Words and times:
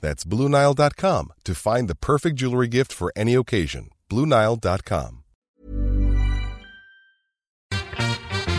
That's 0.00 0.24
BlueNile.com 0.24 1.32
to 1.44 1.54
find 1.54 1.88
the 1.88 1.94
perfect 1.94 2.36
jewelry 2.36 2.68
gift 2.68 2.92
for 2.92 3.12
any 3.16 3.34
occasion. 3.34 3.90
BlueNile.com. 4.10 5.22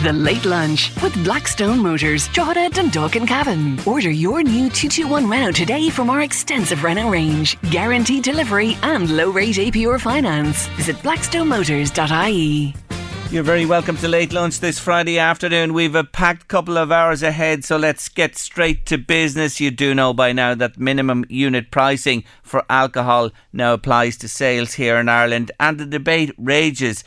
The 0.04 0.12
Late 0.12 0.44
Lunch 0.44 0.92
with 1.02 1.12
Blackstone 1.24 1.80
Motors, 1.80 2.28
Drogheda, 2.28 2.68
Dundalk 2.68 3.16
and 3.16 3.26
Cavan. 3.26 3.80
Order 3.84 4.10
your 4.10 4.44
new 4.44 4.70
221 4.70 5.28
Renault 5.28 5.52
today 5.52 5.90
from 5.90 6.08
our 6.08 6.20
extensive 6.20 6.84
Renault 6.84 7.10
range. 7.10 7.60
Guaranteed 7.72 8.22
delivery 8.22 8.76
and 8.84 9.10
low 9.10 9.30
rate 9.30 9.56
APR 9.56 10.00
finance. 10.00 10.68
Visit 10.76 10.94
blackstonemotors.ie. 10.98 12.74
You're 13.30 13.42
very 13.42 13.66
welcome 13.66 13.98
to 13.98 14.08
Late 14.08 14.32
Lunch 14.32 14.58
this 14.60 14.78
Friday 14.78 15.18
afternoon. 15.18 15.74
We've 15.74 15.94
a 15.94 16.02
packed 16.02 16.48
couple 16.48 16.78
of 16.78 16.90
hours 16.90 17.22
ahead, 17.22 17.62
so 17.62 17.76
let's 17.76 18.08
get 18.08 18.38
straight 18.38 18.86
to 18.86 18.96
business. 18.96 19.60
You 19.60 19.70
do 19.70 19.94
know 19.94 20.14
by 20.14 20.32
now 20.32 20.54
that 20.54 20.78
minimum 20.78 21.26
unit 21.28 21.70
pricing 21.70 22.24
for 22.42 22.64
alcohol 22.70 23.30
now 23.52 23.74
applies 23.74 24.16
to 24.18 24.28
sales 24.28 24.72
here 24.72 24.96
in 24.96 25.10
Ireland, 25.10 25.52
and 25.60 25.78
the 25.78 25.84
debate 25.84 26.32
rages. 26.38 27.04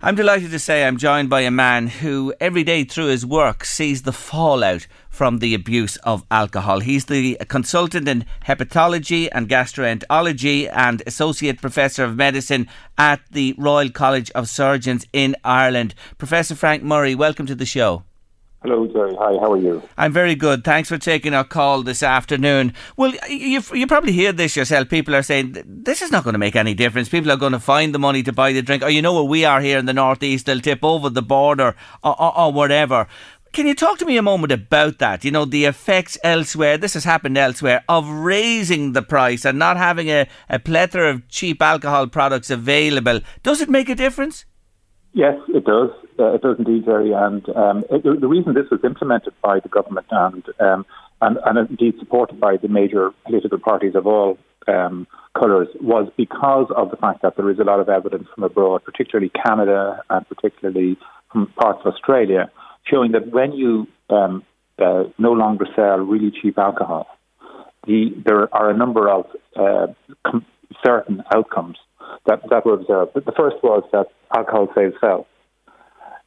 I'm 0.00 0.14
delighted 0.14 0.52
to 0.52 0.60
say 0.60 0.84
I'm 0.84 0.96
joined 0.96 1.28
by 1.28 1.40
a 1.40 1.50
man 1.50 1.88
who, 1.88 2.32
every 2.38 2.62
day 2.62 2.84
through 2.84 3.06
his 3.06 3.26
work, 3.26 3.64
sees 3.64 4.02
the 4.02 4.12
fallout 4.12 4.86
from 5.10 5.38
the 5.38 5.54
abuse 5.54 5.96
of 5.96 6.24
alcohol. 6.30 6.78
He's 6.78 7.06
the 7.06 7.36
consultant 7.48 8.06
in 8.06 8.24
hepatology 8.46 9.28
and 9.32 9.48
gastroenterology 9.48 10.70
and 10.72 11.02
associate 11.04 11.60
professor 11.60 12.04
of 12.04 12.14
medicine 12.14 12.68
at 12.96 13.22
the 13.32 13.56
Royal 13.58 13.90
College 13.90 14.30
of 14.36 14.48
Surgeons 14.48 15.04
in 15.12 15.34
Ireland. 15.42 15.96
Professor 16.16 16.54
Frank 16.54 16.84
Murray, 16.84 17.16
welcome 17.16 17.46
to 17.46 17.56
the 17.56 17.66
show. 17.66 18.04
Hello, 18.68 18.86
Jerry. 18.86 19.16
Hi, 19.18 19.32
how 19.40 19.52
are 19.52 19.56
you? 19.56 19.82
I'm 19.96 20.12
very 20.12 20.34
good. 20.34 20.62
Thanks 20.62 20.90
for 20.90 20.98
taking 20.98 21.32
our 21.32 21.42
call 21.42 21.82
this 21.82 22.02
afternoon. 22.02 22.74
Well, 22.98 23.14
you 23.26 23.62
you 23.72 23.86
probably 23.86 24.12
hear 24.12 24.30
this 24.30 24.56
yourself. 24.56 24.90
People 24.90 25.16
are 25.16 25.22
saying 25.22 25.56
this 25.64 26.02
is 26.02 26.10
not 26.10 26.22
going 26.22 26.34
to 26.34 26.38
make 26.38 26.54
any 26.54 26.74
difference. 26.74 27.08
People 27.08 27.32
are 27.32 27.38
going 27.38 27.54
to 27.54 27.60
find 27.60 27.94
the 27.94 27.98
money 27.98 28.22
to 28.24 28.30
buy 28.30 28.52
the 28.52 28.60
drink. 28.60 28.82
Or 28.82 28.90
you 28.90 29.00
know 29.00 29.14
where 29.14 29.22
we 29.22 29.46
are 29.46 29.62
here 29.62 29.78
in 29.78 29.86
the 29.86 29.94
northeast, 29.94 30.44
they'll 30.44 30.60
tip 30.60 30.84
over 30.84 31.08
the 31.08 31.22
border 31.22 31.76
or, 32.04 32.20
or, 32.20 32.38
or 32.38 32.52
whatever. 32.52 33.06
Can 33.54 33.66
you 33.66 33.74
talk 33.74 33.96
to 34.00 34.04
me 34.04 34.18
a 34.18 34.22
moment 34.22 34.52
about 34.52 34.98
that? 34.98 35.24
You 35.24 35.30
know, 35.30 35.46
the 35.46 35.64
effects 35.64 36.18
elsewhere, 36.22 36.76
this 36.76 36.92
has 36.92 37.04
happened 37.04 37.38
elsewhere, 37.38 37.84
of 37.88 38.06
raising 38.06 38.92
the 38.92 39.00
price 39.00 39.46
and 39.46 39.58
not 39.58 39.78
having 39.78 40.10
a, 40.10 40.28
a 40.50 40.58
plethora 40.58 41.08
of 41.08 41.26
cheap 41.28 41.62
alcohol 41.62 42.06
products 42.08 42.50
available. 42.50 43.20
Does 43.42 43.62
it 43.62 43.70
make 43.70 43.88
a 43.88 43.94
difference? 43.94 44.44
Yes, 45.18 45.34
it 45.48 45.64
does. 45.64 45.90
Uh, 46.16 46.34
it 46.34 46.42
does 46.42 46.60
indeed, 46.60 46.84
Jerry. 46.84 47.10
And 47.12 47.42
um, 47.56 47.82
it, 47.90 48.04
the 48.04 48.28
reason 48.28 48.54
this 48.54 48.70
was 48.70 48.78
implemented 48.84 49.32
by 49.42 49.58
the 49.58 49.68
government 49.68 50.06
and, 50.12 50.44
um, 50.60 50.86
and, 51.20 51.38
and 51.44 51.70
indeed 51.70 51.94
supported 51.98 52.38
by 52.38 52.56
the 52.56 52.68
major 52.68 53.10
political 53.26 53.58
parties 53.58 53.96
of 53.96 54.06
all 54.06 54.38
um, 54.68 55.08
colours 55.36 55.66
was 55.80 56.08
because 56.16 56.68
of 56.76 56.92
the 56.92 56.96
fact 56.96 57.22
that 57.22 57.36
there 57.36 57.50
is 57.50 57.58
a 57.58 57.64
lot 57.64 57.80
of 57.80 57.88
evidence 57.88 58.28
from 58.32 58.44
abroad, 58.44 58.84
particularly 58.84 59.32
Canada 59.44 60.00
and 60.08 60.24
particularly 60.28 60.96
from 61.32 61.48
parts 61.58 61.80
of 61.84 61.94
Australia, 61.94 62.48
showing 62.84 63.10
that 63.10 63.32
when 63.32 63.50
you 63.50 63.88
um, 64.10 64.44
uh, 64.78 65.02
no 65.18 65.32
longer 65.32 65.66
sell 65.74 65.98
really 65.98 66.30
cheap 66.30 66.56
alcohol, 66.58 67.08
the, 67.88 68.14
there 68.24 68.54
are 68.54 68.70
a 68.70 68.76
number 68.76 69.10
of 69.10 69.26
uh, 69.56 69.88
com- 70.24 70.46
certain 70.86 71.24
outcomes 71.34 71.76
that, 72.26 72.40
that 72.50 72.64
were 72.64 72.74
observed. 72.74 73.12
The 73.14 73.32
first 73.32 73.56
was 73.62 73.82
that 73.92 74.06
alcohol 74.36 74.68
sales 74.74 74.94
fell, 75.00 75.26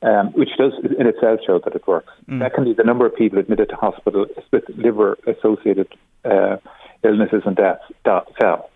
um, 0.02 0.28
which 0.34 0.50
does 0.58 0.74
in 1.00 1.08
itself 1.08 1.40
show 1.46 1.59
that 1.64 1.75
it 1.75 1.88
works. 1.88 2.14
Mm. 2.30 2.42
Secondly, 2.42 2.74
the 2.74 2.84
number 2.84 3.06
of 3.06 3.16
people 3.16 3.40
admitted 3.40 3.69
to 3.69 3.75
hospital 3.75 4.25
with 4.52 4.64
liver 4.75 5.18
associated 5.28 5.88
uh, 6.25 6.58
illnesses 7.03 7.44
and 7.46 7.56
deaths 7.56 7.84
that 8.06 8.25
fell. 8.40 8.70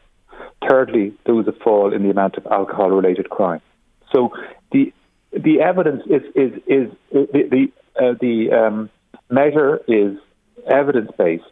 Thirdly, 0.70 1.14
there 1.26 1.36
was 1.36 1.48
a 1.48 1.54
fall 1.64 1.94
in 1.94 2.04
the 2.04 2.10
amount 2.10 2.38
of 2.38 2.46
alcohol 2.48 2.90
related 2.90 3.30
crime. 3.30 3.62
So 4.14 4.32
the 4.72 4.94
the 5.32 5.62
evidence 5.62 6.04
is 6.08 6.24
is 6.36 6.54
is, 6.66 6.92
is 7.12 7.28
the 7.32 7.44
the, 7.52 7.72
uh, 8.02 8.14
the 8.20 8.52
um, 8.52 8.90
measure 9.30 9.80
is 9.88 10.18
evidence 10.68 11.12
based, 11.18 11.44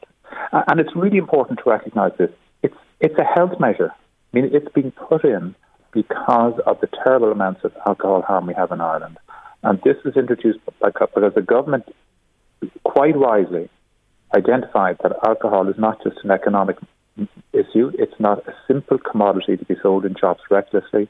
and 0.51 0.79
it's 0.79 0.95
really 0.95 1.17
important 1.17 1.59
to 1.63 1.69
recognise 1.69 2.11
this. 2.17 2.31
It's 2.61 2.75
it's 2.99 3.17
a 3.17 3.23
health 3.23 3.59
measure. 3.59 3.91
I 4.33 4.39
mean, 4.39 4.49
it's 4.53 4.67
being 4.73 4.91
put 4.91 5.23
in 5.23 5.55
because 5.91 6.59
of 6.65 6.79
the 6.81 6.87
terrible 7.03 7.31
amounts 7.31 7.63
of 7.63 7.71
alcohol 7.85 8.23
harm 8.23 8.47
we 8.47 8.53
have 8.55 8.71
in 8.71 8.81
Ireland. 8.81 9.17
And 9.61 9.79
this 9.83 9.97
was 10.03 10.17
introduced 10.17 10.59
by, 10.79 10.89
because 10.89 11.33
the 11.35 11.41
government 11.41 11.85
quite 12.83 13.15
wisely 13.15 13.69
identified 14.35 14.97
that 15.03 15.13
alcohol 15.23 15.69
is 15.69 15.77
not 15.77 16.03
just 16.03 16.17
an 16.23 16.31
economic 16.31 16.77
issue, 17.53 17.91
it's 17.99 18.19
not 18.19 18.47
a 18.47 18.55
simple 18.67 18.97
commodity 18.97 19.55
to 19.57 19.65
be 19.65 19.75
sold 19.81 20.05
in 20.05 20.15
shops 20.15 20.41
recklessly. 20.49 21.07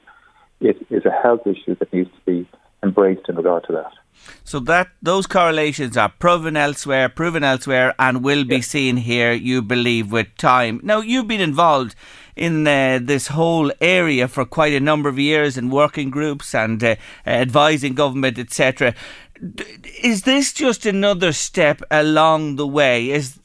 It 0.59 0.85
is 0.89 1.05
a 1.05 1.11
health 1.11 1.47
issue 1.47 1.75
that 1.75 1.93
needs 1.93 2.09
to 2.09 2.25
be 2.25 2.47
embraced 2.83 3.29
in 3.29 3.35
regard 3.37 3.63
to 3.67 3.73
that. 3.73 3.93
So 4.43 4.59
that 4.61 4.89
those 5.01 5.27
correlations 5.27 5.97
are 5.97 6.09
proven 6.09 6.55
elsewhere, 6.57 7.09
proven 7.09 7.43
elsewhere, 7.43 7.93
and 7.99 8.23
will 8.23 8.43
be 8.43 8.57
yes. 8.57 8.67
seen 8.67 8.97
here. 8.97 9.33
You 9.33 9.61
believe 9.61 10.11
with 10.11 10.35
time. 10.37 10.79
Now 10.83 11.01
you've 11.01 11.27
been 11.27 11.41
involved 11.41 11.95
in 12.35 12.67
uh, 12.67 12.99
this 13.01 13.27
whole 13.27 13.71
area 13.79 14.27
for 14.27 14.45
quite 14.45 14.73
a 14.73 14.79
number 14.79 15.09
of 15.09 15.19
years 15.19 15.57
in 15.57 15.69
working 15.69 16.09
groups 16.09 16.55
and 16.55 16.83
uh, 16.83 16.95
advising 17.25 17.93
government, 17.93 18.39
etc. 18.39 18.95
Is 20.01 20.23
this 20.23 20.53
just 20.53 20.85
another 20.85 21.31
step 21.31 21.81
along 21.91 22.55
the 22.55 22.67
way? 22.67 23.09
Is 23.09 23.39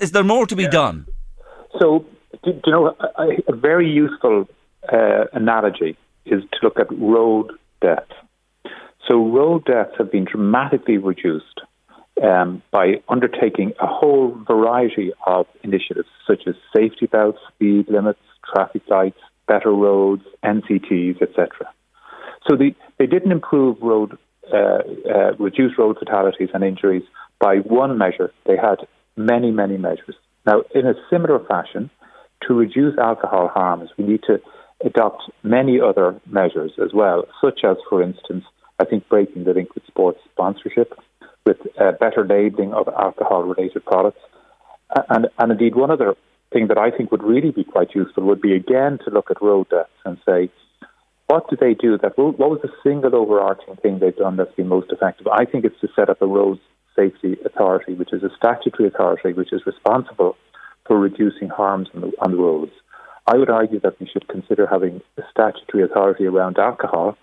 is 0.00 0.12
there 0.12 0.24
more 0.24 0.46
to 0.46 0.56
be 0.56 0.64
yeah. 0.64 0.70
done? 0.70 1.06
So, 1.80 2.04
do, 2.44 2.52
do 2.52 2.60
you 2.66 2.72
know 2.72 2.96
a, 3.18 3.52
a 3.52 3.56
very 3.56 3.90
useful 3.90 4.48
uh, 4.92 5.24
analogy 5.32 5.96
is 6.26 6.42
to 6.52 6.58
look 6.62 6.78
at 6.78 6.86
road 6.98 7.52
death. 7.80 8.08
So, 9.08 9.16
road 9.16 9.64
deaths 9.66 9.92
have 9.98 10.10
been 10.10 10.24
dramatically 10.24 10.98
reduced 10.98 11.60
um, 12.22 12.62
by 12.70 13.02
undertaking 13.08 13.72
a 13.80 13.86
whole 13.86 14.36
variety 14.46 15.12
of 15.26 15.46
initiatives 15.62 16.08
such 16.26 16.42
as 16.46 16.54
safety 16.74 17.06
belts, 17.06 17.38
speed 17.54 17.86
limits, 17.88 18.20
traffic 18.52 18.82
lights, 18.88 19.18
better 19.46 19.70
roads, 19.70 20.22
NCTs, 20.44 21.20
etc. 21.20 21.48
So 22.48 22.56
the, 22.56 22.74
they 22.98 23.06
didn't 23.06 23.32
improve 23.32 23.78
road, 23.80 24.16
uh, 24.52 24.56
uh, 24.56 25.34
reduce 25.38 25.76
road 25.78 25.96
fatalities 25.98 26.50
and 26.54 26.62
injuries 26.62 27.02
by 27.40 27.56
one 27.56 27.98
measure. 27.98 28.32
They 28.46 28.56
had 28.56 28.86
many, 29.16 29.50
many 29.50 29.76
measures. 29.76 30.16
Now, 30.46 30.62
in 30.74 30.86
a 30.86 30.94
similar 31.10 31.40
fashion, 31.44 31.90
to 32.46 32.54
reduce 32.54 32.98
alcohol 32.98 33.48
harms, 33.48 33.90
we 33.96 34.04
need 34.04 34.22
to 34.26 34.38
adopt 34.84 35.22
many 35.42 35.80
other 35.80 36.20
measures 36.26 36.72
as 36.82 36.92
well, 36.92 37.24
such 37.40 37.60
as, 37.64 37.76
for 37.88 38.02
instance, 38.02 38.44
I 38.78 38.84
think 38.84 39.08
breaking 39.08 39.44
the 39.44 39.52
link 39.52 39.74
with 39.74 39.86
sports 39.86 40.20
sponsorship, 40.32 40.92
with 41.46 41.58
uh, 41.80 41.92
better 41.92 42.26
labelling 42.26 42.72
of 42.72 42.88
alcohol-related 42.88 43.84
products. 43.84 44.20
And, 45.08 45.28
and 45.38 45.52
indeed, 45.52 45.74
one 45.74 45.90
other 45.90 46.14
thing 46.52 46.68
that 46.68 46.78
I 46.78 46.90
think 46.90 47.10
would 47.10 47.22
really 47.22 47.50
be 47.50 47.64
quite 47.64 47.94
useful 47.94 48.24
would 48.24 48.40
be 48.40 48.54
again 48.54 48.98
to 49.04 49.10
look 49.10 49.30
at 49.30 49.42
road 49.42 49.68
deaths 49.68 49.90
and 50.04 50.18
say, 50.26 50.50
what 51.26 51.48
do 51.48 51.56
they 51.58 51.74
do? 51.74 51.98
That 51.98 52.16
what 52.18 52.38
was 52.38 52.60
the 52.62 52.70
single 52.82 53.14
overarching 53.16 53.76
thing 53.76 53.98
they've 53.98 54.16
done 54.16 54.36
that's 54.36 54.54
been 54.54 54.68
most 54.68 54.92
effective? 54.92 55.26
I 55.26 55.44
think 55.44 55.64
it's 55.64 55.80
to 55.80 55.88
set 55.96 56.10
up 56.10 56.20
a 56.20 56.26
road 56.26 56.58
safety 56.96 57.36
authority, 57.44 57.94
which 57.94 58.12
is 58.12 58.22
a 58.22 58.30
statutory 58.36 58.88
authority 58.88 59.32
which 59.32 59.52
is 59.52 59.66
responsible 59.66 60.36
for 60.86 60.98
reducing 60.98 61.48
harms 61.48 61.88
on 61.94 62.02
the, 62.02 62.12
on 62.20 62.30
the 62.32 62.36
roads. 62.36 62.72
I 63.26 63.36
would 63.36 63.50
argue 63.50 63.80
that 63.80 63.98
we 63.98 64.06
should 64.06 64.28
consider 64.28 64.66
having 64.66 65.00
a 65.16 65.22
statutory 65.30 65.82
authority 65.82 66.26
around 66.26 66.58
alcohol, 66.58 67.16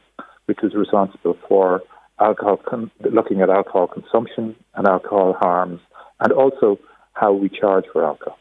which 0.51 0.63
is 0.65 0.75
responsible 0.75 1.37
for 1.47 1.81
alcohol, 2.19 2.57
con- 2.57 2.91
looking 3.09 3.39
at 3.39 3.49
alcohol 3.49 3.87
consumption 3.87 4.53
and 4.75 4.85
alcohol 4.85 5.31
harms, 5.39 5.79
and 6.19 6.33
also 6.33 6.77
how 7.13 7.31
we 7.31 7.47
charge 7.47 7.85
for 7.93 8.03
alcohol. 8.05 8.37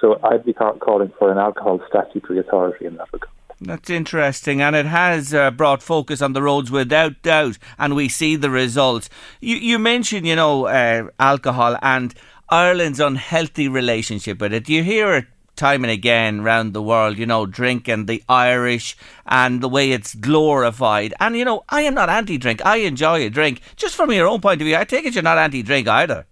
So 0.00 0.18
I'd 0.24 0.42
be 0.42 0.54
ca- 0.54 0.78
calling 0.78 1.12
for 1.18 1.30
an 1.30 1.36
alcohol 1.36 1.80
statutory 1.86 2.38
authority 2.38 2.86
in 2.86 2.96
that 2.96 3.12
regard. 3.12 3.30
That's 3.60 3.90
interesting, 3.90 4.62
and 4.62 4.74
it 4.74 4.86
has 4.86 5.34
uh, 5.34 5.50
brought 5.50 5.82
focus 5.82 6.22
on 6.22 6.32
the 6.32 6.40
roads 6.40 6.70
without 6.70 7.20
doubt, 7.20 7.58
and 7.78 7.94
we 7.94 8.08
see 8.08 8.36
the 8.36 8.48
results. 8.48 9.10
You, 9.42 9.56
you 9.56 9.78
mentioned, 9.78 10.26
you 10.26 10.36
know, 10.36 10.64
uh, 10.64 11.08
alcohol 11.18 11.76
and 11.82 12.14
Ireland's 12.48 13.00
unhealthy 13.00 13.68
relationship 13.68 14.40
with 14.40 14.54
it. 14.54 14.70
You 14.70 14.82
hear 14.82 15.12
it 15.12 15.26
time 15.60 15.84
and 15.84 15.90
again 15.90 16.40
around 16.40 16.72
the 16.72 16.82
world, 16.82 17.18
you 17.18 17.26
know, 17.26 17.44
drink 17.44 17.86
and 17.86 18.08
the 18.08 18.22
Irish 18.28 18.96
and 19.26 19.60
the 19.60 19.68
way 19.68 19.92
it's 19.92 20.14
glorified. 20.14 21.12
And, 21.20 21.36
you 21.36 21.44
know, 21.44 21.62
I 21.68 21.82
am 21.82 21.94
not 21.94 22.08
anti 22.08 22.38
drink. 22.38 22.64
I 22.64 22.76
enjoy 22.78 23.26
a 23.26 23.30
drink. 23.30 23.60
Just 23.76 23.94
from 23.94 24.10
your 24.10 24.26
own 24.26 24.40
point 24.40 24.60
of 24.62 24.66
view, 24.66 24.76
I 24.76 24.84
take 24.84 25.04
it 25.04 25.14
you're 25.14 25.22
not 25.22 25.38
anti 25.38 25.62
drink 25.62 25.86
either. 25.86 26.26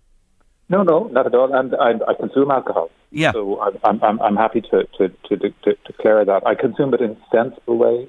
No, 0.70 0.82
no, 0.82 1.08
not 1.08 1.26
at 1.26 1.34
all. 1.34 1.54
And 1.54 1.74
I, 1.76 1.92
I 2.10 2.14
consume 2.14 2.50
alcohol. 2.50 2.90
Yeah. 3.10 3.32
So 3.32 3.60
I'm, 3.84 4.02
I'm, 4.02 4.20
I'm 4.20 4.36
happy 4.36 4.62
to, 4.62 4.84
to, 4.98 5.08
to, 5.08 5.36
to, 5.36 5.76
declare 5.86 6.24
that. 6.24 6.46
I 6.46 6.54
consume 6.54 6.92
it 6.94 7.00
in 7.00 7.16
sensible 7.32 7.78
ways. 7.78 8.08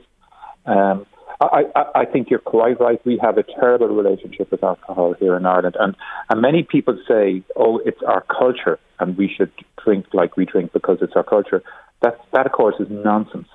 Um, 0.65 1.05
I, 1.41 1.63
I, 1.95 2.05
think 2.05 2.29
you're 2.29 2.39
quite 2.39 2.81
right. 2.81 3.03
We 3.05 3.17
have 3.21 3.37
a 3.37 3.43
terrible 3.43 3.87
relationship 3.87 4.51
with 4.51 4.61
alcohol 4.61 5.13
here 5.13 5.37
in 5.37 5.45
Ireland. 5.45 5.77
And, 5.79 5.95
and 6.29 6.41
many 6.41 6.63
people 6.63 7.01
say, 7.07 7.43
oh, 7.55 7.79
it's 7.85 8.01
our 8.05 8.21
culture 8.21 8.77
and 8.99 9.17
we 9.17 9.33
should 9.33 9.51
drink 9.81 10.07
like 10.13 10.35
we 10.35 10.45
drink 10.45 10.73
because 10.73 10.97
it's 11.01 11.13
our 11.15 11.23
culture. 11.23 11.63
That, 12.01 12.19
that 12.33 12.45
of 12.45 12.51
course, 12.51 12.75
is 12.79 12.87
nonsense. 12.89 13.47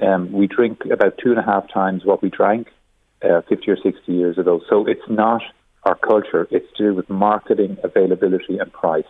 Um, 0.00 0.32
we 0.32 0.48
drink 0.48 0.80
about 0.90 1.18
two 1.22 1.30
and 1.30 1.38
a 1.38 1.42
half 1.42 1.72
times 1.72 2.04
what 2.04 2.20
we 2.20 2.30
drank 2.30 2.68
uh, 3.22 3.42
50 3.48 3.70
or 3.70 3.76
60 3.76 4.12
years 4.12 4.36
ago. 4.36 4.60
So 4.68 4.86
it's 4.86 5.08
not 5.08 5.42
our 5.84 5.94
culture. 5.94 6.48
It's 6.50 6.66
to 6.78 6.84
do 6.84 6.94
with 6.94 7.08
marketing, 7.08 7.76
availability, 7.84 8.58
and 8.58 8.72
price. 8.72 9.04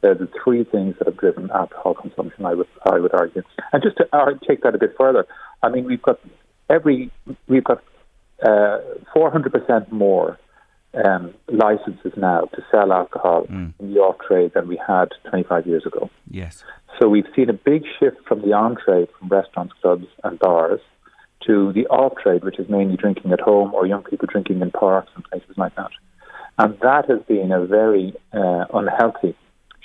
They're 0.00 0.14
the 0.14 0.28
three 0.42 0.64
things 0.64 0.96
that 0.98 1.06
have 1.06 1.18
driven 1.18 1.50
alcohol 1.50 1.94
consumption, 1.94 2.46
I 2.46 2.54
would, 2.54 2.66
I 2.84 2.98
would 2.98 3.14
argue. 3.14 3.42
And 3.72 3.82
just 3.82 3.98
to 3.98 4.08
uh, 4.12 4.32
take 4.48 4.62
that 4.62 4.74
a 4.74 4.78
bit 4.78 4.94
further, 4.96 5.26
I 5.62 5.68
mean, 5.68 5.84
we've 5.84 6.00
got 6.00 6.18
every, 6.70 7.10
we've 7.48 7.64
got 7.64 7.82
uh, 8.42 8.78
400% 9.14 9.90
more 9.92 10.38
um, 11.04 11.34
licenses 11.48 12.12
now 12.16 12.42
to 12.54 12.64
sell 12.70 12.92
alcohol 12.92 13.44
mm. 13.44 13.72
in 13.78 13.94
the 13.94 14.00
off 14.00 14.16
trade 14.26 14.52
than 14.54 14.66
we 14.66 14.80
had 14.86 15.08
25 15.28 15.66
years 15.66 15.86
ago. 15.86 16.10
Yes. 16.30 16.64
So 16.98 17.08
we've 17.08 17.28
seen 17.36 17.48
a 17.48 17.54
big 17.54 17.84
shift 17.98 18.16
from 18.26 18.42
the 18.42 18.52
on 18.52 18.76
trade, 18.76 19.08
from 19.18 19.28
restaurants, 19.28 19.74
clubs, 19.80 20.06
and 20.24 20.38
bars, 20.38 20.80
to 21.46 21.72
the 21.72 21.86
off 21.86 22.14
trade, 22.22 22.44
which 22.44 22.58
is 22.58 22.68
mainly 22.68 22.96
drinking 22.96 23.32
at 23.32 23.40
home 23.40 23.72
or 23.72 23.86
young 23.86 24.02
people 24.02 24.28
drinking 24.30 24.60
in 24.60 24.70
parks 24.70 25.10
and 25.14 25.24
places 25.24 25.56
like 25.56 25.74
that. 25.76 25.90
And 26.58 26.78
that 26.80 27.08
has 27.08 27.20
been 27.26 27.52
a 27.52 27.64
very 27.64 28.14
uh, 28.32 28.66
unhealthy 28.74 29.34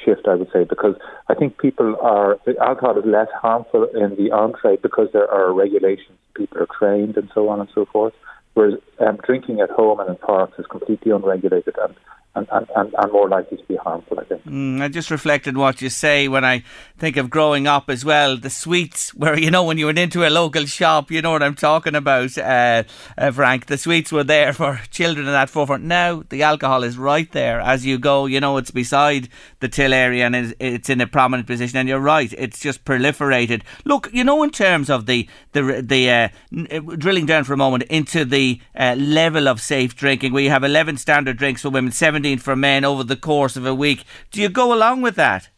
shift, 0.05 0.27
I 0.27 0.35
would 0.35 0.51
say, 0.53 0.63
because 0.63 0.95
I 1.27 1.33
think 1.33 1.57
people 1.57 1.97
are 2.01 2.39
alcohol 2.61 2.97
is 2.97 3.05
less 3.05 3.27
harmful 3.41 3.85
in 3.93 4.15
the 4.15 4.31
on 4.31 4.53
trade 4.53 4.81
because 4.81 5.09
there 5.11 5.29
are 5.29 5.51
regulations, 5.53 6.17
people 6.35 6.61
are 6.61 6.67
trained, 6.79 7.17
and 7.17 7.29
so 7.33 7.49
on 7.49 7.59
and 7.59 7.69
so 7.73 7.85
forth. 7.85 8.13
Whereas 8.53 8.75
um, 8.99 9.17
drinking 9.25 9.59
at 9.59 9.69
home 9.69 9.99
and 9.99 10.09
in 10.09 10.15
parks 10.15 10.57
is 10.57 10.65
completely 10.67 11.11
unregulated 11.11 11.75
and 11.81 11.93
and, 12.35 12.47
and, 12.51 12.93
and, 12.97 13.11
more 13.11 13.29
likely 13.29 13.57
to 13.57 13.63
be 13.63 13.77
harmful, 13.77 14.19
I 14.19 14.25
think. 14.25 14.43
Mm, 14.45 14.81
I 14.81 14.89
just 14.89 15.09
reflected 15.09 15.55
what 15.55 15.81
you 15.81 15.89
say 15.89 16.27
when 16.27 16.43
I 16.43 16.63
think 16.97 17.15
of 17.15 17.29
growing 17.29 17.65
up 17.65 17.89
as 17.89 18.03
well. 18.03 18.35
The 18.35 18.49
sweets, 18.49 19.13
where, 19.13 19.39
you 19.39 19.49
know, 19.49 19.63
when 19.63 19.77
you 19.77 19.85
went 19.85 19.99
into 19.99 20.27
a 20.27 20.29
local 20.29 20.65
shop, 20.65 21.11
you 21.11 21.21
know 21.21 21.31
what 21.31 21.43
I'm 21.43 21.55
talking 21.55 21.95
about, 21.95 22.37
uh, 22.37 22.83
uh, 23.17 23.31
Frank. 23.31 23.67
The 23.67 23.77
sweets 23.77 24.11
were 24.11 24.25
there 24.25 24.51
for 24.51 24.81
children 24.91 25.27
in 25.27 25.31
that 25.31 25.49
forefront. 25.49 25.85
Now 25.85 26.23
the 26.29 26.43
alcohol 26.43 26.83
is 26.83 26.97
right 26.97 27.31
there 27.31 27.61
as 27.61 27.85
you 27.85 27.97
go. 27.97 28.25
You 28.25 28.41
know, 28.41 28.57
it's 28.57 28.71
beside 28.71 29.29
the 29.61 29.69
till 29.69 29.93
area 29.93 30.25
and 30.25 30.55
it's 30.59 30.89
in 30.89 30.99
a 30.99 31.07
prominent 31.07 31.47
position. 31.47 31.77
And 31.77 31.87
you're 31.87 31.99
right, 31.99 32.33
it's 32.37 32.59
just 32.59 32.83
proliferated. 32.83 33.61
Look, 33.85 34.09
you 34.11 34.25
know, 34.25 34.43
in 34.43 34.49
terms 34.49 34.89
of 34.89 35.05
the, 35.05 35.29
the, 35.53 35.81
the 35.81 36.09
uh, 36.09 36.27
uh 36.69 36.79
drilling 36.97 37.25
down 37.25 37.45
for 37.45 37.53
a 37.53 37.57
moment 37.57 37.83
into 37.83 38.25
the 38.25 38.59
uh, 38.75 38.95
level 38.97 39.47
of 39.47 39.61
safe 39.61 39.95
drinking, 39.95 40.33
we 40.33 40.47
have 40.47 40.65
11 40.65 40.97
standard 40.97 41.37
drinks 41.37 41.61
for 41.61 41.69
women, 41.69 41.93
7 41.93 42.24
17 42.25 42.39
for 42.39 42.55
men 42.55 42.83
over 42.83 43.03
the 43.03 43.15
course 43.15 43.55
of 43.55 43.65
a 43.67 43.75
week. 43.75 44.03
Do 44.31 44.41
you 44.41 44.49
go 44.49 44.73
along 44.73 45.03
with 45.03 45.15
that? 45.15 45.49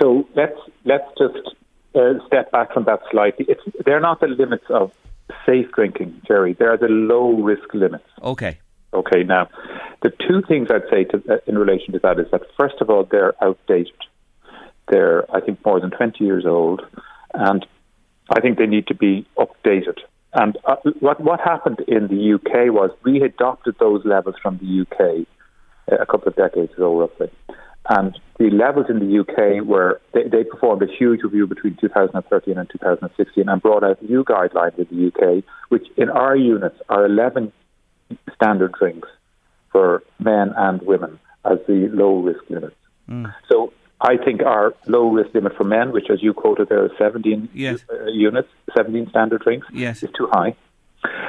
So 0.00 0.26
let's 0.34 0.58
let's 0.84 1.06
just 1.16 1.54
uh, 1.94 2.14
step 2.26 2.50
back 2.50 2.72
from 2.72 2.84
that 2.84 3.00
slightly. 3.12 3.46
It's, 3.48 3.60
they're 3.84 4.00
not 4.00 4.20
the 4.20 4.26
limits 4.26 4.64
of 4.70 4.90
safe 5.46 5.70
drinking, 5.72 6.20
Jerry. 6.26 6.54
They're 6.54 6.76
the 6.76 6.88
low 6.88 7.34
risk 7.34 7.72
limits. 7.72 8.08
Okay. 8.20 8.58
Okay. 8.92 9.22
Now, 9.22 9.48
the 10.02 10.10
two 10.10 10.42
things 10.48 10.68
I'd 10.70 10.90
say 10.90 11.04
to, 11.04 11.22
uh, 11.32 11.36
in 11.46 11.56
relation 11.56 11.92
to 11.92 12.00
that 12.00 12.18
is 12.18 12.26
that 12.32 12.42
first 12.58 12.76
of 12.80 12.90
all, 12.90 13.04
they're 13.08 13.34
outdated. 13.40 14.00
They're 14.88 15.24
I 15.32 15.40
think 15.40 15.64
more 15.64 15.80
than 15.80 15.90
twenty 15.90 16.24
years 16.24 16.44
old, 16.44 16.82
and 17.34 17.64
I 18.30 18.40
think 18.40 18.58
they 18.58 18.66
need 18.66 18.88
to 18.88 18.94
be 18.96 19.26
updated. 19.38 19.98
And 20.32 20.58
uh, 20.64 20.76
what 20.98 21.20
what 21.20 21.40
happened 21.40 21.80
in 21.86 22.08
the 22.08 22.34
UK 22.34 22.74
was 22.74 22.90
we 23.04 23.22
adopted 23.22 23.76
those 23.78 24.04
levels 24.04 24.34
from 24.42 24.58
the 24.58 24.82
UK 24.82 25.28
a 25.88 26.06
couple 26.06 26.28
of 26.28 26.36
decades 26.36 26.72
ago, 26.72 26.98
roughly. 27.00 27.30
And 27.88 28.18
the 28.38 28.50
levels 28.50 28.86
in 28.88 28.98
the 28.98 29.18
UK 29.20 29.64
were, 29.64 30.00
they, 30.14 30.22
they, 30.24 30.42
performed 30.44 30.82
a 30.82 30.86
huge 30.86 31.22
review 31.22 31.46
between 31.46 31.76
2013 31.78 32.56
and 32.56 32.70
2016 32.70 33.48
and 33.48 33.62
brought 33.62 33.84
out 33.84 34.02
new 34.02 34.24
guidelines 34.24 34.78
in 34.78 34.86
the 34.90 35.08
UK, 35.08 35.44
which 35.68 35.86
in 35.96 36.08
our 36.08 36.34
units 36.34 36.76
are 36.88 37.04
11 37.04 37.52
standard 38.34 38.72
drinks 38.72 39.08
for 39.70 40.02
men 40.18 40.52
and 40.56 40.80
women 40.82 41.18
as 41.44 41.58
the 41.66 41.90
low 41.92 42.20
risk 42.20 42.40
limits. 42.48 42.76
Mm. 43.08 43.34
So 43.50 43.72
I 44.00 44.16
think 44.16 44.42
our 44.42 44.74
low 44.86 45.10
risk 45.10 45.34
limit 45.34 45.54
for 45.56 45.64
men, 45.64 45.92
which 45.92 46.08
as 46.10 46.22
you 46.22 46.32
quoted 46.32 46.68
there 46.70 46.86
is 46.86 46.92
17 46.98 47.50
yes. 47.52 47.84
uh, 47.92 48.06
units, 48.06 48.48
17 48.74 49.08
standard 49.10 49.42
drinks, 49.42 49.66
yes. 49.72 50.02
is 50.02 50.10
too 50.16 50.28
high. 50.32 50.56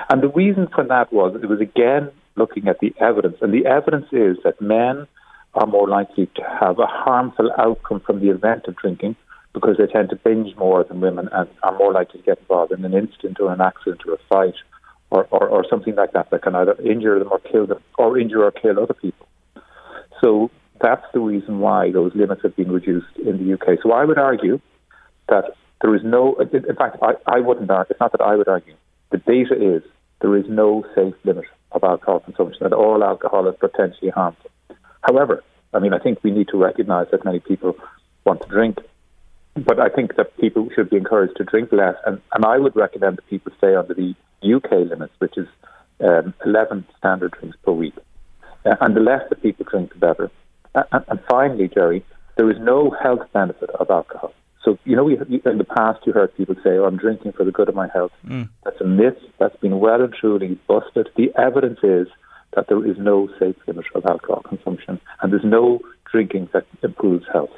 And 0.09 0.23
the 0.23 0.29
reason 0.29 0.67
for 0.73 0.85
that 0.85 1.11
was 1.11 1.35
it 1.41 1.47
was 1.47 1.59
again 1.59 2.11
looking 2.35 2.67
at 2.67 2.79
the 2.79 2.93
evidence. 2.99 3.37
And 3.41 3.53
the 3.53 3.65
evidence 3.65 4.07
is 4.11 4.37
that 4.43 4.61
men 4.61 5.07
are 5.53 5.67
more 5.67 5.87
likely 5.87 6.27
to 6.35 6.41
have 6.59 6.79
a 6.79 6.85
harmful 6.85 7.49
outcome 7.57 8.01
from 8.01 8.19
the 8.19 8.29
event 8.29 8.65
of 8.67 8.75
drinking 8.75 9.15
because 9.53 9.77
they 9.77 9.87
tend 9.87 10.09
to 10.09 10.17
binge 10.17 10.55
more 10.57 10.83
than 10.83 10.99
women 10.99 11.29
and 11.31 11.49
are 11.63 11.77
more 11.77 11.93
likely 11.93 12.19
to 12.19 12.25
get 12.25 12.39
involved 12.39 12.73
in 12.73 12.83
an 12.83 12.93
incident 12.93 13.39
or 13.39 13.53
an 13.53 13.61
accident 13.61 14.01
or 14.05 14.13
a 14.13 14.17
fight 14.29 14.55
or, 15.09 15.25
or, 15.31 15.47
or 15.47 15.65
something 15.69 15.95
like 15.95 16.11
that 16.11 16.29
that 16.29 16.41
can 16.41 16.55
either 16.55 16.75
injure 16.81 17.17
them 17.19 17.29
or 17.31 17.39
kill 17.39 17.65
them 17.65 17.81
or 17.97 18.19
injure 18.19 18.43
or 18.43 18.51
kill 18.51 18.77
other 18.79 18.93
people. 18.93 19.27
So 20.21 20.51
that's 20.81 21.05
the 21.13 21.21
reason 21.21 21.59
why 21.59 21.91
those 21.91 22.13
limits 22.15 22.41
have 22.43 22.55
been 22.55 22.71
reduced 22.71 23.15
in 23.17 23.37
the 23.37 23.53
UK. 23.53 23.79
So 23.81 23.93
I 23.93 24.03
would 24.03 24.17
argue 24.17 24.59
that 25.29 25.55
there 25.81 25.95
is 25.95 26.01
no, 26.03 26.35
in 26.35 26.75
fact, 26.75 26.97
I, 27.01 27.13
I 27.25 27.39
wouldn't 27.39 27.69
argue, 27.71 27.91
it's 27.91 27.99
not 27.99 28.11
that 28.11 28.21
I 28.21 28.35
would 28.35 28.49
argue, 28.49 28.75
the 29.11 29.17
data 29.19 29.55
is 29.55 29.83
there 30.21 30.35
is 30.35 30.45
no 30.49 30.83
safe 30.95 31.13
limit 31.23 31.45
of 31.75 31.83
alcohol 31.83 32.21
consumption, 32.21 32.59
that 32.61 32.73
all 32.73 33.03
alcohol 33.03 33.47
is 33.47 33.55
potentially 33.59 34.09
harmful. 34.09 34.49
However, 35.01 35.43
I 35.73 35.79
mean, 35.79 35.93
I 35.93 35.99
think 35.99 36.23
we 36.23 36.31
need 36.31 36.47
to 36.49 36.57
recognise 36.57 37.07
that 37.11 37.25
many 37.25 37.39
people 37.39 37.75
want 38.25 38.41
to 38.41 38.47
drink, 38.47 38.79
but 39.55 39.79
I 39.79 39.89
think 39.89 40.15
that 40.15 40.35
people 40.37 40.69
should 40.73 40.89
be 40.89 40.97
encouraged 40.97 41.37
to 41.37 41.43
drink 41.43 41.71
less, 41.71 41.95
and, 42.05 42.21
and 42.33 42.45
I 42.45 42.57
would 42.57 42.75
recommend 42.75 43.17
that 43.17 43.29
people 43.29 43.51
stay 43.57 43.75
under 43.75 43.93
the 43.93 44.15
UK 44.43 44.71
limits, 44.89 45.13
which 45.19 45.37
is 45.37 45.47
um, 46.01 46.33
11 46.45 46.85
standard 46.97 47.31
drinks 47.31 47.57
per 47.63 47.71
week. 47.71 47.95
Uh, 48.65 48.75
and 48.81 48.95
the 48.95 49.01
less 49.01 49.21
that 49.29 49.41
people 49.41 49.65
drink, 49.69 49.93
the 49.93 49.99
better. 49.99 50.31
And, 50.73 51.05
and 51.07 51.19
finally, 51.29 51.67
Jerry, 51.67 52.03
there 52.37 52.49
is 52.49 52.57
no 52.59 52.89
health 52.89 53.27
benefit 53.33 53.69
of 53.69 53.89
alcohol. 53.89 54.33
So, 54.65 54.79
you 54.83 54.95
know, 54.95 55.03
we, 55.03 55.13
in 55.13 55.57
the 55.59 55.63
past 55.63 55.99
you 56.07 56.11
heard 56.11 56.35
people 56.35 56.55
say, 56.63 56.71
oh, 56.71 56.85
I'm 56.85 56.97
drinking 56.97 57.33
for 57.33 57.45
the 57.45 57.51
good 57.51 57.69
of 57.69 57.75
my 57.75 57.87
health. 57.93 58.11
Mm. 58.25 58.49
That's 58.63 58.81
a 58.81 58.85
myth. 58.85 59.17
That's 59.39 59.55
been 59.57 59.79
well 59.79 60.01
and 60.01 60.11
truly 60.11 60.59
busted. 60.67 61.07
The 61.15 61.31
evidence 61.37 61.79
is 61.83 62.07
that 62.55 62.67
there 62.67 62.83
is 62.83 62.97
no 62.97 63.29
safe 63.39 63.55
limit 63.67 63.85
of 63.93 64.05
alcohol 64.07 64.41
consumption 64.41 64.99
and 65.21 65.31
there's 65.31 65.45
no 65.45 65.79
drinking 66.11 66.49
that 66.53 66.65
improves 66.81 67.25
health. 67.31 67.51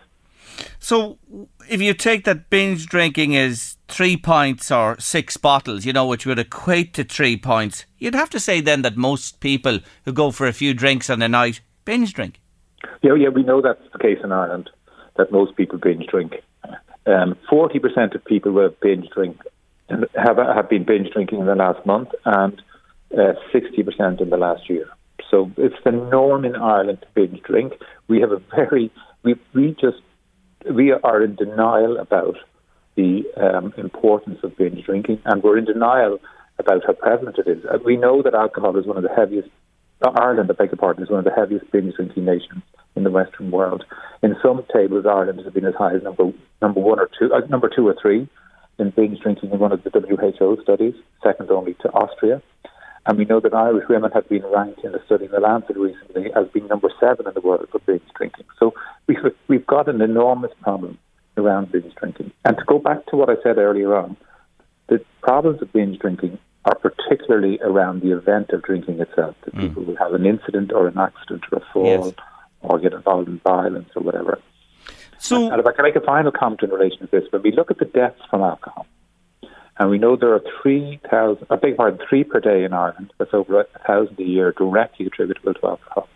So, 0.79 1.17
if 1.69 1.81
you 1.81 1.93
take 1.93 2.23
that 2.25 2.49
binge 2.49 2.87
drinking 2.87 3.33
is 3.33 3.77
three 3.87 4.17
pints 4.17 4.71
or 4.71 4.99
six 4.99 5.37
bottles, 5.37 5.85
you 5.85 5.93
know, 5.93 6.07
which 6.07 6.25
would 6.25 6.39
equate 6.39 6.93
to 6.95 7.03
three 7.03 7.37
pints, 7.37 7.85
you'd 7.99 8.15
have 8.15 8.29
to 8.31 8.39
say 8.39 8.59
then 8.59 8.81
that 8.81 8.97
most 8.97 9.39
people 9.39 9.79
who 10.05 10.13
go 10.13 10.31
for 10.31 10.47
a 10.47 10.53
few 10.53 10.73
drinks 10.73 11.09
on 11.09 11.21
a 11.21 11.29
night 11.29 11.61
binge 11.85 12.13
drink. 12.13 12.41
Yeah, 13.01 13.13
yeah, 13.13 13.29
we 13.29 13.43
know 13.43 13.61
that's 13.61 13.81
the 13.93 13.99
case 13.99 14.17
in 14.23 14.31
Ireland, 14.31 14.69
that 15.17 15.31
most 15.31 15.55
people 15.55 15.77
binge 15.77 16.07
drink. 16.07 16.33
Um, 17.07 17.37
forty 17.49 17.79
percent 17.79 18.13
of 18.15 18.23
people 18.25 18.51
will 18.51 18.73
binge 18.81 19.09
drink 19.09 19.39
have 19.89 20.37
have 20.37 20.69
been 20.69 20.83
binge 20.83 21.09
drinking 21.11 21.39
in 21.39 21.45
the 21.45 21.55
last 21.55 21.85
month, 21.85 22.09
and 22.25 22.61
uh, 23.17 23.33
sixty 23.51 23.81
uh, 23.81 23.85
percent 23.85 24.21
in 24.21 24.29
the 24.29 24.37
last 24.37 24.69
year. 24.69 24.87
So 25.29 25.51
it's 25.57 25.75
the 25.83 25.91
norm 25.91 26.45
in 26.45 26.55
Ireland 26.55 27.01
to 27.01 27.07
binge 27.13 27.41
drink. 27.43 27.73
We 28.07 28.21
have 28.21 28.31
a 28.31 28.41
very 28.55 28.91
we 29.23 29.35
we 29.53 29.75
just 29.79 30.01
we 30.69 30.91
are 30.91 31.23
in 31.23 31.35
denial 31.35 31.97
about 31.97 32.37
the 32.95 33.23
um, 33.37 33.73
importance 33.77 34.39
of 34.43 34.57
binge 34.57 34.83
drinking, 34.83 35.21
and 35.25 35.43
we're 35.43 35.57
in 35.57 35.65
denial 35.65 36.19
about 36.59 36.83
how 36.85 36.93
prevalent 36.93 37.37
it 37.37 37.47
is. 37.47 37.63
Uh, 37.65 37.77
we 37.85 37.95
know 37.95 38.21
that 38.23 38.33
alcohol 38.33 38.75
is 38.77 38.87
one 38.87 38.97
of 38.97 39.03
the 39.03 39.13
heaviest, 39.15 39.49
Ireland, 40.01 40.49
I 40.49 40.53
beg 40.53 40.71
your 40.71 40.77
pardon, 40.77 41.03
is 41.03 41.09
one 41.09 41.19
of 41.19 41.25
the 41.25 41.31
heaviest 41.31 41.69
binge 41.71 41.93
drinking 41.93 42.25
nations 42.25 42.63
in 42.97 43.03
the 43.03 43.11
Western 43.11 43.51
world. 43.51 43.85
In 44.21 44.35
some 44.41 44.63
tables, 44.73 45.05
Ireland 45.05 45.39
has 45.43 45.53
been 45.53 45.65
as 45.65 45.75
high 45.75 45.93
as 45.95 46.03
number 46.03 46.31
number 46.61 46.79
one 46.79 46.99
or 46.99 47.09
two, 47.17 47.33
uh, 47.33 47.45
number 47.47 47.69
two 47.69 47.87
or 47.87 47.95
three 48.01 48.27
in 48.79 48.89
binge 48.91 49.19
drinking 49.19 49.51
in 49.51 49.59
one 49.59 49.71
of 49.71 49.83
the 49.83 49.89
WHO 49.89 50.61
studies, 50.61 50.95
second 51.23 51.49
only 51.49 51.75
to 51.75 51.89
Austria. 51.91 52.41
And 53.05 53.17
we 53.17 53.25
know 53.25 53.39
that 53.39 53.53
Irish 53.53 53.87
women 53.87 54.11
have 54.11 54.27
been 54.27 54.45
ranked 54.45 54.83
in 54.83 54.93
a 54.93 55.03
study 55.05 55.25
in 55.25 55.31
the 55.31 55.39
Lancet 55.39 55.77
recently 55.77 56.31
as 56.35 56.47
being 56.49 56.67
number 56.67 56.89
seven 56.99 57.25
in 57.25 57.33
the 57.33 57.41
world 57.41 57.65
for 57.71 57.79
binge 57.79 58.01
drinking. 58.15 58.45
So 58.59 58.73
we've, 59.07 59.17
we've 59.47 59.65
got 59.65 59.87
an 59.87 60.01
enormous 60.01 60.51
problem 60.61 60.97
around 61.37 61.71
binge 61.71 61.95
drinking. 61.95 62.31
And 62.43 62.57
to 62.57 62.63
go 62.65 62.79
back 62.79 63.05
to 63.07 63.15
what 63.15 63.29
I 63.29 63.41
said 63.41 63.57
earlier 63.57 63.95
on, 63.95 64.17
the 64.89 65.03
problems 65.21 65.61
of 65.61 65.71
binge 65.71 65.99
drinking 65.99 66.37
are 66.65 66.75
particularly 66.75 67.59
around 67.61 68.01
the 68.01 68.11
event 68.11 68.49
of 68.49 68.61
drinking 68.63 68.99
itself. 68.99 69.35
That 69.45 69.55
mm. 69.55 69.61
people 69.61 69.85
will 69.85 69.95
have 69.95 70.13
an 70.13 70.25
incident 70.25 70.73
or 70.73 70.87
an 70.87 70.97
accident 70.97 71.45
or 71.51 71.59
a 71.59 71.65
fall 71.71 71.85
yes. 71.85 72.13
Or 72.61 72.79
get 72.79 72.93
involved 72.93 73.27
in 73.27 73.39
violence 73.39 73.89
or 73.95 74.03
whatever. 74.03 74.39
So, 75.19 75.51
and 75.51 75.59
if 75.59 75.65
I 75.65 75.71
can 75.71 75.83
make 75.83 75.95
a 75.95 76.01
final 76.01 76.31
comment 76.31 76.61
in 76.63 76.69
relation 76.69 76.99
to 76.99 77.07
this, 77.07 77.23
when 77.31 77.41
we 77.41 77.51
look 77.51 77.71
at 77.71 77.79
the 77.79 77.85
deaths 77.85 78.21
from 78.29 78.41
alcohol, 78.41 78.85
and 79.79 79.89
we 79.89 79.97
know 79.97 80.15
there 80.15 80.33
are 80.33 80.43
3,000, 80.61 81.45
I 81.49 81.55
beg 81.55 81.77
pardon, 81.77 81.99
three 82.07 82.23
per 82.23 82.39
day 82.39 82.63
in 82.63 82.73
Ireland, 82.73 83.13
that's 83.17 83.33
over 83.33 83.61
a 83.61 83.65
thousand 83.85 84.19
a 84.19 84.23
year 84.23 84.51
directly 84.51 85.05
attributable 85.05 85.53
to 85.53 85.67
alcohol. 85.67 86.07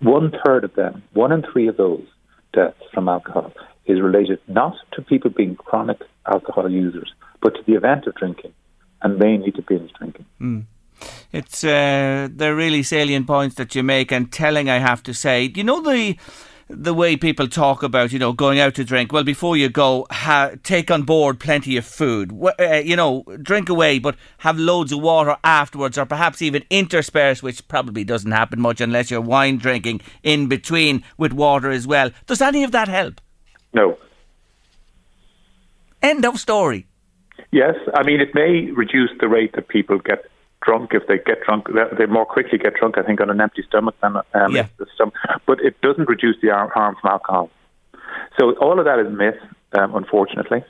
One 0.00 0.32
third 0.44 0.64
of 0.64 0.74
them, 0.74 1.02
one 1.12 1.32
in 1.32 1.42
three 1.42 1.68
of 1.68 1.76
those 1.76 2.04
deaths 2.52 2.82
from 2.92 3.08
alcohol, 3.08 3.52
is 3.86 4.00
related 4.00 4.40
not 4.48 4.76
to 4.92 5.02
people 5.02 5.30
being 5.30 5.56
chronic 5.56 6.00
alcohol 6.26 6.70
users, 6.70 7.12
but 7.40 7.54
to 7.54 7.62
the 7.66 7.74
event 7.74 8.06
of 8.06 8.14
drinking, 8.14 8.52
and 9.02 9.18
mainly 9.18 9.52
to 9.52 9.62
binge 9.62 9.92
drinking. 9.92 10.26
Mm. 10.40 10.64
It's 11.32 11.64
uh, 11.64 12.28
the 12.34 12.54
really 12.54 12.82
salient 12.82 13.26
points 13.26 13.54
that 13.56 13.74
you 13.74 13.82
make, 13.82 14.12
and 14.12 14.32
telling, 14.32 14.68
I 14.68 14.78
have 14.78 15.02
to 15.04 15.14
say. 15.14 15.48
Do 15.48 15.60
you 15.60 15.64
know 15.64 15.82
the 15.82 16.16
the 16.68 16.94
way 16.94 17.16
people 17.16 17.48
talk 17.48 17.82
about, 17.82 18.12
you 18.12 18.18
know, 18.18 18.32
going 18.32 18.58
out 18.58 18.74
to 18.74 18.84
drink. 18.84 19.12
Well, 19.12 19.24
before 19.24 19.56
you 19.56 19.68
go, 19.68 20.06
ha- 20.10 20.52
take 20.62 20.90
on 20.90 21.02
board 21.02 21.38
plenty 21.38 21.76
of 21.76 21.84
food. 21.84 22.32
Uh, 22.58 22.76
you 22.76 22.96
know, 22.96 23.24
drink 23.42 23.68
away, 23.68 23.98
but 23.98 24.16
have 24.38 24.58
loads 24.58 24.92
of 24.92 25.00
water 25.00 25.36
afterwards, 25.44 25.98
or 25.98 26.06
perhaps 26.06 26.40
even 26.40 26.64
intersperse, 26.70 27.42
which 27.42 27.66
probably 27.68 28.04
doesn't 28.04 28.32
happen 28.32 28.60
much 28.60 28.80
unless 28.80 29.10
you're 29.10 29.20
wine 29.20 29.58
drinking 29.58 30.00
in 30.22 30.48
between 30.48 31.04
with 31.18 31.32
water 31.32 31.70
as 31.70 31.86
well. 31.86 32.10
Does 32.26 32.40
any 32.40 32.64
of 32.64 32.72
that 32.72 32.88
help? 32.88 33.20
No. 33.74 33.98
End 36.02 36.24
of 36.24 36.38
story. 36.40 36.86
Yes, 37.50 37.74
I 37.94 38.02
mean 38.02 38.20
it 38.20 38.34
may 38.34 38.70
reduce 38.70 39.10
the 39.20 39.28
rate 39.28 39.52
that 39.54 39.68
people 39.68 39.98
get 39.98 40.24
drunk 40.64 40.92
if 40.94 41.06
they 41.06 41.18
get 41.18 41.42
drunk. 41.42 41.68
They 41.98 42.06
more 42.06 42.24
quickly 42.24 42.58
get 42.58 42.74
drunk, 42.74 42.98
I 42.98 43.02
think, 43.02 43.20
on 43.20 43.30
an 43.30 43.40
empty 43.40 43.62
stomach 43.66 43.94
than 44.02 44.16
um, 44.16 44.54
yeah. 44.54 44.68
the 44.78 44.86
stomach. 44.94 45.14
But 45.46 45.60
it 45.60 45.80
doesn't 45.80 46.08
reduce 46.08 46.36
the 46.40 46.48
harm 46.48 46.96
from 47.00 47.10
alcohol. 47.10 47.50
So 48.38 48.54
all 48.56 48.78
of 48.78 48.84
that 48.84 48.98
is 48.98 49.12
myth, 49.12 49.40
um, 49.72 49.94
unfortunately. 49.94 50.64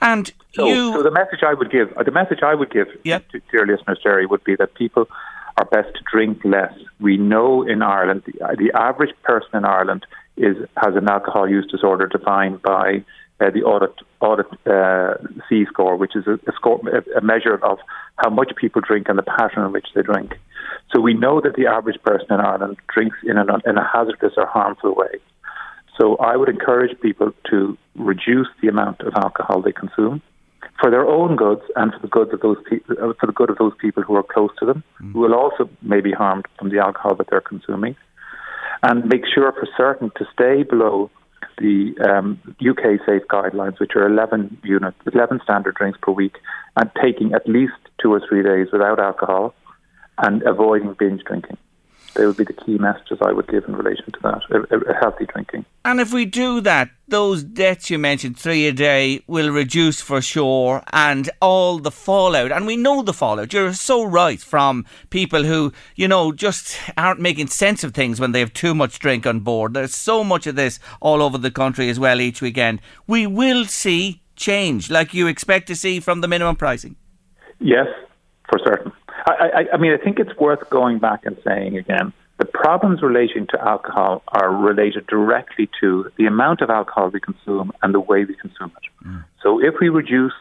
And 0.00 0.32
so, 0.52 0.66
you, 0.66 0.92
so 0.92 1.02
the 1.02 1.10
message 1.10 1.40
I 1.42 1.54
would 1.54 1.70
give, 1.70 1.92
uh, 1.96 2.02
the 2.02 2.10
message 2.10 2.40
I 2.42 2.54
would 2.54 2.70
give 2.70 2.88
yep. 3.04 3.28
to, 3.30 3.40
to 3.40 3.46
your 3.52 3.66
listeners, 3.66 3.98
Jerry, 4.02 4.26
would 4.26 4.44
be 4.44 4.54
that 4.56 4.74
people 4.74 5.08
are 5.56 5.64
best 5.64 5.94
to 5.94 6.02
drink 6.10 6.44
less. 6.44 6.72
We 7.00 7.16
know 7.16 7.66
in 7.66 7.82
Ireland, 7.82 8.22
the, 8.26 8.32
the 8.58 8.70
average 8.78 9.14
person 9.22 9.50
in 9.54 9.64
Ireland 9.64 10.06
is 10.36 10.56
has 10.76 10.94
an 10.96 11.08
alcohol 11.08 11.48
use 11.48 11.66
disorder 11.70 12.06
defined 12.06 12.60
by 12.60 13.04
uh, 13.40 13.50
the 13.50 13.62
audit 13.62 13.94
audit 14.20 14.46
uh, 14.66 15.14
C 15.48 15.66
score, 15.66 15.96
which 15.96 16.16
is 16.16 16.26
a, 16.26 16.34
a, 16.48 16.52
score, 16.54 16.80
a, 17.16 17.20
measure 17.20 17.54
of 17.62 17.78
how 18.16 18.30
much 18.30 18.52
people 18.56 18.80
drink 18.80 19.08
and 19.08 19.18
the 19.18 19.22
pattern 19.22 19.66
in 19.66 19.72
which 19.72 19.88
they 19.94 20.02
drink. 20.02 20.34
So 20.94 21.00
we 21.00 21.14
know 21.14 21.40
that 21.42 21.54
the 21.56 21.66
average 21.66 22.00
person 22.02 22.26
in 22.30 22.40
Ireland 22.40 22.76
drinks 22.92 23.18
in, 23.24 23.36
an, 23.36 23.48
in 23.66 23.76
a 23.76 23.86
hazardous 23.86 24.32
or 24.36 24.46
harmful 24.46 24.94
way. 24.94 25.20
So 26.00 26.16
I 26.16 26.36
would 26.36 26.48
encourage 26.48 26.98
people 27.00 27.32
to 27.50 27.76
reduce 27.94 28.48
the 28.62 28.68
amount 28.68 29.00
of 29.00 29.12
alcohol 29.16 29.62
they 29.62 29.72
consume 29.72 30.22
for 30.80 30.90
their 30.90 31.06
own 31.06 31.36
goods 31.36 31.62
and 31.74 31.92
for 31.92 32.00
the 32.00 32.08
goods 32.08 32.32
of 32.32 32.40
those 32.40 32.58
pe- 32.68 32.80
uh, 32.90 33.12
for 33.18 33.26
the 33.26 33.32
good 33.32 33.50
of 33.50 33.58
those 33.58 33.72
people 33.80 34.02
who 34.02 34.14
are 34.14 34.22
close 34.22 34.50
to 34.58 34.66
them, 34.66 34.82
mm. 35.00 35.12
who 35.12 35.20
will 35.20 35.34
also 35.34 35.68
may 35.82 36.00
be 36.00 36.12
harmed 36.12 36.46
from 36.58 36.70
the 36.70 36.78
alcohol 36.78 37.14
that 37.14 37.28
they're 37.30 37.40
consuming, 37.40 37.96
and 38.82 39.06
make 39.06 39.22
sure 39.26 39.52
for 39.52 39.66
certain 39.76 40.10
to 40.16 40.26
stay 40.32 40.62
below 40.62 41.10
the 41.58 41.94
um, 42.08 42.40
UK 42.60 43.00
safe 43.06 43.22
guidelines, 43.30 43.80
which 43.80 43.92
are 43.96 44.06
11 44.06 44.58
units, 44.62 44.96
11 45.12 45.40
standard 45.42 45.74
drinks 45.74 45.98
per 46.02 46.12
week, 46.12 46.36
and 46.76 46.90
taking 47.02 47.32
at 47.32 47.48
least 47.48 47.74
two 48.00 48.12
or 48.12 48.20
three 48.28 48.42
days 48.42 48.68
without 48.72 48.98
alcohol 48.98 49.54
and 50.18 50.42
avoiding 50.42 50.94
binge 50.98 51.22
drinking. 51.24 51.56
They 52.16 52.26
would 52.26 52.36
be 52.36 52.44
the 52.44 52.52
key 52.52 52.78
messages 52.78 53.18
I 53.20 53.32
would 53.32 53.46
give 53.48 53.64
in 53.64 53.76
relation 53.76 54.06
to 54.12 54.18
that, 54.22 54.96
healthy 55.00 55.26
drinking. 55.26 55.64
And 55.84 56.00
if 56.00 56.12
we 56.12 56.24
do 56.24 56.60
that, 56.62 56.90
those 57.08 57.44
deaths 57.44 57.90
you 57.90 57.98
mentioned, 57.98 58.38
three 58.38 58.66
a 58.66 58.72
day, 58.72 59.22
will 59.26 59.50
reduce 59.50 60.00
for 60.00 60.20
sure, 60.20 60.82
and 60.92 61.30
all 61.40 61.78
the 61.78 61.90
fallout. 61.90 62.52
And 62.52 62.66
we 62.66 62.76
know 62.76 63.02
the 63.02 63.12
fallout. 63.12 63.52
You're 63.52 63.74
so 63.74 64.02
right 64.02 64.40
from 64.40 64.86
people 65.10 65.44
who, 65.44 65.72
you 65.94 66.08
know, 66.08 66.32
just 66.32 66.78
aren't 66.96 67.20
making 67.20 67.48
sense 67.48 67.84
of 67.84 67.94
things 67.94 68.18
when 68.18 68.32
they 68.32 68.40
have 68.40 68.52
too 68.52 68.74
much 68.74 68.98
drink 68.98 69.26
on 69.26 69.40
board. 69.40 69.74
There's 69.74 69.94
so 69.94 70.24
much 70.24 70.46
of 70.46 70.56
this 70.56 70.80
all 71.00 71.22
over 71.22 71.38
the 71.38 71.50
country 71.50 71.88
as 71.90 72.00
well 72.00 72.20
each 72.20 72.40
weekend. 72.40 72.80
We 73.06 73.26
will 73.26 73.66
see 73.66 74.22
change, 74.34 74.90
like 74.90 75.14
you 75.14 75.26
expect 75.26 75.66
to 75.68 75.76
see 75.76 76.00
from 76.00 76.20
the 76.20 76.28
minimum 76.28 76.56
pricing. 76.56 76.96
Yes, 77.60 77.86
for 78.48 78.58
certain. 78.64 78.92
I, 79.26 79.32
I, 79.32 79.74
I 79.74 79.76
mean, 79.78 79.92
I 79.92 80.02
think 80.02 80.18
it's 80.18 80.36
worth 80.38 80.68
going 80.70 80.98
back 80.98 81.26
and 81.26 81.36
saying 81.44 81.76
again 81.76 82.12
the 82.38 82.44
problems 82.44 83.02
relating 83.02 83.46
to 83.48 83.60
alcohol 83.60 84.22
are 84.28 84.54
related 84.54 85.06
directly 85.06 85.70
to 85.80 86.10
the 86.18 86.26
amount 86.26 86.60
of 86.60 86.68
alcohol 86.68 87.08
we 87.08 87.20
consume 87.20 87.72
and 87.82 87.94
the 87.94 88.00
way 88.00 88.24
we 88.24 88.34
consume 88.34 88.72
it. 88.76 89.06
Mm. 89.06 89.24
So 89.42 89.58
if 89.58 89.74
we 89.80 89.88
reduce 89.88 90.34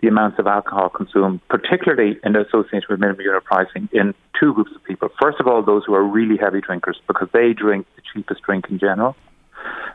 the 0.00 0.08
amounts 0.08 0.38
of 0.38 0.46
alcohol 0.46 0.88
consumed, 0.88 1.40
particularly 1.48 2.18
in 2.24 2.36
association 2.36 2.86
with 2.88 3.00
minimum 3.00 3.20
unit 3.20 3.44
pricing, 3.44 3.88
in 3.92 4.14
two 4.38 4.54
groups 4.54 4.70
of 4.74 4.82
people. 4.84 5.10
First 5.20 5.38
of 5.40 5.46
all, 5.46 5.62
those 5.62 5.84
who 5.86 5.94
are 5.94 6.02
really 6.02 6.38
heavy 6.38 6.60
drinkers 6.60 6.98
because 7.06 7.28
they 7.32 7.52
drink 7.52 7.86
the 7.96 8.02
cheapest 8.14 8.42
drink 8.42 8.66
in 8.70 8.78
general. 8.78 9.14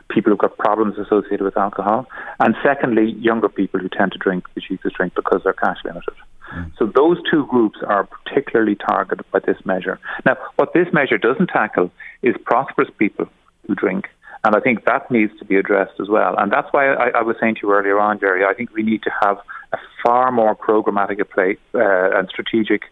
People 0.08 0.30
who've 0.30 0.38
got 0.38 0.56
problems 0.58 0.96
associated 0.96 1.42
with 1.42 1.56
alcohol. 1.56 2.06
And 2.38 2.54
secondly, 2.62 3.16
younger 3.18 3.48
people 3.48 3.80
who 3.80 3.88
tend 3.88 4.12
to 4.12 4.18
drink 4.18 4.44
the 4.54 4.60
cheapest 4.60 4.94
drink 4.94 5.14
because 5.16 5.40
they're 5.42 5.52
cash 5.52 5.78
limited. 5.84 6.14
So 6.78 6.86
those 6.86 7.18
two 7.30 7.46
groups 7.46 7.78
are 7.86 8.04
particularly 8.04 8.76
targeted 8.76 9.24
by 9.32 9.40
this 9.40 9.58
measure. 9.64 9.98
Now, 10.24 10.36
what 10.56 10.72
this 10.74 10.86
measure 10.92 11.18
doesn't 11.18 11.48
tackle 11.48 11.90
is 12.22 12.34
prosperous 12.44 12.88
people 12.98 13.28
who 13.66 13.74
drink. 13.74 14.08
And 14.44 14.54
I 14.54 14.60
think 14.60 14.84
that 14.84 15.10
needs 15.10 15.36
to 15.40 15.44
be 15.44 15.56
addressed 15.56 15.98
as 16.00 16.08
well. 16.08 16.36
And 16.38 16.52
that's 16.52 16.68
why 16.70 16.92
I, 16.92 17.08
I 17.16 17.22
was 17.22 17.36
saying 17.40 17.56
to 17.56 17.60
you 17.64 17.72
earlier 17.72 17.98
on, 17.98 18.20
Jerry, 18.20 18.44
I 18.44 18.54
think 18.54 18.72
we 18.72 18.82
need 18.82 19.02
to 19.02 19.10
have 19.22 19.38
a 19.72 19.78
far 20.04 20.30
more 20.30 20.54
programmatic 20.54 21.18
approach, 21.20 21.58
uh, 21.74 22.16
and 22.16 22.28
strategic 22.28 22.82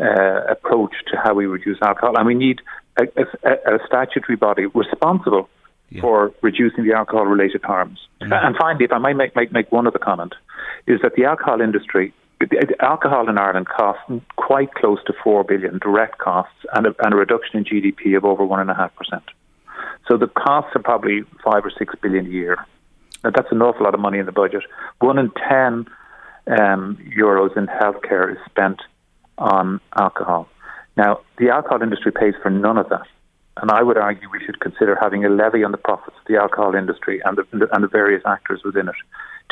uh, 0.00 0.44
approach 0.48 0.94
to 1.08 1.16
how 1.16 1.34
we 1.34 1.46
reduce 1.46 1.78
alcohol. 1.82 2.16
And 2.16 2.26
we 2.26 2.34
need 2.34 2.60
a, 3.00 3.04
a, 3.16 3.74
a 3.74 3.78
statutory 3.86 4.36
body 4.36 4.66
responsible 4.66 5.48
yeah. 5.90 6.00
for 6.02 6.32
reducing 6.40 6.84
the 6.86 6.94
alcohol 6.94 7.26
related 7.26 7.62
harms. 7.64 7.98
Mm-hmm. 8.20 8.32
And 8.32 8.56
finally, 8.56 8.84
if 8.84 8.92
I 8.92 8.98
might 8.98 9.16
make, 9.16 9.34
make, 9.34 9.50
make 9.50 9.72
one 9.72 9.88
other 9.88 9.98
comment, 9.98 10.34
is 10.86 11.00
that 11.02 11.14
the 11.16 11.24
alcohol 11.24 11.60
industry 11.60 12.14
alcohol 12.80 13.28
in 13.28 13.38
Ireland 13.38 13.68
costs 13.68 14.02
quite 14.36 14.74
close 14.74 14.98
to 15.06 15.12
four 15.22 15.44
billion 15.44 15.78
direct 15.78 16.18
costs 16.18 16.54
and 16.72 16.86
a, 16.86 16.94
and 17.00 17.14
a 17.14 17.16
reduction 17.16 17.58
in 17.58 17.64
GDP 17.64 18.16
of 18.16 18.24
over 18.24 18.44
one 18.44 18.60
and 18.60 18.70
a 18.70 18.74
half 18.74 18.94
percent. 18.94 19.24
So 20.08 20.16
the 20.16 20.26
costs 20.26 20.70
are 20.74 20.82
probably 20.82 21.22
five 21.44 21.64
or 21.64 21.72
six 21.76 21.94
billion 22.00 22.26
a 22.26 22.30
year. 22.30 22.66
Now 23.24 23.30
that's 23.30 23.50
an 23.50 23.62
awful 23.62 23.84
lot 23.84 23.94
of 23.94 24.00
money 24.00 24.18
in 24.18 24.26
the 24.26 24.32
budget. 24.32 24.62
One 25.00 25.18
in 25.18 25.30
ten 25.48 25.86
um, 26.46 26.98
euros 27.16 27.56
in 27.56 27.66
healthcare 27.66 28.32
is 28.32 28.38
spent 28.50 28.80
on 29.38 29.80
alcohol. 29.98 30.48
Now 30.96 31.20
the 31.38 31.50
alcohol 31.50 31.82
industry 31.82 32.12
pays 32.12 32.34
for 32.42 32.50
none 32.50 32.78
of 32.78 32.88
that. 32.88 33.06
And 33.58 33.70
I 33.70 33.82
would 33.82 33.98
argue 33.98 34.28
we 34.30 34.44
should 34.44 34.60
consider 34.60 34.96
having 35.00 35.24
a 35.24 35.28
levy 35.28 35.62
on 35.62 35.72
the 35.72 35.78
profits 35.78 36.16
of 36.18 36.26
the 36.26 36.40
alcohol 36.40 36.74
industry 36.74 37.20
and 37.24 37.36
the, 37.36 37.68
and 37.72 37.84
the 37.84 37.88
various 37.88 38.22
actors 38.26 38.62
within 38.64 38.88
it 38.88 38.94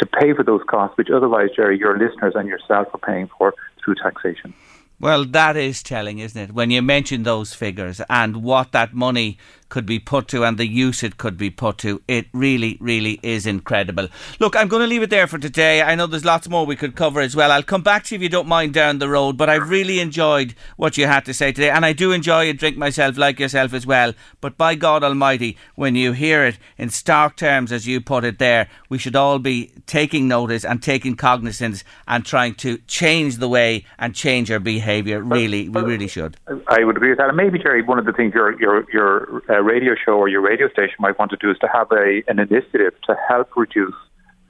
to 0.00 0.06
pay 0.06 0.32
for 0.34 0.42
those 0.42 0.62
costs, 0.68 0.96
which 0.98 1.08
otherwise, 1.10 1.50
Jerry, 1.54 1.78
your 1.78 1.96
listeners 1.96 2.34
and 2.34 2.48
yourself 2.48 2.88
are 2.92 2.98
paying 2.98 3.28
for 3.38 3.54
through 3.84 3.94
taxation. 4.02 4.52
Well, 4.98 5.24
that 5.24 5.56
is 5.56 5.82
telling, 5.82 6.18
isn't 6.18 6.40
it? 6.40 6.52
When 6.52 6.70
you 6.70 6.82
mention 6.82 7.22
those 7.22 7.54
figures 7.54 8.02
and 8.10 8.42
what 8.42 8.72
that 8.72 8.92
money 8.92 9.38
could 9.70 9.86
be 9.86 9.98
put 9.98 10.28
to 10.28 10.44
and 10.44 10.58
the 10.58 10.66
use 10.66 11.02
it 11.02 11.16
could 11.16 11.38
be 11.38 11.48
put 11.48 11.78
to. 11.78 12.02
It 12.06 12.26
really, 12.32 12.76
really 12.80 13.18
is 13.22 13.46
incredible. 13.46 14.08
Look, 14.38 14.54
I'm 14.54 14.68
going 14.68 14.82
to 14.82 14.86
leave 14.86 15.02
it 15.02 15.10
there 15.10 15.26
for 15.26 15.38
today. 15.38 15.82
I 15.82 15.94
know 15.94 16.06
there's 16.06 16.24
lots 16.24 16.48
more 16.48 16.66
we 16.66 16.76
could 16.76 16.94
cover 16.94 17.20
as 17.20 17.34
well. 17.34 17.50
I'll 17.50 17.62
come 17.62 17.82
back 17.82 18.04
to 18.04 18.14
you 18.14 18.16
if 18.16 18.22
you 18.22 18.28
don't 18.28 18.48
mind 18.48 18.74
down 18.74 18.98
the 18.98 19.08
road, 19.08 19.36
but 19.36 19.48
I've 19.48 19.70
really 19.70 20.00
enjoyed 20.00 20.54
what 20.76 20.98
you 20.98 21.06
had 21.06 21.24
to 21.24 21.34
say 21.34 21.52
today. 21.52 21.70
And 21.70 21.86
I 21.86 21.92
do 21.92 22.12
enjoy 22.12 22.50
a 22.50 22.52
drink 22.52 22.76
myself, 22.76 23.16
like 23.16 23.40
yourself 23.40 23.72
as 23.72 23.86
well. 23.86 24.12
But 24.40 24.58
by 24.58 24.74
God 24.74 25.02
Almighty, 25.02 25.56
when 25.74 25.94
you 25.94 26.12
hear 26.12 26.44
it 26.44 26.58
in 26.76 26.90
stark 26.90 27.36
terms, 27.36 27.72
as 27.72 27.86
you 27.86 28.00
put 28.00 28.24
it 28.24 28.38
there, 28.38 28.68
we 28.88 28.98
should 28.98 29.16
all 29.16 29.38
be 29.38 29.72
taking 29.86 30.28
notice 30.28 30.64
and 30.64 30.82
taking 30.82 31.14
cognizance 31.16 31.84
and 32.06 32.24
trying 32.26 32.54
to 32.56 32.78
change 32.86 33.36
the 33.36 33.48
way 33.48 33.84
and 33.98 34.14
change 34.14 34.50
our 34.50 34.58
behaviour. 34.58 35.22
Really, 35.22 35.68
we 35.68 35.80
really 35.82 36.08
should. 36.08 36.36
I 36.66 36.84
would 36.84 36.96
agree 36.96 37.10
with 37.10 37.18
that. 37.18 37.28
And 37.28 37.36
maybe, 37.36 37.58
Jerry, 37.58 37.82
one 37.82 37.98
of 37.98 38.04
the 38.04 38.12
things 38.12 38.34
your 38.34 38.58
your 38.60 38.84
your 38.92 39.42
uh, 39.48 39.59
radio 39.62 39.94
show 39.94 40.12
or 40.12 40.28
your 40.28 40.40
radio 40.40 40.68
station 40.68 40.96
might 40.98 41.18
want 41.18 41.30
to 41.30 41.36
do 41.36 41.50
is 41.50 41.58
to 41.58 41.68
have 41.72 41.90
a 41.92 42.22
an 42.28 42.38
initiative 42.38 42.94
to 43.06 43.16
help 43.28 43.48
reduce 43.56 43.94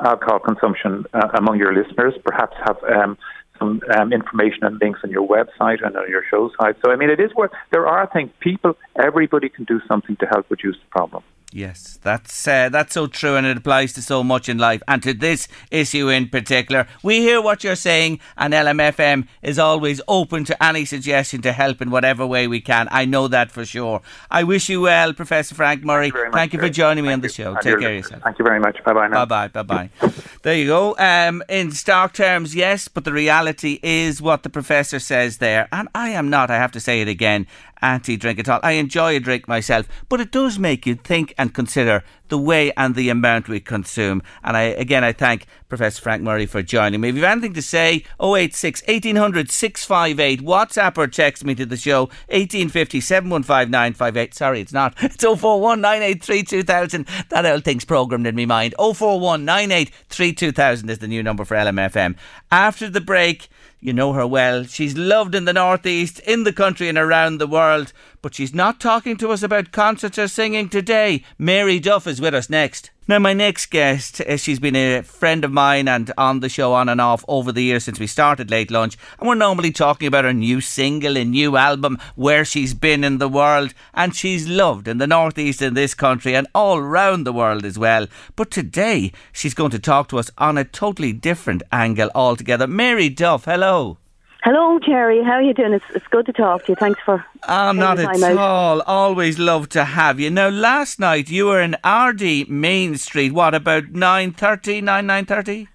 alcohol 0.05 0.39
consumption 0.39 1.05
uh, 1.13 1.29
among 1.35 1.59
your 1.59 1.75
listeners. 1.75 2.15
Perhaps 2.25 2.57
have 2.65 2.79
um, 2.85 3.19
some 3.59 3.81
um, 3.97 4.13
information 4.13 4.65
and 4.65 4.79
links 4.81 5.01
on 5.05 5.11
your 5.11 5.27
website 5.29 5.85
and 5.85 5.97
on 5.97 6.09
your 6.09 6.23
show 6.31 6.51
site. 6.59 6.77
So, 6.85 6.91
I 6.91 6.97
mean, 6.97 7.11
it 7.11 7.21
is 7.21 7.33
worth. 7.35 7.53
There 7.71 7.87
are 7.87 8.09
things 8.13 8.31
people, 8.41 8.77
everybody 9.01 9.49
can 9.49 9.65
do 9.65 9.81
something 9.87 10.17
to 10.17 10.27
help 10.27 10.51
reduce 10.51 10.77
the 10.77 10.89
problem. 10.91 11.23
Yes, 11.53 11.99
that's 12.03 12.47
uh, 12.47 12.69
that's 12.69 12.95
so 12.95 13.09
true, 13.09 13.35
and 13.35 13.45
it 13.45 13.57
applies 13.57 13.93
to 13.95 14.03
so 14.03 14.23
much 14.23 14.49
in 14.49 14.59
life, 14.59 14.83
and 14.87 15.03
to 15.03 15.13
this 15.13 15.49
issue 15.73 16.09
in 16.09 16.29
particular. 16.29 16.87
We 17.03 17.19
hear 17.19 17.43
what 17.43 17.65
you're 17.65 17.75
saying, 17.75 18.21
and 18.37 18.55
LMFM 18.55 19.27
is 19.43 19.59
always 19.59 20.01
open 20.07 20.45
to 20.45 20.63
any 20.63 20.85
suggestion 20.85 21.43
to 21.43 21.51
help 21.51 21.83
in 21.83 21.91
whatever 21.91 22.25
way 22.25 22.47
we 22.47 22.61
can. 22.61 22.87
I 22.93 23.05
know 23.05 23.27
that 23.27 23.51
for 23.51 23.65
sure. 23.65 24.01
I 24.31 24.45
wish 24.45 24.69
you 24.69 24.83
well, 24.83 25.13
Professor 25.13 25.57
Frank 25.57 25.83
Murray. 25.83 26.13
Thank 26.13 26.25
you, 26.25 26.33
Thank 26.33 26.53
you 26.53 26.61
for 26.61 26.69
joining 26.69 27.03
me 27.03 27.09
Thank 27.09 27.19
on 27.19 27.21
the 27.23 27.27
you. 27.27 27.33
show. 27.33 27.51
And 27.53 27.61
Take 27.63 27.81
care 27.81 27.89
of 27.89 27.97
yourself. 27.97 28.23
Thank 28.23 28.39
you 28.39 28.45
very 28.45 28.61
much. 28.61 28.85
Bye 28.85 28.93
bye 28.93 29.09
now. 29.09 29.27
Bye 29.27 29.49
bye. 29.49 29.63
Bye 29.63 29.89
bye. 29.99 30.13
there 30.43 30.55
you 30.55 30.67
go. 30.67 30.97
Um, 30.99 31.43
in 31.49 31.73
stark 31.73 32.13
terms, 32.13 32.55
yes, 32.55 32.87
but 32.87 33.05
the 33.05 33.13
reality 33.13 33.81
is 33.83 34.23
what 34.23 34.45
the 34.45 34.51
professor 34.51 35.01
says 35.01 35.39
there, 35.39 35.69
and 35.73 35.89
I 35.97 36.11
am 36.11 36.31
not. 36.31 36.49
I 36.49 36.57
have 36.59 36.71
to 36.73 36.81
say 36.81 37.01
it 37.01 37.09
again 37.09 37.49
anti 37.83 38.17
drink 38.17 38.39
at 38.39 38.49
all. 38.49 38.61
I 38.63 38.73
enjoy 38.73 39.17
a 39.17 39.21
drink 39.21 39.49
myself, 39.49 39.87
but 40.09 40.21
it 40.21 40.33
does 40.33 40.59
make 40.59 40.87
you 40.87 40.95
think 40.95 41.35
and 41.39 41.55
consider 41.55 42.05
the 42.29 42.39
way 42.39 42.73
and 42.77 42.95
the 42.95 43.11
amount 43.11 43.49
we 43.49 43.61
consume. 43.61 44.23
And 44.43 44.57
I 44.57 44.63
again, 44.63 45.05
I 45.05 45.13
thank 45.13 45.47
Professor 45.69 46.01
Frank 46.01 46.23
Murray 46.23 46.47
for 46.47 46.63
joining 46.63 47.01
me. 47.01 47.11
If 47.11 47.17
you 47.17 47.23
have 47.23 47.33
anything 47.33 47.55
to 47.55 47.63
say, 47.63 48.05
086 48.21 48.83
1800 48.87 49.51
658, 49.51 50.41
WhatsApp 50.41 50.97
or 50.97 51.07
text 51.07 51.45
me 51.45 51.55
to 51.57 51.67
the 51.67 51.77
show, 51.77 52.05
1850 52.29 53.01
715 53.01 53.71
958. 53.71 54.35
Sorry, 54.35 54.61
it's 54.61 54.73
not. 54.73 54.97
It's 55.11 55.25
041 55.25 55.81
983 55.81 56.43
2000. 56.45 57.07
That 57.31 57.45
old 57.45 57.65
thing's 57.65 57.85
programmed 57.85 58.27
in 58.27 58.37
my 58.37 58.47
mind. 58.47 58.75
041 58.79 59.45
983 59.45 60.33
2000 60.33 60.89
is 60.89 60.99
the 60.99 61.09
new 61.09 61.23
number 61.23 61.45
for 61.45 61.57
LMFM. 61.57 62.17
After 62.51 62.89
the 62.89 63.01
break, 63.01 63.49
you 63.81 63.93
know 63.93 64.13
her 64.13 64.27
well. 64.27 64.65
She's 64.65 64.97
loved 64.97 65.35
in 65.35 65.47
the 65.47 65.53
Northeast, 65.53 66.21
in 66.21 66.45
the 66.45 66.53
country, 66.53 66.89
and 66.89 66.99
around 66.99 67.39
the 67.39 67.47
world. 67.47 67.93
But 68.23 68.35
she's 68.35 68.55
not 68.55 68.79
talking 68.79 69.17
to 69.17 69.31
us 69.31 69.43
about 69.43 69.73
concerts 69.73 70.19
or 70.19 70.29
singing 70.29 70.69
today. 70.69 71.25
Mary 71.39 71.81
Duff 71.81 72.07
is 72.07 72.21
with 72.21 72.35
us 72.35 72.51
next. 72.51 72.91
Now, 73.11 73.19
my 73.19 73.33
next 73.33 73.73
guest, 73.73 74.21
uh, 74.21 74.37
she's 74.37 74.61
been 74.61 74.77
a 74.77 75.03
friend 75.03 75.45
of 75.45 75.51
mine 75.51 75.89
and 75.89 76.13
on 76.17 76.39
the 76.39 76.49
show 76.49 76.75
on 76.75 76.89
and 76.89 77.01
off 77.01 77.25
over 77.27 77.51
the 77.51 77.65
years 77.65 77.83
since 77.83 77.99
we 77.99 78.07
started 78.07 78.53
Late 78.53 78.71
Lunch. 78.71 78.97
And 79.19 79.29
we're 79.29 79.35
normally 79.35 79.73
talking 79.73 80.07
about 80.07 80.23
her 80.23 80.33
new 80.33 80.61
single, 80.61 81.19
a 81.19 81.25
new 81.25 81.57
album, 81.57 81.99
where 82.15 82.45
she's 82.45 82.73
been 82.73 83.03
in 83.03 83.19
the 83.19 83.29
world. 83.29 83.75
And 83.95 84.15
she's 84.15 84.47
loved 84.47 84.87
in 84.87 84.99
the 84.99 85.09
Northeast 85.09 85.61
in 85.61 85.75
this 85.75 85.93
country 85.93 86.37
and 86.37 86.47
all 86.55 86.79
around 86.79 87.25
the 87.25 87.33
world 87.33 87.65
as 87.65 87.77
well. 87.77 88.07
But 88.37 88.53
today, 88.53 89.11
she's 89.33 89.55
going 89.55 89.73
to 89.73 89.81
talk 89.81 90.09
to 90.11 90.19
us 90.21 90.31
on 90.39 90.57
a 90.57 90.63
totally 90.63 91.13
different 91.13 91.65
angle 91.73 92.13
altogether. 92.15 92.69
Mary 92.69 93.09
Duff, 93.09 93.45
hello. 93.45 93.99
Hello, 94.43 94.79
Jerry. 94.79 95.23
How 95.23 95.33
are 95.33 95.43
you 95.43 95.53
doing? 95.53 95.75
It's, 95.75 95.85
it's 95.95 96.07
good 96.07 96.25
to 96.27 96.33
talk 96.33 96.65
to 96.65 96.73
you. 96.73 96.77
Thanks 96.77 96.99
for. 97.05 97.25
I'm 97.45 97.77
not 97.77 97.99
at 97.99 98.23
out. 98.23 98.37
all. 98.39 98.81
Always 98.83 99.39
love 99.39 99.69
to 99.71 99.85
have 99.85 100.19
you. 100.19 100.31
Now, 100.31 100.49
last 100.49 100.99
night 100.99 101.29
you 101.31 101.47
were 101.47 101.61
in 101.61 101.77
Ardee 101.85 102.49
Main 102.49 102.97
Street. 102.97 103.33
What 103.33 103.55
about 103.55 103.85
9.30, 103.93 104.83
9, 104.83 105.07
9.30? 105.07 105.69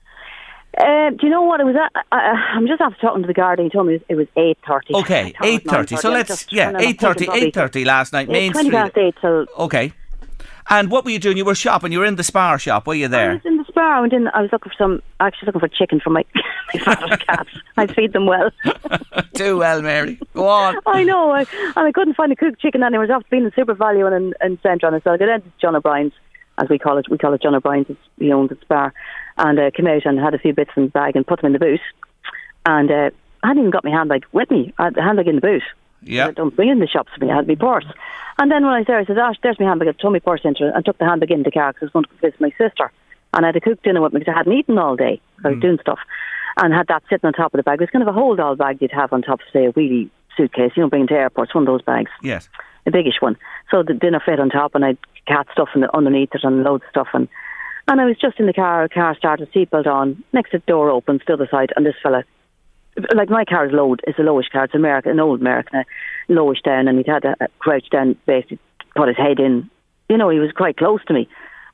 Uh, 0.77 1.09
do 1.11 1.17
you 1.27 1.29
know 1.29 1.43
what 1.43 1.59
it 1.61 1.65
was? 1.65 1.75
At? 1.75 1.91
I, 2.11 2.17
I- 2.17 2.31
I'm 2.55 2.65
just 2.67 2.81
after 2.81 2.99
talking 2.99 3.21
to 3.21 3.27
the 3.27 3.33
guard. 3.33 3.59
He 3.59 3.69
told 3.69 3.87
me 3.87 4.01
it 4.09 4.15
was 4.15 4.27
eight 4.35 4.57
thirty. 4.67 4.93
Okay, 4.95 5.33
8.30. 5.39 5.99
So 5.99 6.09
let's, 6.09 6.47
yeah, 6.51 6.71
8.30, 6.73 7.51
8.30 7.53 7.85
last 7.85 8.13
night, 8.13 8.27
Main 8.27 8.51
Twenty 8.51 8.69
Street. 8.69 8.77
past 8.79 8.97
eight. 8.97 9.15
So 9.21 9.45
Okay. 9.59 9.93
And 10.69 10.89
what 10.89 11.05
were 11.05 11.11
you 11.11 11.19
doing? 11.19 11.37
You 11.37 11.45
were 11.45 11.53
shopping. 11.55 11.91
You 11.91 11.99
were 11.99 12.05
in 12.05 12.15
the 12.15 12.23
Spar 12.23 12.57
shop, 12.57 12.87
were 12.87 12.95
you 12.95 13.05
I 13.05 13.09
there? 13.09 13.33
was 13.33 13.45
in 13.45 13.57
the 13.57 13.64
Spar. 13.75 14.05
I. 14.05 14.09
I 14.33 14.41
was 14.41 14.51
looking 14.51 14.71
for 14.71 14.77
some. 14.77 15.01
Actually, 15.19 15.47
looking 15.47 15.59
for 15.59 15.67
chicken 15.67 15.99
for 15.99 16.09
my 16.09 16.23
my 16.73 16.79
father's 16.79 17.19
cats. 17.19 17.49
I 17.77 17.87
feed 17.87 18.13
them 18.13 18.25
well. 18.25 18.51
Too 19.33 19.57
well, 19.57 19.81
Mary. 19.81 20.19
Go 20.33 20.47
on. 20.47 20.77
I 20.85 21.03
know. 21.03 21.31
I, 21.31 21.41
and 21.41 21.87
I 21.87 21.91
couldn't 21.91 22.15
find 22.15 22.31
a 22.31 22.35
cooked 22.35 22.61
chicken 22.61 22.83
anywhere. 22.83 23.03
I 23.03 23.07
was 23.07 23.15
after 23.15 23.27
being 23.29 23.43
in 23.43 23.51
SuperValu 23.51 24.07
and 24.07 24.33
in, 24.41 24.51
in 24.51 24.57
Centra. 24.59 24.93
And 24.93 25.03
so 25.03 25.11
I 25.11 25.17
got 25.17 25.29
into 25.29 25.51
John 25.59 25.75
O'Brien's, 25.75 26.13
as 26.57 26.69
we 26.69 26.79
call 26.79 26.97
it. 26.97 27.09
We 27.09 27.17
call 27.17 27.33
it 27.33 27.41
John 27.41 27.55
O'Brien's. 27.55 27.87
It's, 27.89 27.99
he 28.17 28.31
owns 28.31 28.49
the 28.49 28.57
Spar. 28.61 28.93
And 29.37 29.59
uh, 29.59 29.71
came 29.71 29.87
out 29.87 30.05
and 30.05 30.17
had 30.17 30.33
a 30.33 30.39
few 30.39 30.53
bits 30.53 30.71
in 30.77 30.85
the 30.85 30.89
bag 30.89 31.17
and 31.17 31.27
put 31.27 31.41
them 31.41 31.47
in 31.47 31.53
the 31.53 31.59
boot. 31.59 31.81
And 32.65 32.89
uh, 32.89 33.09
I 33.43 33.47
hadn't 33.47 33.63
even 33.63 33.71
got 33.71 33.83
my 33.83 33.91
handbag 33.91 34.25
with 34.31 34.49
me. 34.49 34.73
I 34.77 34.85
had 34.85 34.95
the 34.95 35.03
handbag 35.03 35.27
in 35.27 35.35
the 35.35 35.41
boot. 35.41 35.63
Yeah. 36.01 36.31
Don't 36.31 36.55
bring 36.55 36.69
in 36.69 36.79
the 36.79 36.87
shops 36.87 37.11
for 37.17 37.25
me. 37.25 37.31
I 37.31 37.35
had 37.35 37.47
my 37.47 37.55
purse. 37.55 37.85
And 38.37 38.51
then 38.51 38.63
when 38.63 38.73
I 38.73 38.79
was 38.79 38.87
there, 38.87 38.99
I 38.99 39.05
said, 39.05 39.17
Ash, 39.17 39.35
there's 39.43 39.59
my 39.59 39.65
handbag. 39.65 39.89
I 39.89 39.91
threw 39.93 40.11
my 40.11 40.19
purse 40.19 40.41
into 40.43 40.67
it 40.67 40.73
and 40.75 40.85
took 40.85 40.97
the 40.97 41.05
handbag 41.05 41.31
in 41.31 41.43
the 41.43 41.51
car 41.51 41.73
because 41.73 41.89
I 41.93 41.97
was 41.97 42.05
going 42.05 42.05
to 42.05 42.21
visit 42.21 42.41
my 42.41 42.51
sister. 42.57 42.91
And 43.35 43.45
I 43.45 43.49
had 43.49 43.55
a 43.55 43.61
cooked 43.61 43.83
dinner 43.83 44.01
with 44.01 44.13
me 44.13 44.19
because 44.19 44.33
I 44.33 44.37
hadn't 44.37 44.53
eaten 44.53 44.77
all 44.77 44.95
day. 44.95 45.21
I 45.43 45.49
was 45.49 45.59
doing 45.59 45.77
stuff. 45.81 45.99
And 46.57 46.73
had 46.73 46.87
that 46.87 47.03
sitting 47.09 47.27
on 47.27 47.33
top 47.33 47.53
of 47.53 47.57
the 47.57 47.63
bag. 47.63 47.79
It 47.79 47.81
was 47.81 47.89
kind 47.89 48.01
of 48.01 48.07
a 48.07 48.17
hold 48.17 48.39
all 48.39 48.55
bag 48.55 48.77
you'd 48.79 48.91
have 48.91 49.11
on 49.11 49.21
top 49.21 49.41
of, 49.41 49.47
say, 49.51 49.65
a 49.65 49.73
wheelie 49.73 50.09
suitcase, 50.37 50.71
you 50.75 50.83
know, 50.83 50.89
bringing 50.89 51.07
to 51.07 51.13
airports, 51.13 51.53
one 51.53 51.63
of 51.63 51.67
those 51.67 51.81
bags, 51.81 52.11
Yes. 52.21 52.49
a 52.85 52.91
biggish 52.91 53.19
one. 53.19 53.37
So 53.71 53.83
the 53.83 53.93
dinner 53.93 54.21
fit 54.25 54.39
on 54.39 54.49
top 54.49 54.73
and 54.73 54.85
I 54.85 54.89
had 54.89 54.97
cat 55.27 55.47
stuff 55.51 55.69
in 55.75 55.81
the, 55.81 55.95
underneath 55.95 56.33
it 56.33 56.43
and 56.43 56.63
loads 56.63 56.83
of 56.85 56.89
stuff. 56.89 57.07
And, 57.13 57.27
and 57.89 57.99
I 57.99 58.05
was 58.05 58.17
just 58.17 58.39
in 58.39 58.45
the 58.45 58.53
car, 58.53 58.87
car 58.87 59.15
started, 59.17 59.51
seatbelt 59.51 59.85
on, 59.85 60.23
next 60.31 60.51
to 60.51 60.59
the 60.59 60.63
door 60.65 60.89
open, 60.89 61.19
the 61.27 61.33
other 61.33 61.47
side, 61.51 61.73
and 61.75 61.85
this 61.85 61.95
fella 62.01 62.23
like 63.13 63.29
my 63.29 63.45
car 63.45 63.65
is 63.65 63.73
low, 63.73 63.95
it's 64.07 64.19
a 64.19 64.21
lowish 64.21 64.49
car, 64.51 64.65
it's 64.65 64.75
American, 64.75 65.11
an 65.11 65.19
old 65.19 65.41
American, 65.41 65.79
uh, 65.79 65.83
lowish 66.29 66.61
down, 66.63 66.87
and 66.87 66.97
he'd 66.97 67.07
had 67.07 67.25
a, 67.25 67.35
a 67.41 67.47
crouch 67.59 67.89
down, 67.89 68.15
basically 68.25 68.59
put 68.95 69.07
his 69.07 69.17
head 69.17 69.39
in. 69.39 69.69
You 70.09 70.17
know, 70.17 70.29
he 70.29 70.39
was 70.39 70.51
quite 70.51 70.77
close 70.77 71.03
to 71.07 71.13
me. 71.13 71.27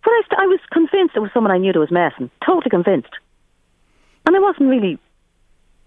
But 0.04 0.12
I, 0.12 0.22
st- 0.26 0.40
I 0.40 0.46
was 0.48 0.60
convinced 0.72 1.16
it 1.16 1.20
was 1.20 1.32
someone 1.34 1.52
I 1.52 1.58
knew 1.58 1.74
that 1.74 1.80
was 1.80 1.92
messing, 1.92 2.30
totally 2.46 2.70
convinced. 2.70 3.14
And 4.26 4.36
I 4.36 4.40
wasn't 4.40 4.70
really 4.70 4.98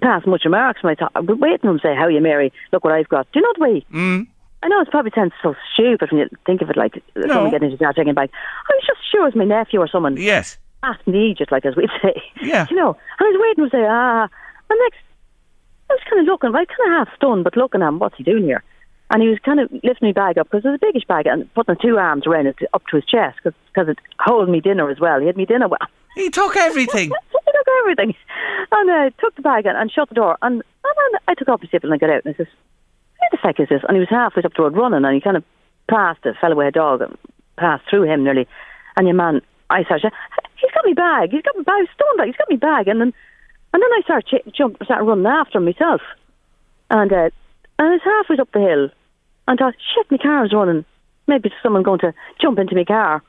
passing 0.02 0.30
much 0.30 0.44
remarks 0.44 0.82
when 0.82 0.92
I 0.92 0.94
thought, 0.94 1.12
I 1.14 1.20
was 1.20 1.38
waiting 1.38 1.58
for 1.58 1.70
him 1.70 1.78
to 1.78 1.82
say, 1.82 1.94
how 1.94 2.02
are 2.02 2.10
you, 2.10 2.20
Mary? 2.20 2.52
Look 2.72 2.84
what 2.84 2.92
I've 2.92 3.08
got. 3.08 3.30
Do 3.32 3.40
you 3.40 3.42
know 3.42 3.52
the 3.56 3.60
way? 3.72 3.86
Mm. 3.92 4.26
I 4.62 4.68
know 4.68 4.80
it's 4.80 4.90
probably 4.90 5.12
sounds 5.14 5.32
so 5.42 5.54
stupid 5.72 6.10
when 6.10 6.20
you 6.22 6.28
think 6.46 6.62
of 6.62 6.70
it 6.70 6.76
like 6.76 7.02
someone 7.28 7.50
getting 7.50 7.70
into 7.70 7.82
car 7.82 7.92
taking 7.92 8.14
back. 8.14 8.30
I 8.32 8.72
was 8.74 8.84
just 8.86 9.00
sure 9.10 9.22
it 9.22 9.34
was 9.34 9.36
my 9.36 9.44
nephew 9.44 9.78
or 9.80 9.88
someone 9.88 10.16
Yes. 10.16 10.58
asking 10.82 11.12
the 11.12 11.18
Egypt, 11.20 11.52
like 11.52 11.66
as 11.66 11.76
we'd 11.76 11.90
say. 12.02 12.22
Yeah. 12.42 12.66
You 12.70 12.76
know, 12.76 12.96
and 13.18 13.26
I 13.26 13.30
was 13.30 13.40
waiting 13.40 13.64
to 13.70 13.76
say, 13.76 13.84
ah. 13.88 14.28
And 14.70 14.78
next, 14.84 14.98
I 15.90 15.94
was 15.94 16.00
kind 16.08 16.20
of 16.20 16.26
looking, 16.26 16.50
I 16.54 16.64
kind 16.64 16.92
of 17.00 17.06
half 17.08 17.16
stunned, 17.16 17.44
but 17.44 17.56
looking 17.56 17.82
at 17.82 17.88
him, 17.88 17.98
what's 17.98 18.16
he 18.16 18.24
doing 18.24 18.44
here? 18.44 18.62
And 19.10 19.22
he 19.22 19.28
was 19.28 19.38
kind 19.44 19.60
of 19.60 19.70
lifting 19.72 20.08
my 20.08 20.12
bag 20.12 20.38
up 20.38 20.50
because 20.50 20.64
it 20.64 20.68
was 20.68 20.80
a 20.82 20.86
biggish 20.86 21.06
bag 21.06 21.26
and 21.26 21.52
putting 21.54 21.76
two 21.80 21.98
arms 21.98 22.26
around 22.26 22.46
it 22.46 22.56
up 22.72 22.86
to 22.88 22.96
his 22.96 23.04
chest 23.04 23.38
because 23.44 23.88
it 23.88 23.98
held 24.18 24.48
me 24.48 24.60
dinner 24.60 24.90
as 24.90 24.98
well. 24.98 25.20
He 25.20 25.26
had 25.26 25.36
me 25.36 25.46
dinner 25.46 25.68
well. 25.68 25.78
He 26.14 26.30
took 26.30 26.56
everything. 26.56 27.10
he 27.32 27.52
took 27.52 27.68
everything. 27.80 28.14
And 28.70 28.90
I 28.90 29.10
took 29.18 29.34
the 29.34 29.42
bag 29.42 29.66
and, 29.66 29.76
and 29.76 29.90
shut 29.90 30.08
the 30.08 30.14
door. 30.14 30.38
And, 30.42 30.54
and 30.54 30.62
then 31.12 31.20
I 31.26 31.34
took 31.34 31.48
off 31.48 31.60
my 31.60 31.68
zipper 31.68 31.88
and 31.88 31.94
I 31.94 31.98
got 31.98 32.10
out 32.10 32.24
and 32.24 32.32
I 32.32 32.36
says, 32.36 32.46
who 32.46 33.26
the 33.32 33.38
fuck 33.42 33.58
is 33.58 33.68
this? 33.68 33.82
And 33.88 33.96
he 33.96 34.00
was 34.00 34.08
halfway 34.08 34.44
up 34.44 34.52
the 34.54 34.62
road 34.62 34.76
running 34.76 35.04
and 35.04 35.12
he 35.12 35.20
kind 35.20 35.36
of 35.36 35.42
passed 35.90 36.24
a 36.24 36.34
fellow 36.34 36.54
with 36.54 36.68
a 36.68 36.70
dog 36.70 37.02
and 37.02 37.18
passed 37.56 37.82
through 37.90 38.04
him 38.04 38.22
nearly. 38.22 38.46
And 38.96 39.08
your 39.08 39.16
man, 39.16 39.40
I 39.70 39.82
started, 39.82 40.12
he's 40.60 40.70
got 40.70 40.84
me 40.84 40.92
bag, 40.92 41.32
he's 41.32 41.42
got 41.42 41.56
my 41.56 41.64
bag, 41.64 41.88
stone 41.94 42.16
bag, 42.16 42.26
he's 42.28 42.36
got 42.36 42.48
me 42.48 42.56
bag. 42.56 42.86
And 42.86 43.00
then, 43.00 43.12
and 43.72 43.82
then 43.82 43.90
I 43.92 44.00
started 44.04 44.26
ch- 44.28 44.56
jump, 44.56 44.76
started 44.84 45.04
running 45.04 45.26
after 45.26 45.58
him 45.58 45.64
myself. 45.64 46.00
And, 46.90 47.12
uh, 47.12 47.30
and 47.78 47.88
I 47.88 47.92
was 47.92 48.00
halfway 48.04 48.40
up 48.40 48.52
the 48.52 48.60
hill 48.60 48.88
and 49.48 49.58
thought, 49.58 49.74
shit, 49.94 50.10
my 50.10 50.18
car's 50.18 50.52
running. 50.52 50.84
Maybe 51.26 51.48
it's 51.48 51.62
someone 51.62 51.82
going 51.82 52.00
to 52.00 52.14
jump 52.40 52.58
into 52.58 52.74
my 52.74 52.84
car. 52.84 53.22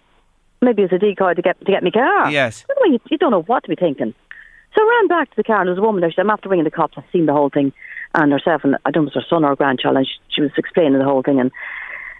Maybe 0.61 0.83
it's 0.83 0.93
a 0.93 0.97
decoy 0.97 1.33
to 1.33 1.41
get 1.41 1.59
to 1.59 1.71
get 1.71 1.83
my 1.83 1.91
car. 1.91 2.31
Yes. 2.31 2.65
You, 2.85 2.99
you 3.09 3.17
don't 3.17 3.31
know 3.31 3.43
what 3.43 3.63
to 3.63 3.69
be 3.69 3.75
thinking. 3.75 4.13
So 4.75 4.81
I 4.81 4.97
ran 4.99 5.07
back 5.07 5.29
to 5.29 5.35
the 5.37 5.43
car 5.43 5.59
and 5.59 5.67
there 5.67 5.73
was 5.73 5.79
a 5.79 5.85
woman 5.85 6.01
there. 6.01 6.09
She 6.11 6.15
said, 6.15 6.23
I'm 6.23 6.29
after 6.29 6.49
ringing 6.49 6.65
the 6.65 6.71
cops. 6.71 6.95
I've 6.97 7.03
seen 7.11 7.25
the 7.25 7.33
whole 7.33 7.49
thing. 7.49 7.71
And 8.13 8.31
herself 8.31 8.61
and 8.63 8.75
I 8.85 8.91
don't 8.91 9.05
know 9.05 9.09
if 9.09 9.15
it 9.15 9.19
was 9.19 9.25
her 9.25 9.35
son 9.35 9.43
or 9.45 9.49
her 9.49 9.55
grandchild. 9.55 9.97
And 9.97 10.07
she, 10.07 10.13
she 10.29 10.41
was 10.41 10.51
explaining 10.57 10.99
the 10.99 11.05
whole 11.05 11.23
thing. 11.23 11.39
And 11.39 11.51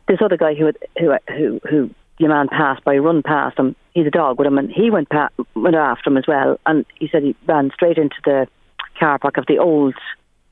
this 0.08 0.20
other 0.22 0.38
guy 0.38 0.54
who 0.54 0.66
had, 0.66 0.78
who 0.98 1.16
who 1.28 1.62
who 1.70 1.90
your 2.18 2.30
man 2.30 2.48
passed 2.48 2.84
by, 2.84 2.98
run 2.98 3.24
past 3.24 3.58
him. 3.60 3.76
He's 3.94 4.08
a 4.08 4.12
dog 4.12 4.38
with 4.38 4.48
him, 4.48 4.58
and 4.58 4.72
he 4.72 4.90
went 4.90 5.10
pa- 5.10 5.30
went 5.56 5.76
after 5.76 6.10
him 6.10 6.18
as 6.18 6.28
well. 6.28 6.60
And 6.66 6.86
he 7.00 7.10
said 7.12 7.24
he 7.24 7.36
ran 7.48 7.72
straight 7.74 7.98
into 7.98 8.16
the 8.24 8.48
car 9.00 9.20
park 9.20 9.38
of 9.38 9.46
the 9.48 9.58
old 9.58 9.96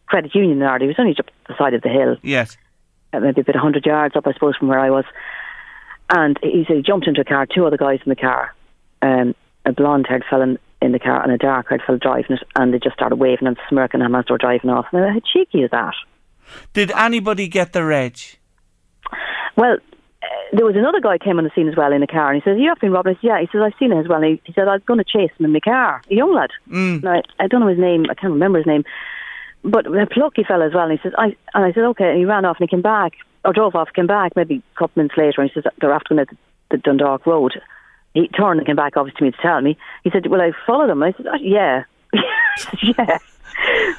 credit 0.07 0.33
union 0.35 0.59
yard. 0.59 0.81
It 0.81 0.87
was 0.87 0.95
only 0.99 1.13
just 1.13 1.29
the 1.47 1.55
side 1.57 1.73
of 1.73 1.81
the 1.81 1.89
hill 1.89 2.17
Yes. 2.21 2.57
uh, 3.13 3.19
maybe 3.19 3.41
about 3.41 3.55
100 3.55 3.85
yards 3.85 4.15
up, 4.15 4.27
I 4.27 4.33
suppose, 4.33 4.55
from 4.57 4.67
where 4.67 4.79
I 4.79 4.89
was. 4.89 5.05
And 6.09 6.37
he 6.43 6.65
said 6.67 6.75
he 6.77 6.81
jumped 6.83 7.07
into 7.07 7.21
a 7.21 7.25
car, 7.25 7.45
two 7.45 7.65
other 7.65 7.77
guys 7.77 7.99
in 8.05 8.09
the 8.09 8.15
car, 8.15 8.53
um, 9.01 9.33
a 9.65 9.71
blonde 9.71 10.05
haired 10.07 10.23
fella 10.29 10.43
in, 10.43 10.59
in 10.81 10.91
the 10.91 10.99
car 10.99 11.23
and 11.23 11.31
a 11.31 11.37
dark 11.37 11.69
haired 11.69 11.81
fella 11.87 11.97
driving 11.97 12.37
it, 12.37 12.43
and 12.55 12.73
they 12.73 12.79
just 12.79 12.95
started 12.95 13.15
waving 13.15 13.47
and 13.47 13.57
smirking 13.69 14.01
at 14.01 14.05
him 14.05 14.15
as 14.15 14.25
they 14.27 14.33
were 14.33 14.37
driving 14.37 14.69
off. 14.69 14.85
And 14.91 15.03
I 15.05 15.13
how 15.13 15.19
cheeky 15.31 15.59
is 15.63 15.71
that? 15.71 15.93
Did 16.73 16.91
anybody 16.91 17.47
get 17.47 17.71
the 17.73 17.83
reg? 17.85 18.17
Well, 19.55 19.77
uh, 20.21 20.27
there 20.51 20.65
was 20.65 20.75
another 20.75 20.99
guy 20.99 21.17
came 21.17 21.37
on 21.37 21.43
the 21.43 21.51
scene 21.55 21.67
as 21.69 21.75
well 21.75 21.93
in 21.93 22.03
a 22.03 22.07
car, 22.07 22.31
and 22.31 22.41
he 22.41 22.49
says, 22.49 22.57
"You 22.59 22.69
have 22.69 22.79
been 22.79 22.91
robbed." 22.91 23.07
I 23.07 23.13
said, 23.13 23.19
"Yeah." 23.23 23.39
He 23.39 23.47
says, 23.51 23.61
"I've 23.63 23.73
seen 23.79 23.91
it 23.91 23.99
as 23.99 24.07
well." 24.07 24.21
And 24.21 24.25
he, 24.33 24.41
he 24.45 24.53
said, 24.53 24.67
"I 24.67 24.73
was 24.73 24.81
going 24.85 24.99
to 24.99 25.03
chase 25.05 25.31
him 25.37 25.45
in 25.45 25.53
my 25.53 25.59
car." 25.59 26.01
A 26.09 26.13
young 26.13 26.33
lad. 26.33 26.49
Mm. 26.69 27.03
Now, 27.03 27.21
I 27.39 27.47
don't 27.47 27.61
know 27.61 27.67
his 27.67 27.79
name. 27.79 28.05
I 28.09 28.13
can't 28.13 28.33
remember 28.33 28.57
his 28.59 28.67
name, 28.67 28.83
but 29.63 29.85
a 29.87 30.05
plucky 30.07 30.43
fella 30.43 30.67
as 30.67 30.73
well. 30.73 30.83
And 30.89 30.91
he 30.91 30.99
says, 31.03 31.13
"I," 31.17 31.35
and 31.53 31.65
I 31.65 31.71
said, 31.73 31.83
"Okay." 31.83 32.09
And 32.09 32.17
he 32.17 32.25
ran 32.25 32.45
off 32.45 32.57
and 32.59 32.69
he 32.69 32.73
came 32.73 32.81
back 32.81 33.13
or 33.45 33.53
drove 33.53 33.75
off, 33.75 33.89
came 33.93 34.07
back 34.07 34.35
maybe 34.35 34.55
a 34.75 34.79
couple 34.79 35.01
minutes 35.01 35.17
later, 35.17 35.41
and 35.41 35.49
he 35.49 35.53
says 35.53 35.71
they're 35.79 35.91
after 35.93 36.15
going 36.15 36.25
to 36.25 36.35
the 36.71 36.77
Dundalk 36.77 37.25
Road. 37.25 37.59
He 38.13 38.27
turned 38.27 38.59
and 38.59 38.67
came 38.67 38.75
back, 38.75 38.95
obviously, 38.95 39.19
to 39.19 39.23
me 39.25 39.31
to 39.31 39.37
tell 39.41 39.61
me. 39.61 39.77
He 40.03 40.09
said, 40.11 40.27
"Well, 40.27 40.41
I 40.41 40.51
followed 40.65 40.89
him." 40.89 41.01
I 41.03 41.13
said, 41.13 41.25
oh, 41.27 41.37
"Yeah, 41.41 41.83
yeah." 42.81 43.17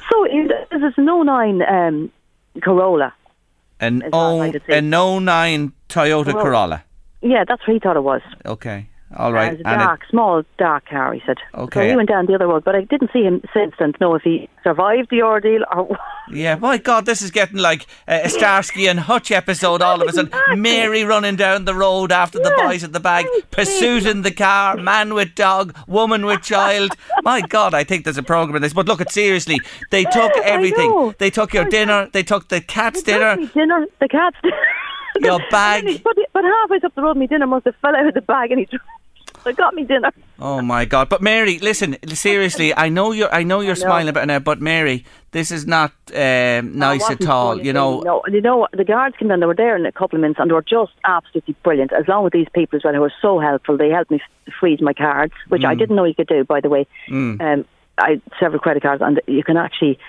So 0.09 0.27
this 0.71 0.81
is 0.81 0.93
an 0.97 1.05
09 1.05 1.61
um, 1.61 2.11
Corolla. 2.61 3.13
An 3.79 4.03
As 4.03 4.11
far 4.11 4.45
as 4.45 4.55
I 4.55 4.57
O 4.57 4.59
see. 4.67 4.73
an 4.73 4.89
09 4.89 5.73
Toyota 5.89 6.25
Corolla. 6.25 6.43
Corolla. 6.43 6.83
Yeah, 7.21 7.43
that's 7.47 7.65
what 7.67 7.73
he 7.73 7.79
thought 7.79 7.97
it 7.97 8.03
was. 8.03 8.21
Okay. 8.45 8.87
All 9.17 9.35
Uh, 9.35 9.41
it 9.45 9.51
was 9.51 9.61
a 9.61 9.67
And 9.67 9.81
it- 9.81 9.85
dark, 9.85 10.01
small, 10.09 10.43
dark 10.57 10.89
car, 10.89 11.13
he 11.13 11.21
said. 11.25 11.37
Okay. 11.55 11.81
So 11.81 11.89
he 11.89 11.95
went 11.95 12.09
down 12.09 12.25
the 12.25 12.35
other 12.35 12.47
road, 12.47 12.63
but 12.65 12.75
I 12.75 12.81
didn't 12.81 13.11
see 13.13 13.23
him 13.23 13.41
since 13.53 13.73
then 13.79 13.93
to 13.93 13.97
know 14.01 14.15
if 14.15 14.23
he 14.23 14.49
survived 14.63 15.09
the 15.09 15.21
ordeal 15.21 15.63
or. 15.73 15.97
Yeah, 16.31 16.55
my 16.55 16.77
God, 16.77 17.05
this 17.05 17.21
is 17.21 17.31
getting 17.31 17.57
like 17.57 17.85
a 18.07 18.27
Starsky 18.29 18.87
and 18.87 18.99
Hutch 18.99 19.31
episode 19.31 19.81
all 19.81 20.01
of 20.01 20.07
a 20.07 20.11
sudden. 20.11 20.31
Mary 20.61 21.03
running 21.03 21.35
down 21.35 21.65
the 21.65 21.75
road 21.75 22.11
after 22.11 22.39
the 22.39 22.53
boys 22.63 22.83
at 22.83 22.93
the 22.93 22.99
bag, 22.99 23.25
pursuit 23.51 24.05
in 24.05 24.23
the 24.23 24.31
car, 24.31 24.75
man 24.75 25.13
with 25.13 25.35
dog, 25.35 25.75
woman 25.87 26.25
with 26.25 26.41
child. 26.41 26.91
My 27.23 27.41
God, 27.41 27.73
I 27.73 27.83
think 27.83 28.03
there's 28.05 28.17
a 28.17 28.23
program 28.23 28.55
in 28.57 28.61
this. 28.63 28.73
But 28.73 28.87
look, 28.87 29.01
it 29.01 29.11
seriously, 29.11 29.59
they 29.91 30.03
took 30.05 30.35
everything. 30.37 31.13
They 31.19 31.29
took 31.29 31.53
your 31.53 31.65
dinner, 31.65 32.09
they 32.11 32.23
took 32.23 32.47
the 32.49 32.59
cat's 32.59 33.01
dinner. 33.03 33.35
dinner, 33.53 33.85
the 33.99 34.07
cat's 34.07 34.37
dinner. 34.43 34.55
Your 35.21 35.39
bag. 35.49 36.03
But, 36.03 36.17
but 36.33 36.43
halfway 36.43 36.77
up 36.83 36.93
the 36.93 37.01
road, 37.01 37.15
my 37.15 37.25
dinner 37.25 37.47
must 37.47 37.63
have 37.65 37.75
fell 37.81 37.95
out 37.95 38.05
of 38.05 38.13
the 38.15 38.21
bag 38.21 38.51
and 38.51 38.59
he 38.59 38.67
so 39.45 39.53
got 39.53 39.73
me 39.73 39.83
dinner. 39.83 40.11
Oh 40.39 40.61
my 40.61 40.83
God! 40.85 41.07
But 41.07 41.21
Mary, 41.21 41.59
listen, 41.59 41.97
seriously, 42.09 42.75
I 42.75 42.89
know 42.89 43.11
you're, 43.13 43.33
I 43.33 43.43
know 43.43 43.61
you're 43.61 43.75
know. 43.75 43.81
smiling 43.81 44.09
about 44.09 44.23
it 44.23 44.27
now, 44.27 44.39
but 44.39 44.59
Mary, 44.59 45.05
this 45.31 45.51
is 45.51 45.65
not 45.67 45.91
um, 46.13 46.15
nice 46.15 46.73
No, 46.75 46.91
it 46.91 46.99
wasn't 47.01 47.21
at 47.21 47.27
all. 47.29 47.61
You 47.61 47.73
know, 47.73 48.01
No, 48.01 48.21
you 48.27 48.41
know, 48.41 48.57
what, 48.57 48.71
the 48.71 48.83
guards 48.83 49.15
came 49.17 49.27
down, 49.29 49.39
they 49.39 49.45
were 49.45 49.55
there 49.55 49.75
in 49.75 49.85
a 49.85 49.91
couple 49.91 50.17
of 50.17 50.21
minutes 50.21 50.39
and 50.39 50.49
they 50.49 50.53
were 50.53 50.61
just 50.61 50.93
absolutely 51.05 51.55
brilliant. 51.63 51.93
As 51.93 52.07
long 52.07 52.25
as 52.25 52.31
these 52.31 52.47
people 52.53 52.77
as 52.77 52.83
well 52.83 52.93
who 52.93 53.01
were 53.01 53.13
so 53.21 53.39
helpful. 53.39 53.77
They 53.77 53.89
helped 53.89 54.11
me 54.11 54.21
freeze 54.59 54.81
my 54.81 54.93
cards, 54.93 55.33
which 55.49 55.61
Mm. 55.61 55.69
I 55.69 55.75
didn't 55.75 55.95
know 55.95 56.05
you 56.05 56.15
could 56.15 56.27
do, 56.27 56.43
by 56.43 56.59
the 56.61 56.69
way. 56.69 56.87
Um, 57.11 57.65
I 57.97 58.09
had 58.11 58.21
several 58.39 58.59
credit 58.59 58.83
cards 58.83 59.01
and 59.01 59.21
you 59.27 59.43
can 59.43 59.57
actually, 59.57 59.99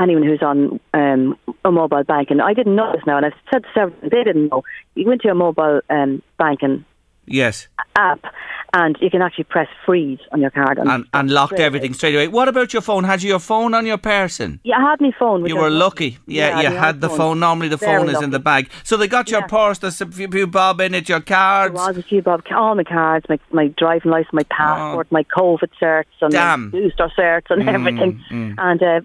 anyone 0.00 0.22
who's 0.24 0.42
on 0.42 0.80
um, 0.94 1.36
a 1.64 1.70
mobile 1.70 2.02
banking, 2.04 2.40
I 2.40 2.54
didn't 2.54 2.74
know 2.76 2.92
this 2.92 3.02
now 3.06 3.16
and 3.18 3.26
I've 3.26 3.34
said 3.52 3.62
to 3.62 3.68
several, 3.74 3.96
they 4.02 4.24
didn't 4.24 4.48
know. 4.48 4.64
You 4.94 5.06
went 5.06 5.22
to 5.22 5.28
a 5.28 5.34
mobile 5.34 5.80
um, 5.90 6.22
banking 6.38 6.84
yes, 7.26 7.68
app 7.96 8.24
and 8.72 8.96
you 9.00 9.10
can 9.10 9.20
actually 9.22 9.44
press 9.44 9.68
freeze 9.84 10.18
on 10.32 10.40
your 10.40 10.50
card. 10.50 10.78
and 10.78 11.04
and 11.12 11.30
locked 11.30 11.54
straight 11.54 11.64
everything 11.64 11.92
straight 11.94 12.14
away. 12.14 12.28
What 12.28 12.48
about 12.48 12.72
your 12.72 12.82
phone? 12.82 13.04
Had 13.04 13.22
you 13.22 13.30
your 13.30 13.38
phone 13.40 13.74
on 13.74 13.84
your 13.86 13.98
person? 13.98 14.60
Yeah, 14.62 14.76
I 14.78 14.90
had 14.90 15.00
my 15.00 15.12
phone. 15.18 15.44
You 15.46 15.56
were 15.56 15.70
lucky. 15.70 16.18
Yeah, 16.26 16.60
you 16.60 16.68
my 16.70 16.74
had 16.86 17.00
the 17.00 17.08
iPhone. 17.08 17.16
phone. 17.16 17.40
Normally, 17.40 17.68
the 17.68 17.76
Very 17.76 17.98
phone 17.98 18.08
is 18.10 18.22
in 18.22 18.30
the 18.30 18.38
bag. 18.38 18.70
So 18.84 18.96
they 18.96 19.08
got 19.08 19.30
your 19.30 19.40
Yeah. 19.40 19.46
purse. 19.46 19.78
There's 19.78 20.00
a 20.00 20.06
few, 20.06 20.46
bob 20.46 20.80
in 20.80 20.94
it. 20.94 21.08
Your 21.08 21.18
There 21.20 21.36
cards. 21.36 21.74
was 21.74 21.96
a 21.98 22.02
few 22.02 22.22
bob, 22.22 22.42
all 22.54 22.74
my 22.74 22.84
cards, 22.84 23.26
my 23.28 23.38
my 23.52 23.68
driving 23.68 24.10
license, 24.12 24.32
my 24.32 24.44
passport, 24.44 25.06
my 25.10 25.24
COVID 25.24 25.70
certs, 25.80 26.04
and 26.20 26.32
Damn. 26.32 26.64
my 26.64 26.70
booster 26.70 27.10
certs, 27.18 27.46
and 27.50 27.62
Mm, 27.62 27.74
everything, 27.74 28.20
mm. 28.30 28.54
and 28.58 28.82
uh, 28.82 29.00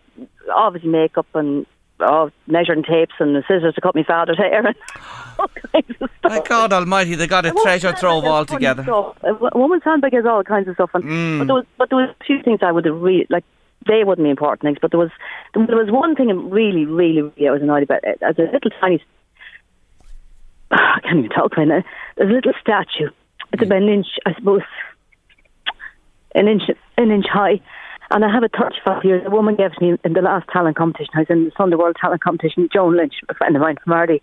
obviously 0.53 0.89
makeup 0.89 1.27
and 1.33 1.65
oh, 1.99 2.31
measuring 2.47 2.83
tapes 2.83 3.13
and 3.19 3.35
the 3.35 3.41
scissors 3.47 3.73
to 3.75 3.81
cut 3.81 3.95
my 3.95 4.03
father's 4.03 4.37
hair 4.37 4.65
and 4.65 4.75
all 5.39 5.47
kinds 5.71 5.89
of 6.01 6.09
stuff. 6.19 6.31
My 6.31 6.41
God 6.47 6.73
Almighty! 6.73 7.15
They 7.15 7.27
got 7.27 7.45
a 7.45 7.51
A 7.51 7.61
treasure 7.63 7.93
trove 7.93 8.23
has 8.23 8.31
all 8.31 8.45
together. 8.45 8.83
stuff. 8.83 9.17
A 9.23 9.33
wo- 9.33 9.49
woman's 9.55 9.83
handbag 9.83 10.13
has 10.13 10.25
all 10.25 10.43
kinds 10.43 10.67
of 10.67 10.75
stuff, 10.75 10.91
and 10.93 11.03
Mm. 11.03 11.39
but 11.39 11.45
there 11.47 11.55
was 11.55 11.65
but 11.77 11.89
there 11.89 11.99
was 11.99 12.09
a 12.19 12.23
few 12.23 12.41
things 12.43 12.59
I 12.61 12.71
would 12.71 12.85
really 12.85 13.25
like. 13.29 13.43
They 13.87 14.03
wouldn't 14.03 14.25
be 14.25 14.29
important 14.31 14.61
things, 14.63 14.77
but 14.81 14.89
there 14.91 14.99
was 14.99 15.11
there 15.53 15.77
was 15.77 15.91
one 15.91 16.15
thing 16.15 16.27
really, 16.49 16.85
really, 16.85 17.21
really 17.21 17.47
I 17.47 17.51
was 17.51 17.61
annoyed 17.61 17.83
about. 17.83 18.03
It. 18.03 18.17
As 18.21 18.37
a 18.39 18.43
little 18.43 18.71
tiny, 18.81 19.03
I 20.71 20.99
can't 21.03 21.19
even 21.19 21.29
talk 21.29 21.55
right 21.57 21.67
now. 21.67 21.83
There's 22.17 22.31
a 22.31 22.33
little 22.33 22.53
statue. 22.59 23.09
It's 23.53 23.61
about 23.63 23.81
an 23.83 23.89
inch, 23.89 24.07
I 24.25 24.33
suppose, 24.33 24.63
an 26.33 26.47
inch, 26.47 26.63
an 26.97 27.11
inch 27.11 27.27
high. 27.31 27.61
And 28.11 28.23
I 28.23 28.31
have 28.31 28.43
it 28.43 28.51
35 28.57 29.03
years. 29.03 29.23
A 29.25 29.29
woman 29.29 29.55
gave 29.55 29.71
me 29.81 29.97
in 30.03 30.13
the 30.13 30.21
last 30.21 30.47
talent 30.49 30.77
competition. 30.77 31.11
I 31.15 31.19
was 31.19 31.29
in 31.29 31.45
the 31.45 31.51
Sunday 31.57 31.75
World 31.75 31.97
Talent 31.99 32.21
Competition. 32.21 32.69
Joan 32.71 32.95
Lynch, 32.95 33.15
a 33.29 33.33
friend 33.33 33.55
of 33.55 33.61
mine 33.61 33.77
from 33.83 33.93
Ardee. 33.93 34.21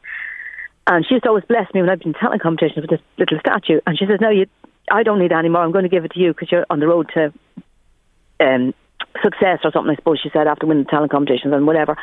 And 0.87 1.07
she 1.07 1.15
used 1.15 1.25
to 1.25 1.31
always 1.31 1.45
bless 1.45 1.73
me 1.75 1.81
when 1.81 1.91
I've 1.91 1.99
been 1.99 2.09
in 2.09 2.15
talent 2.15 2.43
competitions 2.43 2.83
with 2.83 2.91
this 2.91 3.01
little 3.19 3.39
statue. 3.39 3.81
And 3.87 3.99
she 3.99 4.07
says, 4.07 4.19
"No, 4.21 4.31
you, 4.31 4.47
I 4.91 5.03
don't 5.03 5.19
need 5.19 5.33
it 5.33 5.35
anymore. 5.35 5.63
I'm 5.63 5.73
going 5.73 5.85
to 5.85 5.89
give 5.89 6.05
it 6.05 6.13
to 6.13 6.21
you 6.21 6.33
because 6.33 6.51
you're 6.51 6.67
on 6.71 6.81
the 6.81 6.89
road 6.89 7.11
to 7.15 7.33
um, 8.41 8.75
success 9.23 9.61
or 9.63 9.71
something." 9.73 9.93
I 9.93 9.97
suppose 9.97 10.21
she 10.21 10.31
said 10.33 10.47
after 10.49 10.67
winning 10.67 10.85
the 10.85 10.91
talent 10.91 11.13
competitions 11.13 11.55
and 11.55 11.67
whatever. 11.67 11.97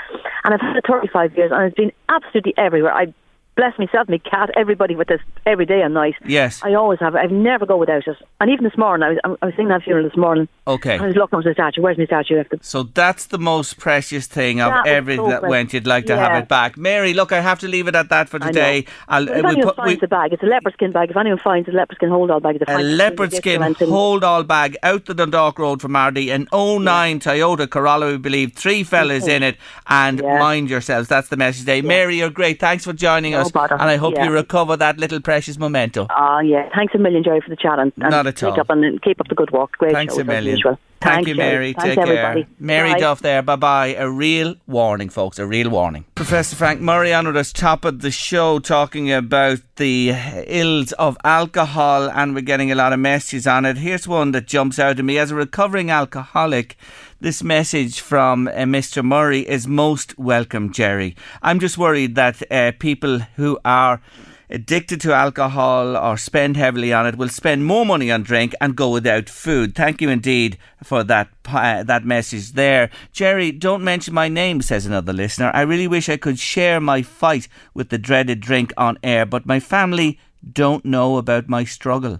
And 0.43 0.53
I've 0.53 0.61
had 0.61 0.77
it 0.77 0.85
35 0.87 1.37
years, 1.37 1.51
and 1.53 1.63
it's 1.63 1.75
been 1.75 1.91
absolutely 2.07 2.53
everywhere. 2.57 2.93
I 2.93 3.13
bless 3.59 3.77
myself, 3.77 4.07
my 4.07 4.17
cat, 4.19 4.49
everybody 4.55 4.95
with 4.95 5.09
this 5.09 5.19
every 5.45 5.65
day 5.65 5.81
and 5.81 5.93
night. 5.93 6.15
Yes. 6.25 6.61
I 6.63 6.75
always 6.75 6.99
have 7.01 7.13
it. 7.15 7.17
I 7.17 7.25
never 7.25 7.65
go 7.65 7.75
without 7.75 8.07
it. 8.07 8.15
And 8.39 8.49
even 8.49 8.63
this 8.63 8.77
morning, 8.77 9.03
I 9.03 9.27
was 9.27 9.37
I 9.41 9.45
was 9.47 9.55
singing 9.55 9.67
that 9.69 9.83
funeral 9.83 10.07
this 10.07 10.15
morning. 10.15 10.47
Okay. 10.65 10.97
I 10.97 11.05
was 11.05 11.15
looking 11.17 11.39
at 11.39 11.45
the 11.45 11.53
statue. 11.53 11.81
Where's 11.81 11.97
my 11.97 12.05
statue? 12.05 12.41
So 12.61 12.83
that's 12.83 13.25
the 13.25 13.37
most 13.37 13.77
precious 13.77 14.27
thing 14.27 14.61
of 14.61 14.71
That 14.71 14.87
everything 14.87 15.25
so 15.25 15.29
that 15.31 15.39
precious. 15.41 15.49
went. 15.51 15.73
You'd 15.73 15.87
like 15.87 16.05
to 16.05 16.15
have 16.15 16.41
it 16.41 16.47
back, 16.47 16.77
Mary. 16.77 17.13
Look, 17.13 17.33
I 17.33 17.41
have 17.41 17.59
to 17.59 17.67
leave 17.67 17.87
it 17.89 17.95
at 17.95 18.07
that 18.09 18.29
for 18.29 18.39
today. 18.39 18.85
I'll, 19.09 19.27
If 19.27 19.35
anyone 19.35 19.61
put 19.61 19.75
finds 19.75 19.95
we, 19.95 19.99
the 19.99 20.07
bag, 20.07 20.31
it's 20.31 20.43
a 20.43 20.45
leopard 20.45 20.73
skin 20.73 20.91
bag. 20.93 21.09
If 21.09 21.17
anyone 21.17 21.39
finds 21.39 21.67
a 21.67 21.71
leopard 21.73 21.97
skin 21.97 22.09
hold 22.09 22.31
all 22.31 22.39
bag, 22.39 22.55
it's 22.61 22.71
a, 22.71 22.77
leopard 22.79 23.33
skin 23.33 23.61
hold 23.61 24.23
all 24.23 24.43
bag 24.43 24.77
out 24.83 25.03
the 25.05 25.13
Dundalk 25.13 25.59
Road 25.59 25.81
from 25.81 25.93
Ardee, 25.93 26.29
an 26.33 26.47
09 26.53 27.19
Toyota 27.19 27.69
Corolla, 27.69 28.07
we 28.11 28.17
believe, 28.17 28.53
three 28.53 28.83
fellas 28.83 29.27
in 29.27 29.43
it, 29.43 29.57
and 29.87 30.21
Yeah. 30.21 30.39
mind 30.39 30.69
yourselves. 30.69 31.09
That's 31.09 31.27
the 31.27 31.37
message 31.37 31.61
today. 31.61 31.81
Mary, 31.81 32.19
you're 32.19 32.29
great. 32.29 32.59
Thanks 32.59 32.85
for 32.85 32.93
joining 32.93 33.33
No 33.33 33.39
us, 33.41 33.48
bother. 33.53 33.73
and 33.75 33.83
I 33.83 33.97
hope 33.97 34.13
Yeah. 34.15 34.25
you 34.25 34.31
recover 34.31 34.77
that 34.77 34.97
little 34.97 35.19
precious 35.21 35.57
memento. 35.57 36.07
Ah, 36.09 36.39
yeah. 36.39 36.69
Thanks 36.75 36.93
a 36.95 36.97
million, 36.97 37.23
Jerry, 37.23 37.41
for 37.41 37.49
the 37.49 37.55
chat 37.55 37.79
and, 37.79 37.91
and 37.99 38.11
Not 38.11 38.27
at 38.27 38.35
keep 38.35 38.49
all. 38.49 38.59
Up 38.59 38.69
and 38.69 39.01
keep 39.01 39.19
up 39.19 39.27
the 39.27 39.35
good 39.35 39.51
work. 39.51 39.71
Great 39.77 39.93
Thanks 39.93 40.13
shows, 40.15 40.21
a 40.21 40.23
million. 40.25 40.53
As 40.53 40.59
usual. 40.59 40.79
Thank 41.01 41.13
Thanks, 41.13 41.27
you, 41.29 41.35
Jerry. 41.35 41.49
Mary. 41.53 41.73
Thanks, 41.73 41.89
Take 41.95 41.97
everybody. 41.99 42.41
care. 42.43 42.51
Mary 42.59 42.91
Bye. 42.91 42.99
Duff 42.99 43.21
there. 43.21 43.41
Bye 43.41 43.55
bye. 43.55 43.95
A 43.97 44.09
real 44.09 44.55
warning, 44.67 45.07
folks. 45.07 45.39
A 45.39 45.45
real 45.45 45.69
warning. 45.69 46.03
Professor 46.13 46.57
Frank 46.57 46.81
Murray 46.81 47.13
on 47.13 47.25
with 47.25 47.37
us, 47.37 47.53
top 47.53 47.85
of 47.85 48.01
the 48.01 48.11
show, 48.11 48.59
talking 48.59 49.09
about 49.09 49.59
the 49.77 50.13
ills 50.45 50.91
of 50.93 51.17
alcohol, 51.23 52.09
and 52.09 52.35
we're 52.35 52.41
getting 52.41 52.69
a 52.69 52.75
lot 52.75 52.91
of 52.91 52.99
messages 52.99 53.47
on 53.47 53.63
it. 53.65 53.77
Here's 53.77 54.09
one 54.09 54.31
that 54.33 54.45
jumps 54.45 54.77
out 54.77 54.99
at 54.99 55.05
me. 55.05 55.17
As 55.17 55.31
a 55.31 55.35
recovering 55.35 55.89
alcoholic, 55.89 56.75
this 57.21 57.43
message 57.43 57.99
from 57.99 58.47
uh, 58.47 58.51
Mr. 58.51 59.03
Murray 59.03 59.41
is 59.41 59.67
most 59.67 60.17
welcome, 60.17 60.71
Jerry. 60.71 61.15
I'm 61.41 61.59
just 61.59 61.77
worried 61.77 62.15
that 62.15 62.41
uh, 62.49 62.71
people 62.79 63.19
who 63.35 63.59
are 63.65 64.01
addicted 64.49 65.01
to 65.01 65.13
alcohol 65.13 65.97
or 65.97 66.17
spend 66.17 66.55
heavily 66.57 66.91
on 66.93 67.05
it 67.05 67.17
will 67.17 67.29
spend 67.29 67.65
more 67.65 67.85
money 67.85 68.09
on 68.09 68.23
drink 68.23 68.55
and 68.61 68.75
go 68.75 68.89
without 68.89 69.29
food. 69.29 69.75
Thank 69.75 70.01
you 70.01 70.09
indeed 70.09 70.57
for 70.81 71.03
that 71.03 71.29
uh, 71.45 71.83
that 71.83 72.05
message 72.05 72.53
there. 72.53 72.89
Jerry, 73.11 73.51
don't 73.51 73.83
mention 73.83 74.13
my 74.13 74.29
name, 74.29 74.61
says 74.61 74.85
another 74.85 75.13
listener. 75.13 75.51
I 75.53 75.61
really 75.61 75.87
wish 75.87 76.07
I 76.07 76.17
could 76.17 76.39
share 76.39 76.79
my 76.79 77.01
fight 77.01 77.47
with 77.73 77.89
the 77.89 77.97
dreaded 77.97 78.39
drink 78.39 78.73
on 78.77 78.97
air, 79.03 79.25
but 79.25 79.45
my 79.45 79.59
family 79.59 80.19
don't 80.53 80.85
know 80.85 81.17
about 81.17 81.49
my 81.49 81.65
struggle. 81.65 82.19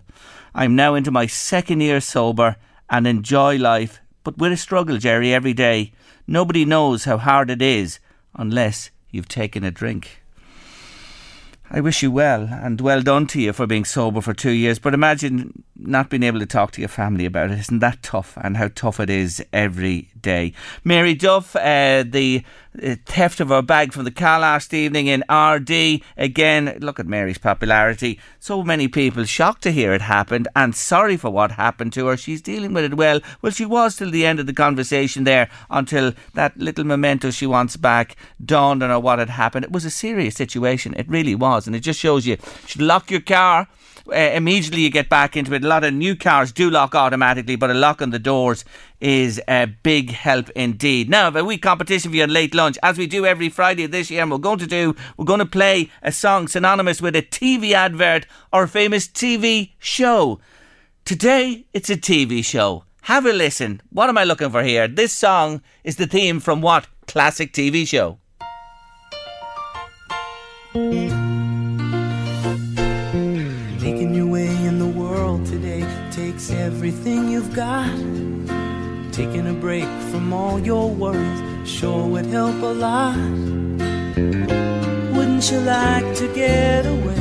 I'm 0.54 0.76
now 0.76 0.94
into 0.96 1.10
my 1.10 1.26
second 1.26 1.80
year 1.82 2.02
sober 2.02 2.58
and 2.90 3.08
enjoy 3.08 3.58
life, 3.58 4.02
but 4.24 4.38
with 4.38 4.52
a 4.52 4.58
struggle, 4.58 4.98
Jerry, 4.98 5.34
every 5.34 5.54
day. 5.54 5.92
Nobody 6.28 6.66
knows 6.66 7.06
how 7.06 7.18
hard 7.18 7.50
it 7.50 7.62
is 7.62 8.00
unless 8.36 8.92
you've 9.10 9.28
taken 9.28 9.64
a 9.64 9.72
drink. 9.72 10.22
I 11.72 11.82
wish 11.82 12.02
you 12.02 12.12
well 12.12 12.50
and 12.52 12.82
well 12.82 13.02
done 13.02 13.28
to 13.28 13.42
you 13.42 13.54
for 13.54 13.68
being 13.68 13.86
sober 13.86 14.22
for 14.22 14.34
two 14.34 14.52
years. 14.52 14.80
But 14.80 14.96
imagine 14.96 15.64
not 15.76 16.10
being 16.10 16.24
able 16.24 16.40
to 16.40 16.48
talk 16.48 16.72
to 16.72 16.82
your 16.82 16.88
family 16.88 17.26
about 17.26 17.52
it. 17.52 17.60
Isn't 17.60 17.80
that 17.80 18.02
tough? 18.02 18.38
And 18.42 18.58
how 18.58 18.70
tough 18.70 19.00
it 19.00 19.10
is 19.10 19.44
every 19.54 20.10
day. 20.22 20.54
Mary 20.84 21.14
Duff, 21.14 21.56
uh, 21.56 22.04
the 22.08 22.44
uh, 22.82 22.96
theft 23.06 23.40
of 23.40 23.50
her 23.50 23.62
bag 23.62 23.94
from 23.94 24.04
the 24.04 24.12
car 24.12 24.40
last 24.40 24.74
evening 24.74 25.08
in 25.08 25.24
Ardee. 25.28 26.04
Again, 26.18 26.78
look 26.80 27.00
at 27.00 27.08
Mary's 27.08 27.38
popularity. 27.38 28.20
So 28.40 28.64
many 28.64 28.88
people 28.88 29.24
shocked 29.26 29.64
to 29.64 29.72
hear 29.72 29.94
it 29.94 30.02
happened 30.02 30.48
and 30.56 30.76
sorry 30.76 31.18
for 31.18 31.30
what 31.30 31.52
happened 31.52 31.94
to 31.94 32.08
her. 32.08 32.18
She's 32.18 32.42
dealing 32.42 32.74
with 32.74 32.86
it 32.86 32.94
well. 32.96 33.22
Well, 33.42 33.52
she 33.52 33.66
was 33.66 33.96
till 33.96 34.12
the 34.12 34.26
end 34.26 34.40
of 34.40 34.46
the 34.46 34.54
conversation 34.54 35.24
there 35.24 35.50
until 35.70 36.14
that 36.36 36.58
little 36.58 36.86
memento 36.86 37.32
she 37.32 37.48
wants 37.48 37.76
back 37.76 38.16
dawned 38.44 38.84
on 38.84 38.90
her 38.90 39.00
what 39.00 39.20
had 39.20 39.30
happened. 39.30 39.66
It 39.66 39.72
was 39.72 39.86
a 39.86 39.90
serious 39.90 40.36
situation. 40.36 40.94
It 40.96 41.10
really 41.10 41.36
was. 41.36 41.66
And 41.66 41.76
it 41.76 41.82
just 41.82 42.00
shows 42.00 42.26
you, 42.26 42.34
you 42.34 42.68
should 42.68 42.82
lock 42.82 43.10
your 43.10 43.22
car 43.22 43.68
uh, 44.12 44.16
immediately 44.16 44.82
you 44.82 44.90
get 44.90 45.10
back 45.10 45.36
into 45.38 45.54
it. 45.54 45.64
A 45.64 45.68
lot 45.68 45.84
of 45.84 45.94
new 45.94 46.16
cars 46.16 46.52
do 46.52 46.70
lock 46.70 46.96
automatically, 46.96 47.56
but 47.56 47.72
a 47.72 47.74
lock 47.74 48.02
on 48.02 48.10
the 48.10 48.20
doors 48.20 48.66
is 49.00 49.42
a 49.48 49.66
big 49.66 50.12
help 50.12 50.50
indeed. 50.52 51.10
Now, 51.10 51.30
a 51.30 51.44
wee 51.44 51.58
competition 51.58 52.12
for 52.12 52.18
your 52.18 52.28
late 52.28 52.54
lunch, 52.54 52.78
as 52.84 52.98
we 52.98 53.08
do 53.08 53.26
every 53.26 53.50
Friday 53.50 53.86
this 53.86 54.12
year, 54.12 54.22
and 54.22 54.32
we're 54.32 54.38
going 54.38 54.60
to 54.60 54.68
do, 54.68 54.96
we're 55.18 55.26
going 55.26 55.40
to 55.40 55.46
play 55.46 55.90
a 56.02 56.12
song 56.12 56.48
synonymous 56.48 57.02
with 57.02 57.16
a 57.16 57.22
TV 57.22 57.72
advert 57.72 58.26
or 58.52 58.64
a 58.64 58.68
famous 58.68 59.08
TV 59.08 59.72
show. 59.80 60.40
Today, 61.06 61.66
it's 61.74 61.90
a 61.90 61.98
TV 61.98 62.44
show. 62.46 62.84
Have 63.04 63.26
a 63.26 63.34
listen. 63.34 63.82
What 63.90 64.10
am 64.10 64.18
I 64.18 64.24
looking 64.24 64.52
for 64.52 64.64
here? 64.64 64.88
This 64.88 65.14
song 65.14 65.62
is 65.84 65.96
the 65.96 66.08
theme 66.08 66.40
from 66.40 66.62
what 66.62 66.88
classic 67.08 67.54
TV 67.54 67.88
show? 67.88 68.20
Everything 76.90 77.30
you've 77.30 77.54
got. 77.54 77.96
Taking 79.12 79.46
a 79.48 79.54
break 79.54 79.90
from 80.10 80.34
all 80.34 80.60
your 80.60 80.90
worries 80.90 81.42
sure 81.64 82.08
would 82.08 82.26
help 82.26 82.60
a 82.64 82.74
lot. 82.88 83.16
Wouldn't 85.14 85.52
you 85.52 85.60
like 85.60 86.16
to 86.16 86.28
get 86.34 86.88
away? 86.88 87.19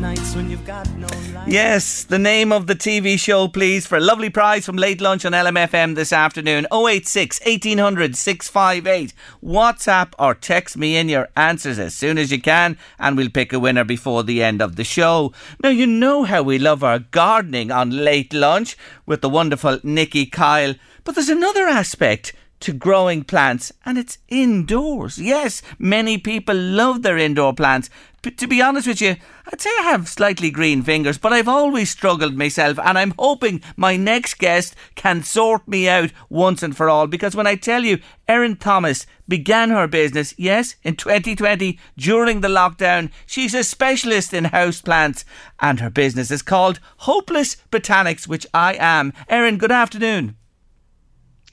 No. 0.00 1.44
Yes, 1.46 2.04
the 2.04 2.18
name 2.18 2.52
of 2.52 2.66
the 2.66 2.74
TV 2.74 3.18
show, 3.18 3.48
please, 3.48 3.86
for 3.86 3.96
a 3.96 4.00
lovely 4.00 4.30
prize 4.30 4.64
from 4.64 4.76
Late 4.76 5.00
Lunch 5.00 5.24
on 5.24 5.32
LMFM 5.32 5.94
this 5.94 6.12
afternoon 6.12 6.66
086 6.72 7.40
1800 7.40 8.16
658. 8.16 9.12
WhatsApp 9.42 10.12
or 10.18 10.34
text 10.34 10.76
me 10.76 10.96
in 10.96 11.08
your 11.08 11.28
answers 11.36 11.78
as 11.78 11.94
soon 11.94 12.18
as 12.18 12.32
you 12.32 12.40
can, 12.40 12.78
and 12.98 13.16
we'll 13.16 13.30
pick 13.30 13.52
a 13.52 13.58
winner 13.58 13.84
before 13.84 14.22
the 14.22 14.42
end 14.42 14.62
of 14.62 14.76
the 14.76 14.84
show. 14.84 15.32
Now, 15.62 15.70
you 15.70 15.86
know 15.86 16.24
how 16.24 16.42
we 16.42 16.58
love 16.58 16.82
our 16.82 16.98
gardening 16.98 17.70
on 17.70 17.90
Late 17.90 18.32
Lunch 18.32 18.76
with 19.06 19.20
the 19.20 19.28
wonderful 19.28 19.78
Nikki 19.82 20.26
Kyle, 20.26 20.74
but 21.04 21.14
there's 21.14 21.28
another 21.28 21.66
aspect 21.66 22.32
to 22.64 22.72
growing 22.72 23.22
plants 23.22 23.72
and 23.84 23.98
it's 23.98 24.16
indoors. 24.28 25.18
Yes, 25.18 25.60
many 25.78 26.16
people 26.16 26.56
love 26.56 27.02
their 27.02 27.18
indoor 27.18 27.52
plants. 27.52 27.90
But 28.22 28.38
to 28.38 28.46
be 28.46 28.62
honest 28.62 28.88
with 28.88 29.02
you, 29.02 29.16
I'd 29.52 29.60
say 29.60 29.68
I 29.80 29.90
have 29.90 30.08
slightly 30.08 30.50
green 30.50 30.82
fingers, 30.82 31.18
but 31.18 31.30
I've 31.30 31.46
always 31.46 31.90
struggled 31.90 32.38
myself 32.38 32.78
and 32.78 32.96
I'm 32.96 33.12
hoping 33.18 33.60
my 33.76 33.98
next 33.98 34.38
guest 34.38 34.74
can 34.94 35.22
sort 35.22 35.68
me 35.68 35.90
out 35.90 36.10
once 36.30 36.62
and 36.62 36.74
for 36.74 36.88
all 36.88 37.06
because 37.06 37.36
when 37.36 37.46
I 37.46 37.56
tell 37.56 37.84
you 37.84 37.98
Erin 38.26 38.56
Thomas 38.56 39.04
began 39.28 39.68
her 39.68 39.86
business, 39.86 40.32
yes, 40.38 40.76
in 40.82 40.96
2020 40.96 41.78
during 41.98 42.40
the 42.40 42.48
lockdown, 42.48 43.10
she's 43.26 43.52
a 43.52 43.62
specialist 43.62 44.32
in 44.32 44.44
house 44.44 44.80
plants 44.80 45.26
and 45.60 45.80
her 45.80 45.90
business 45.90 46.30
is 46.30 46.40
called 46.40 46.80
Hopeless 47.00 47.58
Botanics, 47.70 48.26
which 48.26 48.46
I 48.54 48.74
am. 48.80 49.12
Erin, 49.28 49.58
good 49.58 49.70
afternoon. 49.70 50.36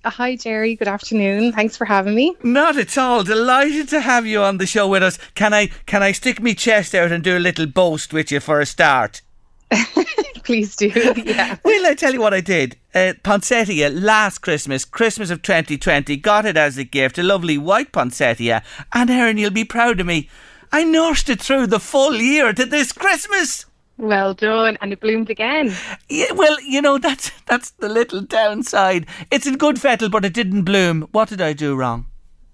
Uh, 0.04 0.10
hi, 0.10 0.36
Jerry. 0.36 0.76
Good 0.76 0.88
afternoon. 0.88 1.52
Thanks 1.52 1.78
for 1.78 1.86
having 1.86 2.16
me. 2.16 2.36
Not 2.42 2.76
at 2.76 2.98
all. 2.98 3.24
Delighted 3.24 3.88
to 3.90 4.02
have 4.02 4.26
you 4.26 4.42
on 4.42 4.58
the 4.58 4.66
show 4.66 4.88
with 4.88 5.04
us. 5.04 5.20
Can 5.36 5.54
I 5.54 5.68
can 5.86 6.02
I 6.02 6.12
stick 6.12 6.42
my 6.42 6.54
chest 6.54 6.96
out 6.96 7.12
and 7.12 7.24
do 7.24 7.38
a 7.38 7.40
little 7.40 7.68
boast 7.68 8.12
with 8.12 8.32
you 8.32 8.40
for 8.40 8.60
a 8.60 8.66
start? 8.66 9.22
Please 10.44 10.76
do. 10.76 10.90
Yeah. 11.24 11.58
Well, 11.64 11.86
I 11.86 11.94
tell 11.94 12.14
you 12.14 12.20
what 12.20 12.34
I 12.34 12.42
did. 12.42 12.78
Uh, 12.96 13.14
poinsettia 13.24 13.90
last 13.90 14.40
Christmas, 14.40 14.86
Christmas 14.86 15.30
of 15.30 15.44
2020, 15.44 16.18
got 16.18 16.46
it 16.46 16.58
as 16.58 16.78
a 16.78 16.84
gift, 16.84 17.20
a 17.20 17.24
lovely 17.24 17.60
white 17.60 17.92
poinsettia. 17.92 18.64
And 18.94 19.10
Erin, 19.10 19.38
you'll 19.38 19.52
be 19.52 19.66
proud 19.66 20.00
of 20.00 20.08
me. 20.08 20.30
I 20.72 20.84
nursed 20.84 21.30
it 21.30 21.42
through 21.42 21.68
the 21.68 21.80
full 21.80 22.16
year 22.16 22.54
to 22.54 22.66
this 22.66 22.92
Christmas. 22.92 23.66
Well 23.98 24.34
done, 24.34 24.78
and 24.82 24.94
it 24.94 25.00
bloomed 25.00 25.30
again. 25.30 25.76
Yeah, 26.10 26.32
well, 26.34 26.60
you 26.62 26.82
know 26.82 26.98
that's 26.98 27.32
that's 27.46 27.72
the 27.72 27.90
little 27.90 28.22
downside. 28.22 29.06
It's 29.30 29.46
in 29.46 29.58
good 29.58 29.80
fettle, 29.80 30.10
but 30.10 30.26
it 30.26 30.34
didn't 30.34 30.64
bloom. 30.64 31.08
What 31.12 31.30
did 31.30 31.42
I 31.42 31.54
do 31.54 31.76
wrong? 31.76 32.08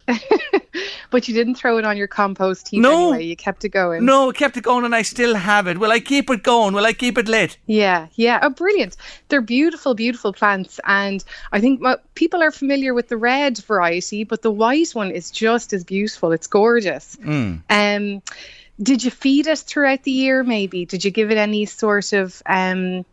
but 1.10 1.28
you 1.28 1.34
didn't 1.34 1.56
throw 1.56 1.78
it 1.78 1.86
on 1.86 1.98
your 1.98 2.08
compost 2.08 2.70
heap 2.70 2.82
no. 2.82 3.14
anyway. 3.14 3.26
You 3.26 3.36
kept 3.36 3.66
it 3.66 3.70
going. 3.70 4.06
No, 4.06 4.30
I 4.30 4.34
kept 4.34 4.58
it 4.58 4.64
going, 4.64 4.86
and 4.86 4.96
I 4.96 5.02
still 5.02 5.36
have 5.36 5.68
it. 5.68 5.80
Will 5.80 5.92
I 5.92 6.00
keep 6.00 6.30
it 6.30 6.44
going? 6.44 6.74
Will 6.74 6.86
I 6.86 6.94
keep 6.94 7.18
it 7.18 7.28
lit? 7.28 7.58
Yeah, 7.66 8.08
yeah. 8.16 8.40
Oh, 8.42 8.50
brilliant! 8.50 8.96
They're 9.30 9.42
beautiful, 9.42 9.96
beautiful 9.96 10.34
plants, 10.34 10.80
and 10.86 11.24
I 11.52 11.60
think 11.60 11.82
people 12.16 12.42
are 12.42 12.52
familiar 12.52 12.94
with 12.94 13.10
the 13.10 13.18
red 13.18 13.58
variety, 13.60 14.24
but 14.24 14.42
the 14.42 14.52
white 14.52 14.92
one 14.92 15.12
is 15.12 15.32
just 15.32 15.74
as 15.74 15.84
beautiful. 15.84 16.32
It's 16.32 16.48
gorgeous. 16.48 17.18
Mm. 17.18 17.62
Um 17.70 18.22
did 18.82 19.04
you 19.04 19.12
feed 19.12 19.48
it 19.48 19.60
throughout 19.60 20.04
the 20.04 20.12
year? 20.12 20.44
Maybe 20.44 20.86
did 20.86 21.04
you 21.04 21.12
give 21.12 21.32
it 21.32 21.38
any 21.38 21.66
sort 21.66 22.14
of 22.14 22.42
um, 22.46 23.06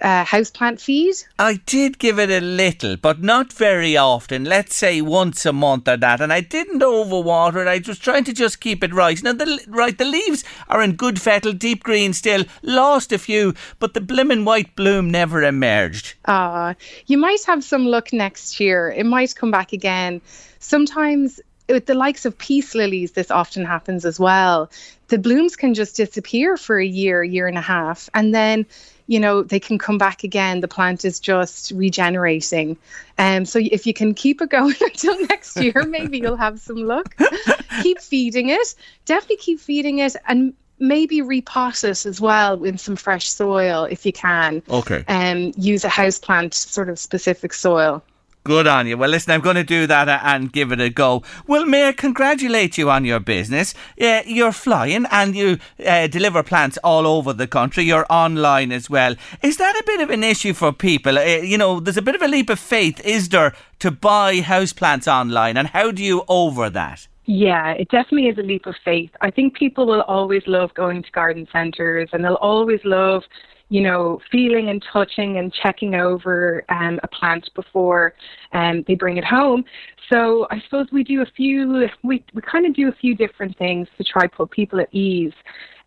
uh, 0.00 0.24
houseplant 0.24 0.80
feed? 0.80 1.14
I 1.38 1.60
did 1.66 1.98
give 1.98 2.18
it 2.18 2.30
a 2.30 2.40
little, 2.40 2.96
but 2.96 3.22
not 3.22 3.52
very 3.52 3.96
often. 3.96 4.44
Let's 4.44 4.74
say 4.74 5.00
once 5.00 5.46
a 5.46 5.52
month 5.52 5.88
or 5.88 5.96
that. 5.96 6.20
And 6.20 6.32
I 6.32 6.40
didn't 6.40 6.80
overwater 6.80 7.62
it. 7.62 7.68
I 7.68 7.80
was 7.86 7.98
trying 7.98 8.24
to 8.24 8.32
just 8.32 8.60
keep 8.60 8.82
it 8.82 8.92
right. 8.92 9.22
Now, 9.22 9.32
the 9.32 9.64
right, 9.68 9.96
the 9.96 10.04
leaves 10.04 10.44
are 10.68 10.82
in 10.82 10.96
good 10.96 11.20
fettle, 11.20 11.52
deep 11.52 11.84
green 11.84 12.12
still. 12.12 12.44
Lost 12.62 13.12
a 13.12 13.18
few, 13.18 13.54
but 13.78 13.94
the 13.94 14.00
blimmin' 14.00 14.44
white 14.44 14.74
bloom 14.76 15.10
never 15.10 15.42
emerged. 15.42 16.14
Ah, 16.26 16.70
uh, 16.70 16.74
you 17.06 17.16
might 17.16 17.44
have 17.44 17.62
some 17.62 17.86
luck 17.86 18.12
next 18.12 18.60
year. 18.60 18.90
It 18.90 19.06
might 19.06 19.34
come 19.34 19.50
back 19.50 19.72
again. 19.72 20.20
Sometimes 20.58 21.40
with 21.68 21.86
the 21.86 21.94
likes 21.94 22.24
of 22.24 22.36
peace 22.38 22.74
lilies, 22.74 23.12
this 23.12 23.30
often 23.30 23.64
happens 23.64 24.04
as 24.04 24.20
well. 24.20 24.70
The 25.08 25.18
blooms 25.18 25.56
can 25.56 25.74
just 25.74 25.96
disappear 25.96 26.56
for 26.56 26.78
a 26.78 26.86
year, 26.86 27.22
year 27.22 27.46
and 27.46 27.58
a 27.58 27.62
half, 27.62 28.08
and 28.14 28.34
then 28.34 28.66
you 29.06 29.20
know 29.20 29.42
they 29.42 29.60
can 29.60 29.78
come 29.78 29.98
back 29.98 30.24
again. 30.24 30.60
The 30.60 30.68
plant 30.68 31.04
is 31.04 31.20
just 31.20 31.70
regenerating. 31.72 32.76
Um, 33.18 33.44
so 33.44 33.60
if 33.62 33.86
you 33.86 33.94
can 33.94 34.14
keep 34.14 34.40
it 34.42 34.50
going 34.58 34.74
until 34.80 35.20
next 35.26 35.56
year, 35.56 35.84
maybe 35.86 36.18
you'll 36.18 36.36
have 36.36 36.60
some 36.60 36.84
luck. 36.84 37.16
keep 37.82 38.00
feeding 38.00 38.48
it. 38.48 38.74
Definitely 39.04 39.36
keep 39.36 39.60
feeding 39.60 39.98
it, 39.98 40.16
and 40.26 40.54
maybe 40.78 41.22
repot 41.22 41.84
it 41.84 42.04
as 42.04 42.20
well 42.20 42.62
in 42.64 42.76
some 42.78 42.96
fresh 42.96 43.30
soil 43.30 43.84
if 43.84 44.04
you 44.04 44.12
can. 44.12 44.62
Okay. 44.68 45.04
And 45.08 45.54
um, 45.54 45.62
use 45.62 45.84
a 45.84 45.88
house 45.88 46.18
plant 46.18 46.54
sort 46.54 46.88
of 46.88 46.98
specific 46.98 47.52
soil. 47.52 48.02
Good 48.46 48.68
on 48.68 48.86
you. 48.86 48.96
Well, 48.96 49.10
listen, 49.10 49.32
I'm 49.32 49.40
going 49.40 49.56
to 49.56 49.64
do 49.64 49.88
that 49.88 50.08
and 50.08 50.52
give 50.52 50.70
it 50.70 50.80
a 50.80 50.88
go. 50.88 51.24
Well, 51.48 51.66
may 51.66 51.88
I 51.88 51.92
congratulate 51.92 52.78
you 52.78 52.88
on 52.88 53.04
your 53.04 53.18
business. 53.18 53.74
Uh, 54.00 54.22
you're 54.24 54.52
flying 54.52 55.04
and 55.10 55.34
you 55.34 55.58
uh, 55.84 56.06
deliver 56.06 56.44
plants 56.44 56.78
all 56.84 57.08
over 57.08 57.32
the 57.32 57.48
country. 57.48 57.82
You're 57.82 58.06
online 58.08 58.70
as 58.70 58.88
well. 58.88 59.16
Is 59.42 59.56
that 59.56 59.74
a 59.74 59.82
bit 59.84 60.00
of 60.00 60.10
an 60.10 60.22
issue 60.22 60.52
for 60.52 60.72
people? 60.72 61.18
Uh, 61.18 61.22
you 61.24 61.58
know, 61.58 61.80
there's 61.80 61.96
a 61.96 62.02
bit 62.02 62.14
of 62.14 62.22
a 62.22 62.28
leap 62.28 62.48
of 62.48 62.60
faith, 62.60 63.04
is 63.04 63.30
there, 63.30 63.52
to 63.80 63.90
buy 63.90 64.36
houseplants 64.36 65.08
online? 65.08 65.56
And 65.56 65.66
how 65.66 65.90
do 65.90 66.04
you 66.04 66.22
over 66.28 66.70
that? 66.70 67.08
Yeah, 67.24 67.72
it 67.72 67.88
definitely 67.88 68.28
is 68.28 68.38
a 68.38 68.42
leap 68.42 68.66
of 68.66 68.76
faith. 68.84 69.10
I 69.22 69.32
think 69.32 69.56
people 69.56 69.88
will 69.88 70.02
always 70.02 70.44
love 70.46 70.72
going 70.74 71.02
to 71.02 71.10
garden 71.10 71.48
centres 71.50 72.10
and 72.12 72.24
they'll 72.24 72.34
always 72.34 72.78
love 72.84 73.24
you 73.68 73.80
know, 73.80 74.20
feeling 74.30 74.68
and 74.68 74.84
touching 74.92 75.38
and 75.38 75.52
checking 75.52 75.94
over 75.94 76.64
um, 76.68 77.00
a 77.02 77.08
plant 77.08 77.48
before 77.54 78.14
um, 78.52 78.84
they 78.86 78.94
bring 78.94 79.16
it 79.16 79.24
home. 79.24 79.64
So 80.12 80.46
I 80.50 80.60
suppose 80.64 80.86
we 80.92 81.02
do 81.02 81.22
a 81.22 81.26
few, 81.36 81.88
we, 82.04 82.24
we 82.32 82.42
kind 82.42 82.66
of 82.66 82.74
do 82.74 82.88
a 82.88 82.92
few 82.92 83.16
different 83.16 83.58
things 83.58 83.88
to 83.98 84.04
try 84.04 84.22
to 84.22 84.28
put 84.28 84.50
people 84.50 84.80
at 84.80 84.92
ease. 84.94 85.32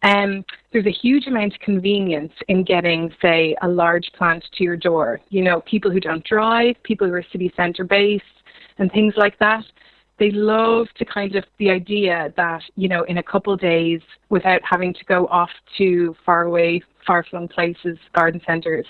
Um, 0.03 0.45
there's 0.71 0.85
a 0.85 0.91
huge 0.91 1.27
amount 1.27 1.53
of 1.53 1.59
convenience 1.61 2.33
in 2.47 2.63
getting, 2.63 3.13
say, 3.21 3.55
a 3.61 3.67
large 3.67 4.09
plant 4.17 4.45
to 4.57 4.63
your 4.63 4.77
door. 4.77 5.21
You 5.29 5.43
know, 5.43 5.61
people 5.61 5.91
who 5.91 5.99
don't 5.99 6.23
drive, 6.25 6.75
people 6.83 7.07
who 7.07 7.13
are 7.13 7.25
city 7.31 7.51
centre 7.55 7.83
based, 7.83 8.23
and 8.77 8.91
things 8.91 9.13
like 9.17 9.37
that 9.39 9.63
they 10.19 10.31
love 10.31 10.87
to 10.97 11.05
kind 11.05 11.35
of 11.35 11.45
the 11.57 11.69
idea 11.69 12.33
that 12.35 12.61
you 12.75 12.87
know 12.87 13.03
in 13.03 13.17
a 13.17 13.23
couple 13.23 13.53
of 13.53 13.59
days 13.59 14.01
without 14.29 14.61
having 14.69 14.93
to 14.93 15.05
go 15.05 15.25
off 15.27 15.49
to 15.77 16.15
far 16.25 16.43
away 16.99 17.05
far 17.05 17.23
flung 17.23 17.47
places 17.47 17.97
garden 18.13 18.41
centres 18.45 18.85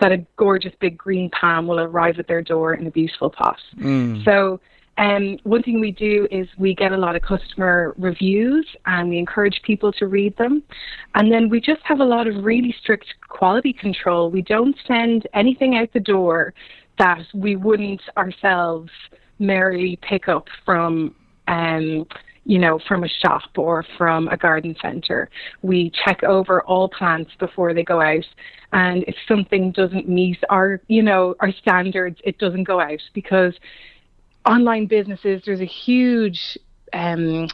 that 0.00 0.12
a 0.12 0.26
gorgeous 0.36 0.72
big 0.80 0.98
green 0.98 1.30
palm 1.30 1.66
will 1.66 1.80
arrive 1.80 2.18
at 2.18 2.26
their 2.26 2.42
door 2.42 2.74
in 2.74 2.86
a 2.86 2.90
beautiful 2.90 3.30
pot 3.30 3.58
mm. 3.76 4.24
so 4.24 4.60
Um, 4.98 5.38
one 5.44 5.62
thing 5.62 5.80
we 5.80 5.90
do 5.90 6.28
is 6.30 6.46
we 6.58 6.74
get 6.74 6.92
a 6.92 6.96
lot 6.98 7.16
of 7.16 7.22
customer 7.22 7.94
reviews 7.96 8.66
and 8.84 9.08
we 9.08 9.18
encourage 9.18 9.62
people 9.62 9.90
to 9.92 10.06
read 10.06 10.36
them. 10.36 10.62
And 11.14 11.32
then 11.32 11.48
we 11.48 11.60
just 11.62 11.80
have 11.84 12.00
a 12.00 12.04
lot 12.04 12.26
of 12.26 12.44
really 12.44 12.74
strict 12.78 13.06
quality 13.26 13.72
control. 13.72 14.30
We 14.30 14.42
don't 14.42 14.76
send 14.86 15.26
anything 15.32 15.76
out 15.78 15.92
the 15.94 16.00
door 16.00 16.52
that 16.98 17.24
we 17.32 17.56
wouldn't 17.56 18.02
ourselves 18.18 18.90
merely 19.38 19.98
pick 20.02 20.28
up 20.28 20.48
from 20.64 21.14
um, 21.48 22.06
you 22.44 22.58
know, 22.58 22.78
from 22.88 23.04
a 23.04 23.08
shop 23.08 23.56
or 23.56 23.84
from 23.96 24.28
a 24.28 24.36
garden 24.36 24.74
centre. 24.82 25.30
We 25.62 25.90
check 26.04 26.24
over 26.24 26.62
all 26.62 26.88
plants 26.88 27.32
before 27.38 27.72
they 27.72 27.84
go 27.84 28.00
out. 28.00 28.26
And 28.72 29.04
if 29.06 29.14
something 29.28 29.70
doesn't 29.70 30.08
meet 30.08 30.38
our, 30.50 30.80
you 30.88 31.02
know, 31.02 31.36
our 31.40 31.52
standards, 31.52 32.20
it 32.24 32.38
doesn't 32.38 32.64
go 32.64 32.80
out 32.80 33.00
because 33.12 33.54
online 34.44 34.86
businesses, 34.86 35.42
there's 35.44 35.60
a 35.60 35.66
huge, 35.66 36.58
um, 36.92 37.48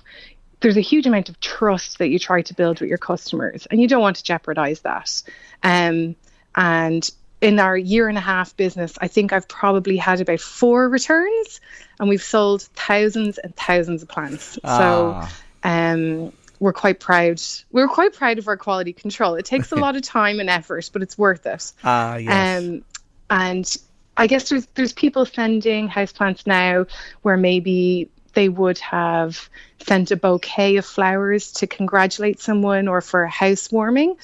there's 0.61 0.77
a 0.77 0.83
huge 0.83 1.07
amount 1.07 1.29
of 1.29 1.39
trust 1.41 1.99
that 1.99 2.09
you 2.09 2.19
try 2.19 2.43
to 2.43 2.55
build 2.55 2.81
with 2.81 2.89
your 2.89 2.99
customers, 2.99 3.67
and 3.71 3.81
you 3.81 3.89
don't 3.89 4.01
want 4.01 4.17
to 4.17 4.25
jeopardize 4.25 4.81
that. 4.81 5.23
Um, 5.63 6.17
and 6.57 7.09
in 7.41 7.61
our 7.61 7.77
year 7.77 8.09
and 8.09 8.19
a 8.19 8.23
half 8.23 8.57
business, 8.57 8.95
I 9.01 9.09
think 9.09 9.33
I've 9.33 9.49
probably 9.49 9.97
had 9.97 10.21
about 10.21 10.41
four 10.41 10.89
returns, 10.89 11.61
and 12.01 12.09
we've 12.09 12.23
sold 12.23 12.63
thousands 12.75 13.39
and 13.39 13.55
thousands 13.55 14.03
of 14.03 14.09
plants. 14.09 14.59
Ah. 14.65 15.29
So, 15.63 15.69
um, 15.69 16.33
we're 16.61 16.73
quite 16.73 16.99
proud. 16.99 17.41
We're 17.71 17.89
quite 17.89 18.15
proud 18.15 18.39
of 18.39 18.49
our 18.49 18.57
quality 18.57 18.93
control. 18.93 19.35
It 19.35 19.45
takes 19.45 19.71
a 19.71 19.77
lot 19.77 19.97
of 19.97 20.03
time 20.03 20.41
and 20.41 20.51
effort, 20.51 20.91
but 20.93 21.03
it's 21.03 21.17
worth 21.17 21.47
it. 21.47 21.73
Ah, 21.85 22.17
yes. 22.17 22.65
Um, 22.65 22.85
and 23.31 23.77
I 24.17 24.27
guess 24.27 24.49
there's 24.49 24.67
there's 24.75 24.93
people 24.93 25.25
sending 25.25 25.89
houseplants 25.89 26.47
now 26.47 26.87
where 27.23 27.37
maybe 27.37 28.11
they 28.35 28.49
would 28.49 28.79
have 28.79 29.49
sent 29.81 30.11
a 30.11 30.17
bouquet 30.17 30.77
of 30.77 30.85
flowers 30.85 31.53
to 31.53 31.67
congratulate 31.67 32.41
someone 32.41 32.89
or 32.89 33.01
for 33.01 33.23
a 33.23 33.31
housewarming 33.31 34.17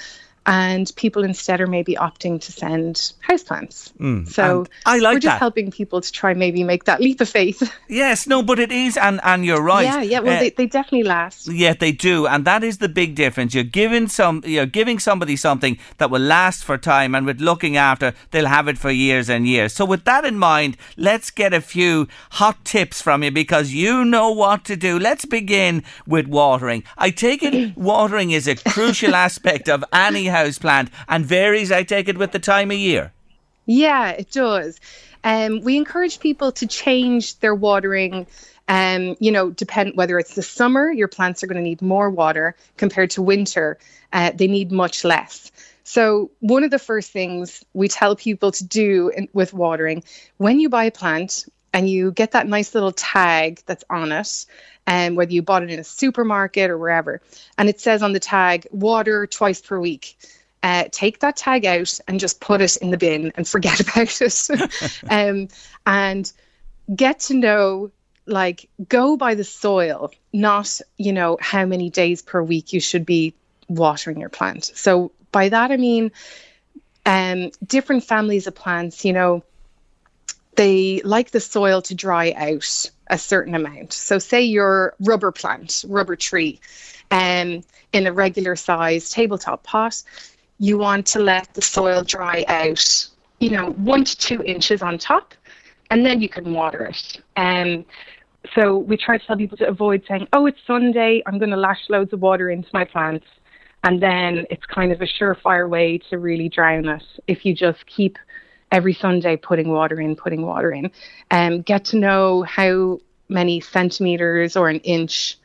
and 0.47 0.93
people 0.97 1.25
instead 1.25 1.61
are 1.61 1.67
maybe 1.67 1.95
opting 1.95 2.41
to 2.41 2.53
send 2.53 3.13
houseplants. 3.27 3.93
Mm, 3.95 4.29
so 4.29 4.67
I 4.85 4.99
like 4.99 5.15
we're 5.15 5.21
just 5.21 5.35
that. 5.35 5.39
helping 5.39 5.71
people 5.71 6.01
to 6.01 6.13
try 6.13 6.35
maybe 6.35 6.63
make 6.65 6.85
that 6.85 7.01
leap 7.01 7.21
of 7.21 7.29
faith. 7.29 7.63
Yes, 7.87 8.27
no, 8.27 8.43
but 8.43 8.59
it 8.59 8.73
is, 8.73 8.97
and 8.97 9.21
and 9.23 9.45
you're 9.45 9.63
right. 9.63 9.85
Yeah, 9.85 10.03
yeah. 10.03 10.21
Well, 10.21 10.37
uh, 10.37 10.41
they, 10.41 10.51
they 10.51 10.67
definitely 10.67 11.05
last. 11.05 11.47
Yeah, 11.47 11.75
they 11.75 11.93
do, 11.93 12.27
and 12.27 12.45
that 12.45 12.65
is 12.65 12.79
the 12.79 12.89
big 12.89 13.15
difference. 13.15 13.55
You're 13.55 13.63
giving 13.63 14.09
some, 14.09 14.43
you're 14.45 14.67
giving 14.67 14.99
somebody 14.99 15.37
something 15.37 15.79
that 15.99 16.11
will 16.11 16.21
last 16.21 16.65
for 16.65 16.77
time, 16.79 17.15
and 17.15 17.25
with 17.27 17.41
looking 17.41 17.77
after, 17.77 18.15
they'll 18.31 18.47
have 18.47 18.69
it 18.69 18.79
for 18.79 18.91
years 18.91 19.29
and 19.31 19.47
years. 19.47 19.75
So 19.75 19.85
with 19.85 20.05
that 20.05 20.25
in 20.25 20.39
mind, 20.39 20.77
let's 20.97 21.31
get 21.31 21.53
a 21.53 21.61
few 21.61 22.09
hot 22.33 22.65
tips 22.65 23.01
from 23.01 23.23
you 23.23 23.31
because 23.31 23.73
you 23.73 24.05
know 24.05 24.31
what 24.31 24.65
to 24.65 24.77
do. 24.77 24.99
Let's 24.99 25.25
begin 25.25 25.85
with 26.07 26.27
watering. 26.27 26.83
I 26.97 27.11
take 27.11 27.43
it 27.43 27.77
watering 27.77 28.31
is 28.33 28.49
a 28.49 28.57
crucial 28.57 29.15
aspect 29.15 29.69
of 29.69 29.85
any 29.93 30.27
house 30.35 30.59
plant 30.59 30.90
and 31.09 31.25
varies, 31.25 31.73
I 31.73 31.83
take 31.83 32.09
it, 32.09 32.18
with 32.18 32.33
the 32.33 32.38
time 32.38 32.70
of 32.70 32.77
year. 32.77 33.12
Yeah, 33.66 34.11
it 34.11 34.31
does. 34.31 34.81
Um, 35.23 35.61
we 35.62 35.77
encourage 35.77 36.20
people 36.20 36.53
to 36.53 36.66
change 36.66 37.38
their 37.38 37.55
watering. 37.55 38.27
Um, 38.68 39.16
you 39.20 39.31
know, 39.31 39.51
depend 39.51 39.92
whether 39.94 40.18
it's 40.18 40.35
the 40.35 40.42
summer, 40.42 40.90
your 40.90 41.09
plants 41.09 41.42
are 41.42 41.47
going 41.47 41.57
to 41.57 41.62
need 41.62 41.83
more 41.83 42.11
water 42.11 42.57
compared 42.77 43.11
to 43.11 43.23
winter. 43.23 43.79
Uh, 44.12 44.33
they 44.35 44.47
need 44.47 44.73
much 44.73 45.05
less. 45.05 45.51
So, 45.85 46.31
one 46.40 46.64
of 46.64 46.70
the 46.70 46.79
first 46.79 47.11
things 47.11 47.62
we 47.75 47.88
tell 47.88 48.16
people 48.16 48.53
to 48.53 48.64
do 48.64 49.11
in, 49.14 49.29
with 49.35 49.53
watering, 49.53 50.03
when 50.38 50.59
you 50.59 50.70
buy 50.70 50.85
a 50.85 50.90
plant 50.90 51.44
and 51.75 51.91
you 51.91 52.13
get 52.13 52.31
that 52.33 52.47
nice 52.47 52.75
little 52.75 52.93
tag 52.93 53.61
that's 53.67 53.85
on 53.91 54.13
it, 54.13 54.47
and 54.87 55.13
um, 55.13 55.17
whether 55.17 55.33
you 55.33 55.43
bought 55.43 55.63
it 55.63 55.71
in 55.71 55.79
a 55.79 55.85
supermarket 55.85 56.71
or 56.71 56.79
wherever, 56.79 57.21
and 57.59 57.69
it 57.69 57.81
says 57.81 58.03
on 58.03 58.15
the 58.15 58.21
tag, 58.21 58.67
water 58.71 59.27
twice 59.27 59.61
per 59.61 59.79
week 59.79 60.17
uh, 60.65 60.85
take 60.91 61.21
that 61.21 61.37
tag 61.37 61.67
out 61.67 62.01
and 62.09 62.19
just 62.19 62.41
put 62.41 62.63
it 62.63 62.79
in 62.79 62.91
the 62.91 62.97
bin 62.97 63.31
and 63.37 63.47
forget 63.55 63.79
about 63.81 64.21
it. 64.21 65.03
um, 65.11 65.47
and 65.87 66.33
get 66.97 67.21
to 67.21 67.35
know, 67.35 67.93
like, 68.27 68.69
go 68.89 69.17
by 69.17 69.35
the 69.35 69.45
soil, 69.45 70.11
not, 70.33 70.81
you 70.97 71.13
know, 71.13 71.37
how 71.41 71.67
many 71.67 71.91
days 71.91 72.23
per 72.23 72.43
week 72.43 72.73
you 72.73 72.81
should 72.81 73.05
be 73.05 73.35
watering 73.69 74.19
your 74.19 74.31
plant. 74.31 74.65
So 74.65 75.13
by 75.33 75.51
that, 75.51 75.71
I 75.71 75.77
mean, 75.77 76.11
um, 77.05 77.51
different 77.67 78.05
families 78.05 78.47
of 78.47 78.55
plants, 78.55 79.05
you 79.05 79.13
know, 79.13 79.45
they 80.57 81.01
like 81.05 81.31
the 81.31 81.40
soil 81.40 81.83
to 81.83 81.95
dry 81.95 82.33
out 82.37 82.90
a 83.09 83.19
certain 83.19 83.55
amount. 83.55 83.93
So, 83.93 84.19
say 84.19 84.43
your 84.43 84.95
rubber 85.01 85.33
plant, 85.33 85.85
rubber 85.88 86.17
tree, 86.17 86.61
um, 87.11 87.62
in 87.93 88.07
a 88.07 88.12
regular 88.12 88.57
size 88.57 89.11
tabletop 89.11 89.62
pot, 89.62 90.03
you 90.59 90.79
want 90.79 91.07
to 91.07 91.21
let 91.21 91.53
the 91.55 91.62
soil 91.62 92.03
dry 92.03 92.45
out, 92.49 93.09
you 93.38 93.51
know, 93.51 93.71
one 93.73 94.05
to 94.05 94.17
two 94.17 94.43
inches 94.43 94.83
on 94.83 94.99
top, 94.99 95.35
and 95.90 96.05
then 96.05 96.21
you 96.21 96.29
can 96.29 96.53
water 96.53 96.87
it. 96.87 97.21
Um, 97.37 97.85
so 98.55 98.79
we 98.79 98.97
try 98.97 99.19
to 99.19 99.27
tell 99.27 99.37
people 99.37 99.57
to 99.59 99.69
avoid 99.69 100.05
saying, 100.07 100.29
oh, 100.33 100.47
it's 100.47 100.59
Sunday, 100.67 101.23
I'm 101.27 101.38
going 101.38 101.51
to 101.51 101.57
lash 101.57 101.88
loads 101.88 102.12
of 102.12 102.21
water 102.21 102.51
into 102.51 102.69
my 102.73 102.85
plants. 102.85 103.27
And 103.85 104.03
then 104.03 104.47
it's 104.51 104.64
kind 104.67 104.93
of 104.93 105.03
a 105.03 105.07
surefire 105.07 105.69
way 105.69 105.99
to 106.11 106.19
really 106.19 106.49
drown 106.49 106.88
it 106.88 107.05
if 107.27 107.45
you 107.45 107.55
just 107.55 107.85
keep 107.87 108.19
every 108.75 108.93
Sunday 108.93 109.37
putting 109.37 109.69
water 109.69 110.01
in, 110.01 110.17
putting 110.17 110.43
water 110.43 110.73
in. 110.73 110.91
Um, 111.31 111.63
get 111.63 111.87
to 111.87 111.97
know 111.97 112.43
how 112.43 112.99
many 113.29 113.61
centimeters 113.61 114.57
or 114.57 114.69
an 114.69 114.81
inch 114.81 115.39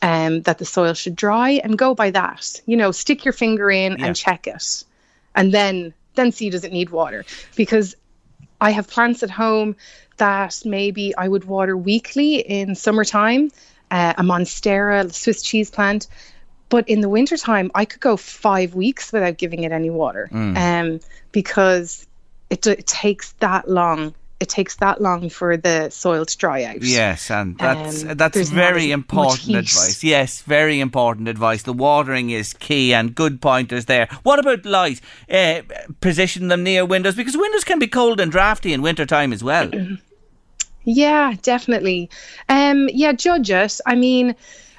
um, 0.00 0.40
that 0.42 0.56
the 0.58 0.64
soil 0.64 0.94
should 0.94 1.14
dry 1.14 1.50
and 1.62 1.76
go 1.76 1.94
by 1.94 2.10
that. 2.10 2.60
You 2.64 2.78
know, 2.78 2.92
stick 2.92 3.26
your 3.26 3.34
finger 3.34 3.70
in 3.70 3.98
yeah. 3.98 4.06
and 4.06 4.16
check 4.16 4.46
it, 4.46 4.84
and 5.34 5.52
then 5.52 5.92
then 6.14 6.32
see 6.32 6.48
does 6.48 6.64
it 6.64 6.72
need 6.72 6.88
water 6.88 7.26
because 7.56 7.94
I 8.58 8.70
have 8.70 8.88
plants 8.88 9.22
at 9.22 9.30
home 9.30 9.76
that 10.16 10.62
maybe 10.64 11.14
I 11.14 11.28
would 11.28 11.44
water 11.44 11.76
weekly 11.76 12.36
in 12.36 12.74
summertime, 12.74 13.50
uh, 13.90 14.14
a 14.16 14.22
monstera, 14.22 15.12
Swiss 15.12 15.42
cheese 15.42 15.70
plant. 15.70 16.08
But 16.70 16.88
in 16.88 17.02
the 17.02 17.08
wintertime, 17.10 17.70
I 17.74 17.84
could 17.84 18.00
go 18.00 18.16
five 18.16 18.74
weeks 18.74 19.12
without 19.12 19.36
giving 19.36 19.62
it 19.64 19.72
any 19.72 19.90
water 19.90 20.28
mm. 20.32 20.56
um, 20.56 21.00
because 21.32 22.06
it, 22.50 22.66
it 22.66 22.86
takes 22.86 23.32
that 23.32 23.68
long 23.68 24.14
it 24.38 24.48
takes 24.48 24.76
that 24.76 25.00
long 25.00 25.30
for 25.30 25.56
the 25.56 25.88
soil 25.88 26.26
to 26.26 26.36
dry 26.36 26.64
out. 26.64 26.82
Yes, 26.82 27.30
and 27.30 27.56
that's 27.56 28.04
um, 28.04 28.16
that's 28.16 28.50
very 28.50 28.90
important 28.90 29.56
advice. 29.56 30.04
Yes, 30.04 30.42
very 30.42 30.78
important 30.78 31.28
advice. 31.28 31.62
The 31.62 31.72
watering 31.72 32.30
is 32.30 32.52
key, 32.52 32.92
and 32.92 33.14
good 33.14 33.40
pointers 33.40 33.86
there. 33.86 34.08
What 34.24 34.38
about 34.38 34.66
light? 34.66 35.00
Uh, 35.30 35.62
position 36.00 36.48
them 36.48 36.62
near 36.62 36.84
windows 36.84 37.14
because 37.14 37.36
windows 37.36 37.64
can 37.64 37.78
be 37.78 37.86
cold 37.86 38.20
and 38.20 38.30
drafty 38.30 38.72
in 38.74 38.82
winter 38.82 39.06
time 39.06 39.32
as 39.32 39.42
well. 39.42 39.70
yeah, 40.84 41.34
definitely. 41.40 42.10
Um, 42.48 42.90
yeah, 42.92 43.12
judge 43.12 43.50
it. 43.50 43.80
I 43.86 43.94
mean 43.94 44.36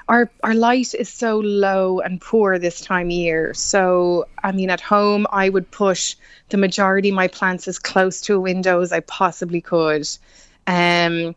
our 0.10 0.30
our 0.44 0.54
light 0.54 0.94
is 0.94 1.10
so 1.10 1.40
low 1.40 2.00
and 2.00 2.22
poor 2.22 2.58
this 2.58 2.82
time 2.82 3.08
of 3.08 3.12
year. 3.12 3.54
So 3.54 4.28
I 4.44 4.52
mean, 4.52 4.70
at 4.70 4.82
home, 4.82 5.28
I 5.32 5.50
would 5.50 5.70
push 5.72 6.16
the 6.50 6.58
majority 6.58 7.10
of 7.10 7.16
my 7.16 7.28
plants 7.28 7.68
as 7.68 7.78
close 7.78 8.22
to 8.22 8.36
a 8.36 8.40
window 8.40 8.82
as 8.82 8.92
I 8.92 9.02
possibly 9.02 9.62
could. 9.62 10.08
Um, 10.66 11.36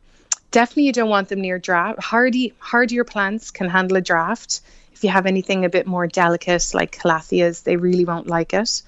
definitely, 0.51 0.85
you 0.85 0.93
don't 0.93 1.09
want 1.09 1.29
them 1.29 1.41
near 1.41 1.59
draft. 1.59 2.03
Hardy 2.03 2.55
hardier 2.59 3.05
plants 3.05 3.51
can 3.51 3.69
handle 3.69 3.97
a 3.97 4.01
draft. 4.01 4.61
If 4.93 5.03
you 5.03 5.11
have 5.11 5.27
anything 5.27 5.65
a 5.65 5.71
bit 5.71 5.87
more 5.87 6.07
delicate, 6.07 6.71
like 6.75 6.97
calatheas, 6.97 7.65
they 7.65 7.77
really 7.77 8.05
won't 8.05 8.27
like 8.27 8.53
it. 8.55 8.83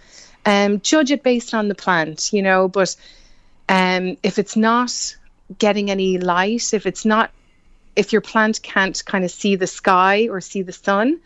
Um, 0.45 0.81
judge 0.81 1.11
it 1.11 1.23
based 1.23 1.55
on 1.55 1.69
the 1.69 1.75
plant, 1.75 2.33
you 2.33 2.43
know. 2.43 2.69
But 2.69 2.95
um, 3.69 4.17
if 4.23 4.39
it's 4.39 4.57
not 4.57 5.17
getting 5.59 5.91
any 5.91 6.19
light, 6.19 6.75
if 6.75 6.87
it's 6.87 7.05
not 7.05 7.31
if 7.97 8.13
your 8.13 8.23
plant 8.23 8.63
can't 8.63 9.03
kind 9.05 9.25
of 9.25 9.31
see 9.31 9.57
the 9.57 9.67
sky 9.67 10.29
or 10.29 10.41
see 10.41 10.63
the 10.63 10.73
sun, 10.73 11.21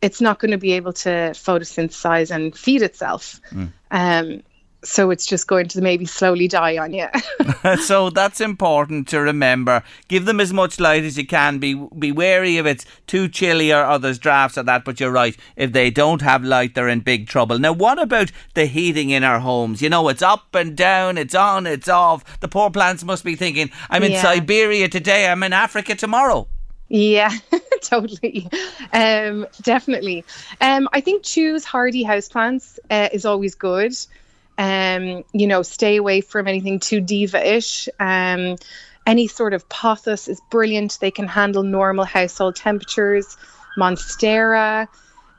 it's 0.00 0.20
not 0.20 0.38
going 0.38 0.50
to 0.50 0.58
be 0.58 0.72
able 0.72 0.92
to 0.92 1.08
photosynthesize 1.08 2.34
and 2.34 2.56
feed 2.56 2.82
itself. 2.82 3.40
Mm. 3.50 3.72
Um, 3.90 4.42
so 4.84 5.10
it's 5.10 5.26
just 5.26 5.46
going 5.46 5.68
to 5.68 5.80
maybe 5.80 6.04
slowly 6.04 6.48
die 6.48 6.76
on 6.76 6.92
you. 6.92 7.06
so 7.82 8.10
that's 8.10 8.40
important 8.40 9.08
to 9.08 9.20
remember. 9.20 9.82
Give 10.08 10.24
them 10.24 10.40
as 10.40 10.52
much 10.52 10.80
light 10.80 11.04
as 11.04 11.16
you 11.16 11.26
can. 11.26 11.58
Be 11.58 11.74
be 11.98 12.12
wary 12.12 12.58
if 12.58 12.66
it's 12.66 12.84
too 13.06 13.28
chilly 13.28 13.72
or 13.72 13.84
others 13.84 14.18
drafts 14.18 14.58
or 14.58 14.62
that. 14.64 14.84
But 14.84 15.00
you're 15.00 15.10
right. 15.10 15.36
If 15.56 15.72
they 15.72 15.90
don't 15.90 16.22
have 16.22 16.44
light, 16.44 16.74
they're 16.74 16.88
in 16.88 17.00
big 17.00 17.28
trouble. 17.28 17.58
Now, 17.58 17.72
what 17.72 18.00
about 18.00 18.30
the 18.54 18.66
heating 18.66 19.10
in 19.10 19.24
our 19.24 19.40
homes? 19.40 19.82
You 19.82 19.88
know, 19.88 20.08
it's 20.08 20.22
up 20.22 20.54
and 20.54 20.76
down, 20.76 21.18
it's 21.18 21.34
on, 21.34 21.66
it's 21.66 21.88
off. 21.88 22.40
The 22.40 22.48
poor 22.48 22.70
plants 22.70 23.04
must 23.04 23.24
be 23.24 23.36
thinking, 23.36 23.70
"I'm 23.90 24.02
in 24.02 24.12
yeah. 24.12 24.22
Siberia 24.22 24.88
today. 24.88 25.28
I'm 25.28 25.42
in 25.42 25.52
Africa 25.52 25.94
tomorrow." 25.94 26.48
Yeah, 26.88 27.30
totally. 27.80 28.48
Um, 28.92 29.46
definitely. 29.62 30.24
Um, 30.60 30.90
I 30.92 31.00
think 31.00 31.22
choose 31.22 31.64
hardy 31.64 32.04
houseplants 32.04 32.78
uh, 32.90 33.08
is 33.12 33.24
always 33.24 33.54
good. 33.54 33.94
Um, 34.58 35.24
you 35.32 35.46
know, 35.46 35.62
stay 35.62 35.96
away 35.96 36.20
from 36.20 36.46
anything 36.46 36.80
too 36.80 37.00
diva-ish. 37.00 37.88
Um, 37.98 38.56
Any 39.04 39.26
sort 39.26 39.52
of 39.52 39.68
pothos 39.68 40.28
is 40.28 40.40
brilliant. 40.50 40.98
They 41.00 41.10
can 41.10 41.26
handle 41.26 41.64
normal 41.64 42.04
household 42.04 42.54
temperatures. 42.54 43.36
Monstera, 43.76 44.86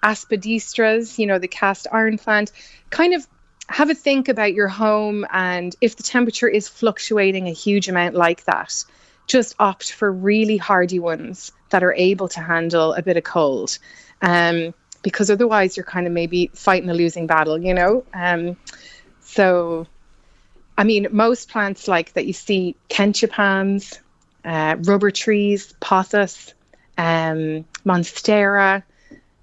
aspidistras, 0.01 1.17
you 1.17 1.25
know, 1.25 1.39
the 1.39 1.47
cast 1.47 1.87
iron 1.91 2.17
plant. 2.17 2.51
Kind 2.89 3.13
of 3.13 3.25
have 3.69 3.89
a 3.89 3.95
think 3.95 4.27
about 4.27 4.53
your 4.53 4.67
home 4.67 5.25
and 5.31 5.75
if 5.79 5.95
the 5.95 6.03
temperature 6.03 6.49
is 6.49 6.67
fluctuating 6.67 7.47
a 7.47 7.53
huge 7.53 7.87
amount 7.87 8.15
like 8.15 8.43
that, 8.43 8.83
just 9.27 9.55
opt 9.59 9.93
for 9.93 10.11
really 10.11 10.57
hardy 10.57 10.99
ones 10.99 11.53
that 11.69 11.83
are 11.83 11.93
able 11.93 12.27
to 12.27 12.41
handle 12.41 12.93
a 12.93 13.01
bit 13.01 13.15
of 13.15 13.23
cold. 13.23 13.79
Um, 14.21 14.73
because 15.03 15.31
otherwise 15.31 15.77
you're 15.77 15.85
kind 15.85 16.07
of 16.07 16.11
maybe 16.11 16.49
fighting 16.53 16.89
a 16.89 16.93
losing 16.93 17.27
battle, 17.27 17.57
you 17.57 17.73
know? 17.73 18.03
Um, 18.13 18.57
so, 19.33 19.87
I 20.77 20.83
mean, 20.83 21.07
most 21.11 21.49
plants 21.49 21.87
like 21.87 22.13
that 22.13 22.25
you 22.25 22.33
see, 22.33 22.75
kentia 22.89 23.29
palms, 23.29 23.99
uh, 24.45 24.75
rubber 24.79 25.11
trees, 25.11 25.73
pothos, 25.81 26.53
um, 26.97 27.65
monstera, 27.85 28.83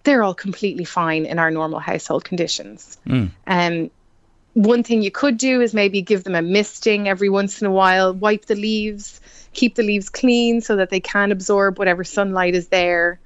they're 0.04 0.22
all 0.22 0.34
completely 0.34 0.84
fine 0.84 1.26
in 1.26 1.38
our 1.38 1.50
normal 1.50 1.80
household 1.80 2.24
conditions. 2.24 2.98
Mm. 3.06 3.30
Um, 3.46 3.90
one 4.54 4.82
thing 4.82 5.02
you 5.02 5.10
could 5.10 5.36
do 5.36 5.60
is 5.60 5.74
maybe 5.74 6.02
give 6.02 6.24
them 6.24 6.34
a 6.34 6.42
misting 6.42 7.08
every 7.08 7.28
once 7.28 7.60
in 7.60 7.66
a 7.66 7.70
while, 7.72 8.14
wipe 8.14 8.46
the 8.46 8.54
leaves, 8.54 9.20
keep 9.52 9.74
the 9.74 9.82
leaves 9.82 10.08
clean 10.08 10.60
so 10.60 10.76
that 10.76 10.90
they 10.90 11.00
can 11.00 11.32
absorb 11.32 11.78
whatever 11.78 12.04
sunlight 12.04 12.54
is 12.54 12.68
there. 12.68 13.20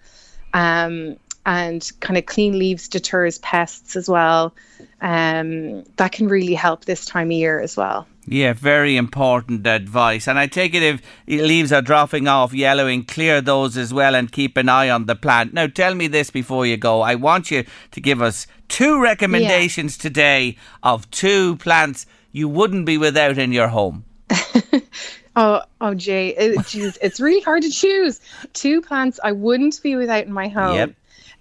Um, 0.53 1.17
and 1.47 1.91
kind 2.01 2.17
of 2.17 2.27
clean 2.27 2.59
leaves 2.59 2.89
deters 2.89 3.39
pests 3.39 3.97
as 3.97 4.09
well. 4.09 4.55
Um, 5.01 5.85
that 5.97 6.13
can 6.13 6.29
really 6.29 6.55
help 6.55 6.85
this 6.85 7.05
time 7.05 7.29
of 7.29 7.33
year 7.33 7.61
as 7.61 7.77
well. 7.77 8.07
Yeah, 8.27 8.55
very 8.55 8.97
important 8.97 9.67
advice. 9.67 10.27
And 10.27 10.39
I 10.39 10.47
take 10.47 10.75
it 10.75 10.83
if 10.83 11.03
leaves 11.27 11.73
are 11.73 11.83
dropping 11.83 12.27
off, 12.27 12.55
yellowing, 12.55 13.05
clear 13.05 13.43
those 13.43 13.77
as 13.77 13.93
well 13.93 14.15
and 14.15 14.33
keep 14.33 14.57
an 14.57 14.69
eye 14.69 14.89
on 14.89 15.05
the 15.07 15.15
plant. 15.15 15.53
Now, 15.53 15.67
tell 15.67 15.95
me 15.95 16.07
this 16.07 16.31
before 16.31 16.65
you 16.65 16.79
go. 16.79 17.03
I 17.03 17.17
want 17.17 17.51
you 17.51 17.65
to 17.91 18.01
give 18.01 18.23
us 18.23 18.47
two 18.69 19.01
recommendations 19.03 19.99
yeah. 19.99 20.03
today 20.03 20.57
of 20.83 21.11
two 21.11 21.57
plants 21.57 22.07
you 22.33 22.49
wouldn't 22.49 22.87
be 22.87 22.97
without 22.97 23.37
in 23.37 23.53
your 23.53 23.69
home. 23.69 24.05
oh, 25.37 25.63
oh, 25.81 25.95
Jay, 25.95 26.29
it, 26.29 26.67
geez, 26.67 26.99
it's 27.03 27.21
really 27.21 27.41
hard 27.43 27.63
to 27.63 27.71
choose. 27.71 28.21
Two 28.55 28.81
plants 28.81 29.21
I 29.23 29.33
wouldn't 29.33 29.83
be 29.83 29.97
without 29.97 30.25
in 30.25 30.33
my 30.33 30.49
home. 30.49 30.77
Yep. 30.77 30.95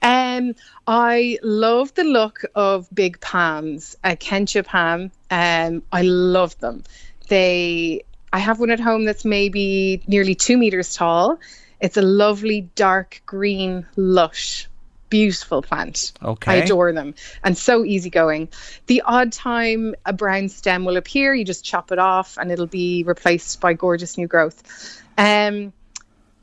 Um, 0.04 0.56
I 0.86 1.39
love 1.41 1.93
the 1.93 2.04
look 2.04 2.43
of 2.54 2.93
big 2.93 3.22
pans, 3.22 3.95
a 4.04 4.16
kentia 4.16 4.66
palm. 4.66 5.12
Um, 5.32 5.82
I 5.91 6.01
love 6.01 6.60
them. 6.60 6.84
They, 7.30 8.04
I 8.32 8.39
have 8.39 8.60
one 8.60 8.70
at 8.70 8.82
home 8.82 9.06
that's 9.06 9.24
maybe 9.24 10.04
nearly 10.06 10.36
two 10.36 10.58
meters 10.58 10.93
tall. 10.93 11.39
It's 11.80 11.97
a 11.97 12.01
lovely 12.01 12.70
dark 12.76 13.22
green, 13.26 13.86
lush, 13.95 14.68
beautiful 15.10 15.62
plant. 15.62 16.12
Okay. 16.22 16.51
I 16.51 16.56
adore 16.56 16.91
them 16.91 17.16
and 17.43 17.58
so 17.58 17.86
easygoing. 17.86 18.49
The 18.88 19.04
odd 19.06 19.32
time 19.32 19.95
a 20.06 20.12
brown 20.12 20.49
stem 20.49 20.86
will 20.86 20.97
appear, 20.97 21.34
you 21.34 21.45
just 21.45 21.64
chop 21.64 21.91
it 21.91 21.99
off 21.99 22.38
and 22.38 22.51
it'll 22.51 22.68
be 22.68 23.04
replaced 23.04 23.62
by 23.62 23.74
gorgeous 23.74 24.18
new 24.18 24.28
growth. 24.28 25.01
Um, 25.18 25.72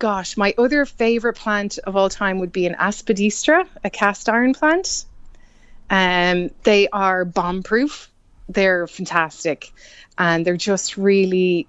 gosh, 0.00 0.36
my 0.36 0.52
other 0.58 0.84
favorite 0.84 1.34
plant 1.34 1.78
of 1.78 1.94
all 1.94 2.08
time 2.08 2.40
would 2.40 2.50
be 2.50 2.66
an 2.66 2.74
aspidistra, 2.74 3.68
a 3.84 3.90
cast 3.90 4.28
iron 4.28 4.52
plant. 4.54 5.04
Um, 5.88 6.50
they 6.64 6.88
are 6.88 7.24
bomb 7.24 7.62
proof. 7.62 8.10
They're 8.48 8.88
fantastic, 8.88 9.72
and 10.18 10.44
they're 10.44 10.56
just 10.56 10.96
really 10.96 11.68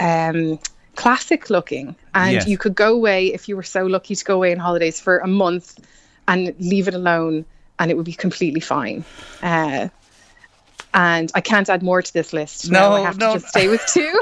um, 0.00 0.58
classic 0.96 1.50
looking. 1.50 1.94
And 2.14 2.32
yes. 2.32 2.48
you 2.48 2.58
could 2.58 2.74
go 2.74 2.94
away 2.94 3.32
if 3.32 3.48
you 3.48 3.54
were 3.54 3.62
so 3.62 3.86
lucky 3.86 4.16
to 4.16 4.24
go 4.24 4.34
away 4.34 4.52
on 4.52 4.58
holidays 4.58 4.98
for 4.98 5.18
a 5.18 5.28
month 5.28 5.78
and 6.26 6.54
leave 6.58 6.88
it 6.88 6.94
alone, 6.94 7.44
and 7.78 7.90
it 7.90 7.96
would 7.96 8.06
be 8.06 8.14
completely 8.14 8.60
fine. 8.60 9.04
Uh, 9.42 9.88
and 10.94 11.32
I 11.34 11.40
can't 11.40 11.68
add 11.68 11.82
more 11.82 12.02
to 12.02 12.12
this 12.12 12.32
list. 12.32 12.70
No, 12.70 12.80
now 12.80 12.92
I 12.92 13.00
have 13.00 13.18
no. 13.18 13.34
to 13.34 13.40
just 13.40 13.48
stay 13.48 13.68
with 13.68 13.84
two. 13.86 14.12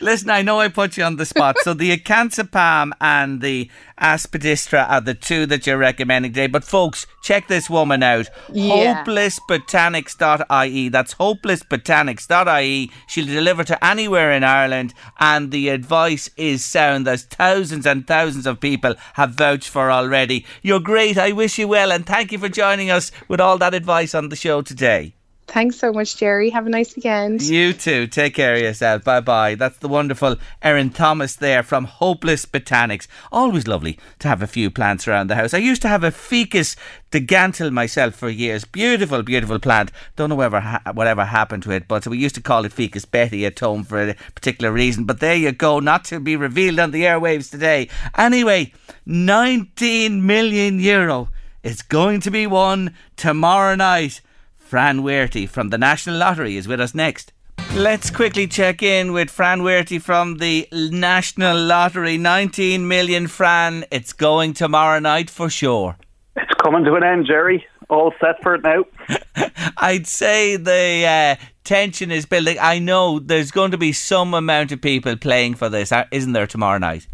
Listen, 0.00 0.30
I 0.30 0.42
know 0.42 0.60
I 0.60 0.68
put 0.68 0.96
you 0.96 1.04
on 1.04 1.16
the 1.16 1.26
spot. 1.26 1.56
So 1.62 1.74
the 1.74 1.96
Acanthus 1.96 2.50
palm 2.50 2.94
and 3.00 3.40
the 3.40 3.70
Aspidistra 4.00 4.88
are 4.88 5.00
the 5.00 5.14
two 5.14 5.46
that 5.46 5.66
you're 5.66 5.78
recommending 5.78 6.32
today. 6.32 6.46
But 6.46 6.64
folks, 6.64 7.06
check 7.22 7.48
this 7.48 7.70
woman 7.70 8.02
out. 8.02 8.28
Yeah. 8.52 9.04
Hopelessbotanics.ie. 9.04 10.88
That's 10.88 11.14
hopelessbotanics.ie. 11.14 12.90
She'll 13.06 13.26
deliver 13.26 13.64
to 13.64 13.84
anywhere 13.84 14.32
in 14.32 14.44
Ireland, 14.44 14.94
and 15.18 15.50
the 15.50 15.68
advice 15.70 16.30
is 16.36 16.64
sound. 16.64 17.06
There's 17.06 17.24
thousands 17.24 17.86
and 17.86 18.06
thousands 18.06 18.46
of 18.46 18.60
people 18.60 18.94
have 19.14 19.30
vouched 19.32 19.68
for 19.68 19.90
already. 19.90 20.44
You're 20.62 20.80
great. 20.80 21.18
I 21.18 21.32
wish 21.32 21.58
you 21.58 21.68
well, 21.68 21.90
and 21.90 22.06
thank 22.06 22.32
you 22.32 22.38
for 22.38 22.48
joining 22.48 22.90
us 22.90 23.10
with 23.26 23.40
all 23.40 23.58
that 23.58 23.74
advice 23.74 24.14
on 24.14 24.28
the 24.28 24.36
show 24.36 24.62
today. 24.62 25.14
Thanks 25.48 25.78
so 25.78 25.94
much, 25.94 26.18
Jerry. 26.18 26.50
Have 26.50 26.66
a 26.66 26.70
nice 26.70 26.94
weekend. 26.94 27.40
You 27.40 27.72
too. 27.72 28.06
Take 28.06 28.34
care 28.34 28.54
of 28.54 28.60
yourself. 28.60 29.02
Bye 29.02 29.20
bye. 29.20 29.54
That's 29.54 29.78
the 29.78 29.88
wonderful 29.88 30.36
Erin 30.60 30.90
Thomas 30.90 31.36
there 31.36 31.62
from 31.62 31.84
Hopeless 31.84 32.44
Botanics. 32.44 33.06
Always 33.32 33.66
lovely 33.66 33.98
to 34.18 34.28
have 34.28 34.42
a 34.42 34.46
few 34.46 34.70
plants 34.70 35.08
around 35.08 35.28
the 35.28 35.36
house. 35.36 35.54
I 35.54 35.58
used 35.58 35.80
to 35.82 35.88
have 35.88 36.04
a 36.04 36.10
Ficus 36.10 36.76
gigantea 37.10 37.72
myself 37.72 38.14
for 38.14 38.28
years. 38.28 38.66
Beautiful, 38.66 39.22
beautiful 39.22 39.58
plant. 39.58 39.90
Don't 40.16 40.28
know 40.28 40.34
whatever, 40.34 40.60
ha- 40.60 40.82
whatever 40.92 41.24
happened 41.24 41.62
to 41.62 41.70
it, 41.70 41.88
but 41.88 42.06
we 42.06 42.18
used 42.18 42.34
to 42.34 42.42
call 42.42 42.66
it 42.66 42.72
Ficus 42.72 43.06
Betty 43.06 43.46
at 43.46 43.58
home 43.58 43.84
for 43.84 44.10
a 44.10 44.14
particular 44.34 44.70
reason. 44.70 45.04
But 45.04 45.20
there 45.20 45.34
you 45.34 45.52
go, 45.52 45.80
not 45.80 46.04
to 46.06 46.20
be 46.20 46.36
revealed 46.36 46.78
on 46.78 46.90
the 46.90 47.04
airwaves 47.04 47.50
today. 47.50 47.88
Anyway, 48.18 48.74
19 49.06 50.26
million 50.26 50.78
euro 50.78 51.30
is 51.62 51.80
going 51.80 52.20
to 52.20 52.30
be 52.30 52.46
won 52.46 52.94
tomorrow 53.16 53.74
night 53.74 54.20
Fran 54.68 55.02
Whearty 55.02 55.48
from 55.48 55.70
the 55.70 55.78
National 55.78 56.18
Lottery 56.18 56.58
is 56.58 56.68
with 56.68 56.78
us 56.78 56.94
next. 56.94 57.32
Let's 57.74 58.10
quickly 58.10 58.46
check 58.46 58.82
in 58.82 59.14
with 59.14 59.30
Fran 59.30 59.62
Whearty 59.62 59.98
from 59.98 60.36
the 60.36 60.68
National 60.70 61.58
Lottery. 61.58 62.18
19 62.18 62.86
million, 62.86 63.28
Fran. 63.28 63.86
It's 63.90 64.12
going 64.12 64.52
tomorrow 64.52 64.98
night 64.98 65.30
for 65.30 65.48
sure. 65.48 65.96
It's 66.36 66.52
coming 66.62 66.84
to 66.84 66.96
an 66.96 67.02
end, 67.02 67.24
Jerry. 67.26 67.64
All 67.88 68.12
set 68.20 68.42
for 68.42 68.56
it 68.56 68.62
now. 68.62 68.84
I'd 69.78 70.06
say 70.06 70.56
the 70.56 71.38
uh, 71.40 71.46
tension 71.64 72.10
is 72.10 72.26
building. 72.26 72.58
I 72.60 72.78
know 72.78 73.20
there's 73.20 73.50
going 73.50 73.70
to 73.70 73.78
be 73.78 73.92
some 73.92 74.34
amount 74.34 74.70
of 74.70 74.82
people 74.82 75.16
playing 75.16 75.54
for 75.54 75.70
this, 75.70 75.92
uh, 75.92 76.04
isn't 76.10 76.34
there, 76.34 76.46
tomorrow 76.46 76.76
night? 76.76 77.06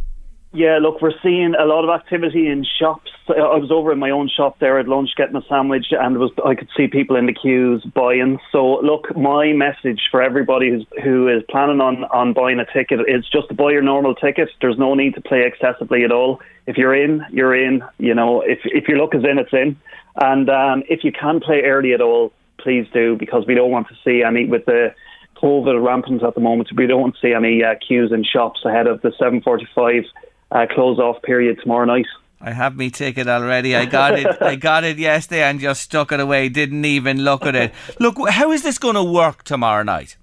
Yeah, 0.52 0.78
look, 0.82 1.00
we're 1.00 1.14
seeing 1.22 1.54
a 1.54 1.66
lot 1.66 1.84
of 1.84 1.90
activity 1.90 2.48
in 2.48 2.66
shops. 2.80 3.12
I 3.28 3.56
was 3.56 3.70
over 3.70 3.90
in 3.90 3.98
my 3.98 4.10
own 4.10 4.28
shop 4.28 4.58
there 4.58 4.78
at 4.78 4.86
lunch 4.86 5.10
getting 5.16 5.36
a 5.36 5.42
sandwich, 5.48 5.86
and 5.90 6.18
was 6.18 6.30
I 6.44 6.54
could 6.54 6.68
see 6.76 6.88
people 6.88 7.16
in 7.16 7.24
the 7.24 7.32
queues 7.32 7.82
buying. 7.94 8.38
So, 8.52 8.80
look, 8.80 9.16
my 9.16 9.52
message 9.52 10.02
for 10.10 10.20
everybody 10.20 10.70
who's, 10.70 10.86
who 11.02 11.28
is 11.28 11.42
planning 11.48 11.80
on 11.80 12.04
on 12.04 12.34
buying 12.34 12.60
a 12.60 12.66
ticket 12.66 13.00
is 13.08 13.26
just 13.32 13.48
to 13.48 13.54
buy 13.54 13.70
your 13.70 13.82
normal 13.82 14.14
ticket. 14.14 14.50
There's 14.60 14.78
no 14.78 14.94
need 14.94 15.14
to 15.14 15.22
play 15.22 15.44
excessively 15.46 16.04
at 16.04 16.12
all. 16.12 16.40
If 16.66 16.76
you're 16.76 16.94
in, 16.94 17.24
you're 17.30 17.54
in. 17.54 17.82
You 17.98 18.14
know, 18.14 18.42
if 18.42 18.58
if 18.64 18.88
your 18.88 18.98
luck 18.98 19.14
is 19.14 19.24
in, 19.24 19.38
it's 19.38 19.52
in. 19.52 19.76
And 20.16 20.50
um, 20.50 20.82
if 20.88 21.02
you 21.02 21.10
can 21.10 21.40
play 21.40 21.62
early 21.62 21.94
at 21.94 22.02
all, 22.02 22.32
please 22.58 22.86
do 22.92 23.16
because 23.16 23.44
we 23.46 23.54
don't 23.54 23.70
want 23.70 23.88
to 23.88 23.94
see 24.04 24.22
any 24.22 24.44
with 24.44 24.66
the 24.66 24.94
COVID 25.42 25.82
rampant 25.84 26.22
at 26.22 26.34
the 26.34 26.40
moment. 26.40 26.70
We 26.76 26.86
don't 26.86 27.00
want 27.00 27.14
to 27.14 27.20
see 27.20 27.32
any 27.32 27.64
uh, 27.64 27.74
queues 27.86 28.12
in 28.12 28.22
shops 28.22 28.60
ahead 28.66 28.86
of 28.86 29.00
the 29.00 29.12
7:45 29.20 30.04
uh, 30.50 30.66
close 30.70 30.98
off 30.98 31.22
period 31.22 31.58
tomorrow 31.62 31.86
night. 31.86 32.06
I 32.46 32.52
have 32.52 32.76
me 32.76 32.90
ticket 32.90 33.26
already. 33.26 33.74
I 33.74 33.86
got 33.86 34.18
it. 34.18 34.26
I 34.42 34.56
got 34.56 34.84
it 34.84 34.98
yesterday 34.98 35.44
and 35.44 35.58
just 35.58 35.80
stuck 35.80 36.12
it 36.12 36.20
away. 36.20 36.50
Didn't 36.50 36.84
even 36.84 37.24
look 37.24 37.46
at 37.46 37.54
it. 37.54 37.72
Look, 37.98 38.16
how 38.28 38.52
is 38.52 38.62
this 38.62 38.76
going 38.76 38.96
to 38.96 39.02
work 39.02 39.44
tomorrow 39.44 39.82
night? 39.82 40.18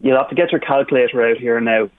You'll 0.00 0.16
have 0.16 0.28
to 0.28 0.36
get 0.36 0.52
your 0.52 0.60
calculator 0.60 1.28
out 1.28 1.36
here 1.36 1.60
now. 1.60 1.90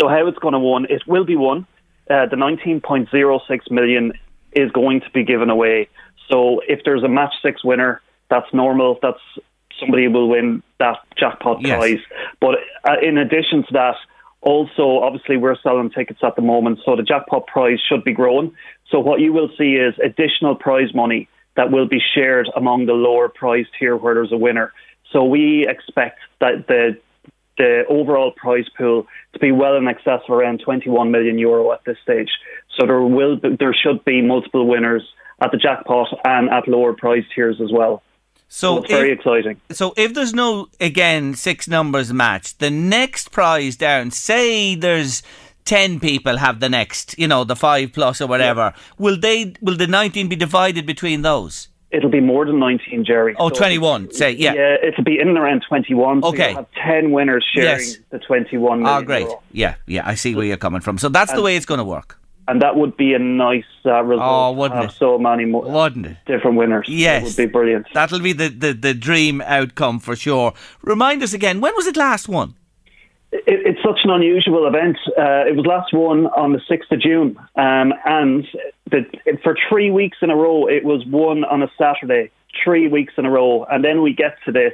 So 0.00 0.08
how 0.08 0.26
it's 0.26 0.38
going 0.38 0.54
to 0.54 0.58
won? 0.58 0.86
It 0.86 1.02
will 1.06 1.24
be 1.24 1.36
won. 1.36 1.64
Uh, 2.10 2.26
the 2.26 2.34
19.06 2.34 3.70
million 3.70 4.14
is 4.52 4.72
going 4.72 5.00
to 5.02 5.10
be 5.10 5.22
given 5.22 5.48
away. 5.48 5.88
So 6.28 6.60
if 6.66 6.80
there's 6.84 7.04
a 7.04 7.08
match 7.08 7.34
six 7.40 7.62
winner, 7.64 8.02
that's 8.30 8.52
normal. 8.52 8.98
That's 9.00 9.20
somebody 9.78 10.08
will 10.08 10.28
win 10.28 10.64
that 10.80 10.96
jackpot 11.16 11.58
yes. 11.60 11.76
prize. 11.76 12.00
But 12.40 12.56
uh, 12.88 12.96
in 13.00 13.16
addition 13.18 13.62
to 13.68 13.72
that, 13.74 13.94
also, 14.44 15.00
obviously, 15.00 15.36
we're 15.36 15.56
selling 15.62 15.90
tickets 15.90 16.20
at 16.22 16.36
the 16.36 16.42
moment, 16.42 16.80
so 16.84 16.96
the 16.96 17.02
jackpot 17.02 17.46
prize 17.46 17.78
should 17.88 18.04
be 18.04 18.12
growing. 18.12 18.54
So, 18.90 19.00
what 19.00 19.20
you 19.20 19.32
will 19.32 19.48
see 19.58 19.74
is 19.74 19.94
additional 20.04 20.54
prize 20.54 20.94
money 20.94 21.28
that 21.56 21.70
will 21.70 21.88
be 21.88 22.00
shared 22.14 22.48
among 22.54 22.86
the 22.86 22.92
lower 22.92 23.28
prize 23.28 23.66
tier 23.78 23.96
where 23.96 24.14
there's 24.14 24.32
a 24.32 24.36
winner. 24.36 24.72
So, 25.12 25.24
we 25.24 25.66
expect 25.68 26.18
that 26.40 26.66
the 26.68 26.98
the 27.56 27.84
overall 27.88 28.32
prize 28.32 28.66
pool 28.76 29.06
to 29.32 29.38
be 29.38 29.52
well 29.52 29.76
in 29.76 29.86
excess 29.86 30.20
of 30.28 30.34
around 30.34 30.60
21 30.64 31.10
million 31.10 31.38
euro 31.38 31.72
at 31.72 31.84
this 31.84 31.96
stage. 32.02 32.30
So 32.78 32.86
there 32.86 33.00
will 33.00 33.36
be, 33.36 33.56
there 33.56 33.74
should 33.74 34.04
be 34.04 34.22
multiple 34.22 34.66
winners 34.66 35.02
at 35.40 35.52
the 35.52 35.56
jackpot 35.56 36.08
and 36.24 36.50
at 36.50 36.66
lower 36.66 36.94
prize 36.94 37.24
tiers 37.34 37.60
as 37.62 37.70
well. 37.72 38.02
So, 38.56 38.78
it's 38.78 38.88
very 38.88 39.10
exciting. 39.10 39.60
So 39.72 39.94
if 39.96 40.14
there's 40.14 40.32
no 40.32 40.68
again 40.78 41.34
six 41.34 41.66
numbers 41.66 42.12
match, 42.12 42.56
the 42.58 42.70
next 42.70 43.32
prize 43.32 43.74
down, 43.74 44.12
say 44.12 44.76
there's 44.76 45.24
10 45.64 45.98
people 45.98 46.36
have 46.36 46.60
the 46.60 46.68
next, 46.68 47.18
you 47.18 47.26
know, 47.26 47.42
the 47.42 47.56
5 47.56 47.92
plus 47.92 48.20
or 48.20 48.28
whatever. 48.28 48.72
Yeah. 48.72 48.82
Will 48.96 49.18
they 49.18 49.54
will 49.60 49.76
the 49.76 49.88
19 49.88 50.28
be 50.28 50.36
divided 50.36 50.86
between 50.86 51.22
those? 51.22 51.68
It'll 51.90 52.10
be 52.10 52.20
more 52.20 52.46
than 52.46 52.60
19, 52.60 53.04
Jerry. 53.04 53.34
Oh, 53.40 53.48
so 53.48 53.56
21, 53.56 54.12
say, 54.12 54.30
yeah. 54.30 54.54
Yeah, 54.54 54.76
it'll 54.86 55.02
be 55.02 55.18
in 55.18 55.28
and 55.28 55.38
around 55.38 55.64
21. 55.68 56.22
So 56.22 56.28
okay. 56.28 56.54
have 56.54 56.66
10 56.84 57.10
winners 57.10 57.44
sharing 57.52 57.80
yes. 57.80 57.98
the 58.10 58.20
21 58.20 58.86
Oh, 58.86 59.02
great. 59.02 59.26
Yeah, 59.50 59.74
yeah, 59.86 60.02
I 60.06 60.14
see 60.14 60.36
where 60.36 60.44
you're 60.44 60.56
coming 60.56 60.80
from. 60.80 60.98
So 60.98 61.08
that's 61.08 61.32
and, 61.32 61.38
the 61.38 61.42
way 61.42 61.56
it's 61.56 61.66
going 61.66 61.78
to 61.78 61.84
work. 61.84 62.20
And 62.46 62.60
that 62.60 62.76
would 62.76 62.96
be 62.96 63.14
a 63.14 63.18
nice 63.18 63.64
uh, 63.86 64.02
result. 64.02 64.28
Oh, 64.30 64.52
wouldn't 64.52 64.84
it? 64.84 64.92
So 64.92 65.18
many 65.18 65.46
more. 65.46 65.64
Wouldn't 65.64 66.06
it? 66.06 66.16
Different 66.26 66.56
winners. 66.56 66.86
Yes. 66.88 67.22
It 67.22 67.24
would 67.24 67.36
be 67.36 67.52
brilliant. 67.52 67.86
That'll 67.94 68.20
be 68.20 68.34
the, 68.34 68.48
the, 68.48 68.72
the 68.74 68.94
dream 68.94 69.40
outcome 69.40 69.98
for 69.98 70.14
sure. 70.14 70.52
Remind 70.82 71.22
us 71.22 71.32
again, 71.32 71.60
when 71.60 71.74
was 71.74 71.86
it 71.86 71.96
last 71.96 72.28
won? 72.28 72.54
it, 73.34 73.42
it's 73.66 73.82
such 73.82 74.00
an 74.04 74.10
unusual 74.10 74.66
event. 74.66 74.96
Uh, 75.18 75.44
it 75.46 75.56
was 75.56 75.66
last 75.66 75.92
won 75.92 76.26
on 76.28 76.52
the 76.52 76.60
6th 76.70 76.90
of 76.90 77.00
June, 77.00 77.36
um, 77.56 77.92
and 78.04 78.46
the, 78.90 79.04
for 79.42 79.56
three 79.68 79.90
weeks 79.90 80.18
in 80.22 80.30
a 80.30 80.36
row, 80.36 80.66
it 80.66 80.84
was 80.84 81.04
won 81.06 81.44
on 81.44 81.62
a 81.62 81.70
Saturday, 81.76 82.30
three 82.62 82.88
weeks 82.88 83.14
in 83.18 83.26
a 83.26 83.30
row. 83.30 83.64
And 83.64 83.84
then 83.84 84.02
we 84.02 84.14
get 84.14 84.36
to 84.44 84.52
this. 84.52 84.72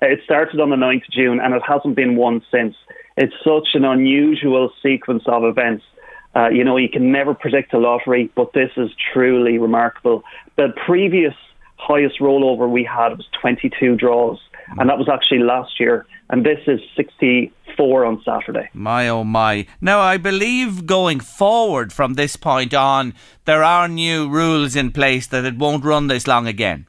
It 0.00 0.20
started 0.24 0.60
on 0.60 0.70
the 0.70 0.76
9th 0.76 1.08
of 1.08 1.12
June, 1.12 1.40
and 1.40 1.54
it 1.54 1.62
hasn't 1.66 1.96
been 1.96 2.16
won 2.16 2.42
since. 2.50 2.76
It's 3.16 3.34
such 3.44 3.74
an 3.74 3.84
unusual 3.84 4.70
sequence 4.82 5.24
of 5.26 5.44
events. 5.44 5.84
Uh, 6.38 6.48
you 6.50 6.62
know, 6.62 6.76
you 6.76 6.88
can 6.88 7.10
never 7.10 7.34
predict 7.34 7.74
a 7.74 7.78
lottery, 7.78 8.30
but 8.36 8.52
this 8.52 8.70
is 8.76 8.90
truly 9.12 9.58
remarkable. 9.58 10.22
The 10.56 10.68
previous 10.86 11.34
highest 11.76 12.20
rollover 12.20 12.70
we 12.70 12.84
had 12.84 13.08
was 13.16 13.26
22 13.40 13.96
draws, 13.96 14.38
and 14.78 14.88
that 14.88 14.98
was 14.98 15.08
actually 15.08 15.40
last 15.40 15.80
year. 15.80 16.06
And 16.30 16.46
this 16.46 16.60
is 16.68 16.80
64 16.94 18.04
on 18.04 18.22
Saturday. 18.24 18.68
My 18.72 19.08
oh 19.08 19.24
my. 19.24 19.66
Now, 19.80 19.98
I 19.98 20.16
believe 20.16 20.86
going 20.86 21.18
forward 21.18 21.92
from 21.92 22.14
this 22.14 22.36
point 22.36 22.72
on, 22.72 23.14
there 23.44 23.64
are 23.64 23.88
new 23.88 24.28
rules 24.28 24.76
in 24.76 24.92
place 24.92 25.26
that 25.28 25.44
it 25.44 25.58
won't 25.58 25.84
run 25.84 26.06
this 26.06 26.28
long 26.28 26.46
again. 26.46 26.86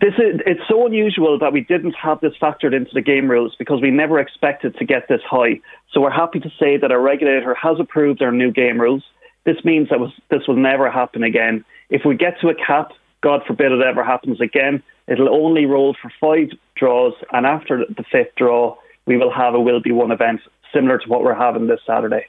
This 0.00 0.14
is 0.14 0.40
it's 0.46 0.60
so 0.68 0.86
unusual 0.86 1.38
that 1.38 1.52
we 1.52 1.62
didn't 1.62 1.94
have 1.94 2.20
this 2.20 2.34
factored 2.40 2.74
into 2.74 2.90
the 2.94 3.00
game 3.00 3.28
rules 3.28 3.56
because 3.58 3.80
we 3.80 3.90
never 3.90 4.20
expected 4.20 4.76
to 4.76 4.84
get 4.84 5.08
this 5.08 5.22
high. 5.28 5.60
So 5.92 6.00
we're 6.00 6.10
happy 6.10 6.38
to 6.40 6.50
say 6.60 6.76
that 6.76 6.92
our 6.92 7.00
regulator 7.00 7.54
has 7.54 7.80
approved 7.80 8.22
our 8.22 8.30
new 8.30 8.52
game 8.52 8.80
rules. 8.80 9.02
This 9.44 9.64
means 9.64 9.88
that 9.88 9.98
was, 9.98 10.12
this 10.30 10.46
will 10.46 10.56
never 10.56 10.90
happen 10.90 11.22
again. 11.24 11.64
If 11.90 12.02
we 12.04 12.16
get 12.16 12.40
to 12.42 12.48
a 12.48 12.54
cap, 12.54 12.92
God 13.22 13.40
forbid 13.46 13.72
it 13.72 13.80
ever 13.80 14.04
happens 14.04 14.40
again, 14.40 14.82
it'll 15.08 15.34
only 15.34 15.64
roll 15.64 15.96
for 16.00 16.12
five 16.20 16.56
draws, 16.76 17.14
and 17.32 17.46
after 17.46 17.84
the 17.88 18.04
fifth 18.12 18.34
draw, 18.36 18.76
we 19.06 19.16
will 19.16 19.32
have 19.32 19.54
a 19.54 19.60
will 19.60 19.80
be 19.80 19.90
one 19.90 20.12
event 20.12 20.40
similar 20.72 20.98
to 20.98 21.08
what 21.08 21.22
we're 21.24 21.34
having 21.34 21.66
this 21.66 21.80
Saturday. 21.86 22.26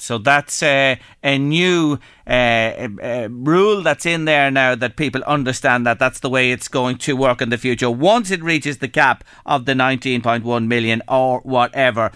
So 0.00 0.18
that's 0.18 0.62
uh, 0.62 0.96
a 1.22 1.38
new 1.38 1.98
uh, 2.26 2.30
uh, 2.30 3.28
rule 3.30 3.82
that's 3.82 4.06
in 4.06 4.24
there 4.24 4.50
now 4.50 4.74
that 4.74 4.96
people 4.96 5.22
understand 5.24 5.86
that 5.86 5.98
that's 5.98 6.20
the 6.20 6.30
way 6.30 6.50
it's 6.50 6.68
going 6.68 6.98
to 6.98 7.16
work 7.16 7.40
in 7.40 7.50
the 7.50 7.58
future 7.58 7.90
once 7.90 8.30
it 8.30 8.42
reaches 8.42 8.78
the 8.78 8.88
cap 8.88 9.24
of 9.46 9.64
the 9.64 9.74
19.1 9.74 10.66
million 10.66 11.02
or 11.08 11.40
whatever. 11.40 12.10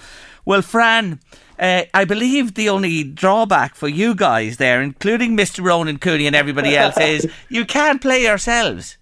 Well, 0.45 0.63
Fran, 0.63 1.21
uh, 1.59 1.85
I 1.95 2.05
believe 2.05 2.55
the 2.55 2.69
only 2.69 3.05
drawback 3.05 3.75
for 3.77 3.89
you 3.89 4.15
guys 4.15 4.57
there, 4.57 4.83
including 4.83 5.37
Mr. 5.37 5.65
Ronan 5.65 5.99
Cooney 5.99 6.27
and 6.27 6.35
everybody 6.35 6.77
else, 6.77 6.99
is 6.99 7.31
you 7.49 7.65
can't 7.65 8.03
play 8.03 8.23
yourselves. 8.23 8.99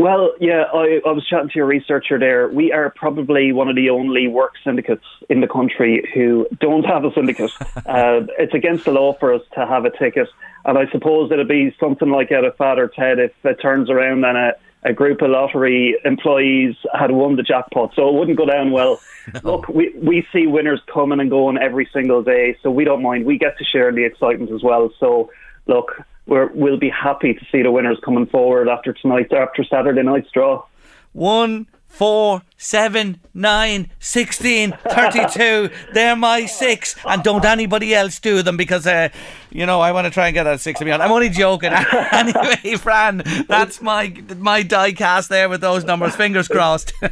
Well, 0.00 0.32
yeah, 0.40 0.62
I, 0.72 1.02
I 1.06 1.12
was 1.12 1.26
chatting 1.28 1.50
to 1.50 1.56
your 1.56 1.66
researcher 1.66 2.18
there. 2.18 2.48
We 2.48 2.72
are 2.72 2.88
probably 2.88 3.52
one 3.52 3.68
of 3.68 3.76
the 3.76 3.90
only 3.90 4.28
work 4.28 4.54
syndicates 4.64 5.04
in 5.28 5.42
the 5.42 5.46
country 5.46 6.10
who 6.14 6.46
don't 6.58 6.84
have 6.84 7.04
a 7.04 7.12
syndicate. 7.12 7.50
uh, 7.60 8.24
it's 8.38 8.54
against 8.54 8.86
the 8.86 8.92
law 8.92 9.12
for 9.20 9.34
us 9.34 9.42
to 9.56 9.66
have 9.66 9.84
a 9.84 9.90
ticket. 9.90 10.26
And 10.64 10.78
I 10.78 10.90
suppose 10.90 11.30
it'll 11.30 11.44
be 11.44 11.76
something 11.78 12.08
like 12.08 12.32
out 12.32 12.46
of 12.46 12.56
Father 12.56 12.88
Ted 12.88 13.18
if 13.18 13.32
it 13.44 13.56
turns 13.60 13.90
around 13.90 14.24
and 14.24 14.38
a, 14.38 14.52
a 14.84 14.94
group 14.94 15.20
of 15.20 15.28
lottery 15.28 15.94
employees 16.02 16.76
had 16.98 17.10
won 17.10 17.36
the 17.36 17.42
jackpot. 17.42 17.92
So 17.94 18.08
it 18.08 18.14
wouldn't 18.14 18.38
go 18.38 18.46
down 18.46 18.70
well. 18.70 19.00
No. 19.44 19.56
Look, 19.56 19.68
we, 19.68 19.94
we 20.02 20.26
see 20.32 20.46
winners 20.46 20.80
coming 20.92 21.20
and 21.20 21.30
going 21.30 21.56
every 21.56 21.88
single 21.92 22.22
day, 22.22 22.56
so 22.62 22.70
we 22.70 22.84
don't 22.84 23.02
mind. 23.02 23.26
We 23.26 23.38
get 23.38 23.56
to 23.58 23.64
share 23.64 23.88
in 23.90 23.94
the 23.94 24.04
excitement 24.04 24.50
as 24.50 24.62
well. 24.62 24.90
So, 24.98 25.30
look, 25.66 25.92
we 26.30 26.46
will 26.54 26.78
be 26.78 26.88
happy 26.88 27.34
to 27.34 27.44
see 27.50 27.62
the 27.62 27.72
winners 27.72 27.98
coming 28.04 28.26
forward 28.26 28.68
after 28.68 28.92
tonight, 28.92 29.32
after 29.32 29.64
Saturday 29.64 30.02
night's 30.02 30.30
draw. 30.30 30.64
One, 31.12 31.66
four, 31.90 32.40
seven, 32.56 33.20
nine, 33.34 33.90
sixteen, 33.98 34.72
thirty-two. 34.88 35.68
They're 35.92 36.16
my 36.16 36.46
six, 36.46 36.96
and 37.04 37.22
don't 37.22 37.44
anybody 37.44 37.94
else 37.94 38.18
do 38.18 38.42
them 38.42 38.56
because, 38.56 38.86
uh, 38.86 39.10
you 39.50 39.66
know, 39.66 39.80
I 39.80 39.92
want 39.92 40.06
to 40.06 40.10
try 40.10 40.28
and 40.28 40.34
get 40.34 40.44
that 40.44 40.60
six 40.60 40.80
of 40.80 40.86
me 40.86 40.92
on. 40.92 41.02
I'm 41.02 41.12
only 41.12 41.28
joking. 41.28 41.72
anyway, 42.12 42.76
Fran, 42.76 43.22
that's 43.48 43.82
my 43.82 44.14
my 44.38 44.62
die 44.62 44.92
cast 44.92 45.28
there 45.28 45.48
with 45.48 45.60
those 45.60 45.84
numbers. 45.84 46.16
Fingers 46.16 46.48
crossed. 46.48 46.94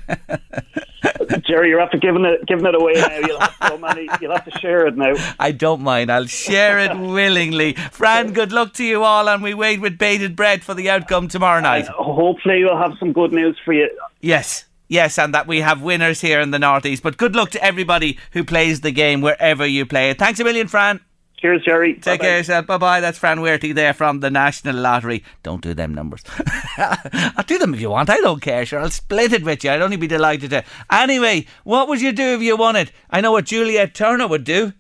Jerry, 1.47 1.68
you're 1.68 1.81
after 1.81 1.99
giving 1.99 2.24
it 2.24 2.47
giving 2.47 2.66
it 2.66 2.74
away 2.74 2.95
now. 2.95 3.18
You'll 3.18 3.41
have 3.41 3.55
so 3.68 3.79
many. 3.79 4.09
You'll 4.20 4.33
have 4.33 4.45
to 4.45 4.59
share 4.59 4.87
it 4.87 4.97
now. 4.97 5.14
I 5.39 5.53
don't 5.53 5.83
mind. 5.83 6.11
I'll 6.11 6.26
share 6.26 6.79
it 6.79 6.97
willingly. 6.97 7.74
Fran, 7.74 8.33
good 8.33 8.53
luck 8.53 8.72
to 8.74 8.85
you 8.85 9.05
all, 9.05 9.29
and 9.29 9.43
we 9.43 9.55
wait 9.55 9.81
with 9.81 9.99
bated 9.99 10.37
breath 10.37 10.62
for 10.62 10.74
the 10.74 10.91
outcome 10.91 11.29
tomorrow 11.29 11.61
night. 11.61 11.89
Uh, 11.89 11.93
hopefully, 11.93 12.64
we'll 12.64 12.79
have 12.79 12.93
some 12.99 13.12
good 13.12 13.33
news 13.33 13.57
for 13.64 13.72
you. 13.72 13.89
Yes. 14.20 14.64
Yes, 14.89 15.18
and 15.18 15.34
that 15.34 15.47
we 15.47 15.61
have 15.61 15.82
winners 15.82 16.20
here 16.22 16.41
in 16.41 16.51
the 16.51 16.59
Northeast. 16.59 17.03
But 17.03 17.18
good 17.18 17.36
luck 17.36 17.51
to 17.51 17.62
everybody 17.62 18.18
who 18.32 18.43
plays 18.43 18.80
the 18.80 18.91
game 18.91 19.20
wherever 19.20 19.66
you 19.66 19.84
play 19.86 20.11
it. 20.11 20.18
Thanks 20.18 20.41
a 20.41 20.45
million, 20.45 20.66
Fran. 20.66 21.01
Cheers, 21.36 21.62
Jerry. 21.64 21.95
Take 21.95 22.05
Bye-bye. 22.05 22.24
care 22.24 22.36
yourself. 22.39 22.66
Bye 22.66 22.78
bye. 22.78 23.01
That's 23.01 23.16
Fran 23.16 23.39
Whearty 23.39 23.72
there 23.72 23.95
from 23.95 24.18
the 24.20 24.28
National 24.30 24.74
Lottery. 24.74 25.22
Don't 25.45 25.62
do 25.62 25.72
them 25.72 25.95
numbers. 25.95 26.24
I'll 26.78 27.45
do 27.47 27.59
them 27.59 27.74
if 27.74 27.80
you 27.80 27.91
want. 27.91 28.11
I 28.11 28.16
don't 28.16 28.43
care. 28.43 28.66
Sure, 28.66 28.80
I'll 28.80 28.91
split 28.91 29.32
it 29.32 29.45
with 29.45 29.62
you. 29.62 29.70
I'd 29.70 29.80
only 29.80 29.97
be 29.97 30.09
delighted 30.09 30.51
to. 30.51 30.64
Anyway, 30.91 31.47
what 31.62 31.86
would 31.86 32.01
you 32.01 32.11
do 32.11 32.34
if 32.34 32.43
you 32.43 32.57
won 32.57 32.74
it? 32.74 32.91
I 33.11 33.20
know 33.20 33.30
what 33.30 33.45
Juliet 33.45 33.95
Turner 33.95 34.26
would 34.26 34.43
do. 34.43 34.72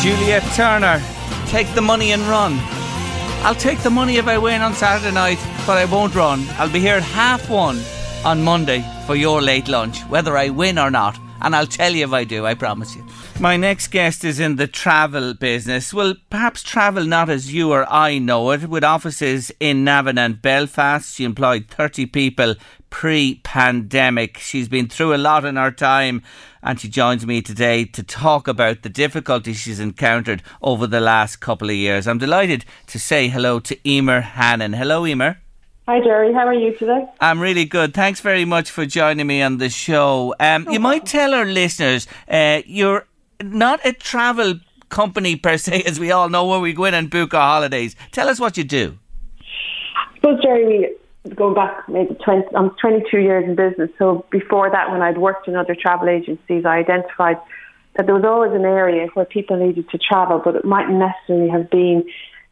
Juliet 0.00 0.42
Turner, 0.54 1.00
take 1.46 1.66
the 1.74 1.80
money 1.80 2.12
and 2.12 2.20
run. 2.22 2.58
I'll 3.44 3.54
take 3.54 3.80
the 3.80 3.90
money 3.90 4.16
if 4.16 4.26
I 4.26 4.38
win 4.38 4.62
on 4.62 4.72
Saturday 4.72 5.12
night, 5.12 5.38
but 5.66 5.76
I 5.76 5.84
won't 5.84 6.14
run. 6.14 6.46
I'll 6.52 6.72
be 6.72 6.80
here 6.80 6.94
at 6.94 7.02
half 7.02 7.50
one 7.50 7.78
on 8.24 8.42
Monday 8.42 8.82
for 9.06 9.16
your 9.16 9.42
late 9.42 9.68
lunch, 9.68 10.00
whether 10.04 10.34
I 10.38 10.48
win 10.48 10.78
or 10.78 10.90
not. 10.90 11.18
And 11.42 11.54
I'll 11.54 11.66
tell 11.66 11.92
you 11.92 12.04
if 12.04 12.12
I 12.14 12.24
do, 12.24 12.46
I 12.46 12.54
promise 12.54 12.96
you. 12.96 13.04
My 13.38 13.58
next 13.58 13.88
guest 13.88 14.24
is 14.24 14.40
in 14.40 14.56
the 14.56 14.66
travel 14.66 15.34
business. 15.34 15.92
Well, 15.92 16.14
perhaps 16.30 16.62
travel 16.62 17.04
not 17.04 17.28
as 17.28 17.52
you 17.52 17.70
or 17.70 17.84
I 17.92 18.16
know 18.16 18.50
it. 18.52 18.66
With 18.66 18.82
offices 18.82 19.52
in 19.60 19.84
Navan 19.84 20.16
and 20.16 20.40
Belfast, 20.40 21.14
she 21.14 21.24
employed 21.24 21.68
30 21.68 22.06
people 22.06 22.54
pre 22.94 23.40
pandemic. 23.42 24.38
She's 24.38 24.68
been 24.68 24.86
through 24.86 25.16
a 25.16 25.18
lot 25.18 25.44
in 25.44 25.56
her 25.56 25.72
time 25.72 26.22
and 26.62 26.78
she 26.78 26.88
joins 26.88 27.26
me 27.26 27.42
today 27.42 27.84
to 27.86 28.04
talk 28.04 28.46
about 28.46 28.82
the 28.82 28.88
difficulties 28.88 29.56
she's 29.56 29.80
encountered 29.80 30.44
over 30.62 30.86
the 30.86 31.00
last 31.00 31.40
couple 31.40 31.70
of 31.70 31.74
years. 31.74 32.06
I'm 32.06 32.18
delighted 32.18 32.64
to 32.86 33.00
say 33.00 33.26
hello 33.26 33.58
to 33.58 33.76
Emer 33.84 34.20
Hannon. 34.20 34.74
Hello, 34.74 35.04
Emer. 35.04 35.40
Hi, 35.88 35.98
Jerry. 36.02 36.32
How 36.32 36.46
are 36.46 36.54
you 36.54 36.72
today? 36.72 37.04
I'm 37.20 37.40
really 37.40 37.64
good. 37.64 37.94
Thanks 37.94 38.20
very 38.20 38.44
much 38.44 38.70
for 38.70 38.86
joining 38.86 39.26
me 39.26 39.42
on 39.42 39.58
the 39.58 39.70
show. 39.70 40.32
Um, 40.38 40.68
you 40.70 40.78
might 40.78 41.04
tell 41.04 41.34
our 41.34 41.46
listeners 41.46 42.06
uh, 42.28 42.62
you're 42.64 43.08
not 43.42 43.84
a 43.84 43.92
travel 43.92 44.60
company 44.88 45.34
per 45.34 45.56
se, 45.56 45.82
as 45.86 45.98
we 45.98 46.12
all 46.12 46.28
know, 46.28 46.46
where 46.46 46.60
we 46.60 46.72
go 46.72 46.84
in 46.84 46.94
and 46.94 47.10
book 47.10 47.34
our 47.34 47.54
holidays. 47.54 47.96
Tell 48.12 48.28
us 48.28 48.38
what 48.38 48.56
you 48.56 48.62
do. 48.62 49.00
Well, 50.22 50.38
Jerry, 50.40 50.64
we 50.64 50.96
going 51.32 51.54
back 51.54 51.88
maybe 51.88 52.14
20, 52.14 52.54
I'm 52.54 52.70
22 52.80 53.18
years 53.18 53.44
in 53.44 53.54
business. 53.54 53.90
So 53.98 54.26
before 54.30 54.70
that, 54.70 54.90
when 54.90 55.00
I'd 55.00 55.18
worked 55.18 55.48
in 55.48 55.56
other 55.56 55.74
travel 55.74 56.08
agencies, 56.08 56.64
I 56.66 56.78
identified 56.78 57.38
that 57.96 58.06
there 58.06 58.14
was 58.14 58.24
always 58.24 58.52
an 58.52 58.66
area 58.66 59.06
where 59.14 59.24
people 59.24 59.56
needed 59.56 59.88
to 59.90 59.98
travel, 59.98 60.40
but 60.44 60.56
it 60.56 60.64
mightn't 60.64 60.98
necessarily 60.98 61.48
have 61.48 61.70
been 61.70 62.04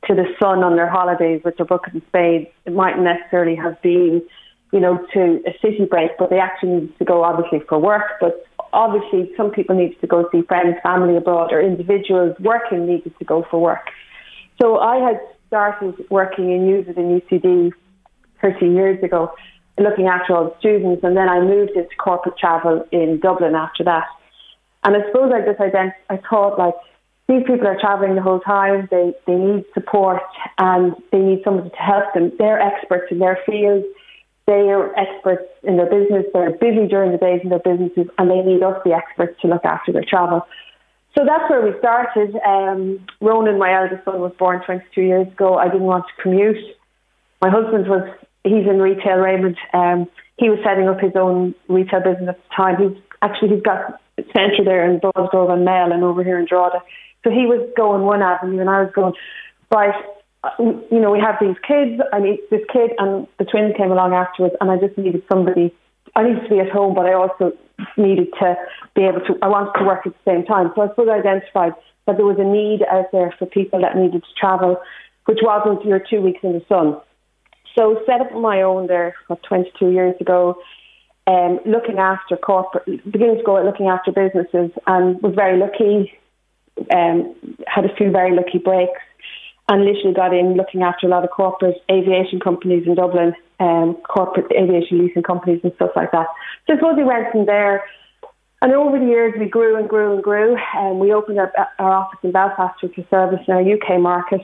to 0.08 0.14
the 0.14 0.24
sun 0.40 0.64
on 0.64 0.76
their 0.76 0.88
holidays 0.88 1.42
with 1.44 1.56
their 1.56 1.66
bucket 1.66 1.92
and 1.92 2.02
spades. 2.08 2.48
It 2.64 2.72
mightn't 2.72 3.04
necessarily 3.04 3.56
have 3.56 3.80
been, 3.82 4.22
you 4.72 4.80
know, 4.80 5.04
to 5.12 5.42
a 5.46 5.52
city 5.60 5.84
break, 5.84 6.12
but 6.18 6.30
they 6.30 6.38
actually 6.38 6.70
needed 6.70 6.98
to 6.98 7.04
go 7.04 7.24
obviously 7.24 7.60
for 7.68 7.78
work. 7.78 8.18
But 8.20 8.46
obviously, 8.72 9.32
some 9.36 9.50
people 9.50 9.76
needed 9.76 10.00
to 10.00 10.06
go 10.06 10.28
see 10.32 10.42
friends, 10.42 10.76
family 10.82 11.16
abroad, 11.16 11.52
or 11.52 11.60
individuals 11.60 12.36
working 12.40 12.86
needed 12.86 13.16
to 13.18 13.24
go 13.24 13.44
for 13.50 13.60
work. 13.60 13.90
So 14.60 14.78
I 14.78 14.96
had 14.96 15.20
started 15.48 15.94
working 16.08 16.50
in 16.50 16.62
USIT 16.62 16.96
in 16.96 17.20
UCD 17.20 17.72
30 18.42 18.66
years 18.66 19.02
ago, 19.02 19.32
looking 19.78 20.06
after 20.06 20.34
all 20.34 20.44
the 20.44 20.58
students, 20.58 21.02
and 21.04 21.16
then 21.16 21.28
I 21.28 21.40
moved 21.40 21.72
into 21.72 21.94
corporate 21.98 22.36
travel 22.38 22.86
in 22.92 23.20
Dublin 23.20 23.54
after 23.54 23.84
that. 23.84 24.06
And 24.84 24.96
I 24.96 25.06
suppose 25.06 25.32
I 25.32 25.40
just 25.40 25.60
ident- 25.60 25.94
I 26.10 26.16
thought 26.28 26.58
like 26.58 26.74
these 27.28 27.44
people 27.46 27.66
are 27.66 27.78
traveling 27.80 28.14
the 28.16 28.22
whole 28.22 28.40
time. 28.40 28.88
They 28.90 29.14
they 29.26 29.34
need 29.34 29.64
support 29.74 30.22
and 30.58 30.94
they 31.12 31.18
need 31.18 31.42
somebody 31.44 31.70
to 31.70 31.76
help 31.76 32.12
them. 32.14 32.32
They're 32.38 32.60
experts 32.60 33.10
in 33.10 33.20
their 33.20 33.38
field. 33.46 33.84
They 34.46 34.70
are 34.70 34.92
experts 34.98 35.48
in 35.62 35.76
their 35.76 35.86
business. 35.88 36.26
They're 36.32 36.50
busy 36.50 36.88
during 36.88 37.12
the 37.12 37.18
days 37.18 37.40
in 37.44 37.50
their 37.50 37.60
businesses, 37.60 38.08
and 38.18 38.28
they 38.28 38.40
need 38.40 38.62
us, 38.62 38.76
the 38.84 38.92
experts, 38.92 39.40
to 39.42 39.48
look 39.48 39.64
after 39.64 39.92
their 39.92 40.04
travel. 40.04 40.46
So 41.16 41.24
that's 41.24 41.48
where 41.48 41.62
we 41.62 41.78
started. 41.78 42.34
Um, 42.44 43.06
Ronan, 43.20 43.58
my 43.58 43.72
eldest 43.72 44.04
son, 44.04 44.20
was 44.20 44.32
born 44.38 44.62
22 44.64 45.02
years 45.02 45.28
ago. 45.28 45.56
I 45.56 45.66
didn't 45.66 45.82
want 45.82 46.06
to 46.06 46.22
commute. 46.22 46.56
My 47.40 47.50
husband 47.50 47.86
was, 47.86 48.08
he's 48.44 48.66
in 48.66 48.78
retail, 48.80 49.16
Raymond. 49.16 49.56
Um, 49.72 50.08
he 50.36 50.50
was 50.50 50.58
setting 50.64 50.88
up 50.88 51.00
his 51.00 51.12
own 51.14 51.54
retail 51.68 52.00
business 52.00 52.28
at 52.30 52.36
the 52.36 52.54
time. 52.54 52.76
He's 52.78 53.02
actually, 53.20 53.56
he's 53.56 53.62
got 53.62 54.00
a 54.18 54.22
centre 54.32 54.64
there 54.64 54.90
in 54.90 55.00
Brosgrove 55.00 55.52
and 55.52 55.64
Mail 55.64 55.92
and 55.92 56.02
over 56.02 56.24
here 56.24 56.38
in 56.38 56.46
Drogheda. 56.46 56.82
So 57.24 57.30
he 57.30 57.46
was 57.46 57.68
going 57.76 58.02
one 58.02 58.22
avenue 58.22 58.60
and 58.60 58.68
I 58.68 58.82
was 58.82 58.92
going, 58.92 59.14
right, 59.70 59.94
you 60.58 61.00
know, 61.00 61.10
we 61.10 61.20
have 61.20 61.36
these 61.40 61.56
kids. 61.66 62.02
I 62.12 62.18
need 62.18 62.40
this 62.50 62.62
kid, 62.72 62.90
and 62.98 63.26
the 63.38 63.44
twins 63.44 63.74
came 63.76 63.92
along 63.92 64.12
afterwards, 64.12 64.54
and 64.60 64.70
I 64.70 64.76
just 64.76 64.98
needed 64.98 65.22
somebody. 65.30 65.72
I 66.16 66.24
needed 66.24 66.42
to 66.42 66.50
be 66.50 66.58
at 66.58 66.68
home, 66.68 66.94
but 66.94 67.06
I 67.06 67.14
also 67.14 67.52
needed 67.96 68.28
to 68.40 68.56
be 68.94 69.02
able 69.02 69.20
to. 69.20 69.38
I 69.40 69.48
wanted 69.48 69.78
to 69.78 69.84
work 69.84 70.06
at 70.06 70.12
the 70.12 70.30
same 70.30 70.44
time, 70.44 70.72
so 70.74 70.82
I 70.82 70.88
suppose 70.88 71.08
I 71.08 71.18
identified 71.18 71.74
that 72.06 72.16
there 72.16 72.26
was 72.26 72.38
a 72.38 72.44
need 72.44 72.82
out 72.90 73.12
there 73.12 73.32
for 73.38 73.46
people 73.46 73.80
that 73.82 73.96
needed 73.96 74.22
to 74.22 74.34
travel, 74.38 74.78
which 75.26 75.38
wasn't 75.42 75.84
your 75.84 76.00
two 76.00 76.20
weeks 76.20 76.40
in 76.42 76.54
the 76.54 76.64
sun. 76.68 77.00
So 77.76 78.02
set 78.06 78.20
up 78.20 78.32
my 78.32 78.62
own 78.62 78.86
there, 78.86 79.14
what, 79.28 79.42
22 79.42 79.90
years 79.90 80.14
ago, 80.20 80.58
um, 81.26 81.60
looking 81.64 81.98
after 81.98 82.36
corporate, 82.36 82.86
beginning 83.10 83.38
to 83.38 83.42
go 83.44 83.56
at 83.56 83.64
looking 83.64 83.88
after 83.88 84.12
businesses, 84.12 84.70
and 84.86 85.22
was 85.22 85.34
very 85.34 85.58
lucky. 85.58 86.12
Um, 86.94 87.34
had 87.66 87.84
a 87.84 87.94
few 87.94 88.10
very 88.10 88.34
lucky 88.34 88.58
breaks 88.58 89.00
and 89.68 89.84
literally 89.84 90.14
got 90.14 90.34
in 90.34 90.54
looking 90.54 90.82
after 90.82 91.06
a 91.06 91.10
lot 91.10 91.24
of 91.24 91.30
corporate 91.30 91.76
aviation 91.90 92.40
companies 92.40 92.84
in 92.86 92.94
Dublin, 92.94 93.34
um, 93.60 93.94
corporate 94.08 94.50
aviation 94.52 94.98
leasing 94.98 95.22
companies 95.22 95.60
and 95.62 95.72
stuff 95.76 95.90
like 95.94 96.10
that. 96.12 96.26
So 96.66 96.74
I 96.74 96.76
suppose 96.76 96.96
we 96.96 97.04
went 97.04 97.30
from 97.30 97.46
there. 97.46 97.84
And 98.60 98.72
over 98.72 98.98
the 98.98 99.06
years, 99.06 99.34
we 99.38 99.46
grew 99.46 99.76
and 99.76 99.88
grew 99.88 100.14
and 100.14 100.22
grew. 100.22 100.56
And 100.74 100.98
we 100.98 101.12
opened 101.12 101.38
up 101.38 101.52
our 101.78 101.90
office 101.90 102.18
in 102.22 102.32
Belfast, 102.32 102.82
which 102.82 102.96
service 103.10 103.40
in 103.46 103.54
our 103.54 103.62
UK 103.62 104.00
market. 104.00 104.40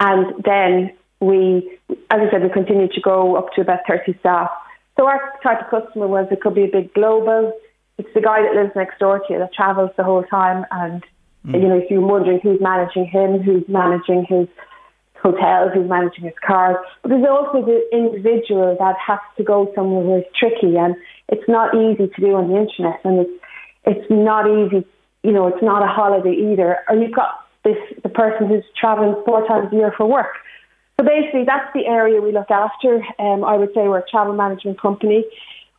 And 0.00 0.42
then 0.44 0.95
we, 1.20 1.78
as 2.10 2.20
I 2.20 2.30
said, 2.30 2.42
we 2.42 2.50
continued 2.50 2.92
to 2.92 3.00
go 3.00 3.36
up 3.36 3.52
to 3.54 3.60
about 3.60 3.80
30 3.88 4.18
staff. 4.20 4.50
So 4.96 5.06
our 5.06 5.32
type 5.42 5.60
of 5.60 5.82
customer 5.82 6.08
was 6.08 6.26
it 6.30 6.40
could 6.40 6.54
be 6.54 6.64
a 6.64 6.68
big 6.68 6.92
global. 6.94 7.52
It's 7.98 8.08
the 8.14 8.20
guy 8.20 8.42
that 8.42 8.54
lives 8.54 8.72
next 8.76 8.98
door 8.98 9.18
to 9.18 9.24
you 9.32 9.38
that 9.38 9.52
travels 9.52 9.90
the 9.96 10.04
whole 10.04 10.24
time 10.24 10.66
and 10.70 11.02
Mm. 11.46 11.62
You 11.62 11.68
know, 11.68 11.78
if 11.78 11.90
you're 11.90 12.00
wondering 12.00 12.40
who's 12.42 12.60
managing 12.60 13.06
him, 13.06 13.42
who's 13.42 13.64
managing 13.68 14.26
his 14.28 14.48
hotels, 15.22 15.72
who's 15.74 15.88
managing 15.88 16.24
his 16.24 16.34
cars. 16.44 16.76
But 17.02 17.10
there's 17.10 17.26
also 17.28 17.64
the 17.64 17.82
individual 17.92 18.76
that 18.78 18.96
has 18.98 19.20
to 19.36 19.44
go 19.44 19.70
somewhere 19.74 20.04
where 20.04 20.18
it's 20.18 20.38
tricky 20.38 20.76
and 20.76 20.94
it's 21.28 21.48
not 21.48 21.74
easy 21.74 22.08
to 22.08 22.20
do 22.20 22.34
on 22.34 22.48
the 22.48 22.56
internet 22.56 23.00
and 23.04 23.20
it's 23.20 23.42
it's 23.84 24.10
not 24.10 24.46
easy 24.50 24.84
you 25.22 25.32
know, 25.32 25.48
it's 25.48 25.62
not 25.62 25.82
a 25.82 25.88
holiday 25.88 26.32
either. 26.32 26.78
Or 26.88 26.94
you've 26.94 27.14
got 27.14 27.46
this 27.64 27.76
the 28.04 28.08
person 28.08 28.46
who's 28.46 28.62
travelling 28.78 29.20
four 29.24 29.46
times 29.46 29.72
a 29.72 29.76
year 29.76 29.92
for 29.96 30.06
work. 30.06 30.34
So 30.98 31.06
basically 31.06 31.44
that's 31.44 31.72
the 31.74 31.86
area 31.86 32.20
we 32.20 32.32
look 32.32 32.50
after. 32.50 33.02
Um, 33.18 33.44
I 33.44 33.56
would 33.56 33.70
say 33.74 33.88
we're 33.88 33.98
a 33.98 34.08
travel 34.08 34.34
management 34.34 34.80
company. 34.80 35.24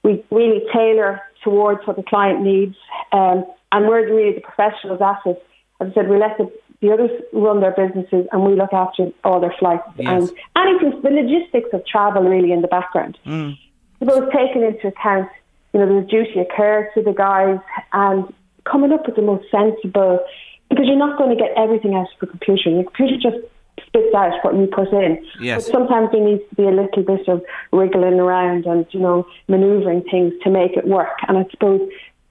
We 0.04 0.24
really 0.32 0.62
tailor 0.74 1.22
towards 1.44 1.86
what 1.86 1.96
the 1.96 2.04
client 2.04 2.42
needs. 2.42 2.76
Um, 3.12 3.46
and 3.72 3.88
we're 3.88 4.08
really 4.08 4.36
the 4.36 4.42
professionals 4.42 5.02
at 5.02 5.30
it 5.30 5.44
as 5.80 5.90
I 5.92 5.94
said, 5.94 6.10
we 6.10 6.18
let 6.18 6.38
the, 6.38 6.52
the 6.82 6.92
others 6.92 7.12
run 7.34 7.62
their 7.62 7.72
businesses 7.72 8.28
and 8.32 8.44
we 8.44 8.56
look 8.56 8.74
after 8.74 9.10
all 9.24 9.40
their 9.40 9.54
flights 9.60 9.84
yes. 9.98 10.08
and 10.08 10.32
anything, 10.56 11.02
the 11.02 11.10
logistics 11.10 11.70
of 11.74 11.86
travel 11.86 12.24
really 12.24 12.52
in 12.52 12.62
the 12.62 12.68
background. 12.68 13.18
Mm. 13.26 13.58
Suppose 14.00 14.30
taking 14.34 14.64
into 14.64 14.88
account, 14.88 15.30
you 15.74 15.80
know, 15.80 16.02
the 16.02 16.08
duty 16.08 16.40
of 16.40 16.48
care 16.56 16.92
to 16.96 17.02
the 17.02 17.14
guys 17.14 17.60
and 17.94 18.34
coming 18.64 18.92
up 18.92 19.06
with 19.06 19.16
the 19.16 19.22
most 19.22 19.46
sensible, 19.52 20.20
because 20.70 20.86
you're 20.88 20.98
not 20.98 21.18
going 21.18 21.30
to 21.30 21.42
get 21.42 21.52
everything 21.56 21.94
out 21.94 22.08
of 22.14 22.20
the 22.20 22.28
computer. 22.28 22.76
The 22.76 22.84
computer 22.84 23.18
just 23.18 23.38
spits 23.88 24.14
out 24.16 24.34
what 24.44 24.56
you 24.56 24.68
put 24.68 24.92
in. 24.94 25.26
Yes. 25.42 25.66
But 25.66 25.72
sometimes 25.72 26.10
there 26.12 26.24
needs 26.24 26.44
to 26.50 26.56
be 26.56 26.64
a 26.64 26.72
little 26.72 27.04
bit 27.04 27.28
of 27.28 27.42
wriggling 27.72 28.20
around 28.20 28.66
and, 28.66 28.86
you 28.92 29.00
know, 29.00 29.26
manoeuvring 29.48 30.04
things 30.12 30.34
to 30.44 30.50
make 30.50 30.78
it 30.78 30.86
work. 30.86 31.18
And 31.28 31.38
I 31.38 31.46
suppose 31.50 31.82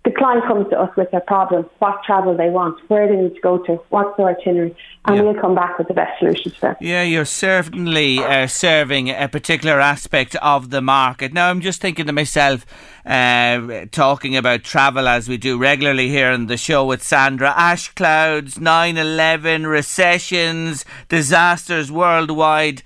the 0.06 0.12
client 0.12 0.44
comes 0.46 0.68
to 0.70 0.80
us 0.80 0.96
with 0.96 1.10
their 1.10 1.20
problem, 1.20 1.68
what 1.80 2.00
travel 2.04 2.36
they 2.36 2.48
want, 2.48 2.78
where 2.88 3.08
they 3.08 3.16
need 3.16 3.34
to 3.34 3.40
go 3.40 3.58
to, 3.58 3.82
what's 3.88 4.16
their 4.16 4.28
itinerary, 4.28 4.72
and 5.04 5.16
yeah. 5.16 5.22
we'll 5.22 5.34
come 5.34 5.56
back 5.56 5.76
with 5.78 5.88
the 5.88 5.94
best 5.94 6.16
solutions 6.20 6.54
for 6.54 6.68
them. 6.68 6.76
Yeah, 6.80 7.02
you're 7.02 7.24
certainly 7.24 8.20
uh, 8.20 8.46
serving 8.46 9.10
a 9.10 9.28
particular 9.28 9.80
aspect 9.80 10.36
of 10.36 10.70
the 10.70 10.80
market. 10.80 11.32
Now, 11.32 11.50
I'm 11.50 11.60
just 11.60 11.80
thinking 11.80 12.06
to 12.06 12.12
myself, 12.12 12.64
uh, 13.04 13.86
talking 13.90 14.36
about 14.36 14.62
travel 14.62 15.08
as 15.08 15.28
we 15.28 15.38
do 15.38 15.58
regularly 15.58 16.08
here 16.08 16.30
on 16.30 16.46
the 16.46 16.56
show 16.56 16.84
with 16.84 17.02
Sandra, 17.02 17.52
ash 17.56 17.92
clouds, 17.94 18.60
9 18.60 18.96
11, 18.96 19.66
recessions, 19.66 20.84
disasters 21.08 21.90
worldwide. 21.90 22.84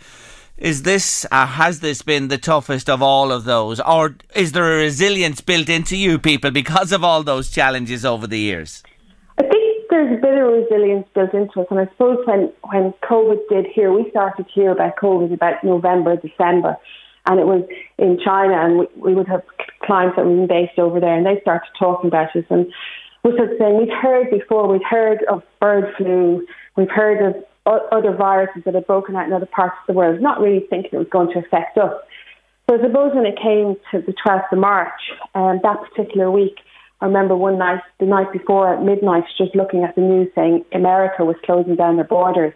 Is 0.61 0.83
this, 0.83 1.25
uh, 1.31 1.47
has 1.47 1.81
this 1.81 2.03
been 2.03 2.29
the 2.29 2.37
toughest 2.37 2.91
of 2.91 3.01
all 3.03 3.33
of 3.33 3.45
those? 3.45 3.81
Or 3.81 4.17
is 4.37 4.53
there 4.53 4.75
a 4.75 4.77
resilience 4.77 5.41
built 5.41 5.71
into 5.71 5.97
you 5.97 6.19
people 6.19 6.51
because 6.51 6.93
of 6.93 7.03
all 7.03 7.23
those 7.23 7.51
challenges 7.51 8.05
over 8.05 8.27
the 8.27 8.39
years? 8.39 8.83
I 9.39 9.45
think 9.45 9.89
there's 9.89 10.19
a 10.19 10.21
bit 10.21 10.35
of 10.35 10.53
resilience 10.53 11.09
built 11.15 11.33
into 11.33 11.63
us. 11.63 11.67
And 11.71 11.81
I 11.81 11.87
suppose 11.87 12.19
when, 12.27 12.53
when 12.71 12.93
COVID 13.03 13.39
did 13.49 13.69
here, 13.75 13.91
we 13.91 14.11
started 14.11 14.47
to 14.47 14.53
hear 14.53 14.71
about 14.71 14.97
COVID 14.97 15.33
about 15.33 15.65
November, 15.65 16.17
December. 16.17 16.77
And 17.25 17.41
it 17.41 17.47
was 17.47 17.67
in 17.97 18.19
China, 18.23 18.53
and 18.55 18.81
we, 18.81 18.87
we 18.97 19.15
would 19.15 19.29
have 19.29 19.43
clients 19.83 20.17
that 20.17 20.27
were 20.27 20.47
based 20.47 20.79
over 20.79 21.01
there, 21.01 21.17
and 21.17 21.25
they 21.25 21.41
started 21.41 21.69
talking 21.79 22.09
about 22.09 22.37
it. 22.37 22.45
And 22.51 22.67
we 23.25 23.33
started 23.33 23.57
saying, 23.59 23.79
we've 23.79 23.97
heard 24.03 24.31
before, 24.31 24.69
we've 24.69 24.81
heard 24.89 25.25
of 25.31 25.43
bird 25.59 25.95
flu, 25.97 26.47
we've 26.77 26.91
heard 26.91 27.23
of 27.27 27.43
other 27.71 28.15
viruses 28.17 28.63
that 28.65 28.75
had 28.75 28.87
broken 28.87 29.17
out 29.17 29.27
in 29.27 29.33
other 29.33 29.47
parts 29.47 29.77
of 29.81 29.87
the 29.87 29.93
world, 29.93 30.21
not 30.21 30.41
really 30.41 30.67
thinking 30.69 30.91
it 30.93 30.99
was 30.99 31.09
going 31.11 31.33
to 31.33 31.39
affect 31.39 31.79
us. 31.79 31.95
So 32.69 32.79
I 32.79 32.83
suppose 32.83 33.13
when 33.15 33.27
it 33.27 33.37
came 33.37 33.77
to 33.91 34.01
the 34.01 34.15
12th 34.25 34.53
of 34.53 34.59
March, 34.59 35.01
um, 35.35 35.61
that 35.63 35.79
particular 35.83 36.31
week, 36.31 36.57
I 37.01 37.07
remember 37.07 37.35
one 37.35 37.59
night, 37.59 37.81
the 37.99 38.07
night 38.07 38.33
before 38.33 38.73
at 38.73 38.83
midnight, 38.83 39.25
just 39.39 39.55
looking 39.55 39.85
at 39.85 39.95
the 39.95 40.03
news 40.03 40.29
saying 40.35 40.65
America 40.73 41.25
was 41.25 41.37
closing 41.45 41.75
down 41.75 41.97
their 41.97 42.05
borders. 42.05 42.53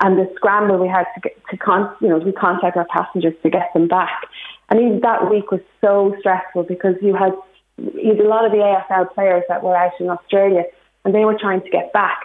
And 0.00 0.18
the 0.18 0.30
scramble 0.36 0.78
we 0.78 0.88
had 0.88 1.04
to 1.14 1.20
get 1.20 1.36
to 1.50 1.56
con- 1.56 1.94
you 2.00 2.08
know, 2.08 2.18
to 2.18 2.32
contact 2.32 2.76
our 2.76 2.86
passengers 2.86 3.34
to 3.42 3.50
get 3.50 3.72
them 3.72 3.88
back. 3.88 4.26
And 4.68 4.80
even 4.80 5.00
that 5.00 5.30
week 5.30 5.50
was 5.50 5.60
so 5.80 6.14
stressful 6.20 6.64
because 6.64 6.96
you 7.00 7.14
had, 7.14 7.32
you 7.78 8.14
had 8.14 8.20
a 8.20 8.28
lot 8.28 8.44
of 8.44 8.52
the 8.52 8.58
AFL 8.58 9.14
players 9.14 9.44
that 9.48 9.62
were 9.62 9.76
out 9.76 9.92
in 10.00 10.10
Australia 10.10 10.64
and 11.04 11.14
they 11.14 11.24
were 11.24 11.38
trying 11.40 11.62
to 11.62 11.70
get 11.70 11.92
back. 11.92 12.18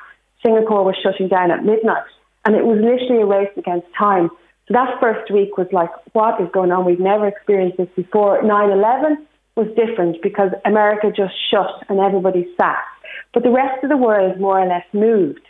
Singapore 0.43 0.83
was 0.83 0.95
shutting 1.01 1.27
down 1.27 1.51
at 1.51 1.63
midnight, 1.63 2.03
and 2.45 2.55
it 2.55 2.65
was 2.65 2.79
literally 2.81 3.21
a 3.21 3.25
race 3.25 3.51
against 3.57 3.87
time. 3.97 4.29
So 4.67 4.73
that 4.73 4.99
first 4.99 5.31
week 5.31 5.57
was 5.57 5.67
like, 5.71 5.89
what 6.13 6.39
is 6.41 6.47
going 6.53 6.71
on? 6.71 6.85
We've 6.85 6.99
never 6.99 7.27
experienced 7.27 7.77
this 7.77 7.89
before. 7.95 8.41
9 8.41 8.71
11 8.71 9.27
was 9.55 9.67
different 9.75 10.21
because 10.21 10.51
America 10.65 11.11
just 11.15 11.33
shut 11.49 11.85
and 11.89 11.99
everybody 11.99 12.47
sat. 12.59 12.83
But 13.33 13.43
the 13.43 13.51
rest 13.51 13.83
of 13.83 13.89
the 13.89 13.97
world 13.97 14.39
more 14.39 14.59
or 14.59 14.67
less 14.67 14.85
moved. 14.93 15.41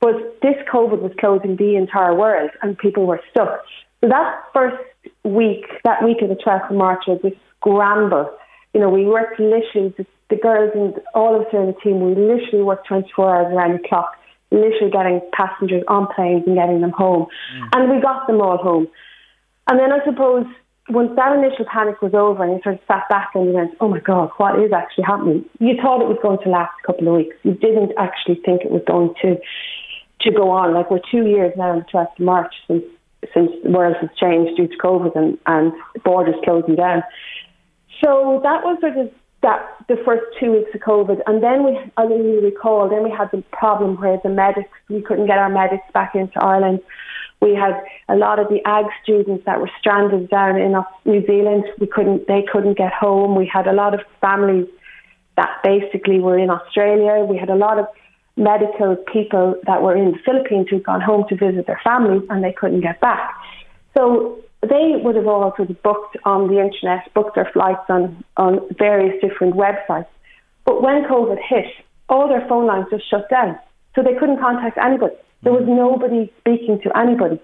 But 0.00 0.40
this 0.42 0.56
COVID 0.72 1.00
was 1.00 1.12
closing 1.18 1.56
the 1.56 1.76
entire 1.76 2.14
world 2.14 2.50
and 2.62 2.76
people 2.76 3.06
were 3.06 3.20
stuck. 3.30 3.60
So 4.00 4.08
that 4.08 4.42
first 4.54 4.82
week, 5.24 5.66
that 5.84 6.02
week 6.02 6.22
of 6.22 6.28
the 6.28 6.36
12th 6.36 6.70
of 6.70 6.76
March 6.76 7.04
was 7.06 7.20
this 7.22 7.34
scramble. 7.56 8.30
You 8.72 8.80
know, 8.80 8.88
we 8.88 9.04
worked 9.04 9.38
literally, 9.38 9.94
the, 9.98 10.06
the 10.30 10.36
girls 10.36 10.72
and 10.74 10.94
all 11.14 11.34
of 11.34 11.46
us 11.46 11.52
in 11.52 11.66
the 11.66 11.74
team, 11.82 12.00
we 12.00 12.14
literally 12.14 12.64
worked 12.64 12.88
24 12.88 13.36
hours 13.36 13.52
around 13.52 13.72
the 13.72 13.88
clock 13.88 14.12
literally 14.50 14.90
getting 14.90 15.20
passengers 15.32 15.82
on 15.88 16.08
planes 16.14 16.44
and 16.46 16.56
getting 16.56 16.80
them 16.80 16.90
home. 16.90 17.26
Mm. 17.54 17.68
And 17.72 17.90
we 17.90 18.00
got 18.00 18.26
them 18.26 18.40
all 18.40 18.56
home. 18.56 18.88
And 19.68 19.78
then 19.78 19.92
I 19.92 20.04
suppose 20.04 20.46
once 20.88 21.12
that 21.16 21.32
initial 21.36 21.64
panic 21.70 22.02
was 22.02 22.14
over 22.14 22.42
and 22.42 22.54
you 22.54 22.60
sort 22.62 22.74
of 22.74 22.80
sat 22.88 23.08
back 23.08 23.30
and 23.34 23.46
you 23.46 23.52
went, 23.52 23.70
oh 23.80 23.88
my 23.88 24.00
God, 24.00 24.30
what 24.38 24.58
is 24.58 24.72
actually 24.72 25.04
happening? 25.04 25.44
You 25.60 25.76
thought 25.80 26.02
it 26.02 26.08
was 26.08 26.18
going 26.22 26.38
to 26.42 26.48
last 26.48 26.72
a 26.82 26.86
couple 26.86 27.08
of 27.08 27.14
weeks. 27.14 27.36
You 27.42 27.54
didn't 27.54 27.92
actually 27.96 28.40
think 28.44 28.62
it 28.62 28.70
was 28.70 28.82
going 28.86 29.14
to 29.22 29.36
to 30.22 30.30
go 30.30 30.50
on. 30.50 30.74
Like 30.74 30.90
we're 30.90 31.00
two 31.10 31.26
years 31.26 31.52
now 31.56 31.70
on 31.70 31.78
the 31.78 31.84
12th 31.84 32.12
of 32.12 32.20
March 32.20 32.54
since 32.66 32.84
since 33.34 33.50
the 33.62 33.70
world 33.70 33.96
has 34.00 34.10
changed 34.18 34.56
due 34.56 34.66
to 34.66 34.76
COVID 34.78 35.14
and, 35.14 35.38
and 35.46 35.72
borders 36.04 36.34
closing 36.42 36.76
down. 36.76 37.02
So 38.02 38.40
that 38.42 38.64
was 38.64 38.78
sort 38.80 38.96
of 38.96 39.12
that 39.42 39.60
the 39.88 39.96
first 40.04 40.22
two 40.38 40.52
weeks 40.52 40.70
of 40.74 40.80
COVID, 40.80 41.20
and 41.26 41.42
then 41.42 41.64
we, 41.64 41.78
I 41.96 42.02
really 42.02 42.44
recall, 42.44 42.88
then 42.88 43.02
we 43.02 43.10
had 43.10 43.30
the 43.30 43.42
problem 43.52 43.96
where 44.00 44.18
the 44.22 44.28
medics, 44.28 44.68
we 44.88 45.00
couldn't 45.00 45.26
get 45.26 45.38
our 45.38 45.48
medics 45.48 45.84
back 45.94 46.14
into 46.14 46.42
Ireland. 46.42 46.80
We 47.40 47.54
had 47.54 47.82
a 48.08 48.16
lot 48.16 48.38
of 48.38 48.48
the 48.48 48.60
ag 48.66 48.84
students 49.02 49.46
that 49.46 49.60
were 49.60 49.70
stranded 49.78 50.28
down 50.28 50.56
in 50.56 50.74
New 51.06 51.26
Zealand. 51.26 51.64
We 51.78 51.86
couldn't, 51.86 52.26
they 52.28 52.44
couldn't 52.52 52.76
get 52.76 52.92
home. 52.92 53.34
We 53.34 53.46
had 53.46 53.66
a 53.66 53.72
lot 53.72 53.94
of 53.94 54.00
families 54.20 54.66
that 55.36 55.48
basically 55.64 56.20
were 56.20 56.38
in 56.38 56.50
Australia. 56.50 57.24
We 57.24 57.38
had 57.38 57.48
a 57.48 57.54
lot 57.54 57.78
of 57.78 57.86
medical 58.36 58.96
people 59.10 59.54
that 59.66 59.80
were 59.82 59.96
in 59.96 60.12
the 60.12 60.18
Philippines 60.24 60.66
who'd 60.68 60.84
gone 60.84 61.00
home 61.00 61.24
to 61.30 61.36
visit 61.36 61.66
their 61.66 61.80
families 61.82 62.22
and 62.28 62.44
they 62.44 62.52
couldn't 62.52 62.82
get 62.82 63.00
back. 63.00 63.34
So 63.96 64.42
they 64.62 64.94
would 65.02 65.16
have 65.16 65.26
all 65.26 65.52
sort 65.56 65.70
of 65.70 65.82
booked 65.82 66.16
on 66.24 66.48
the 66.48 66.60
internet, 66.60 67.12
booked 67.14 67.34
their 67.34 67.50
flights 67.52 67.84
on, 67.88 68.22
on 68.36 68.60
various 68.78 69.20
different 69.22 69.54
websites. 69.54 70.06
But 70.64 70.82
when 70.82 71.04
COVID 71.04 71.38
hit, 71.48 71.66
all 72.08 72.28
their 72.28 72.46
phone 72.48 72.66
lines 72.66 72.86
just 72.90 73.08
shut 73.08 73.28
down. 73.30 73.58
So 73.94 74.02
they 74.02 74.14
couldn't 74.14 74.38
contact 74.38 74.78
anybody. 74.78 75.14
There 75.42 75.52
was 75.52 75.62
mm. 75.62 75.76
nobody 75.76 76.32
speaking 76.40 76.80
to 76.82 76.96
anybody. 76.96 77.40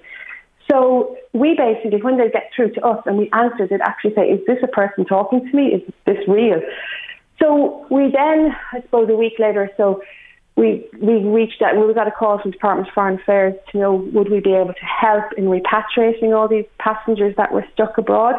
So 0.70 1.16
we 1.32 1.56
basically, 1.56 2.02
when 2.02 2.18
they 2.18 2.28
get 2.28 2.50
through 2.54 2.72
to 2.72 2.84
us 2.84 3.02
and 3.06 3.16
we 3.16 3.30
answer, 3.32 3.66
they'd 3.66 3.80
actually 3.80 4.14
say, 4.14 4.28
Is 4.28 4.44
this 4.46 4.58
a 4.62 4.68
person 4.68 5.04
talking 5.04 5.48
to 5.48 5.56
me? 5.56 5.68
Is 5.68 5.82
this 6.04 6.18
real? 6.28 6.60
So 7.40 7.86
we 7.90 8.10
then, 8.10 8.54
I 8.72 8.80
suppose, 8.82 9.08
a 9.08 9.14
week 9.14 9.34
later 9.38 9.70
so, 9.76 10.02
we 10.57 10.88
we 11.00 11.22
reached 11.22 11.61
out. 11.62 11.76
We 11.76 11.92
got 11.92 12.09
a 12.09 12.11
call 12.11 12.40
from 12.40 12.50
the 12.50 12.57
Department 12.57 12.88
of 12.88 12.94
Foreign 12.94 13.20
Affairs 13.20 13.54
to 13.70 13.78
know 13.78 13.94
would 13.94 14.30
we 14.30 14.40
be 14.40 14.54
able 14.54 14.72
to 14.72 14.84
help 14.84 15.24
in 15.36 15.44
repatriating 15.44 16.34
all 16.34 16.48
these 16.48 16.64
passengers 16.78 17.34
that 17.36 17.52
were 17.52 17.64
stuck 17.74 17.98
abroad. 17.98 18.36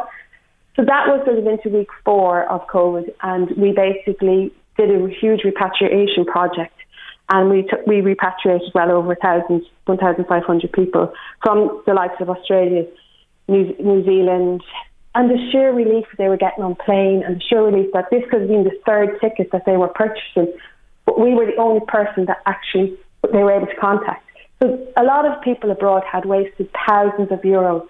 So 0.76 0.84
that 0.84 1.08
was 1.08 1.22
sort 1.26 1.38
of 1.38 1.46
into 1.46 1.70
week 1.70 1.90
four 2.04 2.44
of 2.52 2.68
COVID, 2.68 3.14
and 3.22 3.50
we 3.56 3.72
basically 3.72 4.52
did 4.78 4.90
a 4.92 5.10
huge 5.10 5.44
repatriation 5.44 6.26
project, 6.26 6.74
and 7.30 7.50
we 7.50 7.64
took, 7.64 7.86
we 7.88 8.02
repatriated 8.02 8.72
well 8.76 8.92
over 8.92 9.08
1,000, 9.08 9.66
1,500 9.86 10.72
people 10.72 11.12
from 11.42 11.82
the 11.88 11.94
likes 11.96 12.22
of 12.22 12.30
Australia, 12.30 12.86
New, 13.48 13.76
New 13.80 14.06
Zealand, 14.06 14.62
and 15.16 15.32
the 15.32 15.50
sheer 15.52 15.74
relief 15.74 16.06
they 16.20 16.28
were 16.28 16.38
getting 16.38 16.64
on 16.64 16.76
plane, 16.76 17.24
and 17.26 17.38
the 17.38 17.42
sheer 17.42 17.64
relief 17.64 17.92
that 17.94 18.06
this 18.12 18.22
could 18.30 18.42
have 18.42 18.50
been 18.50 18.64
the 18.64 18.80
third 18.86 19.20
ticket 19.20 19.52
that 19.52 19.66
they 19.66 19.78
were 19.78 19.88
purchasing 19.88 20.54
but 21.08 21.20
we 21.20 21.34
were 21.34 21.48
the 21.48 21.56
only 21.56 21.84
person 21.88 22.26
that 22.26 22.44
actually 22.46 22.96
they 23.34 23.42
were 23.42 23.52
able 23.52 23.66
to 23.66 23.76
contact. 23.78 24.24
So 24.62 24.88
a 24.96 25.04
lot 25.04 25.26
of 25.26 25.42
people 25.42 25.72
abroad 25.72 26.04
had 26.04 26.26
wasted 26.26 26.70
thousands 26.88 27.32
of 27.32 27.42
euros 27.42 27.88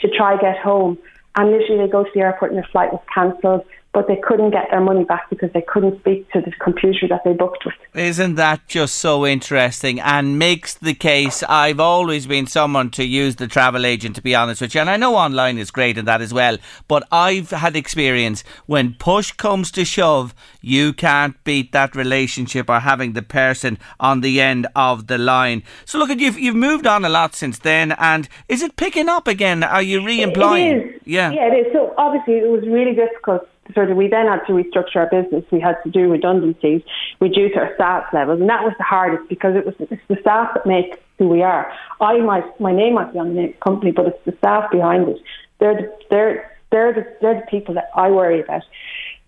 to 0.00 0.08
try 0.08 0.36
get 0.36 0.58
home, 0.58 0.98
and 1.36 1.50
literally 1.50 1.86
they 1.86 1.90
go 1.90 2.04
to 2.04 2.10
the 2.12 2.20
airport 2.20 2.50
and 2.50 2.58
their 2.58 2.68
flight 2.70 2.92
was 2.92 3.02
cancelled 3.14 3.64
but 3.92 4.06
they 4.06 4.16
couldn't 4.16 4.50
get 4.50 4.68
their 4.70 4.80
money 4.80 5.04
back 5.04 5.28
because 5.30 5.52
they 5.52 5.62
couldn't 5.62 5.98
speak 6.00 6.30
to 6.30 6.40
the 6.40 6.52
computer 6.60 7.08
that 7.08 7.24
they 7.24 7.32
booked 7.32 7.64
with. 7.64 7.74
Isn't 7.94 8.36
that 8.36 8.66
just 8.68 8.96
so 8.96 9.26
interesting 9.26 9.98
and 10.00 10.38
makes 10.38 10.74
the 10.74 10.94
case? 10.94 11.42
I've 11.42 11.80
always 11.80 12.26
been 12.26 12.46
someone 12.46 12.90
to 12.90 13.04
use 13.04 13.36
the 13.36 13.48
travel 13.48 13.84
agent, 13.84 14.14
to 14.16 14.22
be 14.22 14.34
honest 14.34 14.60
with 14.60 14.74
you, 14.74 14.80
and 14.80 14.90
I 14.90 14.96
know 14.96 15.16
online 15.16 15.58
is 15.58 15.70
great 15.70 15.98
and 15.98 16.06
that 16.06 16.20
as 16.20 16.32
well, 16.32 16.58
but 16.86 17.06
I've 17.10 17.50
had 17.50 17.74
experience 17.74 18.44
when 18.66 18.94
push 18.94 19.32
comes 19.32 19.72
to 19.72 19.84
shove, 19.84 20.34
you 20.60 20.92
can't 20.92 21.42
beat 21.42 21.72
that 21.72 21.96
relationship 21.96 22.70
or 22.70 22.80
having 22.80 23.14
the 23.14 23.22
person 23.22 23.78
on 23.98 24.20
the 24.20 24.40
end 24.40 24.68
of 24.76 25.08
the 25.08 25.18
line. 25.18 25.64
So 25.84 25.98
look, 25.98 26.10
at 26.10 26.20
you've 26.20 26.38
you've 26.38 26.54
moved 26.54 26.86
on 26.86 27.04
a 27.04 27.08
lot 27.08 27.34
since 27.34 27.58
then, 27.58 27.92
and 27.92 28.28
is 28.48 28.62
it 28.62 28.76
picking 28.76 29.08
up 29.08 29.26
again? 29.26 29.64
Are 29.64 29.82
you 29.82 30.04
re-employing? 30.04 31.00
Yeah, 31.04 31.32
yeah, 31.32 31.52
it 31.52 31.66
is. 31.66 31.72
So 31.72 31.94
obviously, 31.98 32.34
it 32.34 32.48
was 32.48 32.62
really 32.66 32.94
difficult 32.94 33.48
sort 33.74 33.90
of 33.90 33.96
we 33.96 34.08
then 34.08 34.26
had 34.26 34.40
to 34.46 34.52
restructure 34.52 34.96
our 34.96 35.10
business. 35.10 35.44
We 35.50 35.60
had 35.60 35.76
to 35.84 35.90
do 35.90 36.10
redundancies, 36.10 36.82
reduce 37.20 37.52
our 37.56 37.74
staff 37.74 38.04
levels, 38.12 38.40
and 38.40 38.48
that 38.48 38.62
was 38.62 38.74
the 38.78 38.84
hardest 38.84 39.28
because 39.28 39.56
it 39.56 39.66
was 39.66 39.74
it's 39.78 40.02
the 40.08 40.16
staff 40.20 40.54
that 40.54 40.66
make 40.66 41.02
who 41.18 41.28
we 41.28 41.42
are. 41.42 41.72
I 42.00 42.18
might 42.18 42.60
my 42.60 42.72
name 42.72 42.94
might 42.94 43.12
be 43.12 43.18
on 43.18 43.34
the 43.34 43.54
company, 43.62 43.92
but 43.92 44.06
it's 44.06 44.24
the 44.24 44.34
staff 44.38 44.70
behind 44.70 45.08
it. 45.08 45.18
They're 45.58 45.74
the, 45.74 45.98
they're 46.10 46.56
they're 46.70 46.92
the, 46.92 47.06
they're 47.20 47.40
the 47.40 47.46
people 47.50 47.74
that 47.74 47.90
I 47.94 48.10
worry 48.10 48.40
about. 48.40 48.62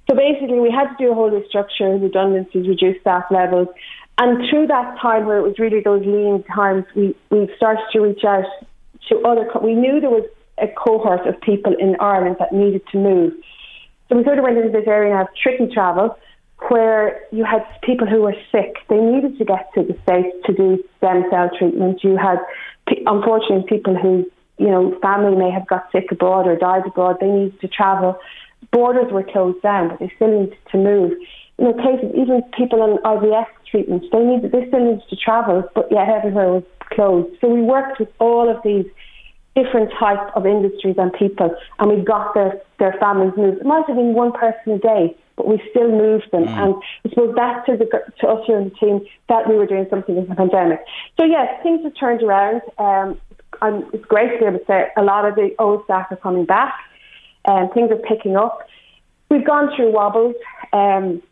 So 0.09 0.17
basically, 0.17 0.59
we 0.59 0.71
had 0.71 0.89
to 0.89 0.97
do 0.99 1.13
a 1.13 1.15
whole 1.15 1.31
restructure, 1.31 2.01
redundancies, 2.01 2.67
reduce 2.67 3.01
staff 3.01 3.25
levels, 3.31 3.69
and 4.19 4.49
through 4.49 4.67
that 4.67 4.99
time 5.01 5.27
where 5.27 5.39
it 5.39 5.43
was 5.43 5.59
really 5.59 5.81
those 5.81 6.05
lean 6.05 6.45
times, 6.45 6.85
we 6.95 7.17
we 7.31 7.51
started 7.57 7.85
to 7.93 8.01
reach 8.01 8.25
out 8.25 8.45
to 9.09 9.19
other. 9.21 9.49
We 9.63 9.75
knew 9.75 10.01
there 10.01 10.11
was 10.11 10.27
a 10.59 10.69
cohort 10.69 11.27
of 11.27 11.41
people 11.41 11.75
in 11.79 11.97
Ireland 12.01 12.37
that 12.39 12.53
needed 12.53 12.83
to 12.93 12.99
move 12.99 13.33
so 14.13 14.19
we 14.19 14.25
sort 14.25 14.39
of 14.39 14.45
went 14.45 14.59
into 14.59 14.71
this 14.71 14.87
area 14.87 15.17
of 15.17 15.29
tricky 15.43 15.73
travel 15.73 16.19
where 16.69 17.21
you 17.33 17.45
had 17.45 17.65
people 17.83 18.07
who 18.07 18.21
were 18.21 18.35
sick. 18.53 18.77
They 18.89 18.99
needed 18.99 19.39
to 19.39 19.45
get 19.45 19.73
to 19.75 19.83
the 19.83 19.97
States 20.03 20.37
to 20.45 20.53
do 20.53 20.85
stem 20.99 21.25
cell 21.31 21.51
treatment. 21.59 22.05
You 22.05 22.19
had, 22.19 22.39
unfortunately, 23.07 23.65
people 23.69 23.97
who, 23.97 24.31
you 24.59 24.69
know, 24.69 24.99
family 25.01 25.35
may 25.35 25.51
have 25.51 25.67
got 25.67 25.91
sick 25.93 26.13
abroad 26.13 26.47
or 26.47 26.57
died 26.57 26.83
abroad. 26.87 27.17
They 27.21 27.29
needed 27.29 27.59
to 27.61 27.69
travel. 27.69 28.19
Borders 28.71 29.11
were 29.11 29.25
closed 29.25 29.63
down, 29.63 29.89
but 29.89 29.99
they 29.99 30.13
still 30.17 30.41
needed 30.41 30.59
to 30.71 30.77
move. 30.77 31.13
You 31.59 31.65
know, 31.65 31.73
cases, 31.75 32.13
even 32.15 32.43
people 32.57 32.83
on 32.83 32.99
IVF 32.99 33.47
treatments, 33.71 34.07
they 34.13 34.21
needed, 34.21 34.53
they 34.53 34.69
still 34.69 34.85
needed 34.85 35.03
to 35.09 35.17
travel, 35.17 35.65
but 35.75 35.89
yet 35.91 36.09
everywhere 36.09 36.53
was 36.53 36.65
closed. 36.91 37.35
So 37.41 37.49
we 37.49 37.63
worked 37.63 37.99
with 37.99 38.11
all 38.21 38.55
of 38.55 38.63
these 38.63 38.87
different 39.55 39.91
types 39.99 40.33
of 40.35 40.47
industries 40.47 40.97
and 40.99 41.13
people, 41.13 41.55
and 41.79 41.91
we 41.91 42.03
got 42.03 42.35
their, 42.35 42.61
their 42.79 42.95
families 42.99 43.33
moved. 43.37 43.61
It 43.61 43.67
might 43.67 43.85
have 43.87 43.97
been 43.97 44.15
one 44.15 44.33
person 44.33 44.73
a 44.73 44.79
day, 44.79 45.17
but 45.37 45.47
we 45.47 45.63
still 45.71 45.91
moved 45.91 46.31
them. 46.33 46.45
Mm. 46.45 46.49
And 46.49 46.75
I 47.05 47.09
suppose 47.11 47.35
that 47.37 47.67
to, 47.67 47.77
the, 47.77 47.87
to 48.21 48.29
us 48.29 48.47
here 48.47 48.59
in 48.59 48.71
the 48.71 48.75
team 48.77 49.07
that 49.29 49.49
we 49.49 49.57
were 49.57 49.67
doing 49.67 49.87
something 49.91 50.17
in 50.17 50.27
the 50.27 50.35
pandemic. 50.35 50.85
So, 51.19 51.27
yes, 51.27 51.63
things 51.63 51.83
have 51.85 51.95
turned 51.99 52.23
around. 52.23 52.63
Um, 52.79 53.21
and 53.61 53.85
it's 53.93 54.05
great 54.07 54.33
to 54.33 54.39
be 54.39 54.45
able 54.47 54.59
to 54.59 54.65
say 54.67 54.89
a 54.97 55.03
lot 55.03 55.27
of 55.27 55.35
the 55.35 55.55
old 55.59 55.85
staff 55.85 56.11
are 56.11 56.17
coming 56.17 56.47
back 56.47 56.75
and 57.45 57.71
things 57.73 57.91
are 57.91 57.97
picking 57.97 58.37
up. 58.37 58.67
We've 59.29 59.45
gone 59.45 59.75
through 59.77 59.93
wobbles 59.93 60.35
um, 60.73 61.23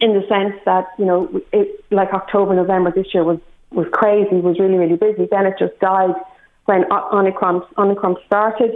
in 0.00 0.14
the 0.14 0.26
sense 0.28 0.60
that, 0.64 0.88
you 0.98 1.04
know, 1.04 1.40
it, 1.52 1.84
like 1.90 2.12
October, 2.12 2.54
November 2.54 2.90
this 2.90 3.14
year 3.14 3.22
was, 3.22 3.38
was 3.70 3.86
crazy, 3.92 4.36
was 4.36 4.58
really, 4.58 4.76
really 4.76 4.96
busy. 4.96 5.28
Then 5.30 5.46
it 5.46 5.54
just 5.58 5.78
died 5.78 6.14
when 6.70 6.84
Omicron, 6.92 7.62
Omicron 7.76 8.14
started. 8.26 8.70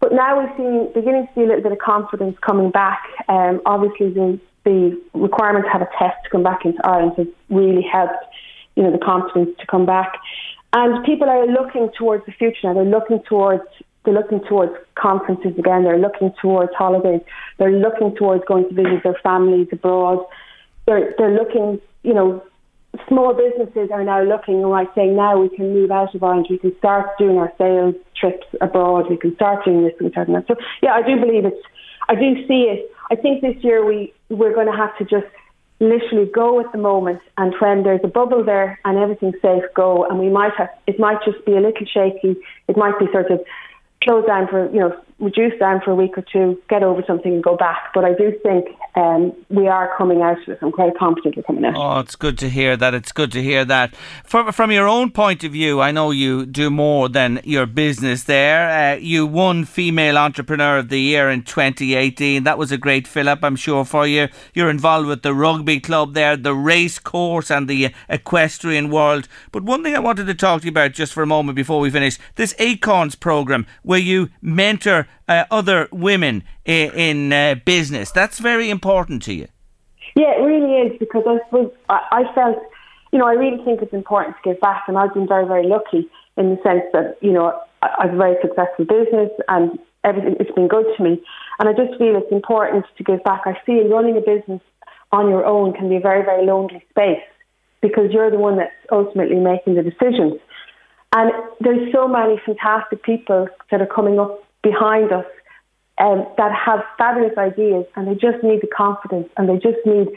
But 0.00 0.12
now 0.12 0.38
we're 0.38 0.56
seeing, 0.56 0.90
beginning 0.92 1.28
to 1.28 1.32
see 1.34 1.42
a 1.42 1.46
little 1.46 1.62
bit 1.62 1.70
of 1.70 1.78
confidence 1.78 2.36
coming 2.44 2.70
back. 2.72 3.00
Um, 3.28 3.60
obviously, 3.64 4.10
the, 4.10 4.40
the 4.64 5.00
requirement 5.14 5.64
to 5.66 5.70
have 5.70 5.82
a 5.82 5.88
test 5.98 6.16
to 6.24 6.30
come 6.30 6.42
back 6.42 6.64
into 6.64 6.80
Ireland 6.84 7.12
has 7.16 7.28
really 7.48 7.82
helped, 7.82 8.24
you 8.74 8.82
know, 8.82 8.90
the 8.90 8.98
confidence 8.98 9.50
to 9.60 9.66
come 9.66 9.86
back. 9.86 10.14
And 10.72 11.04
people 11.04 11.30
are 11.30 11.46
looking 11.46 11.90
towards 11.96 12.26
the 12.26 12.32
future 12.32 12.58
now. 12.64 12.74
They're 12.74 12.84
looking 12.84 13.22
towards 13.28 13.62
they're 14.04 14.14
looking 14.14 14.40
towards 14.48 14.72
conferences 14.94 15.58
again. 15.58 15.84
They're 15.84 15.98
looking 15.98 16.32
towards 16.40 16.72
holidays. 16.74 17.20
They're 17.58 17.72
looking 17.72 18.14
towards 18.16 18.42
going 18.46 18.68
to 18.68 18.74
visit 18.74 19.02
their 19.04 19.18
families 19.22 19.68
abroad. 19.70 20.24
They're 20.86 21.14
they're 21.18 21.34
looking, 21.34 21.80
you 22.02 22.14
know, 22.14 22.42
small 23.08 23.34
businesses 23.34 23.90
are 23.92 24.04
now 24.04 24.22
looking 24.22 24.62
and 24.62 24.70
like 24.70 24.88
saying 24.94 25.16
now 25.16 25.38
we 25.38 25.48
can 25.54 25.72
move 25.72 25.90
out 25.90 26.14
of 26.14 26.22
Ireland, 26.22 26.46
we 26.50 26.58
can 26.58 26.76
start 26.78 27.10
doing 27.18 27.38
our 27.38 27.52
sales 27.58 27.94
trips 28.16 28.46
abroad, 28.60 29.10
we 29.10 29.16
can 29.16 29.34
start 29.34 29.64
doing 29.64 29.84
this 29.84 29.94
and 30.00 30.12
that. 30.34 30.44
So 30.48 30.56
yeah, 30.82 30.92
I 30.92 31.02
do 31.02 31.20
believe 31.20 31.44
it's 31.44 31.62
I 32.08 32.14
do 32.14 32.46
see 32.46 32.68
it. 32.72 32.90
I 33.10 33.16
think 33.16 33.42
this 33.42 33.56
year 33.62 33.84
we 33.84 34.12
we're 34.28 34.54
going 34.54 34.66
to 34.66 34.76
have 34.76 34.96
to 34.98 35.04
just 35.04 35.32
literally 35.80 36.28
go 36.34 36.58
at 36.60 36.72
the 36.72 36.78
moment 36.78 37.20
and 37.36 37.54
when 37.60 37.84
there's 37.84 38.00
a 38.02 38.08
bubble 38.08 38.44
there 38.44 38.80
and 38.84 38.98
everything's 38.98 39.40
safe, 39.40 39.62
go. 39.74 40.04
And 40.04 40.18
we 40.18 40.28
might 40.28 40.52
have 40.58 40.70
it 40.86 40.98
might 40.98 41.18
just 41.24 41.44
be 41.44 41.52
a 41.52 41.60
little 41.60 41.86
shaky. 41.86 42.36
It 42.68 42.76
might 42.76 42.98
be 42.98 43.06
sort 43.12 43.30
of 43.30 43.40
closed 44.02 44.26
down 44.26 44.48
for 44.48 44.70
you 44.72 44.80
know 44.80 44.96
reduce 45.20 45.58
down 45.58 45.80
for 45.84 45.90
a 45.90 45.94
week 45.94 46.16
or 46.16 46.22
two, 46.22 46.60
get 46.68 46.82
over 46.82 47.02
something 47.06 47.32
and 47.32 47.42
go 47.42 47.56
back. 47.56 47.90
But 47.92 48.04
I 48.04 48.14
do 48.14 48.32
think 48.42 48.68
um, 48.94 49.32
we 49.48 49.66
are 49.66 49.96
coming 49.96 50.22
out 50.22 50.40
of 50.42 50.48
it. 50.48 50.58
I'm 50.62 50.72
quite 50.72 50.96
confident 50.96 51.36
we're 51.36 51.42
coming 51.42 51.64
out. 51.64 51.74
Oh, 51.76 52.00
it's 52.00 52.16
good 52.16 52.38
to 52.38 52.48
hear 52.48 52.76
that. 52.76 52.94
It's 52.94 53.12
good 53.12 53.32
to 53.32 53.42
hear 53.42 53.64
that. 53.64 53.94
From 54.24 54.52
from 54.52 54.70
your 54.70 54.86
own 54.86 55.10
point 55.10 55.44
of 55.44 55.52
view, 55.52 55.80
I 55.80 55.90
know 55.90 56.10
you 56.10 56.46
do 56.46 56.70
more 56.70 57.08
than 57.08 57.40
your 57.44 57.66
business. 57.66 58.24
There, 58.24 58.94
uh, 58.94 58.96
you 58.96 59.26
won 59.26 59.64
Female 59.64 60.16
Entrepreneur 60.16 60.78
of 60.78 60.88
the 60.88 61.00
Year 61.00 61.30
in 61.30 61.42
2018. 61.42 62.44
That 62.44 62.58
was 62.58 62.70
a 62.70 62.78
great 62.78 63.06
fill 63.06 63.28
up, 63.28 63.40
I'm 63.42 63.56
sure, 63.56 63.84
for 63.84 64.06
you. 64.06 64.28
You're 64.54 64.70
involved 64.70 65.08
with 65.08 65.22
the 65.22 65.34
rugby 65.34 65.80
club 65.80 66.14
there, 66.14 66.36
the 66.36 66.54
race 66.54 66.98
course, 66.98 67.50
and 67.50 67.68
the 67.68 67.92
equestrian 68.08 68.90
world. 68.90 69.28
But 69.52 69.64
one 69.64 69.82
thing 69.82 69.96
I 69.96 70.00
wanted 70.00 70.26
to 70.26 70.34
talk 70.34 70.60
to 70.60 70.66
you 70.66 70.70
about 70.70 70.92
just 70.92 71.12
for 71.12 71.22
a 71.22 71.26
moment 71.26 71.56
before 71.56 71.80
we 71.80 71.90
finish 71.90 72.18
this 72.36 72.54
Acorns 72.58 73.14
program, 73.14 73.66
where 73.82 73.98
you 73.98 74.30
mentor 74.40 75.07
uh, 75.28 75.44
other 75.50 75.88
women 75.92 76.44
in, 76.64 76.90
in 76.92 77.32
uh, 77.32 77.56
business. 77.64 78.10
That's 78.10 78.38
very 78.38 78.70
important 78.70 79.22
to 79.24 79.34
you. 79.34 79.48
Yeah, 80.16 80.32
it 80.36 80.42
really 80.42 80.88
is 80.88 80.98
because 80.98 81.24
I 81.26 81.38
suppose 81.46 81.72
I, 81.88 82.00
I 82.10 82.34
felt, 82.34 82.56
you 83.12 83.18
know, 83.18 83.26
I 83.26 83.32
really 83.32 83.62
think 83.64 83.82
it's 83.82 83.92
important 83.92 84.36
to 84.36 84.52
give 84.52 84.60
back, 84.60 84.84
and 84.88 84.98
I've 84.98 85.14
been 85.14 85.28
very, 85.28 85.46
very 85.46 85.66
lucky 85.66 86.08
in 86.36 86.50
the 86.50 86.62
sense 86.62 86.84
that 86.92 87.18
you 87.20 87.32
know 87.32 87.60
I 87.82 88.06
have 88.06 88.14
a 88.14 88.16
very 88.16 88.36
successful 88.40 88.84
business 88.84 89.30
and 89.48 89.78
everything. 90.04 90.36
It's 90.40 90.50
been 90.52 90.68
good 90.68 90.86
to 90.96 91.02
me, 91.02 91.22
and 91.58 91.68
I 91.68 91.72
just 91.72 91.98
feel 91.98 92.16
it's 92.16 92.32
important 92.32 92.86
to 92.96 93.04
give 93.04 93.22
back. 93.24 93.42
I 93.44 93.58
feel 93.66 93.88
running 93.88 94.16
a 94.16 94.20
business 94.20 94.62
on 95.12 95.28
your 95.28 95.44
own 95.44 95.72
can 95.72 95.88
be 95.88 95.96
a 95.96 96.00
very, 96.00 96.24
very 96.24 96.44
lonely 96.44 96.84
space 96.90 97.22
because 97.80 98.10
you're 98.10 98.30
the 98.30 98.38
one 98.38 98.56
that's 98.56 98.72
ultimately 98.90 99.36
making 99.36 99.74
the 99.74 99.82
decisions. 99.82 100.40
And 101.14 101.32
there's 101.60 101.90
so 101.92 102.06
many 102.06 102.40
fantastic 102.44 103.02
people 103.02 103.48
that 103.70 103.80
are 103.80 103.86
coming 103.86 104.18
up 104.18 104.44
behind 104.62 105.12
us 105.12 105.26
um, 105.98 106.26
that 106.36 106.52
have 106.52 106.80
fabulous 106.96 107.36
ideas 107.36 107.84
and 107.96 108.06
they 108.06 108.14
just 108.14 108.42
need 108.42 108.60
the 108.60 108.68
confidence 108.74 109.28
and 109.36 109.48
they 109.48 109.56
just 109.56 109.78
need 109.84 110.08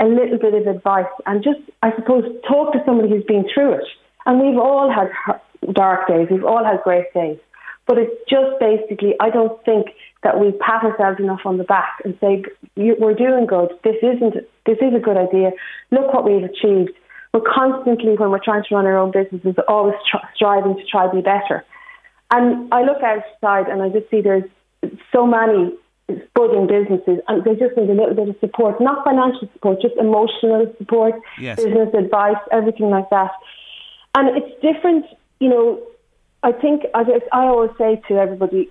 a 0.00 0.06
little 0.06 0.38
bit 0.38 0.54
of 0.54 0.66
advice 0.66 1.12
and 1.26 1.42
just, 1.42 1.60
I 1.82 1.94
suppose, 1.96 2.24
talk 2.48 2.72
to 2.72 2.82
somebody 2.84 3.08
who's 3.08 3.24
been 3.24 3.44
through 3.52 3.74
it. 3.74 3.84
And 4.26 4.40
we've 4.40 4.58
all 4.58 4.90
had 4.90 5.10
dark 5.72 6.08
days, 6.08 6.28
we've 6.30 6.44
all 6.44 6.64
had 6.64 6.82
great 6.82 7.12
days. 7.14 7.38
But 7.86 7.98
it's 7.98 8.14
just 8.30 8.60
basically, 8.60 9.14
I 9.20 9.30
don't 9.30 9.62
think 9.64 9.88
that 10.22 10.38
we 10.38 10.52
pat 10.52 10.84
ourselves 10.84 11.18
enough 11.18 11.40
on 11.44 11.58
the 11.58 11.64
back 11.64 12.00
and 12.04 12.16
say, 12.20 12.44
we're 12.76 13.14
doing 13.14 13.46
good. 13.46 13.70
This 13.82 13.96
isn't, 14.02 14.34
this 14.66 14.78
is 14.80 14.94
a 14.94 15.00
good 15.00 15.16
idea. 15.16 15.50
Look 15.90 16.14
what 16.14 16.24
we've 16.24 16.44
achieved. 16.44 16.92
We're 17.34 17.40
constantly, 17.40 18.14
when 18.14 18.30
we're 18.30 18.44
trying 18.44 18.62
to 18.68 18.74
run 18.74 18.86
our 18.86 18.96
own 18.96 19.10
businesses, 19.10 19.56
always 19.66 19.96
tr- 20.08 20.24
striving 20.36 20.76
to 20.76 20.84
try 20.84 21.08
to 21.08 21.14
be 21.14 21.22
better. 21.22 21.64
And 22.32 22.72
I 22.72 22.82
look 22.82 23.02
outside 23.02 23.68
and 23.68 23.82
I 23.82 23.90
just 23.90 24.10
see 24.10 24.22
there's 24.22 24.48
so 25.12 25.26
many 25.26 25.74
budding 26.34 26.66
businesses 26.66 27.20
and 27.28 27.44
they 27.44 27.54
just 27.54 27.76
need 27.76 27.90
a 27.90 27.94
little 27.94 28.14
bit 28.14 28.28
of 28.28 28.36
support, 28.40 28.80
not 28.80 29.04
financial 29.04 29.48
support, 29.52 29.80
just 29.80 29.94
emotional 29.98 30.72
support, 30.78 31.14
yes. 31.38 31.56
business 31.56 31.92
advice, 31.94 32.40
everything 32.50 32.90
like 32.90 33.08
that. 33.10 33.30
And 34.14 34.36
it's 34.36 34.52
different, 34.60 35.04
you 35.40 35.48
know, 35.48 35.82
I 36.42 36.52
think, 36.52 36.84
as 36.94 37.06
I 37.32 37.44
always 37.44 37.70
say 37.78 38.02
to 38.08 38.18
everybody, 38.18 38.70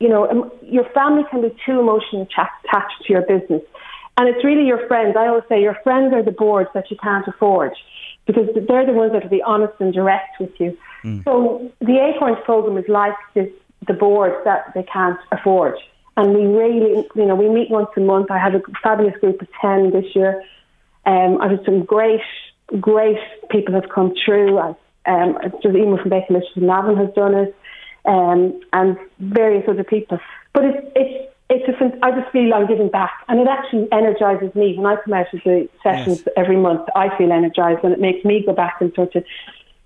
you 0.00 0.08
know, 0.08 0.52
your 0.62 0.84
family 0.90 1.22
can 1.30 1.42
be 1.42 1.56
too 1.64 1.80
emotionally 1.80 2.28
attached 2.28 3.04
to 3.06 3.12
your 3.12 3.22
business. 3.22 3.62
And 4.16 4.28
it's 4.28 4.44
really 4.44 4.66
your 4.66 4.86
friends. 4.88 5.16
I 5.16 5.28
always 5.28 5.44
say 5.48 5.62
your 5.62 5.78
friends 5.84 6.12
are 6.12 6.22
the 6.22 6.32
boards 6.32 6.68
that 6.74 6.90
you 6.90 6.96
can't 6.96 7.26
afford 7.28 7.72
because 8.26 8.48
they're 8.54 8.86
the 8.86 8.92
ones 8.92 9.12
that 9.12 9.22
will 9.22 9.30
be 9.30 9.42
honest 9.42 9.74
and 9.78 9.92
direct 9.92 10.40
with 10.40 10.50
you. 10.58 10.76
Mm. 11.04 11.24
So 11.24 11.70
the 11.80 11.98
Acorns 11.98 12.38
program 12.44 12.76
is 12.78 12.88
like 12.88 13.14
this, 13.34 13.48
the 13.86 13.94
boards 13.94 14.36
that 14.44 14.72
they 14.74 14.82
can't 14.82 15.18
afford. 15.32 15.76
And 16.16 16.34
we 16.34 16.46
really, 16.46 17.06
you 17.14 17.26
know, 17.26 17.36
we 17.36 17.48
meet 17.48 17.70
once 17.70 17.90
a 17.96 18.00
month. 18.00 18.30
I 18.30 18.38
have 18.38 18.54
a 18.54 18.60
fabulous 18.82 19.16
group 19.20 19.40
of 19.40 19.48
10 19.60 19.92
this 19.92 20.16
year. 20.16 20.42
Um, 21.06 21.40
I've 21.40 21.52
had 21.52 21.64
some 21.64 21.84
great, 21.84 22.20
great 22.80 23.18
people 23.50 23.74
have 23.74 23.88
come 23.88 24.14
through. 24.24 24.58
I've, 24.58 24.74
um, 25.06 25.38
just 25.62 25.74
Emer 25.74 25.98
from 25.98 26.10
Baker 26.10 26.34
Literature 26.34 26.60
Navan 26.60 26.96
has 26.96 27.14
done 27.14 27.34
it, 27.34 27.56
um, 28.04 28.60
and 28.72 28.98
various 29.18 29.64
other 29.68 29.84
people. 29.84 30.18
But 30.52 30.64
it's, 30.64 30.86
it's, 30.96 31.34
it's 31.50 31.80
a, 31.80 32.04
I 32.04 32.10
just 32.10 32.30
feel 32.30 32.52
I'm 32.52 32.66
giving 32.66 32.90
back, 32.90 33.12
and 33.28 33.40
it 33.40 33.48
actually 33.48 33.86
energises 33.86 34.54
me 34.54 34.76
when 34.76 34.86
I 34.86 34.96
come 35.00 35.14
out 35.14 35.32
of 35.32 35.40
the 35.44 35.68
sessions 35.82 36.18
yes. 36.26 36.34
every 36.36 36.56
month. 36.56 36.86
I 36.94 37.16
feel 37.16 37.32
energised, 37.32 37.84
and 37.84 37.92
it 37.92 38.00
makes 38.00 38.24
me 38.24 38.44
go 38.44 38.52
back 38.52 38.80
and 38.80 38.92
sort 38.94 39.14
of 39.14 39.24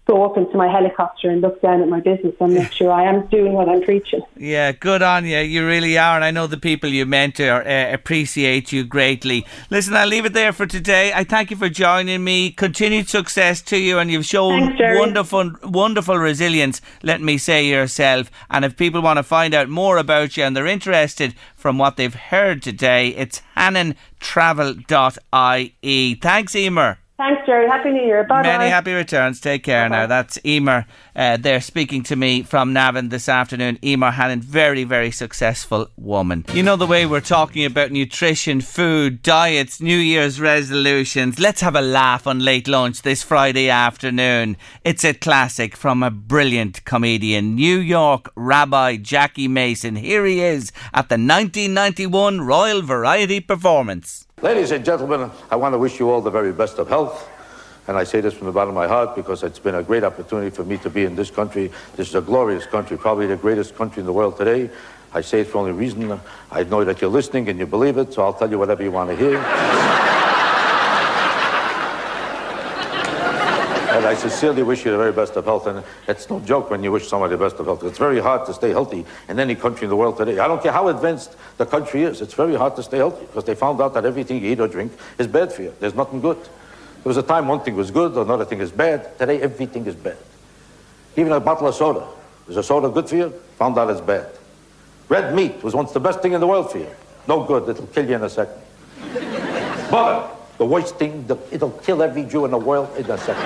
go 0.06 0.24
up 0.24 0.36
into 0.36 0.56
my 0.56 0.68
helicopter 0.68 1.30
and 1.30 1.40
look 1.40 1.62
down 1.62 1.80
at 1.80 1.88
my 1.88 2.00
business 2.00 2.34
and 2.40 2.54
make 2.54 2.72
sure 2.72 2.90
I 2.90 3.04
am 3.04 3.28
doing 3.28 3.52
what 3.52 3.68
I'm 3.68 3.82
preaching. 3.82 4.20
Yeah, 4.36 4.72
good 4.72 5.00
on 5.00 5.24
you. 5.24 5.38
You 5.38 5.64
really 5.64 5.96
are. 5.96 6.16
And 6.16 6.24
I 6.24 6.32
know 6.32 6.48
the 6.48 6.56
people 6.56 6.90
you 6.90 7.06
mentor 7.06 7.64
uh, 7.66 7.92
appreciate 7.92 8.72
you 8.72 8.82
greatly. 8.82 9.46
Listen, 9.70 9.94
I'll 9.94 10.08
leave 10.08 10.24
it 10.24 10.32
there 10.32 10.52
for 10.52 10.66
today. 10.66 11.12
I 11.14 11.22
thank 11.22 11.52
you 11.52 11.56
for 11.56 11.68
joining 11.68 12.24
me. 12.24 12.50
Continued 12.50 13.08
success 13.08 13.62
to 13.62 13.78
you. 13.78 14.00
And 14.00 14.10
you've 14.10 14.26
shown 14.26 14.76
Thanks, 14.76 14.98
wonderful, 14.98 15.52
wonderful 15.62 16.18
resilience, 16.18 16.80
let 17.02 17.20
me 17.20 17.38
say 17.38 17.64
yourself. 17.64 18.28
And 18.50 18.64
if 18.64 18.76
people 18.76 19.02
want 19.02 19.18
to 19.18 19.22
find 19.22 19.54
out 19.54 19.68
more 19.68 19.98
about 19.98 20.36
you 20.36 20.42
and 20.42 20.56
they're 20.56 20.66
interested 20.66 21.36
from 21.54 21.78
what 21.78 21.96
they've 21.96 22.12
heard 22.12 22.60
today, 22.60 23.10
it's 23.10 23.40
hannontravel.ie. 23.56 26.14
Thanks, 26.16 26.56
Emer. 26.56 26.98
Thanks, 27.18 27.42
Jerry. 27.46 27.68
Happy 27.68 27.90
New 27.90 28.02
Year. 28.02 28.24
Bye. 28.24 28.42
Many 28.42 28.68
happy 28.68 28.92
returns. 28.94 29.38
Take 29.40 29.62
care 29.62 29.88
Bye-bye. 29.88 30.00
now. 30.02 30.06
That's 30.06 30.38
Emer. 30.44 30.86
Uh, 31.14 31.36
they're 31.36 31.60
speaking 31.60 32.02
to 32.04 32.16
me 32.16 32.42
from 32.42 32.72
Navan 32.72 33.10
this 33.10 33.28
afternoon. 33.28 33.78
Emer 33.84 34.10
Hannon, 34.12 34.40
very, 34.40 34.82
very 34.82 35.10
successful 35.12 35.88
woman. 35.96 36.44
You 36.52 36.62
know 36.64 36.74
the 36.74 36.86
way 36.86 37.06
we're 37.06 37.20
talking 37.20 37.64
about 37.64 37.92
nutrition, 37.92 38.60
food, 38.60 39.22
diets, 39.22 39.80
New 39.80 39.96
Year's 39.96 40.40
resolutions. 40.40 41.38
Let's 41.38 41.60
have 41.60 41.76
a 41.76 41.80
laugh 41.82 42.26
on 42.26 42.40
late 42.40 42.66
lunch 42.66 43.02
this 43.02 43.22
Friday 43.22 43.68
afternoon. 43.68 44.56
It's 44.82 45.04
a 45.04 45.12
classic 45.14 45.76
from 45.76 46.02
a 46.02 46.10
brilliant 46.10 46.84
comedian, 46.84 47.54
New 47.54 47.78
York 47.78 48.32
Rabbi 48.34 48.96
Jackie 48.96 49.48
Mason. 49.48 49.96
Here 49.96 50.24
he 50.24 50.40
is 50.40 50.72
at 50.94 51.08
the 51.08 51.14
1991 51.14 52.40
Royal 52.40 52.82
Variety 52.82 53.38
Performance. 53.38 54.26
Ladies 54.42 54.72
and 54.72 54.84
gentlemen, 54.84 55.30
I 55.52 55.54
want 55.54 55.72
to 55.72 55.78
wish 55.78 56.00
you 56.00 56.10
all 56.10 56.20
the 56.20 56.28
very 56.28 56.52
best 56.52 56.80
of 56.80 56.88
health. 56.88 57.30
And 57.86 57.96
I 57.96 58.02
say 58.02 58.20
this 58.20 58.34
from 58.34 58.48
the 58.48 58.52
bottom 58.52 58.70
of 58.70 58.74
my 58.74 58.88
heart 58.88 59.14
because 59.14 59.44
it's 59.44 59.60
been 59.60 59.76
a 59.76 59.84
great 59.84 60.02
opportunity 60.02 60.50
for 60.50 60.64
me 60.64 60.78
to 60.78 60.90
be 60.90 61.04
in 61.04 61.14
this 61.14 61.30
country. 61.30 61.70
This 61.94 62.08
is 62.08 62.16
a 62.16 62.20
glorious 62.20 62.66
country, 62.66 62.98
probably 62.98 63.28
the 63.28 63.36
greatest 63.36 63.76
country 63.76 64.00
in 64.00 64.06
the 64.06 64.12
world 64.12 64.36
today. 64.36 64.68
I 65.14 65.20
say 65.20 65.42
it 65.42 65.46
for 65.46 65.58
only 65.58 65.70
reason. 65.70 66.18
I 66.50 66.64
know 66.64 66.82
that 66.84 67.00
you're 67.00 67.08
listening 67.08 67.50
and 67.50 67.58
you 67.58 67.66
believe 67.66 67.98
it, 67.98 68.12
so 68.12 68.24
I'll 68.24 68.34
tell 68.34 68.50
you 68.50 68.58
whatever 68.58 68.82
you 68.82 68.90
want 68.90 69.10
to 69.10 69.16
hear. 69.16 70.11
I 74.12 74.14
sincerely 74.14 74.62
wish 74.62 74.84
you 74.84 74.90
the 74.90 74.98
very 74.98 75.12
best 75.12 75.36
of 75.36 75.46
health. 75.46 75.66
And 75.66 75.82
it's 76.06 76.28
no 76.28 76.38
joke 76.40 76.68
when 76.68 76.84
you 76.84 76.92
wish 76.92 77.08
somebody 77.08 77.34
the 77.34 77.42
best 77.42 77.56
of 77.56 77.64
health. 77.64 77.82
It's 77.82 77.96
very 77.96 78.20
hard 78.20 78.44
to 78.44 78.52
stay 78.52 78.68
healthy 78.68 79.06
in 79.26 79.40
any 79.40 79.54
country 79.54 79.84
in 79.84 79.88
the 79.88 79.96
world 79.96 80.18
today. 80.18 80.38
I 80.38 80.46
don't 80.46 80.62
care 80.62 80.70
how 80.70 80.88
advanced 80.88 81.34
the 81.56 81.64
country 81.64 82.02
is. 82.02 82.20
It's 82.20 82.34
very 82.34 82.54
hard 82.54 82.76
to 82.76 82.82
stay 82.82 82.98
healthy 82.98 83.24
because 83.24 83.44
they 83.44 83.54
found 83.54 83.80
out 83.80 83.94
that 83.94 84.04
everything 84.04 84.44
you 84.44 84.52
eat 84.52 84.60
or 84.60 84.68
drink 84.68 84.92
is 85.16 85.26
bad 85.26 85.50
for 85.50 85.62
you. 85.62 85.74
There's 85.80 85.94
nothing 85.94 86.20
good. 86.20 86.36
There 86.36 87.08
was 87.08 87.16
a 87.16 87.22
time 87.22 87.48
one 87.48 87.60
thing 87.60 87.74
was 87.74 87.90
good, 87.90 88.14
another 88.14 88.44
thing 88.44 88.60
is 88.60 88.70
bad. 88.70 89.18
Today, 89.18 89.40
everything 89.40 89.86
is 89.86 89.94
bad. 89.94 90.18
Even 91.16 91.32
a 91.32 91.40
bottle 91.40 91.68
of 91.68 91.74
soda. 91.74 92.06
Is 92.48 92.58
a 92.58 92.62
soda 92.62 92.90
good 92.90 93.08
for 93.08 93.16
you? 93.16 93.30
Found 93.56 93.78
out 93.78 93.88
it's 93.88 94.02
bad. 94.02 94.28
Red 95.08 95.34
meat 95.34 95.64
was 95.64 95.74
once 95.74 95.92
the 95.92 96.00
best 96.00 96.20
thing 96.20 96.34
in 96.34 96.40
the 96.40 96.46
world 96.46 96.70
for 96.70 96.76
you. 96.76 96.90
No 97.26 97.44
good. 97.44 97.66
It'll 97.66 97.86
kill 97.86 98.06
you 98.06 98.16
in 98.16 98.22
a 98.22 98.28
second. 98.28 98.60
Butter 99.90 100.41
the 100.62 100.66
worst 100.66 100.94
thing, 100.94 101.26
the, 101.26 101.36
it'll 101.50 101.72
kill 101.82 102.04
every 102.04 102.22
Jew 102.22 102.44
in 102.44 102.52
the 102.52 102.56
world 102.56 102.88
in 102.96 103.10
a 103.10 103.18
second. 103.18 103.42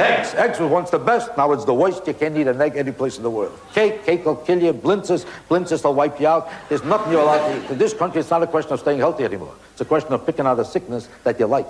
eggs. 0.00 0.32
Eggs 0.32 0.58
was 0.58 0.70
once 0.70 0.88
the 0.88 0.98
best. 0.98 1.28
Now 1.36 1.52
it's 1.52 1.66
the 1.66 1.74
worst. 1.74 2.06
You 2.06 2.14
can't 2.14 2.34
eat 2.38 2.46
an 2.46 2.58
egg 2.58 2.76
any 2.76 2.90
place 2.90 3.18
in 3.18 3.22
the 3.22 3.28
world. 3.28 3.52
Cake. 3.74 4.06
Cake 4.06 4.24
will 4.24 4.36
kill 4.36 4.62
you. 4.62 4.72
Blintzes. 4.72 5.26
Blintzes 5.50 5.84
will 5.84 5.92
wipe 5.92 6.18
you 6.18 6.26
out. 6.26 6.50
There's 6.70 6.82
nothing 6.84 7.12
you're 7.12 7.20
allowed 7.20 7.46
to 7.48 7.64
eat. 7.64 7.70
In 7.72 7.76
this 7.76 7.92
country, 7.92 8.20
it's 8.22 8.30
not 8.30 8.42
a 8.42 8.46
question 8.46 8.72
of 8.72 8.80
staying 8.80 9.00
healthy 9.00 9.24
anymore. 9.24 9.54
It's 9.72 9.82
a 9.82 9.84
question 9.84 10.14
of 10.14 10.24
picking 10.24 10.46
out 10.46 10.58
a 10.58 10.64
sickness 10.64 11.06
that 11.24 11.38
you 11.38 11.44
like. 11.44 11.68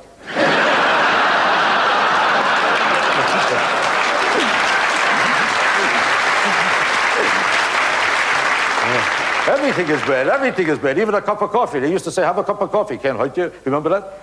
Everything 9.70 9.94
is 9.94 10.02
bad. 10.02 10.26
Everything 10.26 10.66
is 10.66 10.78
bad. 10.80 10.98
Even 10.98 11.14
a 11.14 11.22
cup 11.22 11.40
of 11.42 11.50
coffee. 11.52 11.78
They 11.78 11.92
used 11.92 12.04
to 12.04 12.10
say, 12.10 12.22
have 12.22 12.38
a 12.38 12.42
cup 12.42 12.60
of 12.60 12.72
coffee. 12.72 12.98
Can't 12.98 13.16
hurt 13.16 13.36
you. 13.36 13.52
Remember 13.64 13.88
that? 13.90 14.20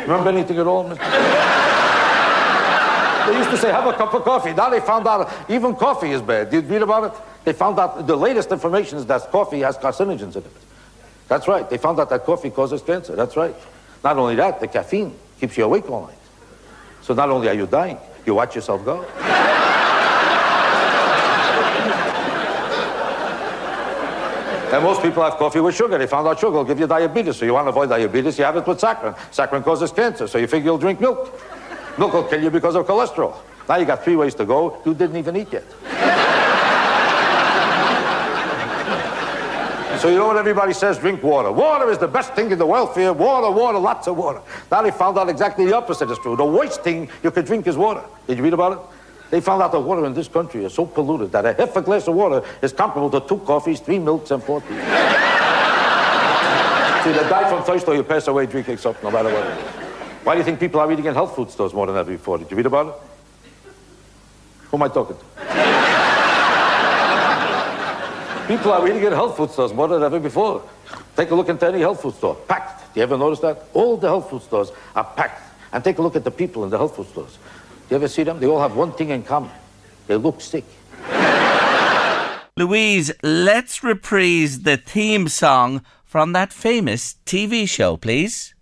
Remember 0.00 0.28
anything 0.28 0.58
at 0.58 0.66
all? 0.66 0.82
they 0.82 0.96
used 3.38 3.50
to 3.50 3.56
say, 3.56 3.70
have 3.70 3.86
a 3.86 3.92
cup 3.92 4.12
of 4.12 4.24
coffee. 4.24 4.52
Now 4.52 4.68
they 4.68 4.80
found 4.80 5.06
out 5.06 5.32
even 5.48 5.76
coffee 5.76 6.10
is 6.10 6.20
bad. 6.20 6.50
Did 6.50 6.64
you 6.64 6.70
read 6.72 6.82
about 6.82 7.04
it? 7.04 7.12
They 7.44 7.52
found 7.52 7.78
out 7.78 8.04
the 8.08 8.16
latest 8.16 8.50
information 8.50 8.98
is 8.98 9.06
that 9.06 9.30
coffee 9.30 9.60
has 9.60 9.78
carcinogens 9.78 10.34
in 10.34 10.42
it. 10.42 10.56
That's 11.28 11.46
right. 11.46 11.70
They 11.70 11.78
found 11.78 12.00
out 12.00 12.10
that 12.10 12.24
coffee 12.24 12.50
causes 12.50 12.82
cancer. 12.82 13.14
That's 13.14 13.36
right. 13.36 13.54
Not 14.02 14.16
only 14.16 14.34
that, 14.34 14.58
the 14.58 14.66
caffeine 14.66 15.16
keeps 15.38 15.56
you 15.56 15.62
awake 15.62 15.88
all 15.88 16.08
night. 16.08 16.18
So 17.02 17.14
not 17.14 17.30
only 17.30 17.48
are 17.48 17.54
you 17.54 17.68
dying, 17.68 17.98
you 18.26 18.34
watch 18.34 18.56
yourself 18.56 18.84
go. 18.84 19.06
And 24.72 24.84
most 24.84 25.02
people 25.02 25.24
have 25.24 25.34
coffee 25.34 25.58
with 25.58 25.74
sugar. 25.74 25.98
They 25.98 26.06
found 26.06 26.28
out 26.28 26.38
sugar 26.38 26.52
will 26.52 26.64
give 26.64 26.78
you 26.78 26.86
diabetes. 26.86 27.36
So 27.36 27.44
you 27.44 27.52
want 27.54 27.66
to 27.66 27.70
avoid 27.70 27.88
diabetes, 27.88 28.38
you 28.38 28.44
have 28.44 28.56
it 28.56 28.64
with 28.64 28.80
saccharin. 28.80 29.16
Saccharin 29.32 29.64
causes 29.64 29.90
cancer, 29.90 30.28
so 30.28 30.38
you 30.38 30.46
figure 30.46 30.66
you'll 30.66 30.78
drink 30.78 31.00
milk. 31.00 31.40
Milk 31.98 32.12
will 32.12 32.22
kill 32.22 32.40
you 32.40 32.50
because 32.50 32.76
of 32.76 32.86
cholesterol. 32.86 33.34
Now 33.68 33.76
you 33.76 33.84
got 33.84 34.04
three 34.04 34.14
ways 34.14 34.34
to 34.36 34.44
go. 34.44 34.80
You 34.86 34.94
didn't 34.94 35.16
even 35.16 35.36
eat 35.36 35.52
yet. 35.52 35.64
so 40.00 40.08
you 40.08 40.16
know 40.16 40.28
what 40.28 40.36
everybody 40.36 40.72
says? 40.72 40.98
Drink 40.98 41.20
water. 41.22 41.50
Water 41.50 41.90
is 41.90 41.98
the 41.98 42.08
best 42.08 42.34
thing 42.34 42.52
in 42.52 42.58
the 42.58 42.66
world 42.66 42.94
for 42.94 43.00
you. 43.00 43.12
Water, 43.12 43.50
water, 43.50 43.78
lots 43.78 44.06
of 44.06 44.16
water. 44.16 44.40
Now 44.70 44.82
they 44.82 44.92
found 44.92 45.18
out 45.18 45.28
exactly 45.28 45.66
the 45.66 45.76
opposite 45.76 46.10
is 46.12 46.18
true. 46.18 46.36
The 46.36 46.44
worst 46.44 46.84
thing 46.84 47.08
you 47.24 47.32
could 47.32 47.44
drink 47.44 47.66
is 47.66 47.76
water. 47.76 48.04
Did 48.28 48.38
you 48.38 48.44
read 48.44 48.54
about 48.54 48.72
it? 48.72 48.78
They 49.30 49.40
found 49.40 49.62
out 49.62 49.72
the 49.72 49.80
water 49.80 50.04
in 50.06 50.14
this 50.14 50.28
country 50.28 50.64
is 50.64 50.74
so 50.74 50.84
polluted 50.84 51.32
that 51.32 51.46
a 51.46 51.54
half 51.54 51.74
a 51.76 51.82
glass 51.82 52.08
of 52.08 52.14
water 52.14 52.42
is 52.62 52.72
comparable 52.72 53.10
to 53.10 53.20
two 53.26 53.38
coffees, 53.38 53.80
three 53.80 53.98
milks, 53.98 54.30
and 54.32 54.42
four 54.42 54.60
teas. 54.60 54.68
See, 54.68 54.74
they 57.12 57.28
die 57.30 57.48
from 57.48 57.62
thirst 57.62 57.88
or 57.88 57.94
you 57.94 58.02
pass 58.02 58.26
away 58.26 58.44
drinking 58.46 58.78
something, 58.78 59.04
no 59.04 59.10
matter 59.10 59.32
what 59.32 59.46
it 59.46 59.58
is. 59.58 59.64
Why 60.24 60.34
do 60.34 60.38
you 60.38 60.44
think 60.44 60.60
people 60.60 60.80
are 60.80 60.92
eating 60.92 61.06
in 61.06 61.14
health 61.14 61.34
food 61.34 61.50
stores 61.50 61.72
more 61.72 61.86
than 61.86 61.96
ever 61.96 62.10
before? 62.10 62.36
Did 62.38 62.50
you 62.50 62.56
read 62.56 62.66
about 62.66 62.88
it? 62.88 62.94
Who 64.70 64.76
am 64.76 64.82
I 64.82 64.88
talking 64.88 65.16
to? 65.16 65.24
people 68.50 68.72
are 68.72 68.86
eating 68.88 69.04
in 69.04 69.12
health 69.12 69.36
food 69.36 69.50
stores 69.50 69.72
more 69.72 69.86
than 69.86 70.02
ever 70.02 70.18
before. 70.18 70.62
Take 71.16 71.30
a 71.30 71.34
look 71.34 71.48
into 71.48 71.66
any 71.66 71.80
health 71.80 72.02
food 72.02 72.14
store. 72.16 72.34
Packed. 72.34 72.92
Do 72.92 73.00
you 73.00 73.04
ever 73.04 73.16
notice 73.16 73.38
that? 73.40 73.64
All 73.72 73.96
the 73.96 74.08
health 74.08 74.28
food 74.28 74.42
stores 74.42 74.72
are 74.94 75.04
packed. 75.04 75.40
And 75.72 75.84
take 75.84 75.98
a 75.98 76.02
look 76.02 76.16
at 76.16 76.24
the 76.24 76.32
people 76.32 76.64
in 76.64 76.70
the 76.70 76.76
health 76.76 76.96
food 76.96 77.08
stores. 77.08 77.38
You 77.90 77.96
ever 77.96 78.06
see 78.06 78.22
them? 78.22 78.38
They 78.38 78.46
all 78.46 78.60
have 78.60 78.76
one 78.76 78.92
thing 78.92 79.08
in 79.10 79.24
common. 79.24 79.50
They 80.06 80.14
look 80.16 80.40
sick. 80.40 80.64
Louise, 82.56 83.10
let's 83.22 83.82
reprise 83.82 84.60
the 84.60 84.76
theme 84.76 85.26
song 85.26 85.82
from 86.04 86.32
that 86.32 86.52
famous 86.52 87.16
TV 87.26 87.68
show, 87.68 87.96
please. 87.96 88.54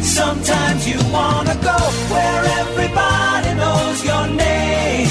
Sometimes 0.00 0.88
you 0.88 0.98
wanna 1.12 1.56
go 1.60 1.78
where 2.12 2.44
everybody 2.60 3.54
knows 3.54 4.04
your 4.04 4.26
name. 4.28 5.08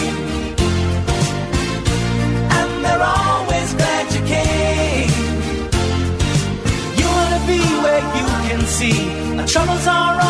And 2.57 2.85
they're 2.85 3.03
always 3.03 3.73
glad 3.73 4.13
you 4.15 4.21
came. 4.35 5.11
You 6.99 7.07
wanna 7.17 7.41
be 7.51 7.59
where 7.83 8.03
you 8.17 8.27
can 8.47 8.61
see 8.77 9.39
our 9.39 9.47
troubles 9.47 9.87
are 9.87 10.28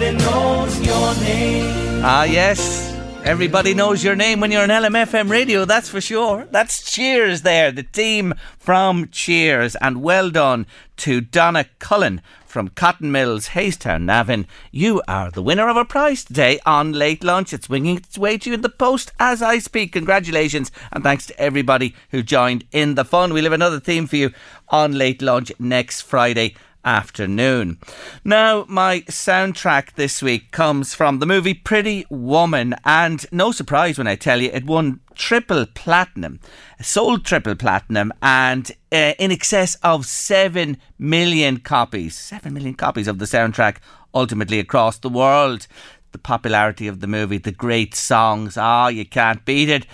everybody 0.00 0.24
knows 0.24 0.86
your 0.86 1.14
name. 1.16 2.02
Ah, 2.04 2.22
yes. 2.22 2.94
Everybody 3.24 3.74
knows 3.74 4.04
your 4.04 4.14
name 4.14 4.38
when 4.38 4.52
you're 4.52 4.62
on 4.62 4.68
LMFM 4.68 5.28
radio, 5.28 5.64
that's 5.64 5.88
for 5.88 6.00
sure. 6.00 6.46
That's 6.52 6.88
Cheers 6.88 7.42
there, 7.42 7.72
the 7.72 7.82
team 7.82 8.34
from 8.58 9.08
Cheers. 9.08 9.74
And 9.76 10.00
well 10.00 10.30
done 10.30 10.66
to 10.98 11.20
Donna 11.20 11.66
Cullen 11.80 12.22
from 12.46 12.68
Cotton 12.68 13.10
Mills, 13.10 13.48
Haystown, 13.48 14.04
Navan. 14.04 14.46
You 14.70 15.02
are 15.08 15.32
the 15.32 15.42
winner 15.42 15.68
of 15.68 15.76
a 15.76 15.84
prize 15.84 16.24
today 16.24 16.60
on 16.64 16.92
Late 16.92 17.24
Lunch. 17.24 17.52
It's 17.52 17.68
winging 17.68 17.96
its 17.96 18.16
way 18.16 18.38
to 18.38 18.50
you 18.50 18.54
in 18.54 18.62
the 18.62 18.68
post 18.68 19.10
as 19.18 19.42
I 19.42 19.58
speak. 19.58 19.92
Congratulations 19.92 20.70
and 20.92 21.02
thanks 21.02 21.26
to 21.26 21.38
everybody 21.40 21.96
who 22.10 22.22
joined 22.22 22.64
in 22.70 22.94
the 22.94 23.04
fun. 23.04 23.32
We'll 23.32 23.44
have 23.44 23.52
another 23.52 23.80
theme 23.80 24.06
for 24.06 24.16
you 24.16 24.30
on 24.68 24.92
Late 24.92 25.22
Lunch 25.22 25.50
next 25.58 26.02
Friday 26.02 26.54
afternoon. 26.88 27.78
Now, 28.24 28.64
my 28.66 29.00
soundtrack 29.00 29.92
this 29.92 30.22
week 30.22 30.50
comes 30.52 30.94
from 30.94 31.18
the 31.18 31.26
movie 31.26 31.52
Pretty 31.52 32.06
Woman, 32.08 32.74
and 32.82 33.26
no 33.30 33.52
surprise 33.52 33.98
when 33.98 34.06
I 34.06 34.16
tell 34.16 34.40
you 34.40 34.48
it 34.50 34.64
won 34.64 35.00
triple 35.14 35.66
platinum, 35.66 36.40
sold 36.80 37.26
triple 37.26 37.56
platinum, 37.56 38.10
and 38.22 38.72
uh, 38.90 39.12
in 39.18 39.30
excess 39.30 39.74
of 39.82 40.06
7 40.06 40.78
million 40.98 41.58
copies. 41.58 42.16
7 42.16 42.54
million 42.54 42.72
copies 42.72 43.06
of 43.06 43.18
the 43.18 43.26
soundtrack 43.26 43.76
ultimately 44.14 44.58
across 44.58 44.96
the 44.96 45.10
world. 45.10 45.66
The 46.12 46.18
popularity 46.18 46.88
of 46.88 47.00
the 47.00 47.06
movie, 47.06 47.36
the 47.36 47.52
great 47.52 47.94
songs, 47.94 48.56
ah, 48.56 48.86
oh, 48.86 48.88
you 48.88 49.04
can't 49.04 49.44
beat 49.44 49.68
it. 49.68 49.84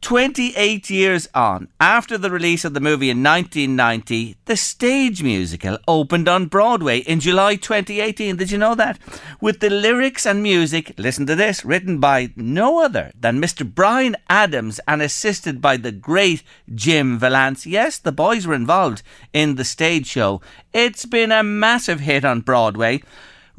28 0.00 0.88
years 0.88 1.28
on, 1.34 1.68
after 1.78 2.16
the 2.16 2.30
release 2.30 2.64
of 2.64 2.74
the 2.74 2.80
movie 2.80 3.10
in 3.10 3.22
1990, 3.22 4.36
the 4.46 4.56
stage 4.56 5.22
musical 5.22 5.78
opened 5.86 6.28
on 6.28 6.46
Broadway 6.46 7.00
in 7.00 7.20
July 7.20 7.56
2018. 7.56 8.36
Did 8.36 8.50
you 8.50 8.58
know 8.58 8.74
that? 8.74 8.98
With 9.40 9.60
the 9.60 9.70
lyrics 9.70 10.26
and 10.26 10.42
music, 10.42 10.94
listen 10.96 11.26
to 11.26 11.36
this, 11.36 11.64
written 11.64 12.00
by 12.00 12.32
no 12.34 12.82
other 12.82 13.12
than 13.18 13.40
Mr. 13.40 13.64
Bryan 13.64 14.16
Adams 14.28 14.80
and 14.88 15.02
assisted 15.02 15.60
by 15.60 15.76
the 15.76 15.92
great 15.92 16.42
Jim 16.74 17.18
Vallance. 17.18 17.66
Yes, 17.66 17.98
the 17.98 18.12
boys 18.12 18.46
were 18.46 18.54
involved 18.54 19.02
in 19.32 19.56
the 19.56 19.64
stage 19.64 20.06
show. 20.06 20.40
It's 20.72 21.04
been 21.04 21.30
a 21.30 21.42
massive 21.42 22.00
hit 22.00 22.24
on 22.24 22.40
Broadway 22.40 23.02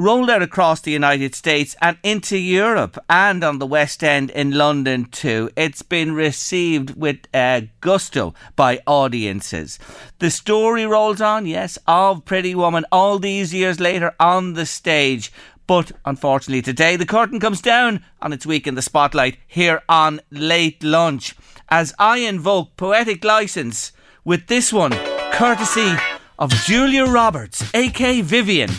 rolled 0.02 0.32
out 0.32 0.42
across 0.42 0.82
the 0.82 0.92
United 0.92 1.36
States 1.36 1.76
and 1.80 1.96
into 2.02 2.36
Europe 2.36 2.98
and 3.08 3.44
on 3.44 3.60
the 3.60 3.68
West 3.68 4.04
End 4.04 4.32
in 4.32 4.52
London 4.52 5.06
too. 5.06 5.50
It's 5.56 5.84
been 5.84 6.14
received 6.14 6.96
with 6.96 7.20
uh, 7.34 7.62
gusto 7.82 8.34
by 8.56 8.82
audiences. 8.88 9.78
The 10.18 10.32
story 10.32 10.86
rolls 10.88 11.22
on, 11.22 11.46
yes, 11.46 11.78
of 11.88 12.26
Pretty 12.26 12.56
Woman 12.56 12.84
all 12.92 13.20
these 13.20 13.54
years 13.54 13.80
later 13.80 14.16
on 14.20 14.54
the 14.54 14.66
stage. 14.66 15.32
But 15.68 15.92
unfortunately, 16.04 16.64
today 16.64 16.96
the 16.96 17.06
curtain 17.06 17.40
comes 17.40 17.62
down 17.62 18.04
on 18.22 18.34
its 18.34 18.46
week 18.46 18.66
in 18.66 18.74
the 18.76 18.82
spotlight 18.82 19.38
here 19.48 19.84
on 19.88 20.20
Late 20.32 20.84
Lunch 20.84 21.36
as 21.70 21.94
I 22.00 22.18
invoke 22.18 22.76
poetic 22.76 23.24
license 23.24 23.94
with 24.26 24.48
this 24.48 24.74
one, 24.74 24.92
courtesy 25.32 25.96
of 26.40 26.50
Julia 26.66 27.06
Roberts, 27.06 27.64
aka 27.74 28.22
Vivian 28.22 28.72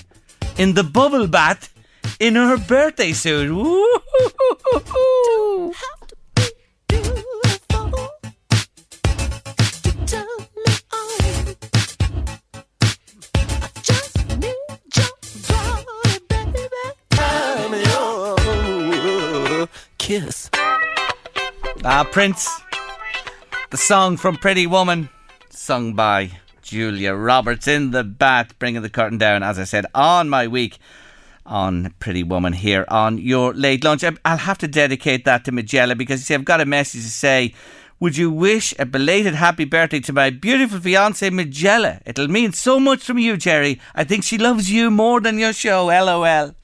in 0.58 0.74
the 0.74 0.84
bubble 0.84 1.26
bath 1.26 1.72
in 2.20 2.34
her 2.34 2.56
birthday 2.56 3.12
suit. 3.12 3.50
Woo-hoo-hoo-hoo-hoo. 3.50 5.72
Kiss. 19.98 20.50
Ah, 21.84 22.06
Prince. 22.10 22.48
The 23.70 23.76
song 23.76 24.16
from 24.18 24.36
Pretty 24.36 24.66
Woman, 24.66 25.08
sung 25.48 25.94
by 25.94 26.30
Julia 26.62 27.14
Roberts 27.14 27.68
in 27.68 27.90
the 27.90 28.04
bath, 28.04 28.58
bringing 28.58 28.82
the 28.82 28.88
curtain 28.90 29.18
down, 29.18 29.42
as 29.42 29.58
I 29.58 29.64
said, 29.64 29.86
on 29.94 30.28
my 30.28 30.46
week 30.46 30.78
on 31.44 31.92
Pretty 31.98 32.22
Woman 32.22 32.52
here 32.52 32.84
on 32.88 33.18
your 33.18 33.52
late 33.52 33.84
lunch. 33.84 34.04
Um, 34.04 34.18
I'll 34.24 34.38
have 34.38 34.58
to 34.58 34.68
dedicate 34.68 35.24
that 35.24 35.44
to 35.44 35.52
Magella 35.52 35.96
because 35.98 36.20
you 36.20 36.24
see, 36.24 36.34
I've 36.34 36.44
got 36.44 36.60
a 36.60 36.66
message 36.66 37.02
to 37.02 37.10
say. 37.10 37.54
Would 38.00 38.16
you 38.16 38.32
wish 38.32 38.74
a 38.80 38.84
belated 38.84 39.36
happy 39.36 39.64
birthday 39.64 40.00
to 40.00 40.12
my 40.12 40.30
beautiful 40.30 40.80
fiance 40.80 41.30
Magella? 41.30 42.00
It'll 42.04 42.26
mean 42.26 42.52
so 42.52 42.80
much 42.80 43.04
from 43.04 43.18
you, 43.18 43.36
Jerry. 43.36 43.80
I 43.94 44.02
think 44.02 44.24
she 44.24 44.38
loves 44.38 44.72
you 44.72 44.90
more 44.90 45.20
than 45.20 45.38
your 45.38 45.52
show. 45.52 45.86
LOL. 45.86 46.56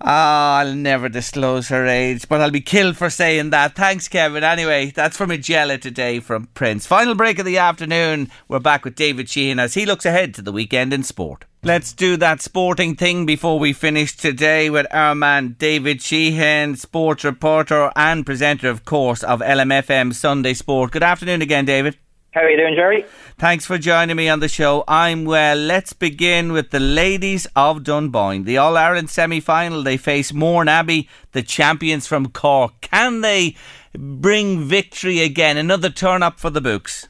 Ah, 0.00 0.58
I'll 0.58 0.74
never 0.74 1.08
disclose 1.08 1.68
her 1.68 1.84
age, 1.86 2.28
but 2.28 2.40
I'll 2.40 2.52
be 2.52 2.60
killed 2.60 2.96
for 2.96 3.10
saying 3.10 3.50
that. 3.50 3.74
Thanks, 3.74 4.06
Kevin. 4.06 4.44
Anyway, 4.44 4.92
that's 4.94 5.16
from 5.16 5.30
Magella 5.30 5.80
today 5.80 6.20
from 6.20 6.46
Prince. 6.54 6.86
Final 6.86 7.16
break 7.16 7.40
of 7.40 7.44
the 7.44 7.58
afternoon. 7.58 8.30
We're 8.46 8.60
back 8.60 8.84
with 8.84 8.94
David 8.94 9.28
Sheehan 9.28 9.58
as 9.58 9.74
he 9.74 9.86
looks 9.86 10.06
ahead 10.06 10.34
to 10.34 10.42
the 10.42 10.52
weekend 10.52 10.92
in 10.92 11.02
sport. 11.02 11.46
Let's 11.64 11.92
do 11.92 12.16
that 12.18 12.40
sporting 12.40 12.94
thing 12.94 13.26
before 13.26 13.58
we 13.58 13.72
finish 13.72 14.16
today 14.16 14.70
with 14.70 14.86
our 14.92 15.16
man 15.16 15.56
David 15.58 16.00
Sheehan, 16.00 16.76
sports 16.76 17.24
reporter 17.24 17.90
and 17.96 18.24
presenter, 18.24 18.68
of 18.68 18.84
course, 18.84 19.24
of 19.24 19.40
LMFM 19.40 20.14
Sunday 20.14 20.54
Sport. 20.54 20.92
Good 20.92 21.02
afternoon 21.02 21.42
again, 21.42 21.64
David. 21.64 21.98
How 22.30 22.42
are 22.42 22.50
you 22.50 22.56
doing, 22.56 22.76
Jerry? 22.76 23.04
Thanks 23.38 23.64
for 23.66 23.78
joining 23.78 24.16
me 24.16 24.28
on 24.28 24.40
the 24.40 24.48
show. 24.48 24.82
I'm 24.88 25.24
well. 25.24 25.56
Let's 25.56 25.92
begin 25.92 26.52
with 26.52 26.70
the 26.70 26.80
ladies 26.80 27.46
of 27.54 27.84
Dunboyne. 27.84 28.42
The 28.42 28.56
All 28.56 28.76
Ireland 28.76 29.10
semi 29.10 29.38
final. 29.38 29.84
They 29.84 29.96
face 29.96 30.32
Mourneabbey, 30.32 31.06
the 31.30 31.44
champions 31.44 32.08
from 32.08 32.30
Cork. 32.30 32.80
Can 32.80 33.20
they 33.20 33.54
bring 33.96 34.64
victory 34.64 35.20
again? 35.20 35.56
Another 35.56 35.88
turn 35.88 36.24
up 36.24 36.40
for 36.40 36.50
the 36.50 36.60
books? 36.60 37.06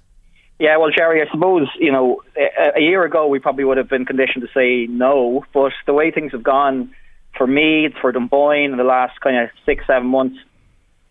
Yeah, 0.59 0.77
well, 0.77 0.91
Jerry, 0.95 1.27
I 1.27 1.33
suppose, 1.33 1.67
you 1.81 1.93
know, 1.93 2.21
a, 2.37 2.77
a 2.77 2.81
year 2.83 3.05
ago 3.05 3.27
we 3.27 3.39
probably 3.39 3.65
would 3.65 3.79
have 3.79 3.89
been 3.89 4.05
conditioned 4.05 4.45
to 4.47 4.53
say 4.53 4.87
no, 4.87 5.47
but 5.55 5.73
the 5.87 5.95
way 5.95 6.11
things 6.11 6.33
have 6.33 6.43
gone 6.43 6.95
for 7.39 7.47
me, 7.47 7.89
for 8.03 8.13
Dunboyne 8.13 8.73
in 8.73 8.77
the 8.77 8.85
last 8.85 9.19
kind 9.23 9.45
of 9.45 9.49
six, 9.65 9.87
seven 9.87 10.09
months, 10.09 10.37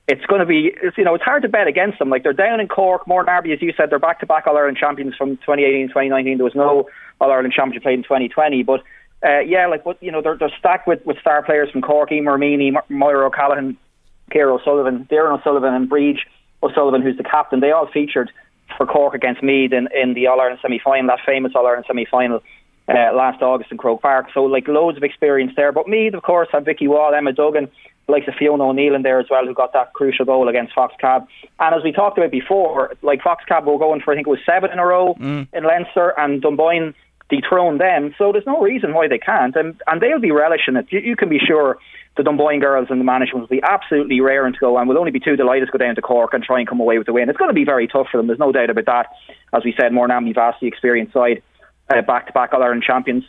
it's 0.08 0.26
going 0.26 0.40
to 0.40 0.46
be, 0.46 0.74
you 0.96 1.04
know, 1.04 1.16
it's 1.16 1.24
hard 1.24 1.42
to 1.42 1.50
bet 1.50 1.68
against 1.68 2.00
them. 2.00 2.10
Like 2.10 2.24
they're 2.24 2.34
down 2.34 2.60
in 2.62 2.68
Cork, 2.68 3.06
more 3.08 3.26
Mourneabbey, 3.26 3.54
as 3.54 3.62
you 3.62 3.74
said, 3.76 3.90
they're 3.90 4.00
back 4.00 4.22
to 4.22 4.26
back 4.26 4.48
All 4.48 4.58
Ireland 4.58 4.78
champions 4.78 5.16
from 5.16 5.38
2018 5.38 5.90
2019. 5.90 6.38
There 6.38 6.46
was 6.46 6.56
no 6.56 6.88
All 7.20 7.32
Ireland 7.32 7.54
championship 7.54 7.84
played 7.84 8.00
in 8.00 8.04
2020, 8.04 8.64
but 8.64 8.82
uh, 9.26 9.40
yeah, 9.40 9.68
like 9.68 9.86
what 9.86 10.02
you 10.02 10.12
know, 10.12 10.22
they're 10.22 10.38
they're 10.38 10.52
stacked 10.58 10.88
with, 10.88 11.06
with 11.06 11.20
star 11.20 11.44
players 11.44 11.70
from 11.72 11.82
Cork, 11.82 12.12
Emer 12.12 12.38
Meany, 12.38 12.72
Moira 12.88 13.28
O'Callaghan, 13.28 13.78
Ciara 14.32 14.54
O'Sullivan, 14.54 15.08
Doireann 15.12 15.40
O'Sullivan, 15.40 15.74
and 15.74 15.90
Breege 15.90 16.20
O'Sullivan, 16.64 17.02
who's 17.02 17.18
the 17.18 17.24
captain. 17.24 17.60
They 17.60 17.72
all 17.72 17.90
featured 17.92 18.32
for 18.78 18.86
Cork 18.86 19.14
against 19.14 19.44
Meath 19.44 19.74
in, 19.74 19.90
in 19.94 20.14
the 20.14 20.28
All 20.28 20.40
Ireland 20.40 20.60
semi 20.62 20.80
final, 20.80 21.08
that 21.08 21.20
famous 21.26 21.52
All 21.56 21.68
Ireland 21.68 21.86
semi 21.88 22.06
final. 22.06 22.42
Uh, 22.90 23.14
last 23.14 23.42
August 23.42 23.70
in 23.70 23.78
Croke 23.78 24.02
Park, 24.02 24.28
so 24.34 24.44
like 24.44 24.66
loads 24.66 24.96
of 24.96 25.04
experience 25.04 25.52
there. 25.58 25.74
But 25.74 25.90
Meath, 25.90 26.14
of 26.14 26.24
course, 26.24 26.48
had 26.54 26.64
Vicky 26.64 26.88
Wall, 26.88 27.14
Emma 27.14 27.34
Duggan, 27.34 27.70
likes 28.08 28.28
of 28.28 28.36
Fiona 28.36 28.64
O'Neill 28.64 28.96
in 28.96 29.02
there 29.02 29.20
as 29.20 29.28
well, 29.30 29.46
who 29.46 29.54
got 29.54 29.74
that 29.74 29.94
crucial 29.94 30.26
goal 30.26 30.48
against 30.48 30.74
Fox 30.74 30.94
Cab. 31.00 31.28
And 31.60 31.76
as 31.76 31.84
we 31.84 31.92
talked 31.92 32.18
about 32.18 32.32
before, 32.32 32.94
like 33.02 33.22
Fox 33.22 33.44
Cab 33.46 33.66
were 33.66 33.78
going 33.78 34.02
for, 34.02 34.14
I 34.14 34.16
think 34.16 34.28
it 34.28 34.30
was 34.30 34.40
seven 34.46 34.72
in 34.72 34.80
a 34.80 34.86
row 34.86 35.16
mm. 35.16 35.48
in 35.52 35.64
Leinster, 35.64 36.14
and 36.18 36.42
Dunboyne 36.42 36.94
dethroned 37.30 37.82
them. 37.82 38.16
So 38.18 38.32
there's 38.32 38.46
no 38.46 38.62
reason 38.62 38.94
why 38.94 39.08
they 39.08 39.18
can't. 39.18 39.56
And, 39.56 39.82
and 39.88 40.02
they'll 40.02 40.20
be 40.20 40.32
relishing 40.32 40.78
it. 40.78 40.88
You, 40.90 41.00
you 41.00 41.16
can 41.16 41.28
be 41.28 41.40
sure 41.40 41.78
the 42.16 42.24
Dunboyne 42.24 42.62
girls 42.62 42.88
and 42.90 43.00
the 43.00 43.06
management 43.06 43.42
will 43.42 43.56
be 43.58 43.62
absolutely 43.62 44.22
raring 44.22 44.54
to 44.54 44.60
go 44.60 44.78
and 44.78 44.88
will 44.88 44.98
only 44.98 45.12
be 45.12 45.20
too 45.20 45.36
delighted 45.36 45.68
to 45.68 45.78
go 45.78 45.84
down 45.84 45.96
to 45.96 46.02
Cork 46.02 46.34
and 46.34 46.44
try 46.44 46.60
and 46.60 46.68
come 46.68 46.80
away 46.80 46.98
with 46.98 47.08
the 47.08 47.14
win. 47.14 47.30
It's 47.30 47.38
going 47.38 47.50
to 47.50 47.54
be 47.54 47.66
very 47.66 47.88
tough 47.88 48.08
for 48.12 48.18
them. 48.18 48.28
There's 48.28 48.40
no 48.40 48.52
doubt 48.52 48.70
about 48.70 48.86
that. 48.86 49.08
As 49.54 49.64
we 49.66 49.76
said, 49.78 49.92
Mourneabbey 49.92 50.34
vastly 50.34 50.68
experienced 50.68 51.14
side, 51.14 51.44
back 51.90 52.28
to 52.28 52.34
back 52.34 52.54
All 52.54 52.64
Ireland 52.64 52.84
champions. 52.84 53.26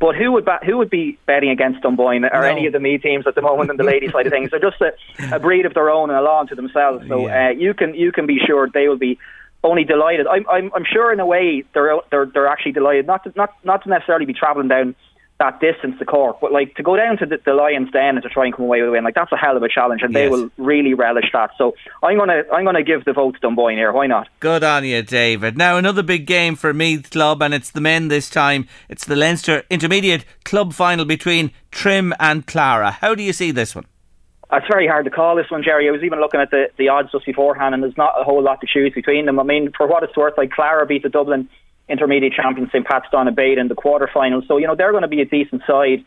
But 0.00 0.14
who 0.14 0.30
would 0.32 0.44
bat, 0.44 0.62
who 0.64 0.78
would 0.78 0.90
be 0.90 1.18
betting 1.26 1.50
against 1.50 1.82
Dunboyne 1.82 2.24
or 2.24 2.42
no. 2.42 2.48
any 2.48 2.66
of 2.66 2.72
the 2.72 2.78
Meath 2.78 3.02
teams 3.02 3.26
at 3.26 3.34
the 3.34 3.42
moment 3.42 3.70
on 3.70 3.76
the 3.76 3.82
ladies' 3.84 4.12
side 4.12 4.26
of 4.26 4.32
things? 4.32 4.50
They're 4.50 4.60
just 4.60 4.80
a, 4.80 4.92
a, 5.34 5.40
breed 5.40 5.66
of 5.66 5.74
their 5.74 5.90
own 5.90 6.08
and 6.10 6.18
a 6.18 6.22
law 6.22 6.40
unto 6.40 6.54
themselves. 6.54 7.08
So 7.08 7.26
yeah. 7.26 7.48
uh, 7.48 7.50
you 7.50 7.74
can 7.74 7.94
you 7.94 8.12
can 8.12 8.26
be 8.26 8.38
sure 8.46 8.68
they 8.72 8.88
will 8.88 8.96
be 8.96 9.18
only 9.64 9.84
delighted. 9.84 10.28
I'm 10.28 10.48
I'm, 10.48 10.70
I'm 10.72 10.84
sure 10.84 11.12
in 11.12 11.18
a 11.18 11.26
way 11.26 11.64
they're 11.74 11.96
they're 12.10 12.26
they're 12.26 12.46
actually 12.46 12.72
delighted 12.72 13.06
not 13.06 13.24
to, 13.24 13.32
not 13.34 13.52
not 13.64 13.82
to 13.84 13.88
necessarily 13.88 14.24
be 14.24 14.34
travelling 14.34 14.68
down 14.68 14.94
that 15.38 15.60
distance 15.60 15.98
to 15.98 16.04
Cork. 16.04 16.38
But 16.40 16.52
like 16.52 16.74
to 16.74 16.82
go 16.82 16.96
down 16.96 17.16
to 17.18 17.26
the, 17.26 17.38
the 17.44 17.54
Lions 17.54 17.90
Den 17.92 18.16
and 18.16 18.22
to 18.22 18.28
try 18.28 18.44
and 18.44 18.54
come 18.54 18.64
away 18.64 18.80
with 18.80 18.88
a 18.88 18.92
win, 18.92 19.04
like 19.04 19.14
that's 19.14 19.32
a 19.32 19.36
hell 19.36 19.56
of 19.56 19.62
a 19.62 19.68
challenge, 19.68 20.02
and 20.02 20.14
they 20.14 20.28
will 20.28 20.50
really 20.56 20.94
relish 20.94 21.26
that. 21.32 21.50
So 21.56 21.74
I'm 22.02 22.18
gonna 22.18 22.42
I'm 22.52 22.64
gonna 22.64 22.82
give 22.82 23.04
the 23.04 23.12
vote 23.12 23.34
to 23.34 23.40
Dunboyne 23.40 23.76
here. 23.76 23.92
Why 23.92 24.06
not? 24.06 24.28
Good 24.40 24.64
on 24.64 24.84
you, 24.84 25.02
David. 25.02 25.56
Now, 25.56 25.76
another 25.76 26.02
big 26.02 26.26
game 26.26 26.56
for 26.56 26.74
Meath 26.74 27.10
Club, 27.10 27.42
and 27.42 27.54
it's 27.54 27.70
the 27.70 27.80
men 27.80 28.08
this 28.08 28.28
time. 28.28 28.66
It's 28.88 29.04
the 29.04 29.16
Leinster 29.16 29.62
Intermediate 29.70 30.24
Club 30.44 30.72
final 30.72 31.04
between 31.04 31.52
Trim 31.70 32.12
and 32.18 32.46
Clara. 32.46 32.90
How 32.90 33.14
do 33.14 33.22
you 33.22 33.32
see 33.32 33.50
this 33.50 33.74
one? 33.74 33.86
It's 34.50 34.66
very 34.66 34.88
hard 34.88 35.04
to 35.04 35.10
call 35.10 35.36
this 35.36 35.50
one, 35.50 35.62
Jerry. 35.62 35.88
I 35.88 35.92
was 35.92 36.02
even 36.02 36.20
looking 36.20 36.40
at 36.40 36.50
the, 36.50 36.68
the 36.78 36.88
odds 36.88 37.12
just 37.12 37.26
beforehand, 37.26 37.74
and 37.74 37.82
there's 37.82 37.98
not 37.98 38.18
a 38.18 38.24
whole 38.24 38.42
lot 38.42 38.62
to 38.62 38.66
choose 38.66 38.94
between 38.94 39.26
them. 39.26 39.38
I 39.38 39.42
mean, 39.42 39.72
for 39.76 39.86
what 39.86 40.02
it's 40.02 40.16
worth, 40.16 40.38
like 40.38 40.50
Clara 40.50 40.86
beat 40.86 41.02
the 41.02 41.10
Dublin 41.10 41.50
intermediate 41.88 42.32
champion 42.32 42.68
St 42.68 42.86
Pat's 42.86 43.06
Donabate 43.10 43.58
in 43.58 43.68
the 43.68 43.74
quarterfinals, 43.74 44.46
so 44.46 44.56
you 44.56 44.66
know 44.66 44.74
they're 44.74 44.92
going 44.92 45.02
to 45.02 45.08
be 45.08 45.20
a 45.20 45.24
decent 45.24 45.62
side. 45.66 46.04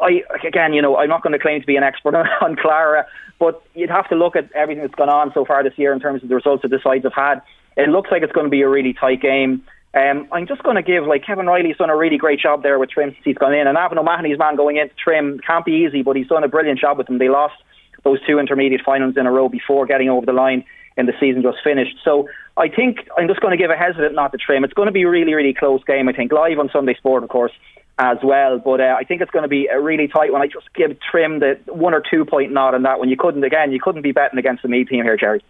I 0.00 0.22
again, 0.44 0.72
you 0.72 0.82
know, 0.82 0.96
I'm 0.96 1.08
not 1.08 1.22
going 1.22 1.32
to 1.32 1.38
claim 1.38 1.60
to 1.60 1.66
be 1.66 1.76
an 1.76 1.82
expert 1.82 2.14
on, 2.14 2.26
on 2.40 2.56
Clara, 2.56 3.06
but 3.38 3.62
you'd 3.74 3.90
have 3.90 4.08
to 4.08 4.14
look 4.14 4.36
at 4.36 4.50
everything 4.52 4.82
that's 4.82 4.94
gone 4.94 5.08
on 5.08 5.32
so 5.32 5.44
far 5.44 5.62
this 5.62 5.72
year 5.76 5.92
in 5.92 6.00
terms 6.00 6.22
of 6.22 6.28
the 6.28 6.34
results 6.34 6.62
that 6.62 6.68
the 6.68 6.80
sides 6.82 7.04
have 7.04 7.14
had. 7.14 7.42
It 7.76 7.88
looks 7.88 8.10
like 8.10 8.22
it's 8.22 8.32
going 8.32 8.46
to 8.46 8.50
be 8.50 8.62
a 8.62 8.68
really 8.68 8.92
tight 8.92 9.22
game. 9.22 9.64
Um, 9.92 10.28
I'm 10.30 10.46
just 10.46 10.62
going 10.62 10.76
to 10.76 10.82
give 10.82 11.04
like 11.04 11.24
Kevin 11.26 11.46
Riley's 11.46 11.76
done 11.76 11.90
a 11.90 11.96
really 11.96 12.16
great 12.16 12.38
job 12.38 12.62
there 12.62 12.78
with 12.78 12.90
Trim 12.90 13.10
since 13.10 13.24
he's 13.24 13.38
gone 13.38 13.54
in, 13.54 13.66
and 13.66 13.76
a 13.76 13.80
Navan 13.80 13.98
O'Mahony's 13.98 14.38
man 14.38 14.56
going 14.56 14.76
into 14.76 14.94
Trim 14.94 15.40
can't 15.44 15.64
be 15.64 15.84
easy, 15.86 16.02
but 16.02 16.16
he's 16.16 16.28
done 16.28 16.44
a 16.44 16.48
brilliant 16.48 16.78
job 16.78 16.98
with 16.98 17.06
them. 17.06 17.18
They 17.18 17.28
lost 17.28 17.54
those 18.04 18.18
two 18.26 18.38
intermediate 18.38 18.82
finals 18.84 19.16
in 19.16 19.26
a 19.26 19.32
row 19.32 19.48
before 19.48 19.86
getting 19.86 20.08
over 20.08 20.24
the 20.24 20.32
line 20.32 20.64
in 20.96 21.06
the 21.06 21.12
season 21.18 21.42
just 21.42 21.58
finished. 21.64 21.96
So 22.04 22.28
I 22.60 22.68
think 22.68 23.08
I'm 23.16 23.26
just 23.26 23.40
going 23.40 23.56
to 23.56 23.56
give 23.56 23.70
a 23.70 23.76
hesitant 23.76 24.14
nod 24.14 24.28
to 24.28 24.38
Trim. 24.38 24.64
It's 24.64 24.74
going 24.74 24.86
to 24.86 24.92
be 24.92 25.02
a 25.02 25.08
really, 25.08 25.32
really 25.32 25.54
close 25.54 25.82
game, 25.84 26.08
I 26.08 26.12
think, 26.12 26.30
live 26.30 26.58
on 26.58 26.68
Sunday 26.70 26.94
Sport, 26.94 27.22
of 27.22 27.30
course, 27.30 27.52
as 27.98 28.18
well. 28.22 28.58
But 28.58 28.82
uh, 28.82 28.96
I 28.98 29.04
think 29.04 29.22
it's 29.22 29.30
going 29.30 29.44
to 29.44 29.48
be 29.48 29.66
a 29.66 29.80
really 29.80 30.08
tight 30.08 30.30
one. 30.30 30.42
I 30.42 30.46
just 30.46 30.72
give 30.74 30.98
Trim 31.00 31.40
the 31.40 31.58
one 31.66 31.94
or 31.94 32.02
two 32.08 32.26
point 32.26 32.52
nod 32.52 32.74
on 32.74 32.82
that 32.82 32.98
one. 32.98 33.08
You 33.08 33.16
couldn't, 33.16 33.44
again, 33.44 33.72
you 33.72 33.80
couldn't 33.80 34.02
be 34.02 34.12
betting 34.12 34.38
against 34.38 34.62
the 34.62 34.68
Meath 34.68 34.88
team 34.88 35.04
here, 35.04 35.16
Jerry. 35.16 35.42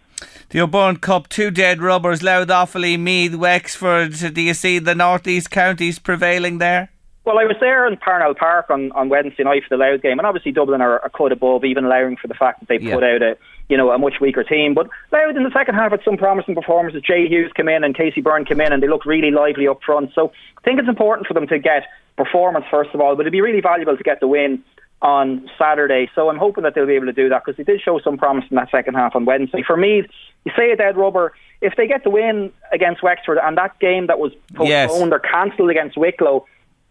The 0.49 0.61
O'Byrne 0.61 0.97
Cup, 0.97 1.27
two 1.27 1.51
dead 1.51 1.81
rubbers, 1.81 2.23
Louth, 2.23 2.47
Offaly, 2.47 2.97
Meath, 2.97 3.35
Wexford. 3.35 4.13
Do 4.33 4.41
you 4.41 4.53
see 4.53 4.79
the 4.79 4.95
northeast 4.95 5.51
counties 5.51 5.99
prevailing 5.99 6.59
there? 6.59 6.91
Well, 7.23 7.37
I 7.37 7.43
was 7.45 7.55
there 7.59 7.85
in 7.87 7.97
Parnell 7.97 8.33
Park 8.33 8.71
on, 8.71 8.91
on 8.93 9.07
Wednesday 9.09 9.43
night 9.43 9.61
for 9.67 9.77
the 9.77 9.83
Louth 9.83 10.01
game, 10.01 10.17
and 10.17 10.25
obviously 10.25 10.51
Dublin 10.51 10.81
are 10.81 10.97
a 11.05 11.09
cut 11.09 11.31
above, 11.31 11.63
even 11.63 11.85
allowing 11.85 12.17
for 12.17 12.27
the 12.27 12.33
fact 12.33 12.61
that 12.61 12.67
they 12.69 12.79
Yeah. 12.83 12.95
put 12.95 13.03
out 13.03 13.21
a 13.21 13.37
you 13.69 13.77
know 13.77 13.91
a 13.91 13.97
much 13.99 14.15
weaker 14.19 14.43
team. 14.43 14.73
But 14.73 14.87
Louth 15.11 15.35
in 15.37 15.43
the 15.43 15.51
second 15.51 15.75
half 15.75 15.91
had 15.91 16.01
some 16.03 16.17
promising 16.17 16.55
performances. 16.55 17.03
Jay 17.03 17.27
Hughes 17.27 17.51
came 17.55 17.69
in 17.69 17.83
and 17.83 17.95
Casey 17.95 18.21
Byrne 18.21 18.43
came 18.43 18.59
in, 18.59 18.73
and 18.73 18.81
they 18.81 18.87
looked 18.87 19.05
really 19.05 19.29
lively 19.31 19.67
up 19.67 19.81
front. 19.85 20.11
So 20.15 20.31
I 20.57 20.61
think 20.61 20.79
it's 20.79 20.89
important 20.89 21.27
for 21.27 21.33
them 21.35 21.47
to 21.47 21.59
get 21.59 21.83
performance 22.17 22.65
first 22.71 22.89
of 22.93 23.01
all, 23.01 23.15
but 23.15 23.21
it'd 23.21 23.31
be 23.31 23.41
really 23.41 23.61
valuable 23.61 23.95
to 23.95 24.03
get 24.03 24.19
the 24.19 24.27
win 24.27 24.63
on 25.03 25.47
Saturday. 25.57 26.09
So 26.15 26.29
I'm 26.29 26.37
hoping 26.37 26.63
that 26.63 26.73
they'll 26.75 26.85
be 26.87 26.93
able 26.95 27.05
to 27.07 27.13
do 27.13 27.29
that 27.29 27.43
because 27.45 27.57
they 27.57 27.63
did 27.63 27.81
show 27.81 27.99
some 27.99 28.17
promise 28.17 28.45
in 28.51 28.55
that 28.55 28.69
second 28.71 28.95
half 28.95 29.15
on 29.15 29.25
Wednesday. 29.25 29.63
For 29.65 29.77
me, 29.77 30.03
you 30.43 30.51
say 30.57 30.71
a 30.71 30.75
dead 30.75 30.97
rubber. 30.97 31.33
If 31.61 31.75
they 31.75 31.87
get 31.87 32.03
the 32.03 32.09
win 32.09 32.51
against 32.73 33.01
Wexford 33.03 33.37
and 33.41 33.57
that 33.57 33.77
game 33.79 34.07
that 34.07 34.17
was 34.19 34.31
postponed 34.53 34.69
Yes. 34.69 34.91
or 34.91 35.19
cancelled 35.19 35.69
against 35.69 35.97
Wicklow, 35.97 36.45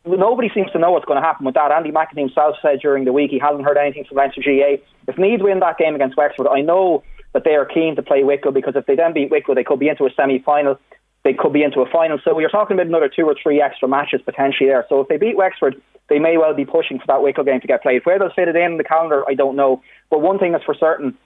nobody 0.07 0.51
seems 0.55 0.71
to 0.73 0.79
know 0.79 0.91
what's 0.91 1.05
going 1.05 1.21
to 1.21 1.27
happen 1.27 1.45
with 1.47 1.55
that. 1.55 1.73
Andy 1.73 1.91
McEntee 1.91 2.19
himself 2.19 2.57
said 2.63 2.81
during 2.81 3.05
the 3.05 3.13
week 3.13 3.31
he 3.31 3.39
hasn't 3.39 3.65
heard 3.65 3.77
anything 3.77 4.05
from 4.05 4.17
Leinster 4.17 4.43
GA. 4.43 4.83
If 5.09 5.19
Meath 5.19 5.41
win 5.43 5.61
that 5.61 5.79
game 5.79 5.95
against 5.95 6.17
Wexford, 6.17 6.47
I 6.47 6.61
know 6.61 7.03
that 7.33 7.45
they 7.45 7.55
are 7.55 7.65
keen 7.65 7.97
to 7.97 8.03
play 8.03 8.25
Wicklow 8.25 8.53
because 8.53 8.75
if 8.77 8.87
they 8.87 8.97
then 8.97 9.13
beat 9.13 9.31
Wicklow, 9.31 9.55
they 9.55 9.65
could 9.65 9.79
be 9.79 9.89
into 9.89 10.05
a 10.05 10.11
semi-final. 10.17 10.79
They 11.23 11.35
could 11.35 11.53
be 11.53 11.63
into 11.63 11.81
a 11.81 11.91
final. 11.91 12.19
So 12.25 12.35
we 12.35 12.45
are 12.45 12.49
talking 12.49 12.77
about 12.77 12.87
another 12.87 13.11
two 13.15 13.25
or 13.25 13.37
three 13.41 13.61
extra 13.61 13.87
matches 13.89 14.23
potentially 14.25 14.69
there. 14.69 14.87
So 14.89 15.01
if 15.01 15.09
they 15.09 15.19
beat 15.19 15.37
Wexford, 15.37 15.81
they 16.09 16.19
may 16.19 16.39
well 16.39 16.55
be 16.55 16.65
pushing 16.65 16.99
for 16.99 17.07
that 17.07 17.23
Wicklow 17.23 17.45
game 17.45 17.61
to 17.61 17.67
get 17.67 17.83
played. 17.83 18.05
Where 18.05 18.19
they'll 18.19 18.33
fit 18.33 18.49
it 18.49 18.57
in 18.57 18.79
the 18.79 18.85
calendar, 18.85 19.23
I 19.29 19.35
don't 19.35 19.55
know. 19.55 19.83
But 20.09 20.23
one 20.23 20.39
thing 20.39 20.55
is 20.55 20.63
for 20.65 20.75
certain, 20.75 21.17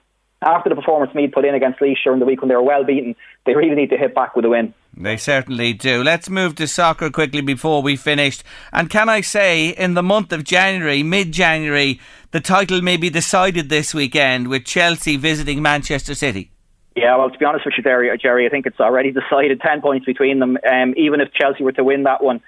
after 0.45 0.69
the 0.69 0.75
performance 0.75 1.13
Meath 1.13 1.31
put 1.33 1.45
in 1.45 1.55
against 1.55 1.81
Laois 1.81 1.97
during 2.03 2.19
the 2.19 2.25
week 2.25 2.41
when 2.41 2.49
they 2.49 2.55
were 2.55 2.63
well 2.63 2.83
beaten, 2.83 3.15
they 3.45 3.55
really 3.55 3.75
need 3.75 3.89
to 3.89 3.97
hit 3.97 4.13
back 4.13 4.35
with 4.35 4.45
a 4.45 4.49
win. 4.49 4.73
They 4.95 5.17
certainly 5.17 5.73
do. 5.73 6.03
Let's 6.03 6.29
move 6.29 6.55
to 6.55 6.67
soccer 6.67 7.09
quickly 7.09 7.41
before 7.41 7.81
we 7.81 7.95
finished. 7.95 8.43
And 8.71 8.89
can 8.89 9.09
I 9.09 9.21
say, 9.21 9.69
in 9.69 9.93
the 9.93 10.03
month 10.03 10.31
of 10.31 10.43
January, 10.43 11.03
mid 11.03 11.31
January, 11.31 11.99
the 12.31 12.39
title 12.39 12.81
may 12.81 12.97
be 12.97 13.09
decided 13.09 13.69
this 13.69 13.93
weekend 13.93 14.47
with 14.47 14.65
Chelsea 14.65 15.17
visiting 15.17 15.61
Manchester 15.61 16.15
City. 16.15 16.51
Yeah, 16.95 17.17
well, 17.17 17.29
to 17.29 17.37
be 17.37 17.43
honest 17.43 17.65
with 17.65 17.73
you, 17.77 17.83
Jerry, 17.83 18.17
Jerry 18.17 18.45
I 18.45 18.49
think 18.49 18.65
it's 18.65 18.79
already 18.79 19.11
decided. 19.21 19.59
Ten 19.59 19.81
points 19.81 20.05
between 20.05 20.39
them. 20.39 20.57
Um, 20.69 20.93
even 20.95 21.19
if 21.19 21.33
Chelsea 21.33 21.63
were 21.63 21.73
to 21.73 21.83
win 21.83 22.03
that 22.03 22.23
one, 22.23 22.41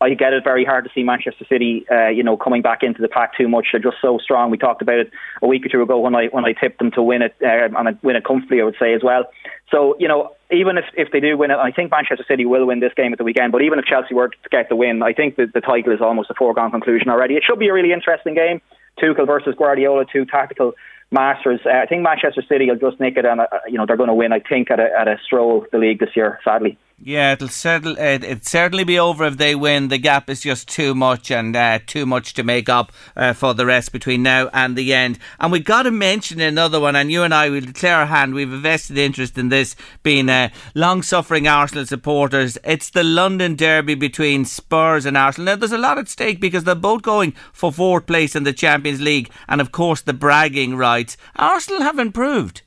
I 0.00 0.12
get 0.14 0.32
it 0.32 0.44
very 0.44 0.64
hard 0.64 0.84
to 0.84 0.90
see 0.94 1.02
Manchester 1.02 1.46
City, 1.48 1.86
uh, 1.90 2.08
you 2.08 2.22
know, 2.22 2.36
coming 2.36 2.62
back 2.62 2.82
into 2.82 3.00
the 3.00 3.08
pack 3.08 3.36
too 3.36 3.48
much. 3.48 3.68
They're 3.72 3.80
just 3.80 3.96
so 4.02 4.18
strong. 4.18 4.50
We 4.50 4.58
talked 4.58 4.82
about 4.82 4.98
it 4.98 5.10
a 5.40 5.46
week 5.46 5.64
or 5.64 5.68
two 5.68 5.82
ago 5.82 5.98
when 5.98 6.14
I 6.14 6.26
when 6.26 6.44
I 6.44 6.52
tipped 6.52 6.78
them 6.78 6.90
to 6.92 7.02
win 7.02 7.22
it 7.22 7.34
uh, 7.42 7.78
and 7.78 7.98
win 8.02 8.16
it 8.16 8.24
comfortably. 8.24 8.60
I 8.60 8.64
would 8.64 8.76
say 8.78 8.92
as 8.94 9.02
well. 9.02 9.24
So 9.70 9.96
you 9.98 10.08
know, 10.08 10.34
even 10.50 10.76
if 10.78 10.84
if 10.94 11.12
they 11.12 11.20
do 11.20 11.38
win 11.38 11.50
it, 11.50 11.56
I 11.56 11.70
think 11.70 11.90
Manchester 11.90 12.24
City 12.28 12.44
will 12.44 12.66
win 12.66 12.80
this 12.80 12.92
game 12.96 13.12
at 13.12 13.18
the 13.18 13.24
weekend. 13.24 13.52
But 13.52 13.62
even 13.62 13.78
if 13.78 13.84
Chelsea 13.86 14.14
were 14.14 14.28
to 14.28 14.48
get 14.50 14.68
the 14.68 14.76
win, 14.76 15.02
I 15.02 15.12
think 15.12 15.36
that 15.36 15.52
the 15.54 15.60
title 15.60 15.92
is 15.92 16.00
almost 16.00 16.30
a 16.30 16.34
foregone 16.34 16.70
conclusion 16.70 17.08
already. 17.08 17.34
It 17.34 17.44
should 17.46 17.58
be 17.58 17.68
a 17.68 17.72
really 17.72 17.92
interesting 17.92 18.34
game. 18.34 18.60
Tuchel 19.00 19.26
versus 19.26 19.54
Guardiola, 19.56 20.04
two 20.12 20.24
tactical 20.24 20.74
masters. 21.10 21.60
Uh, 21.64 21.78
I 21.82 21.86
think 21.86 22.02
Manchester 22.02 22.42
City 22.48 22.68
will 22.68 22.90
just 22.90 23.00
nick 23.00 23.16
it, 23.16 23.24
and 23.24 23.40
uh, 23.40 23.46
you 23.66 23.78
know 23.78 23.86
they're 23.86 23.96
going 23.96 24.08
to 24.08 24.14
win. 24.14 24.32
I 24.32 24.40
think 24.40 24.70
at 24.70 24.80
a, 24.80 24.88
at 24.98 25.08
a 25.08 25.16
stroll 25.24 25.66
the 25.72 25.78
league 25.78 26.00
this 26.00 26.10
year. 26.14 26.40
Sadly. 26.44 26.76
Yeah, 27.06 27.34
it'll 27.34 27.48
settle. 27.48 27.98
It, 27.98 28.24
it'd 28.24 28.46
certainly 28.46 28.82
be 28.82 28.98
over 28.98 29.24
if 29.24 29.36
they 29.36 29.54
win. 29.54 29.88
The 29.88 29.98
gap 29.98 30.30
is 30.30 30.40
just 30.40 30.68
too 30.68 30.94
much 30.94 31.30
and 31.30 31.54
uh, 31.54 31.80
too 31.86 32.06
much 32.06 32.32
to 32.32 32.42
make 32.42 32.70
up 32.70 32.92
uh, 33.14 33.34
for 33.34 33.52
the 33.52 33.66
rest 33.66 33.92
between 33.92 34.22
now 34.22 34.48
and 34.54 34.74
the 34.74 34.94
end. 34.94 35.18
And 35.38 35.52
we've 35.52 35.62
got 35.66 35.82
to 35.82 35.90
mention 35.90 36.40
another 36.40 36.80
one. 36.80 36.96
And 36.96 37.12
you 37.12 37.22
and 37.22 37.34
I 37.34 37.50
will 37.50 37.60
declare 37.60 37.96
our 37.96 38.06
hand. 38.06 38.32
We've 38.32 38.50
a 38.50 38.56
vested 38.56 38.96
interest 38.96 39.36
in 39.36 39.50
this, 39.50 39.76
being 40.02 40.30
uh, 40.30 40.48
long-suffering 40.74 41.46
Arsenal 41.46 41.84
supporters. 41.84 42.56
It's 42.64 42.88
the 42.88 43.04
London 43.04 43.54
Derby 43.54 43.96
between 43.96 44.46
Spurs 44.46 45.04
and 45.04 45.14
Arsenal. 45.14 45.44
Now, 45.44 45.56
there's 45.56 45.72
a 45.72 45.76
lot 45.76 45.98
at 45.98 46.08
stake 46.08 46.40
because 46.40 46.64
they're 46.64 46.74
both 46.74 47.02
going 47.02 47.32
for 47.52 47.70
fourth 47.70 48.06
place 48.06 48.34
in 48.34 48.44
the 48.44 48.54
Champions 48.54 49.02
League, 49.02 49.30
and 49.46 49.60
of 49.60 49.72
course 49.72 50.00
the 50.00 50.14
bragging 50.14 50.74
rights. 50.74 51.18
Arsenal 51.36 51.82
have 51.82 51.98
improved. 51.98 52.62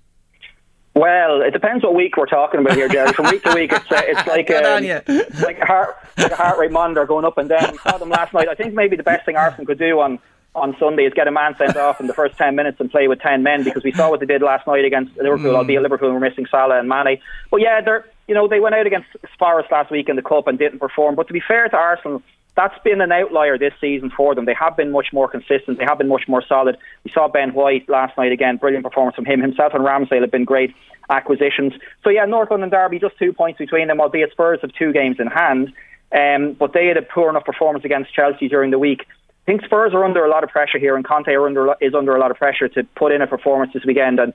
Well, 0.97 1.41
it 1.41 1.51
depends 1.51 1.83
what 1.83 1.93
week 1.93 2.17
we're 2.17 2.25
talking 2.25 2.59
about 2.59 2.75
here, 2.75 2.89
Jerry. 2.89 3.13
From 3.13 3.29
week 3.29 3.43
to 3.43 3.53
week, 3.53 3.71
it's 3.71 3.91
uh, 3.91 4.01
it's 4.05 4.27
like 4.27 4.49
um, 4.49 4.83
it's 4.83 5.41
like 5.41 5.59
a 5.59 5.65
heart 5.65 5.97
like 6.17 6.31
a 6.31 6.35
heart 6.35 6.57
rate 6.57 6.71
monitor 6.71 7.05
going 7.05 7.23
up 7.23 7.37
and 7.37 7.47
down. 7.47 7.71
We 7.71 7.77
saw 7.77 7.97
them 7.97 8.09
last 8.09 8.33
night. 8.33 8.47
I 8.49 8.55
think 8.55 8.73
maybe 8.73 8.95
the 8.95 9.03
best 9.03 9.25
thing 9.25 9.35
Arsenal 9.35 9.67
could 9.67 9.77
do 9.77 9.99
on 9.99 10.17
on 10.55 10.75
Sunday 10.79 11.03
is 11.03 11.13
get 11.13 11.27
a 11.27 11.31
man 11.31 11.55
sent 11.55 11.77
off 11.77 11.99
in 11.99 12.07
the 12.07 12.15
first 12.15 12.35
ten 12.35 12.55
minutes 12.55 12.79
and 12.79 12.89
play 12.89 13.07
with 13.07 13.19
ten 13.19 13.43
men 13.43 13.63
because 13.63 13.83
we 13.83 13.91
saw 13.91 14.09
what 14.09 14.19
they 14.19 14.25
did 14.25 14.41
last 14.41 14.65
night 14.65 14.85
against 14.85 15.15
Liverpool. 15.17 15.55
Albeit 15.55 15.83
Liverpool 15.83 16.11
were 16.11 16.19
missing 16.19 16.47
Salah 16.49 16.79
and 16.79 16.89
Mane, 16.89 17.19
but 17.51 17.61
yeah, 17.61 17.79
they're 17.79 18.05
you 18.27 18.33
know 18.33 18.47
they 18.47 18.59
went 18.59 18.73
out 18.73 18.87
against 18.87 19.07
Forest 19.37 19.71
last 19.71 19.91
week 19.91 20.09
in 20.09 20.15
the 20.15 20.23
cup 20.23 20.47
and 20.47 20.57
didn't 20.57 20.79
perform. 20.79 21.13
But 21.13 21.27
to 21.27 21.33
be 21.33 21.41
fair 21.47 21.69
to 21.69 21.75
Arsenal. 21.75 22.23
That's 22.57 22.77
been 22.83 23.01
an 23.01 23.11
outlier 23.11 23.59
this 23.59 23.73
season 23.79 24.09
for 24.09 24.33
them. 24.33 24.45
They 24.45 24.55
have 24.59 24.75
been 24.75 24.91
much 24.91 25.09
more 25.13 25.27
consistent. 25.27 25.77
They 25.77 25.85
have 25.85 25.99
been 25.99 26.07
much 26.07 26.23
more 26.27 26.41
solid. 26.41 26.75
We 27.03 27.11
saw 27.13 27.27
Ben 27.27 27.53
White 27.53 27.87
last 27.87 28.17
night 28.17 28.31
again, 28.31 28.57
brilliant 28.57 28.83
performance 28.83 29.15
from 29.15 29.25
him. 29.25 29.39
Himself 29.39 29.75
and 29.75 29.85
Ramsdale 29.85 30.21
have 30.21 30.31
been 30.31 30.43
great 30.43 30.73
acquisitions. 31.07 31.73
So 32.03 32.09
yeah, 32.09 32.25
North 32.25 32.49
London 32.49 32.71
Derby, 32.71 32.97
just 32.97 33.15
two 33.19 33.31
points 33.31 33.59
between 33.59 33.87
them, 33.89 34.01
albeit 34.01 34.31
Spurs 34.31 34.57
have 34.63 34.73
two 34.73 34.91
games 34.91 35.17
in 35.19 35.27
hand. 35.27 35.71
Um, 36.11 36.53
but 36.53 36.73
they 36.73 36.87
had 36.87 36.97
a 36.97 37.03
poor 37.03 37.29
enough 37.29 37.45
performance 37.45 37.85
against 37.85 38.11
Chelsea 38.11 38.47
during 38.47 38.71
the 38.71 38.79
week. 38.79 39.01
I 39.07 39.45
think 39.45 39.63
Spurs 39.63 39.93
are 39.93 40.03
under 40.03 40.25
a 40.25 40.29
lot 40.29 40.43
of 40.43 40.49
pressure 40.49 40.79
here, 40.79 40.95
and 40.95 41.05
Conte 41.05 41.35
under, 41.37 41.75
is 41.79 41.93
under 41.93 42.15
a 42.15 42.19
lot 42.19 42.31
of 42.31 42.37
pressure 42.37 42.67
to 42.69 42.83
put 42.95 43.11
in 43.11 43.21
a 43.21 43.27
performance 43.27 43.71
this 43.71 43.85
weekend. 43.85 44.19
And 44.19 44.33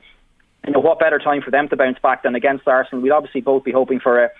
you 0.64 0.74
know 0.74 0.80
what 0.80 1.00
better 1.00 1.18
time 1.18 1.42
for 1.42 1.50
them 1.50 1.68
to 1.70 1.76
bounce 1.76 1.98
back 1.98 2.22
than 2.22 2.36
against 2.36 2.68
Arsenal? 2.68 3.02
We'd 3.02 3.10
obviously 3.10 3.40
both 3.40 3.64
be 3.64 3.72
hoping 3.72 3.98
for 3.98 4.26
a, 4.26 4.30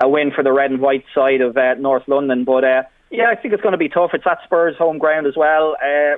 a 0.00 0.08
win 0.08 0.32
for 0.34 0.42
the 0.42 0.52
red 0.52 0.70
and 0.70 0.80
white 0.80 1.04
side 1.14 1.42
of 1.42 1.54
uh, 1.58 1.74
North 1.74 2.08
London, 2.08 2.44
but. 2.44 2.64
Uh, 2.64 2.82
yeah, 3.10 3.30
I 3.30 3.36
think 3.36 3.54
it's 3.54 3.62
going 3.62 3.72
to 3.72 3.78
be 3.78 3.88
tough. 3.88 4.10
It's 4.14 4.26
at 4.26 4.38
Spurs' 4.44 4.76
home 4.76 4.98
ground 4.98 5.26
as 5.26 5.36
well. 5.36 5.76
Uh, 5.82 6.16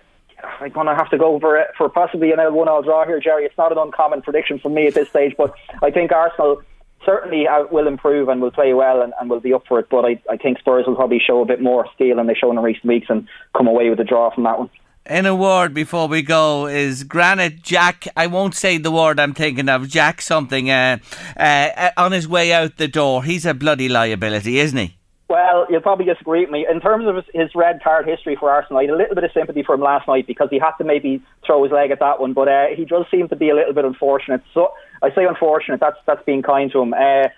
I'm 0.60 0.70
going 0.70 0.86
to 0.86 0.94
have 0.94 1.10
to 1.10 1.18
go 1.18 1.38
for 1.40 1.64
for 1.76 1.88
possibly 1.88 2.32
an 2.32 2.38
L1 2.38 2.66
all 2.66 2.82
draw 2.82 3.04
here, 3.04 3.20
Jerry. 3.20 3.44
It's 3.44 3.58
not 3.58 3.72
an 3.72 3.78
uncommon 3.78 4.22
prediction 4.22 4.58
for 4.58 4.68
me 4.68 4.86
at 4.86 4.94
this 4.94 5.08
stage, 5.08 5.34
but 5.36 5.52
I 5.82 5.90
think 5.90 6.12
Arsenal 6.12 6.62
certainly 7.04 7.46
uh, 7.46 7.64
will 7.70 7.86
improve 7.86 8.28
and 8.28 8.40
will 8.40 8.50
play 8.50 8.74
well 8.74 9.02
and, 9.02 9.12
and 9.20 9.30
will 9.30 9.40
be 9.40 9.52
up 9.52 9.64
for 9.66 9.78
it. 9.78 9.88
But 9.90 10.04
I, 10.04 10.22
I 10.30 10.36
think 10.36 10.58
Spurs 10.58 10.86
will 10.86 10.96
probably 10.96 11.20
show 11.24 11.40
a 11.42 11.46
bit 11.46 11.60
more 11.60 11.86
steel 11.94 12.16
than 12.16 12.26
they've 12.26 12.36
shown 12.36 12.56
in 12.56 12.62
recent 12.62 12.86
weeks 12.86 13.06
and 13.08 13.28
come 13.56 13.66
away 13.66 13.90
with 13.90 14.00
a 14.00 14.04
draw 14.04 14.32
from 14.34 14.44
that 14.44 14.58
one. 14.58 14.70
In 15.06 15.24
a 15.24 15.34
word 15.34 15.72
before 15.72 16.06
we 16.06 16.20
go 16.20 16.66
is 16.66 17.02
Granit 17.02 17.62
Xhaka. 17.62 18.08
I 18.14 18.26
won't 18.26 18.54
say 18.54 18.76
the 18.76 18.90
word 18.90 19.18
I'm 19.18 19.32
thinking 19.32 19.68
of. 19.70 19.88
Jack 19.88 20.20
something 20.20 20.70
uh, 20.70 20.98
uh, 21.34 21.90
on 21.96 22.12
his 22.12 22.28
way 22.28 22.52
out 22.52 22.76
the 22.76 22.88
door. 22.88 23.24
He's 23.24 23.46
a 23.46 23.54
bloody 23.54 23.88
liability, 23.88 24.58
isn't 24.58 24.76
he? 24.76 24.97
Well, 25.28 25.66
you'll 25.68 25.82
probably 25.82 26.06
disagree 26.06 26.40
with 26.40 26.50
me. 26.50 26.66
In 26.70 26.80
terms 26.80 27.06
of 27.06 27.16
his, 27.16 27.24
his 27.34 27.54
red 27.54 27.82
card 27.82 28.08
history 28.08 28.34
for 28.34 28.50
Arsenal, 28.50 28.78
I 28.78 28.84
had 28.84 28.90
a 28.90 28.96
little 28.96 29.14
bit 29.14 29.24
of 29.24 29.30
sympathy 29.34 29.62
for 29.62 29.74
him 29.74 29.82
last 29.82 30.08
night 30.08 30.26
because 30.26 30.48
he 30.50 30.58
had 30.58 30.72
to 30.78 30.84
maybe 30.84 31.22
throw 31.44 31.62
his 31.62 31.72
leg 31.72 31.90
at 31.90 32.00
that 32.00 32.18
one, 32.18 32.32
but 32.32 32.48
uh, 32.48 32.68
he 32.74 32.86
does 32.86 33.04
seem 33.10 33.28
to 33.28 33.36
be 33.36 33.50
a 33.50 33.54
little 33.54 33.74
bit 33.74 33.84
unfortunate. 33.84 34.42
So 34.54 34.72
I 35.02 35.14
say 35.14 35.26
unfortunate. 35.26 35.80
That's 35.80 35.98
that's 36.06 36.24
being 36.24 36.40
kind 36.40 36.72
to 36.72 36.80
him. 36.80 36.94
Uh, 36.94 37.28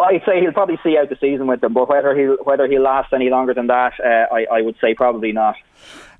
I'd 0.00 0.22
say 0.24 0.40
he'll 0.40 0.52
probably 0.52 0.78
see 0.84 0.96
out 0.96 1.08
the 1.10 1.18
season 1.20 1.48
with 1.48 1.60
them, 1.60 1.74
but 1.74 1.88
whether 1.88 2.16
he'll 2.16 2.36
whether 2.44 2.68
he 2.68 2.78
lasts 2.78 3.12
any 3.12 3.28
longer 3.28 3.54
than 3.54 3.66
that, 3.66 3.94
uh, 3.98 4.32
I, 4.32 4.46
I 4.58 4.62
would 4.62 4.76
say 4.80 4.94
probably 4.94 5.32
not. 5.32 5.56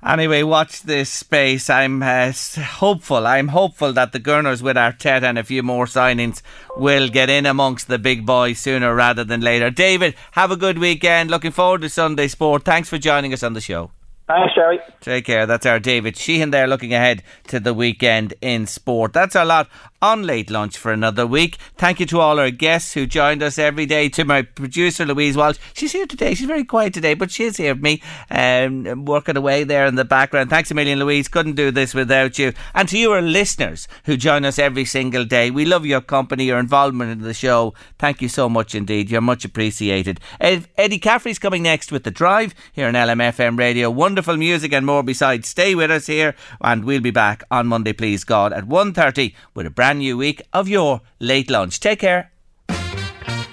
Anyway, 0.05 0.43
watch 0.43 0.81
this 0.81 1.09
space. 1.09 1.69
I'm 1.69 2.03
uh, 2.03 2.33
hopeful. 2.33 3.25
I'm 3.25 3.47
hopeful 3.47 3.93
that 3.93 4.11
the 4.11 4.19
Gunners 4.19 4.61
with 4.61 4.75
Arteta 4.75 5.23
and 5.23 5.37
a 5.37 5.45
few 5.45 5.63
more 5.63 5.85
signings 5.85 6.41
will 6.75 7.07
get 7.07 7.29
in 7.29 7.45
amongst 7.45 7.87
the 7.87 7.97
big 7.97 8.25
boys 8.25 8.59
sooner 8.59 8.93
rather 8.93 9.23
than 9.23 9.39
later. 9.39 9.69
David, 9.69 10.15
have 10.31 10.51
a 10.51 10.57
good 10.57 10.77
weekend. 10.77 11.31
Looking 11.31 11.51
forward 11.51 11.81
to 11.81 11.89
Sunday 11.89 12.27
sport. 12.27 12.65
Thanks 12.65 12.89
for 12.89 12.97
joining 12.97 13.31
us 13.31 13.43
on 13.43 13.53
the 13.53 13.61
show. 13.61 13.91
Thanks, 14.27 14.53
Sherry. 14.53 14.79
Take 15.01 15.25
care. 15.25 15.45
That's 15.45 15.65
our 15.65 15.79
David 15.79 16.17
Sheehan 16.17 16.51
there 16.51 16.67
looking 16.67 16.93
ahead 16.93 17.23
to 17.47 17.59
the 17.59 17.73
weekend 17.73 18.33
in 18.41 18.67
sport. 18.67 19.13
That's 19.13 19.35
our 19.35 19.45
lot 19.45 19.69
on 20.03 20.23
Late 20.23 20.51
Lunch 20.51 20.77
for 20.77 20.91
another 20.91 21.25
week. 21.25 21.57
Thank 21.77 22.01
you 22.01 22.05
to 22.07 22.19
all 22.19 22.37
our 22.37 22.51
guests 22.51 22.93
who 22.93 23.07
joined 23.07 23.41
us 23.41 23.57
every 23.57 23.85
day. 23.85 24.09
To 24.09 24.25
my 24.25 24.41
producer, 24.41 25.05
Louise 25.05 25.37
Walsh. 25.37 25.57
She's 25.73 25.93
here 25.93 26.05
today. 26.05 26.33
She's 26.33 26.45
very 26.45 26.65
quiet 26.65 26.93
today, 26.93 27.13
but 27.13 27.31
she's 27.31 27.55
here 27.55 27.73
with 27.73 27.81
me, 27.81 28.01
um, 28.29 29.05
working 29.05 29.37
away 29.37 29.63
there 29.63 29.85
in 29.85 29.95
the 29.95 30.03
background. 30.03 30.49
Thanks 30.49 30.69
a 30.71 30.73
million, 30.73 30.99
Louise. 30.99 31.29
Couldn't 31.29 31.55
do 31.55 31.71
this 31.71 31.93
without 31.93 32.37
you. 32.37 32.51
And 32.75 32.89
to 32.89 32.97
you, 32.97 33.13
our 33.13 33.21
listeners 33.21 33.87
who 34.03 34.17
join 34.17 34.43
us 34.43 34.59
every 34.59 34.83
single 34.83 35.23
day. 35.23 35.49
We 35.49 35.63
love 35.63 35.85
your 35.85 36.01
company, 36.01 36.43
your 36.43 36.59
involvement 36.59 37.09
in 37.09 37.21
the 37.21 37.33
show. 37.33 37.73
Thank 37.97 38.21
you 38.21 38.27
so 38.27 38.49
much 38.49 38.75
indeed. 38.75 39.09
You're 39.09 39.21
much 39.21 39.45
appreciated. 39.45 40.19
Ed, 40.41 40.67
Eddie 40.77 40.99
Caffrey's 40.99 41.39
coming 41.39 41.63
next 41.63 41.93
with 41.93 42.03
The 42.03 42.11
Drive 42.11 42.53
here 42.73 42.87
on 42.87 42.93
LMFM 42.93 43.57
Radio. 43.57 43.89
Wonderful 43.89 44.35
music 44.35 44.73
and 44.73 44.85
more 44.85 45.01
besides. 45.01 45.47
Stay 45.47 45.75
with 45.75 45.91
us 45.91 46.07
here 46.07 46.35
and 46.59 46.83
we'll 46.83 46.99
be 46.99 47.09
back 47.09 47.45
on 47.49 47.67
Monday, 47.67 47.93
please 47.93 48.25
God, 48.25 48.51
at 48.51 48.65
1.30 48.65 49.33
with 49.53 49.65
a 49.65 49.69
brand 49.69 49.92
new 49.93 50.17
week 50.17 50.41
of 50.51 50.67
your 50.67 51.01
late 51.19 51.49
lunch. 51.49 51.79
Take 51.79 51.99
care. 51.99 52.31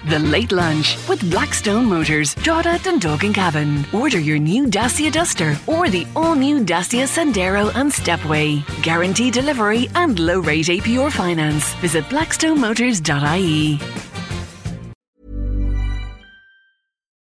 The 0.09 0.17
Late 0.17 0.51
Lunch 0.51 0.97
with 1.07 1.21
Blackstone 1.29 1.85
Motors, 1.85 2.33
Drogheda, 2.33 2.79
Dundalk 2.83 3.23
and 3.23 3.35
Cavan. 3.35 3.85
Order 3.93 4.19
your 4.19 4.39
new 4.39 4.65
Dacia 4.65 5.11
Duster 5.11 5.55
or 5.67 5.89
the 5.89 6.07
all-new 6.15 6.65
Dacia 6.65 7.03
Sandero 7.03 7.71
and 7.75 7.93
Stepway. 7.93 8.63
Guaranteed 8.81 9.35
delivery 9.35 9.89
and 9.93 10.17
low 10.17 10.39
rate 10.39 10.65
APR 10.65 11.11
finance. 11.11 11.75
Visit 11.75 12.03
blackstonemotors.ie. 12.05 13.79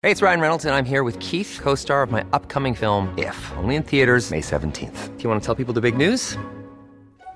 Hey, 0.01 0.11
it's 0.11 0.21
Ryan 0.21 0.39
Reynolds, 0.39 0.63
and 0.63 0.75
I'm 0.75 0.85
here 0.85 1.03
with 1.03 1.19
Keith, 1.19 1.59
co-star 1.61 2.03
of 2.03 2.11
my 2.11 2.23
upcoming 2.31 2.73
film, 2.75 3.13
If, 3.17 3.51
only 3.57 3.75
in 3.75 3.83
theaters 3.83 4.31
May 4.31 4.41
17th. 4.41 5.17
Do 5.17 5.23
you 5.23 5.29
want 5.29 5.41
to 5.41 5.45
tell 5.45 5.55
people 5.55 5.73
the 5.73 5.81
big 5.81 5.97
news? 5.97 6.37